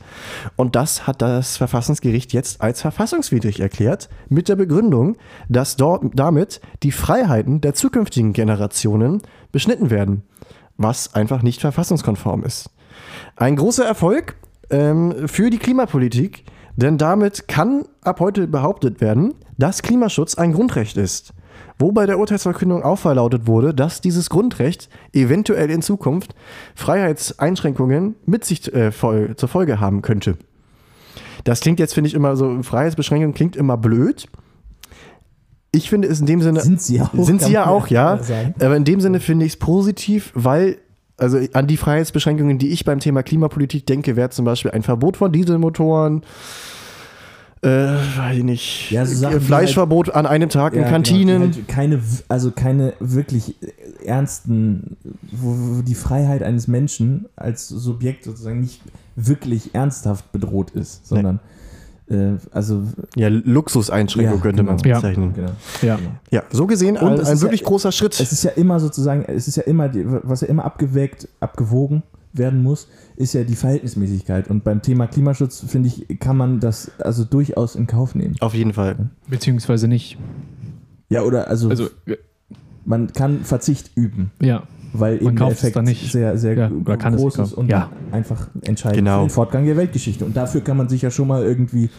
Und 0.56 0.74
das 0.74 1.06
hat 1.06 1.22
das 1.22 1.56
Verfassungsgericht 1.56 2.32
jetzt 2.32 2.60
als 2.60 2.80
verfassungswidrig 2.80 3.60
erklärt, 3.60 4.08
mit 4.28 4.48
der 4.48 4.56
Begründung, 4.56 5.16
dass 5.48 5.76
dort 5.76 6.04
damit 6.14 6.60
die 6.82 6.92
Freiheiten 6.92 7.60
der 7.60 7.74
zukünftigen 7.74 8.32
Generationen 8.32 9.22
beschnitten 9.52 9.90
werden, 9.90 10.22
was 10.76 11.14
einfach 11.14 11.42
nicht 11.42 11.60
verfassungskonform 11.60 12.42
ist. 12.42 12.70
Ein 13.36 13.56
großer 13.56 13.84
Erfolg 13.84 14.36
ähm, 14.70 15.28
für 15.28 15.50
die 15.50 15.58
Klimapolitik, 15.58 16.44
denn 16.76 16.98
damit 16.98 17.48
kann 17.48 17.84
ab 18.02 18.20
heute 18.20 18.46
behauptet 18.48 19.00
werden, 19.00 19.34
dass 19.58 19.82
Klimaschutz 19.82 20.36
ein 20.36 20.52
Grundrecht 20.52 20.96
ist. 20.96 21.34
Wo 21.78 21.92
bei 21.92 22.06
der 22.06 22.18
Urteilsverkündung 22.18 22.82
auch 22.82 22.98
verlautet 22.98 23.46
wurde, 23.46 23.72
dass 23.72 24.00
dieses 24.00 24.30
Grundrecht 24.30 24.88
eventuell 25.12 25.70
in 25.70 25.80
Zukunft 25.80 26.34
Freiheitseinschränkungen 26.74 28.16
mit 28.26 28.44
sich 28.44 28.72
äh, 28.74 28.90
voll, 28.90 29.36
zur 29.36 29.48
Folge 29.48 29.78
haben 29.78 30.02
könnte. 30.02 30.36
Das 31.44 31.60
klingt 31.60 31.78
jetzt, 31.78 31.94
finde 31.94 32.08
ich, 32.08 32.14
immer 32.14 32.36
so, 32.36 32.62
Freiheitsbeschränkung 32.62 33.32
klingt 33.32 33.54
immer 33.54 33.76
blöd. 33.76 34.26
Ich 35.70 35.88
finde 35.88 36.08
es 36.08 36.18
in 36.20 36.26
dem 36.26 36.42
Sinne. 36.42 36.60
Sind 36.60 36.80
sie 36.80 37.00
auch, 37.00 37.10
Sind 37.14 37.42
sie 37.42 37.52
ja 37.52 37.66
auch, 37.66 37.88
ja. 37.88 38.18
Aber 38.60 38.76
in 38.76 38.84
dem 38.84 39.00
Sinne 39.00 39.20
finde 39.20 39.44
ich 39.44 39.52
es 39.52 39.58
positiv, 39.58 40.32
weil, 40.34 40.78
also 41.16 41.38
an 41.52 41.66
die 41.66 41.76
Freiheitsbeschränkungen, 41.76 42.58
die 42.58 42.70
ich 42.70 42.84
beim 42.84 43.00
Thema 43.00 43.22
Klimapolitik 43.22 43.86
denke, 43.86 44.16
wäre 44.16 44.30
zum 44.30 44.44
Beispiel 44.44 44.72
ein 44.72 44.82
Verbot 44.82 45.16
von 45.16 45.30
Dieselmotoren, 45.30 46.22
äh, 47.62 47.68
weiß 47.68 48.38
ich 48.38 48.44
nicht, 48.44 48.90
Ja, 48.90 49.04
so 49.06 49.28
Fleischverbot 49.40 50.10
an 50.14 50.26
einem 50.26 50.48
Tag 50.48 50.74
in 50.74 50.82
Ja, 50.82 50.88
Kantinen. 50.88 51.42
Genau, 51.42 51.54
halt 51.56 51.68
keine, 51.68 52.00
also 52.28 52.50
keine 52.50 52.94
wirklich 53.00 53.56
ernsten, 54.04 54.96
wo, 55.32 55.54
wo 55.78 55.82
die 55.82 55.94
Freiheit 55.94 56.42
eines 56.42 56.68
Menschen 56.68 57.26
als 57.36 57.68
Subjekt 57.68 58.24
sozusagen 58.24 58.60
nicht 58.60 58.80
wirklich 59.16 59.74
ernsthaft 59.74 60.30
bedroht 60.32 60.70
ist, 60.70 61.06
sondern 61.06 61.40
äh, 62.08 62.34
also 62.52 62.82
Ja, 63.16 63.28
Luxuseinschränkung 63.28 64.36
Ja, 64.36 64.40
könnte 64.40 64.62
man 64.62 64.76
es 64.76 64.82
genau. 64.82 64.94
Ja. 64.96 65.00
bezeichnen. 65.00 65.34
genau. 65.34 65.50
Ja. 65.82 65.98
Ja, 66.30 66.42
so 66.50 66.66
gesehen 66.66 66.96
Und 66.96 67.20
ein, 67.20 67.26
ein 67.26 67.40
wirklich 67.40 67.60
ja- 67.62 67.66
großer 67.66 67.92
Schritt. 67.92 68.18
Es 68.20 68.32
ist 68.32 68.44
ja 68.44 68.52
immer 68.52 68.80
sozusagen, 68.80 69.24
es 69.26 69.48
ist 69.48 69.56
ja 69.56 69.64
immer, 69.64 69.90
was 70.22 70.40
ja 70.42 70.48
immer 70.48 70.64
abgewägt, 70.64 71.28
abgewogen 71.40 72.02
werden 72.32 72.62
muss, 72.62 72.88
ist 73.16 73.32
ja 73.34 73.44
die 73.44 73.54
Verhältnismäßigkeit. 73.56 74.48
Und 74.48 74.64
beim 74.64 74.82
Thema 74.82 75.06
Klimaschutz, 75.06 75.64
finde 75.66 75.88
ich, 75.88 76.18
kann 76.20 76.36
man 76.36 76.60
das 76.60 76.90
also 76.98 77.24
durchaus 77.24 77.74
in 77.76 77.86
Kauf 77.86 78.14
nehmen. 78.14 78.36
Auf 78.40 78.54
jeden 78.54 78.72
Fall. 78.72 79.10
Beziehungsweise 79.28 79.88
nicht. 79.88 80.18
Ja, 81.08 81.22
oder 81.22 81.48
also, 81.48 81.68
Also, 81.70 81.84
äh, 82.06 82.16
man 82.84 83.12
kann 83.12 83.40
Verzicht 83.44 83.90
üben, 83.96 84.30
ja. 84.40 84.62
weil 84.92 85.16
Man 85.16 85.26
eben 85.26 85.36
der 85.36 85.44
kauft 85.46 85.52
es 85.56 85.58
Effekt 85.60 85.76
dann 85.76 85.84
nicht. 85.84 86.12
sehr, 86.12 86.36
sehr 86.38 86.54
Ja, 86.54 86.68
groß 86.68 87.38
ist 87.38 87.52
und 87.54 87.68
Ja. 87.70 87.90
einfach 88.12 88.48
entscheidend 88.62 88.98
Genau. 88.98 89.20
für 89.20 89.26
den 89.26 89.30
Fortgang 89.30 89.64
der 89.66 89.76
Weltgeschichte. 89.76 90.24
Und 90.24 90.36
dafür 90.36 90.60
kann 90.62 90.76
man 90.76 90.88
sich 90.88 91.02
ja 91.02 91.10
schon 91.10 91.28
mal 91.28 91.42
irgendwie 91.42 91.90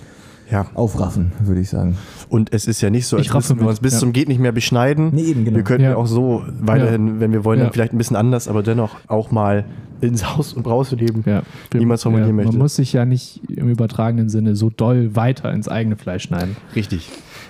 Ja. 0.52 0.66
aufraffen, 0.74 1.32
würde 1.44 1.62
ich 1.62 1.70
sagen. 1.70 1.96
Und 2.28 2.54
es 2.54 2.66
ist 2.68 2.82
ja 2.82 2.90
nicht 2.90 3.06
so, 3.08 3.18
als 3.18 3.26
Ich 3.28 3.34
raffe 3.34 3.54
müssten 3.54 3.60
wir 3.66 3.70
uns 3.70 3.80
bis 3.80 3.94
ja. 3.94 4.00
zum 4.00 4.14
Geht 4.14 4.28
nicht 4.30 4.40
mehr 4.40 4.52
beschneiden. 4.52 5.10
Nee, 5.14 5.22
eben, 5.24 5.46
genau. 5.46 5.58
Wir 5.58 5.64
könnten 5.64 5.84
ja. 5.84 5.96
Auch 5.96 6.08
so 6.08 6.44
weiterhin, 6.60 7.20
wenn 7.20 7.32
wir 7.32 7.44
wollen, 7.46 7.60
Ja. 7.60 7.66
dann 7.66 7.74
vielleicht 7.74 7.94
ein 7.94 7.98
bisschen 8.00 8.16
anders, 8.16 8.48
aber 8.48 8.64
dennoch 8.64 8.96
auch 9.08 9.30
mal 9.32 9.66
ins 10.02 10.26
Haus 10.36 10.54
und 10.54 10.64
Braus 10.64 10.92
leben. 10.92 11.24
Ja, 11.26 11.44
es 11.74 12.04
formulieren 12.04 12.30
ja, 12.30 12.34
möchte. 12.36 12.52
Man 12.54 12.60
muss 12.62 12.76
sich 12.76 12.94
ja 12.94 13.06
nicht 13.06 13.42
im 13.50 13.70
übertragenen 13.70 14.30
Sinne 14.30 14.56
so 14.56 14.70
doll 14.70 15.16
weiter 15.16 15.52
ins 15.54 15.68
eigene 15.68 15.96
Fleisch 15.98 16.24
schneiden. 16.24 16.56
Richtig. 16.76 17.10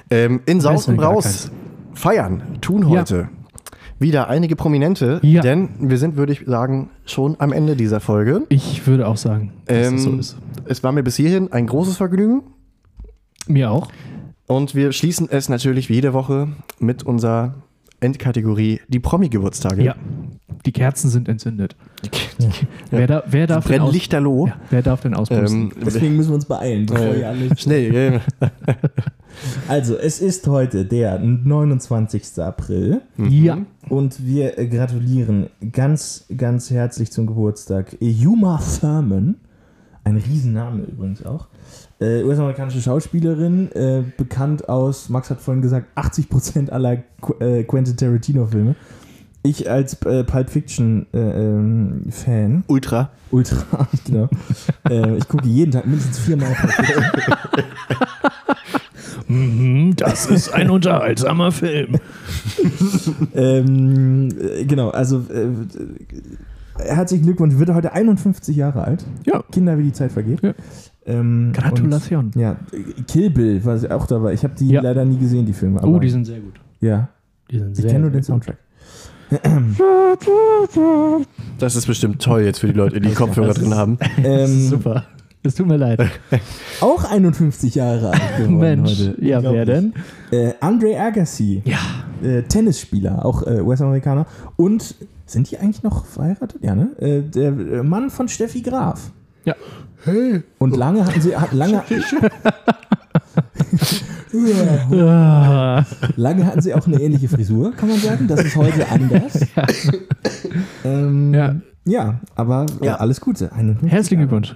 Ähm, 0.10 0.42
in 0.46 0.60
Saus 0.62 0.88
und 0.88 0.98
Braus 0.98 1.52
feiern 1.94 2.42
tun 2.62 2.84
Ja. 2.84 2.88
heute 3.02 3.30
wieder 4.00 4.30
einige 4.30 4.56
Prominente, 4.56 5.20
Ja. 5.24 5.42
denn 5.42 5.70
wir 5.80 5.98
sind, 5.98 6.16
würde 6.16 6.32
ich 6.32 6.44
sagen, 6.46 6.90
schon 7.06 7.36
am 7.40 7.52
Ende 7.52 7.76
dieser 7.76 8.00
Folge. 8.00 8.44
Ich 8.50 8.88
würde 8.88 9.06
auch 9.08 9.18
sagen, 9.18 9.52
dass 9.66 9.88
Ähm, 9.88 9.96
es 9.96 10.04
so 10.04 10.12
ist. 10.16 10.38
Es 10.66 10.84
war 10.84 10.92
mir 10.94 11.04
bis 11.04 11.18
hierhin 11.18 11.52
ein 11.52 11.68
großes 11.68 11.98
Vergnügen 11.98 12.44
Mir 13.48 13.72
auch. 13.72 13.90
und 14.48 14.74
wir 14.74 14.92
schließen 14.94 15.28
es 15.30 15.50
natürlich 15.50 15.90
wie 15.90 15.96
jede 15.96 16.14
Woche 16.14 16.48
mit 16.80 17.04
unserer 17.04 17.56
Endkategorie 18.00 18.82
die 18.88 19.00
Promi-Geburtstage. 19.00 19.84
Ja. 19.84 19.96
Die 20.66 20.72
Kerzen 20.72 21.10
sind 21.10 21.30
entzündet. 21.30 21.76
Wer, 22.92 23.08
da, 23.08 23.24
wer, 23.28 23.48
darf 23.48 23.66
denn 23.66 23.72
Brennen 23.72 23.88
aus, 23.88 23.94
Lichterloh. 23.94 24.48
ja, 24.48 24.56
wer 24.70 24.82
darf 24.82 25.02
denn 25.02 25.14
auspusten? 25.14 25.72
Ähm, 25.72 25.72
Deswegen 25.86 26.16
müssen 26.16 26.30
wir 26.30 26.36
uns 26.36 26.46
beeilen, 26.46 26.86
bevor 26.86 27.06
äh, 27.06 27.20
ihr 27.20 27.28
alle. 27.30 27.58
schnell, 27.58 28.22
ja. 28.42 28.50
Also, 29.68 29.96
es 29.96 30.20
ist 30.20 30.48
heute 30.48 30.86
der 30.86 31.20
29. 31.20 32.40
April. 32.40 33.02
ja. 33.18 33.60
Und 33.88 34.26
wir 34.26 34.52
gratulieren 34.68 35.50
ganz, 35.72 36.26
ganz 36.36 36.72
herzlich 36.72 37.12
zum 37.12 37.28
Geburtstag 37.28 37.96
Yuma 38.00 38.60
Thurman. 38.80 39.36
Ein 40.04 40.18
Riesenname 40.18 40.84
übrigens 40.84 41.26
auch. 41.26 41.48
Äh, 42.02 42.24
US-amerikanische 42.24 42.80
Schauspielerin, 42.82 43.70
äh, 43.74 44.04
bekannt 44.16 44.70
aus, 44.70 45.10
Max 45.10 45.30
hat 45.30 45.42
vorhin 45.42 45.62
gesagt, 45.62 45.88
80% 45.98 46.70
aller 46.70 47.04
Qu 47.20 47.34
äh, 47.42 47.66
Quentin 47.66 47.98
Tarantino-Filme. 47.98 48.76
Ich 49.44 49.70
als 49.70 50.02
äh, 50.04 50.24
Pulp 50.24 50.50
Fiction-Fan, 50.50 52.64
Ultra. 52.68 53.10
Ultra, 53.32 53.88
genau. 54.06 54.30
äh, 54.90 55.18
ich 55.18 55.28
gucke 55.28 55.46
jeden 55.48 55.72
Tag 55.72 55.88
mindestens 55.88 56.20
viermal 56.20 56.54
Pulp 56.54 56.72
Fiction. 56.74 57.04
Mhm, 59.28 59.96
das 59.96 60.26
ist 60.26 60.52
ein 60.52 60.72
unterhaltsamer 60.72 61.52
Film. 61.52 61.98
ähm, 63.36 64.30
äh, 64.42 64.66
genau, 64.66 64.90
also 64.90 65.20
äh, 65.30 65.50
herzlichen 66.84 67.26
Glückwunsch, 67.26 67.60
wird 67.60 67.70
heute 67.70 67.94
51 67.94 68.56
Jahre 68.56 68.84
alt. 68.84 69.06
Ja. 69.26 69.44
Kinder, 69.52 69.78
wie 69.78 69.84
die 69.84 69.94
Zeit 69.94 70.12
vergeht. 70.12 70.42
Ja. 70.42 70.56
Ähm, 71.06 71.52
Gratulation. 71.54 72.26
und, 72.26 72.36
Ja, 72.36 72.58
Kill 73.08 73.30
Bill 73.30 73.64
war 73.66 73.78
sie 73.78 73.90
auch 73.90 74.06
dabei. 74.08 74.34
Ich 74.34 74.44
habe 74.44 74.54
die 74.58 74.70
Ja. 74.70 74.82
leider 74.82 75.06
nie 75.06 75.18
gesehen, 75.18 75.46
die 75.46 75.54
Filme. 75.54 75.82
Oh, 75.82 75.98
die 76.00 76.10
sind 76.10 76.26
sehr 76.26 76.40
gut. 76.40 76.60
Ja, 76.82 77.10
Die 77.50 77.60
sind 77.60 77.72
ich 77.72 77.78
sehr 77.82 77.90
kenne 77.92 78.02
nur 78.04 78.12
den. 78.12 78.24
Soundtrack. 78.24 78.58
Das 81.60 81.76
ist 81.76 81.86
bestimmt 81.86 82.22
toll 82.22 82.42
jetzt 82.42 82.60
für 82.60 82.68
die 82.68 82.74
Leute, 82.74 83.00
die 83.00 83.14
Kopfhörer 83.14 83.54
drin 83.54 83.76
haben. 83.76 83.98
Ähm, 84.24 84.68
Super. 84.70 85.06
Es 85.44 85.56
tut 85.56 85.68
mir 85.68 85.78
leid. 85.78 86.02
Auch 86.82 87.10
51 87.10 87.76
Jahre 87.76 88.12
alt 88.12 88.38
geworden 88.38 88.60
Mensch. 88.60 89.00
heute. 89.00 89.16
Ja, 89.26 89.42
wer 89.42 89.66
denn? 89.66 89.94
Äh, 90.32 90.54
Andre 90.60 91.00
Agassi, 91.00 91.62
Ja. 91.66 91.78
äh, 92.22 92.44
Tennisspieler, 92.44 93.26
auch 93.26 93.44
äh, 93.48 93.62
US-Amerikaner. 93.62 94.26
Und 94.58 94.96
sind 95.26 95.50
die 95.50 95.58
eigentlich 95.58 95.82
noch 95.84 96.06
verheiratet? 96.06 96.62
Ja, 96.62 96.76
ne? 96.76 96.90
Äh, 97.00 97.22
der 97.22 97.50
äh, 97.50 97.84
Mann 97.84 98.10
von 98.10 98.28
Steffi 98.28 98.62
Graf. 98.62 99.12
Ja. 99.46 99.56
Und 100.60 100.76
lange 100.78 101.06
hatten 101.06 101.22
sie, 101.22 101.32
lange, 101.52 101.84
lange 106.16 106.46
hatten 106.46 106.62
sie 106.62 106.74
auch 106.74 106.88
eine 106.88 107.02
ähnliche 107.02 107.28
Frisur, 107.28 107.72
kann 107.76 107.90
man 107.90 107.98
sagen. 108.00 108.28
Das 108.28 108.44
ist 108.44 108.56
heute 108.56 108.88
anders. 108.90 109.40
Ähm, 110.84 111.34
Ja. 111.34 111.56
ja, 111.86 112.20
aber 112.36 112.66
Ja. 112.82 112.96
alles 112.96 113.20
Gute. 113.22 113.52
51 113.52 113.92
Herzlichen. 113.92 114.20
Glückwunsch. 114.22 114.56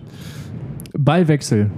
Ballwechsel. 0.98 1.72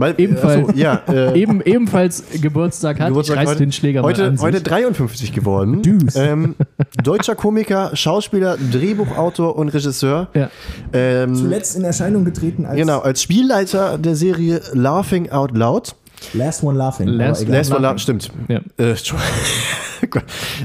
Weil, 0.00 0.14
Ebenfalls- 0.18 0.68
Achso, 0.68 0.72
ja, 0.78 1.02
äh, 1.08 1.40
Eben, 1.40 1.60
ebenfalls 1.62 2.22
Geburtstag 2.40 3.00
hat. 3.00 3.08
Geburtstag 3.08 3.36
ich 3.36 3.40
reiß 3.40 3.48
heute, 3.50 3.58
den 3.58 3.72
Schläger 3.72 4.02
mal 4.02 4.08
heute, 4.08 4.24
an 4.24 4.36
sich. 4.36 4.44
heute 4.46 4.60
53 4.62 5.32
geworden. 5.32 5.82
Düs. 5.82 6.16
Ähm, 6.16 6.54
deutscher 7.02 7.34
Komiker, 7.34 7.90
Schauspieler, 7.94 8.56
Drehbuchautor 8.72 9.56
und 9.56 9.68
Regisseur. 9.68 10.28
Ja. 10.34 10.50
Ähm, 10.92 11.34
Zuletzt 11.34 11.76
in 11.76 11.84
Erscheinung 11.84 12.24
getreten 12.24 12.66
als 12.66 12.76
Genau, 12.76 13.00
als 13.00 13.22
Spielleiter 13.22 13.98
der 13.98 14.14
Serie 14.16 14.60
Laughing 14.72 15.30
Out 15.30 15.56
Loud. 15.56 15.94
Last 16.34 16.62
One 16.62 16.76
Laughing. 16.78 17.08
Last-. 17.08 17.48
Last 17.48 17.72
One 17.72 17.80
Loud, 17.82 18.00
stimmt. 18.00 18.30
Ja. 18.48 18.60
Äh. 18.76 18.94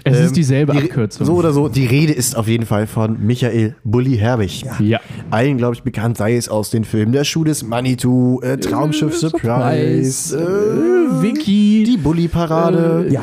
Es 0.03 0.19
Ähm, 0.19 0.25
ist 0.25 0.35
dieselbe 0.35 0.73
die- 0.73 0.84
Abkürzung. 0.84 1.25
So 1.25 1.34
oder 1.34 1.53
so, 1.53 1.67
die 1.67 1.85
Rede 1.88 2.13
ist 2.13 2.38
auf 2.38 2.47
jeden 2.47 2.65
Fall 2.67 2.85
von 2.85 3.17
Michael 3.25 3.75
Bulli 3.84 4.15
Herbig. 4.17 4.63
ja. 4.80 4.99
Allen, 5.31 5.57
glaube 5.57 5.73
ich, 5.75 5.81
bekannt 5.81 6.17
sei 6.17 6.35
es 6.38 6.49
aus 6.49 6.69
den 6.69 6.84
Filmen 6.84 7.11
Der 7.13 7.23
Schuh 7.23 7.43
des 7.43 7.63
Manitou, 7.63 8.39
äh, 8.41 8.57
Traumschiff 8.57 9.17
Surprise, 9.17 10.38
äh, 10.38 11.21
Vicky. 11.23 11.84
die 11.84 11.97
Bulli-Parade. 11.97 13.07
Ja. 13.09 13.21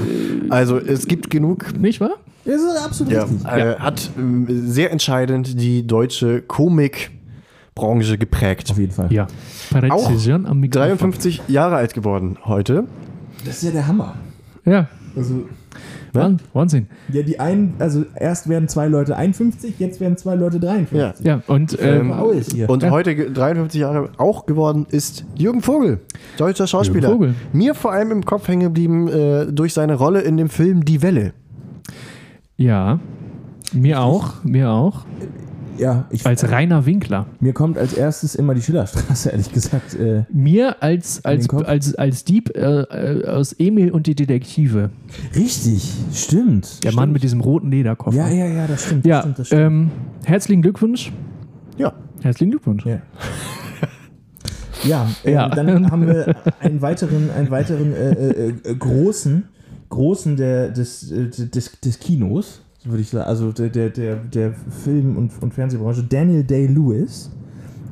Also 0.48 0.78
es 0.78 1.06
gibt 1.06 1.30
genug. 1.30 1.78
Nicht 1.78 2.00
wahr? 2.00 2.14
Das 2.44 2.56
ist 2.56 2.84
absolut 2.84 3.12
Ja, 3.12 3.22
richtig. 3.22 3.46
äh, 3.46 3.76
hat 3.76 4.10
ähm, 4.18 4.46
sehr 4.66 4.90
entscheidend 4.90 5.60
die 5.60 5.86
deutsche 5.86 6.42
Komikbranche 6.42 8.18
geprägt. 8.18 8.70
Auf 8.70 8.78
jeden 8.78 8.92
Fall. 8.92 9.12
Ja. 9.12 9.28
Präzision 9.70 10.46
am 10.46 10.60
Mikrofon. 10.60 10.88
53 10.88 11.42
Jahre 11.48 11.76
alt 11.76 11.94
geworden 11.94 12.36
heute. 12.44 12.84
Das 13.44 13.56
ist 13.56 13.62
ja 13.64 13.70
der 13.70 13.86
Hammer. 13.86 14.14
Ja. 14.64 14.88
Also, 15.16 15.44
Wahn- 16.12 16.40
Wahnsinn. 16.52 16.88
Ja, 17.12 17.22
die 17.22 17.38
einen, 17.38 17.74
also 17.78 18.04
erst 18.16 18.48
werden 18.48 18.68
zwei 18.68 18.88
Leute 18.88 19.16
51, 19.16 19.74
jetzt 19.78 20.00
werden 20.00 20.16
zwei 20.16 20.34
Leute 20.34 20.58
53. 20.58 21.24
Ja. 21.24 21.36
Ja, 21.36 21.42
und 21.46 21.78
ähm, 21.80 22.12
hier. 22.52 22.68
Und 22.68 22.82
Ja. 22.82 22.90
heute 22.90 23.14
ge- 23.14 23.32
53 23.32 23.80
Jahre 23.80 24.10
auch 24.18 24.44
geworden 24.46 24.86
ist 24.90 25.24
Jürgen 25.36 25.62
Vogel, 25.62 26.00
deutscher 26.36 26.66
Schauspieler. 26.66 27.08
Jürgen 27.10 27.34
Vogel. 27.34 27.34
Mir 27.52 27.74
vor 27.76 27.92
allem 27.92 28.10
im 28.10 28.24
Kopf 28.24 28.48
hängen 28.48 28.62
geblieben 28.64 29.06
äh, 29.08 29.46
durch 29.52 29.72
seine 29.72 29.94
Rolle 29.94 30.20
in 30.22 30.36
dem 30.36 30.48
Film 30.48 30.84
Die 30.84 31.00
Welle. 31.02 31.32
ja, 32.56 32.98
mir 33.72 34.00
auch, 34.02 34.42
mir 34.42 34.70
auch. 34.70 35.04
Ja, 35.80 36.04
ich, 36.10 36.26
Als 36.26 36.48
Rainer 36.50 36.84
Winkler. 36.86 37.26
mir 37.40 37.52
kommt 37.52 37.78
als 37.78 37.94
erstes 37.94 38.34
immer 38.34 38.54
die 38.54 38.62
Schillerstraße, 38.62 39.30
ehrlich 39.32 39.50
gesagt. 39.52 39.94
Äh, 39.94 40.24
Mir 40.32 40.82
als, 40.82 41.24
als, 41.24 41.48
als, 41.50 41.94
als 41.94 42.24
Dieb 42.24 42.50
äh, 42.56 42.60
äh, 42.82 43.26
aus 43.26 43.52
Emil 43.54 43.90
und 43.90 44.06
die 44.06 44.14
Detektive. 44.14 44.90
richtig, 45.34 45.92
stimmt. 46.12 46.84
Der 46.84 46.92
Mann 46.92 47.12
mit 47.12 47.22
diesem 47.22 47.40
roten 47.40 47.70
Lederkoffer. 47.70 48.16
Ja, 48.16 48.28
ja, 48.28 48.46
ja, 48.46 48.66
das 48.66 48.84
stimmt. 48.84 49.04
Das 49.04 49.08
Ja, 49.10 49.20
stimmt, 49.20 49.38
das 49.38 49.46
stimmt. 49.48 49.62
ähm, 49.62 49.90
herzlichen 50.24 50.62
Glückwunsch. 50.62 51.12
Ja. 51.78 51.92
Herzlichen 52.22 52.50
Glückwunsch. 52.50 52.84
Ja. 52.86 53.00
Ja, 54.84 55.08
äh, 55.24 55.32
Ja. 55.32 55.48
dann 55.48 55.90
haben 55.90 56.06
wir 56.06 56.34
einen 56.60 56.80
weiteren, 56.80 57.30
einen 57.30 57.50
weiteren 57.50 57.92
äh, 57.94 58.12
äh, 58.12 58.48
äh, 58.64 58.74
großen, 58.74 59.44
großen 59.90 60.36
der, 60.36 60.70
des, 60.70 61.10
äh, 61.12 61.28
des, 61.28 61.78
des 61.80 61.98
Kinos, 61.98 62.62
würde 62.84 63.02
ich 63.02 63.10
sagen, 63.10 63.26
also 63.28 63.52
der, 63.52 63.68
der, 63.68 63.90
der, 63.90 64.16
der 64.16 64.52
Film- 64.84 65.16
und, 65.16 65.32
und 65.42 65.52
Fernsehbranche, 65.54 66.02
Daniel 66.04 66.44
Day-Lewis, 66.44 67.30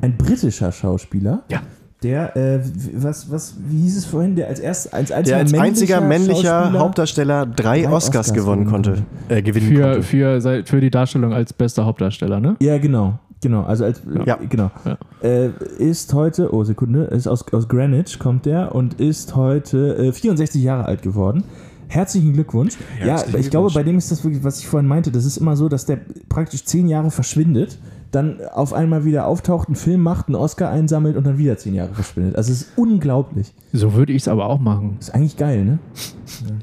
ein 0.01 0.17
britischer 0.17 0.71
Schauspieler. 0.71 1.43
Ja. 1.49 1.61
Der, 2.01 2.35
äh, 2.37 2.61
was, 2.93 3.29
was, 3.29 3.55
wie 3.67 3.81
hieß 3.81 3.97
es 3.97 4.05
vorhin, 4.05 4.37
der 4.37 4.47
als 4.47 4.61
erst 4.61 4.93
als 4.93 5.11
einziger, 5.11 5.35
Der 5.35 5.45
als 5.45 5.53
einziger 5.53 5.99
männlicher 5.99 6.71
Hauptdarsteller 6.71 7.45
drei, 7.45 7.81
drei 7.81 7.89
Oscars, 7.91 8.29
Oscars 8.29 8.33
gewonnen 8.33 8.63
gewinnen 8.65 8.83
konnte. 8.83 9.03
Äh, 9.27 9.41
gewinnen 9.41 9.67
Für, 9.67 9.81
konnte. 9.81 10.03
für, 10.03 10.63
für 10.65 10.79
die 10.79 10.89
Darstellung 10.89 11.33
als 11.33 11.51
bester 11.51 11.85
Hauptdarsteller, 11.85 12.39
ne? 12.39 12.55
Ja, 12.61 12.77
genau. 12.77 13.19
Genau, 13.41 13.63
also 13.63 13.85
als 13.85 14.01
Ja. 14.25 14.35
äh, 14.35 14.47
genau. 14.47 14.71
Ja. 14.85 14.97
Äh, 15.21 15.49
ist 15.77 16.13
heute, 16.13 16.53
oh 16.53 16.63
Sekunde, 16.63 17.03
ist 17.05 17.27
aus, 17.27 17.45
aus 17.53 17.67
Greenwich 17.67 18.17
kommt 18.19 18.45
der 18.45 18.73
und 18.75 18.99
ist 18.99 19.35
heute 19.35 19.95
äh, 19.97 20.11
64 20.13 20.61
Jahre 20.61 20.85
alt 20.85 21.01
geworden. 21.01 21.43
Herzlichen 21.89 22.33
Glückwunsch. 22.33 22.77
ja, 22.99 23.05
Herzlichen 23.07 23.39
ich 23.39 23.49
glaube, 23.49 23.67
Glückwunsch. 23.67 23.73
bei 23.73 23.83
dem 23.83 23.97
ist 23.97 24.11
das 24.11 24.23
wirklich, 24.23 24.43
was 24.43 24.59
ich 24.59 24.67
vorhin 24.67 24.87
meinte, 24.87 25.11
das 25.11 25.25
ist 25.25 25.37
immer 25.37 25.57
so, 25.57 25.67
dass 25.69 25.85
der 25.85 25.99
praktisch 26.29 26.63
zehn 26.63 26.87
Jahre 26.87 27.09
verschwindet, 27.11 27.79
dann 28.11 28.39
auf 28.53 28.73
einmal 28.73 29.05
wieder 29.05 29.25
auftaucht, 29.27 29.67
einen 29.67 29.75
Film 29.75 30.01
macht, 30.01 30.27
einen 30.27 30.35
Oscar 30.35 30.69
einsammelt 30.69 31.17
und 31.17 31.25
dann 31.25 31.37
wieder 31.37 31.57
zehn 31.57 31.73
Jahre 31.75 31.93
verschwindet. 31.93 32.35
Also 32.35 32.51
es 32.51 32.61
ist 32.61 32.71
unglaublich. 32.77 33.53
So 33.73 33.93
würde 33.93 34.13
ich 34.13 34.21
es 34.21 34.27
aber 34.27 34.45
auch 34.45 34.59
machen. 34.59 34.97
Ist 34.99 35.13
eigentlich 35.13 35.35
geil, 35.37 35.65
ne? 35.65 35.79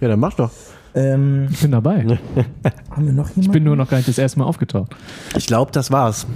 Ja, 0.01 0.09
dann 0.09 0.21
mach 0.21 0.35
doch. 0.35 0.51
Ähm, 0.97 1.47
Ich 1.53 1.61
bin 1.61 1.71
dabei. 1.73 2.05
haben 2.91 3.07
wir 3.07 3.13
noch 3.13 3.29
jemanden? 3.29 3.41
Ich 3.41 3.51
bin 3.51 3.63
nur 3.65 3.77
noch 3.77 3.89
gar 3.89 3.99
nicht 3.99 4.09
das 4.09 4.19
erste 4.19 4.39
Mal 4.39 4.47
aufgetaucht. 4.47 4.97
Ich 5.37 5.47
glaube, 5.47 5.71
das 5.73 5.91
war's. 5.91 6.27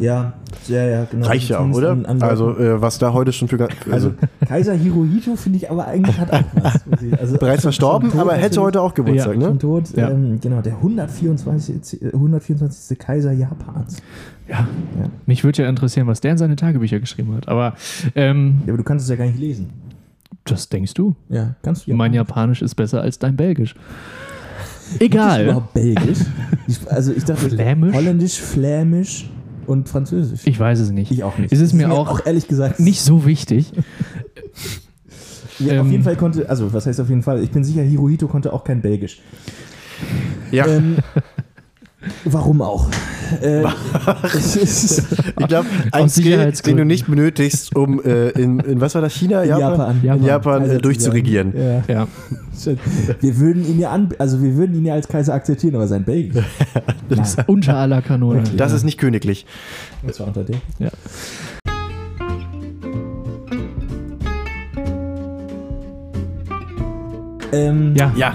Ja, 0.00 0.34
ja, 0.68 0.84
ja, 0.84 1.04
genau. 1.10 1.26
Reicht 1.26 1.48
ja 1.48 1.60
oder? 1.60 1.96
also, 2.20 2.56
äh, 2.56 2.80
was 2.80 2.98
da 2.98 3.12
heute 3.12 3.32
schon 3.32 3.48
für. 3.48 3.58
ga- 3.58 3.68
Also 3.90 4.12
Kaiser 4.46 4.72
Hirohito 4.74 5.34
finde 5.34 5.58
ich 5.58 5.70
aber 5.70 5.86
eigentlich 5.88 6.16
hat 6.18 6.32
auch 6.32 6.44
was. 6.54 6.84
Also, 7.18 7.36
bereits 7.40 7.62
verstorben, 7.62 8.10
tot 8.10 8.20
aber 8.20 8.34
hätte 8.34 8.60
heute 8.62 8.80
auch 8.80 8.94
Geburtstag, 8.94 9.34
Schon 9.34 9.42
ne? 9.54 9.58
tot. 9.58 9.84
Ja. 9.96 10.10
Ähm, 10.10 10.38
genau, 10.40 10.60
der 10.62 10.74
124. 10.76 12.00
äh, 12.02 12.06
124. 12.12 12.96
Kaiser 12.98 13.32
Japans. 13.32 14.00
Ja. 14.48 14.68
Mich 15.26 15.42
würde 15.44 15.62
ja 15.64 15.68
interessieren, 15.68 16.06
was 16.06 16.20
der 16.20 16.32
in 16.32 16.38
seine 16.38 16.54
Tagebücher 16.56 17.00
geschrieben 17.00 17.34
hat. 17.36 17.48
Aber 17.48 17.74
ähm, 18.14 18.60
Ja, 18.66 18.72
aber 18.72 18.78
du 18.78 18.84
kannst 18.84 19.04
es 19.04 19.10
ja 19.10 19.16
gar 19.16 19.26
nicht 19.26 19.38
lesen. 19.38 19.70
Das 20.50 20.68
denkst 20.68 20.94
du. 20.94 21.14
Ja, 21.28 21.54
kannst 21.62 21.86
du 21.86 21.90
ja. 21.90 21.96
Mein 21.96 22.14
Japanisch 22.14 22.62
ist 22.62 22.74
besser 22.74 23.00
als 23.02 23.18
dein 23.18 23.36
Belgisch. 23.36 23.74
Ist 24.92 25.00
Egal. 25.00 25.44
überhaupt 25.44 25.74
Belgisch? 25.74 26.18
Ich, 26.66 26.90
also 26.90 27.12
ich 27.12 27.24
dachte 27.24 27.48
Flämisch? 27.50 27.94
Holländisch, 27.94 28.40
Flämisch 28.40 29.28
und 29.66 29.88
Französisch. 29.88 30.40
Ich 30.44 30.58
weiß 30.58 30.78
es 30.80 30.90
nicht. 30.90 31.10
Ich 31.10 31.24
auch 31.24 31.38
nicht. 31.38 31.52
Ist 31.52 31.60
es 31.60 31.70
Das 31.70 31.74
mir 31.74 31.92
auch 31.92 32.08
auch 32.08 32.26
ehrlich 32.26 32.48
gesagt 32.48 32.80
nicht 32.80 33.00
so 33.02 33.26
wichtig. 33.26 33.72
Ja, 35.58 35.80
auf 35.80 35.86
ähm, 35.86 35.92
jeden 35.92 36.04
Fall 36.04 36.16
konnte, 36.16 36.48
also 36.48 36.72
was 36.72 36.86
heißt 36.86 37.00
auf 37.00 37.08
jeden 37.08 37.22
Fall? 37.22 37.42
Ich 37.42 37.50
bin 37.50 37.64
sicher, 37.64 37.82
Hirohito 37.82 38.28
konnte 38.28 38.52
auch 38.52 38.64
kein 38.64 38.80
Belgisch. 38.80 39.20
Ja, 40.50 40.66
Ähm, 40.66 40.98
warum 42.24 42.62
auch? 42.62 42.88
Äh, 43.42 43.62
ich 43.64 45.46
glaube, 45.48 45.68
ein 45.92 46.08
Skill, 46.08 46.52
den 46.52 46.76
du 46.76 46.84
nicht 46.84 47.06
benötigst, 47.06 47.76
um 47.76 48.02
äh, 48.02 48.30
in, 48.30 48.60
in, 48.60 48.80
was 48.80 48.94
war 48.94 49.02
das, 49.02 49.12
China? 49.14 49.44
Japan? 49.44 50.00
Japan. 50.02 50.20
In 50.20 50.24
Japan 50.24 50.60
Kaiser 50.60 50.72
äh, 50.72 50.76
zu 50.76 50.82
durchzuregieren. 50.82 51.54
Ja. 51.88 51.94
Ja. 51.94 52.08
Wir 53.20 53.38
würden 53.38 53.66
ihn 53.66 53.78
ja 53.78 53.90
an, 53.90 54.08
also 54.18 54.42
wir 54.42 54.56
würden 54.56 54.74
ihn 54.76 54.84
ja 54.86 54.94
als 54.94 55.08
Kaiser 55.08 55.34
akzeptieren, 55.34 55.74
aber 55.74 55.86
sein 55.86 56.04
Belgisch. 56.04 56.44
Nein, 57.08 57.26
Unter 57.46 57.76
aller 57.76 58.02
Kanone. 58.02 58.44
Das 58.56 58.72
ist 58.72 58.84
nicht 58.84 58.98
königlich. 58.98 59.46
das 60.06 60.20
war 60.20 60.28
unter 60.28 60.44
dem. 60.44 60.60
Ja. 60.78 60.90
Ähm, 67.52 67.94
Ja. 67.96 68.12
Ja, 68.16 68.34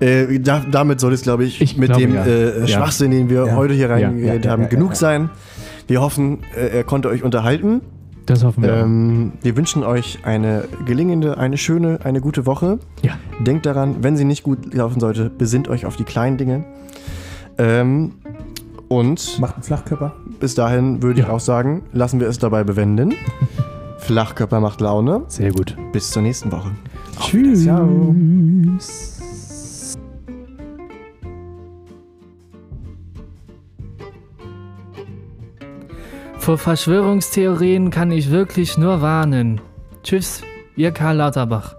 äh, 0.00 0.38
da, 0.40 0.62
damit 0.70 1.00
soll 1.00 1.12
es, 1.12 1.22
glaube 1.22 1.44
ich, 1.44 1.60
Ich 1.60 1.76
mit 1.76 1.88
glaube, 1.88 2.02
dem 2.02 2.14
ja. 2.14 2.24
äh, 2.24 2.60
Ja. 2.60 2.66
Schwachsinn, 2.66 3.10
den 3.10 3.28
wir 3.30 3.46
Ja. 3.46 3.56
heute 3.56 3.74
hier 3.74 3.88
ja, 3.88 3.96
ja, 3.98 4.50
haben, 4.50 4.62
ja, 4.62 4.68
genug 4.68 4.90
ja. 4.90 4.96
sein. 4.96 5.30
Wir 5.86 6.00
hoffen, 6.00 6.38
äh, 6.56 6.78
er 6.78 6.84
konnte 6.84 7.08
euch 7.08 7.22
unterhalten. 7.22 7.80
Das 8.26 8.42
hoffen 8.42 8.62
wir. 8.64 8.72
Ähm, 8.74 9.32
wir 9.42 9.56
wünschen 9.56 9.84
euch 9.84 10.18
eine 10.24 10.64
gelingende, 10.84 11.38
eine 11.38 11.56
schöne, 11.56 12.00
eine 12.02 12.20
gute 12.20 12.44
Woche. 12.44 12.78
Ja. 13.02 13.12
Denkt 13.38 13.66
daran, 13.66 13.96
wenn 14.02 14.16
sie 14.16 14.24
nicht 14.24 14.42
gut 14.42 14.74
laufen 14.74 14.98
sollte, 14.98 15.30
besinnt 15.30 15.68
euch 15.68 15.86
auf 15.86 15.94
die 15.96 16.02
kleinen 16.04 16.36
Dinge. 16.36 16.64
Ähm, 17.58 18.12
und 18.88 19.38
Macht 19.40 19.54
einen 19.54 19.62
Flachkörper. 19.62 20.12
bis 20.40 20.54
dahin 20.56 21.02
würde 21.02 21.20
ich 21.20 21.26
Ja. 21.26 21.32
auch 21.32 21.40
sagen, 21.40 21.82
lassen 21.92 22.18
wir 22.20 22.28
es 22.28 22.38
dabei 22.38 22.64
bewenden. 22.64 23.14
Flachkörper 23.98 24.60
macht 24.60 24.80
Laune. 24.80 25.22
Sehr 25.28 25.52
gut. 25.52 25.76
Bis 25.92 26.10
zur 26.10 26.22
nächsten 26.22 26.50
Woche. 26.52 26.70
Tschüss. 27.20 27.62
Ciao. 27.64 28.14
Vor 36.46 36.58
Verschwörungstheorien 36.58 37.90
kann 37.90 38.12
ich 38.12 38.30
wirklich 38.30 38.78
nur 38.78 39.02
warnen. 39.02 39.60
Tschüss, 40.04 40.42
ihr 40.76 40.92
Karl 40.92 41.16
Lauterbach. 41.16 41.74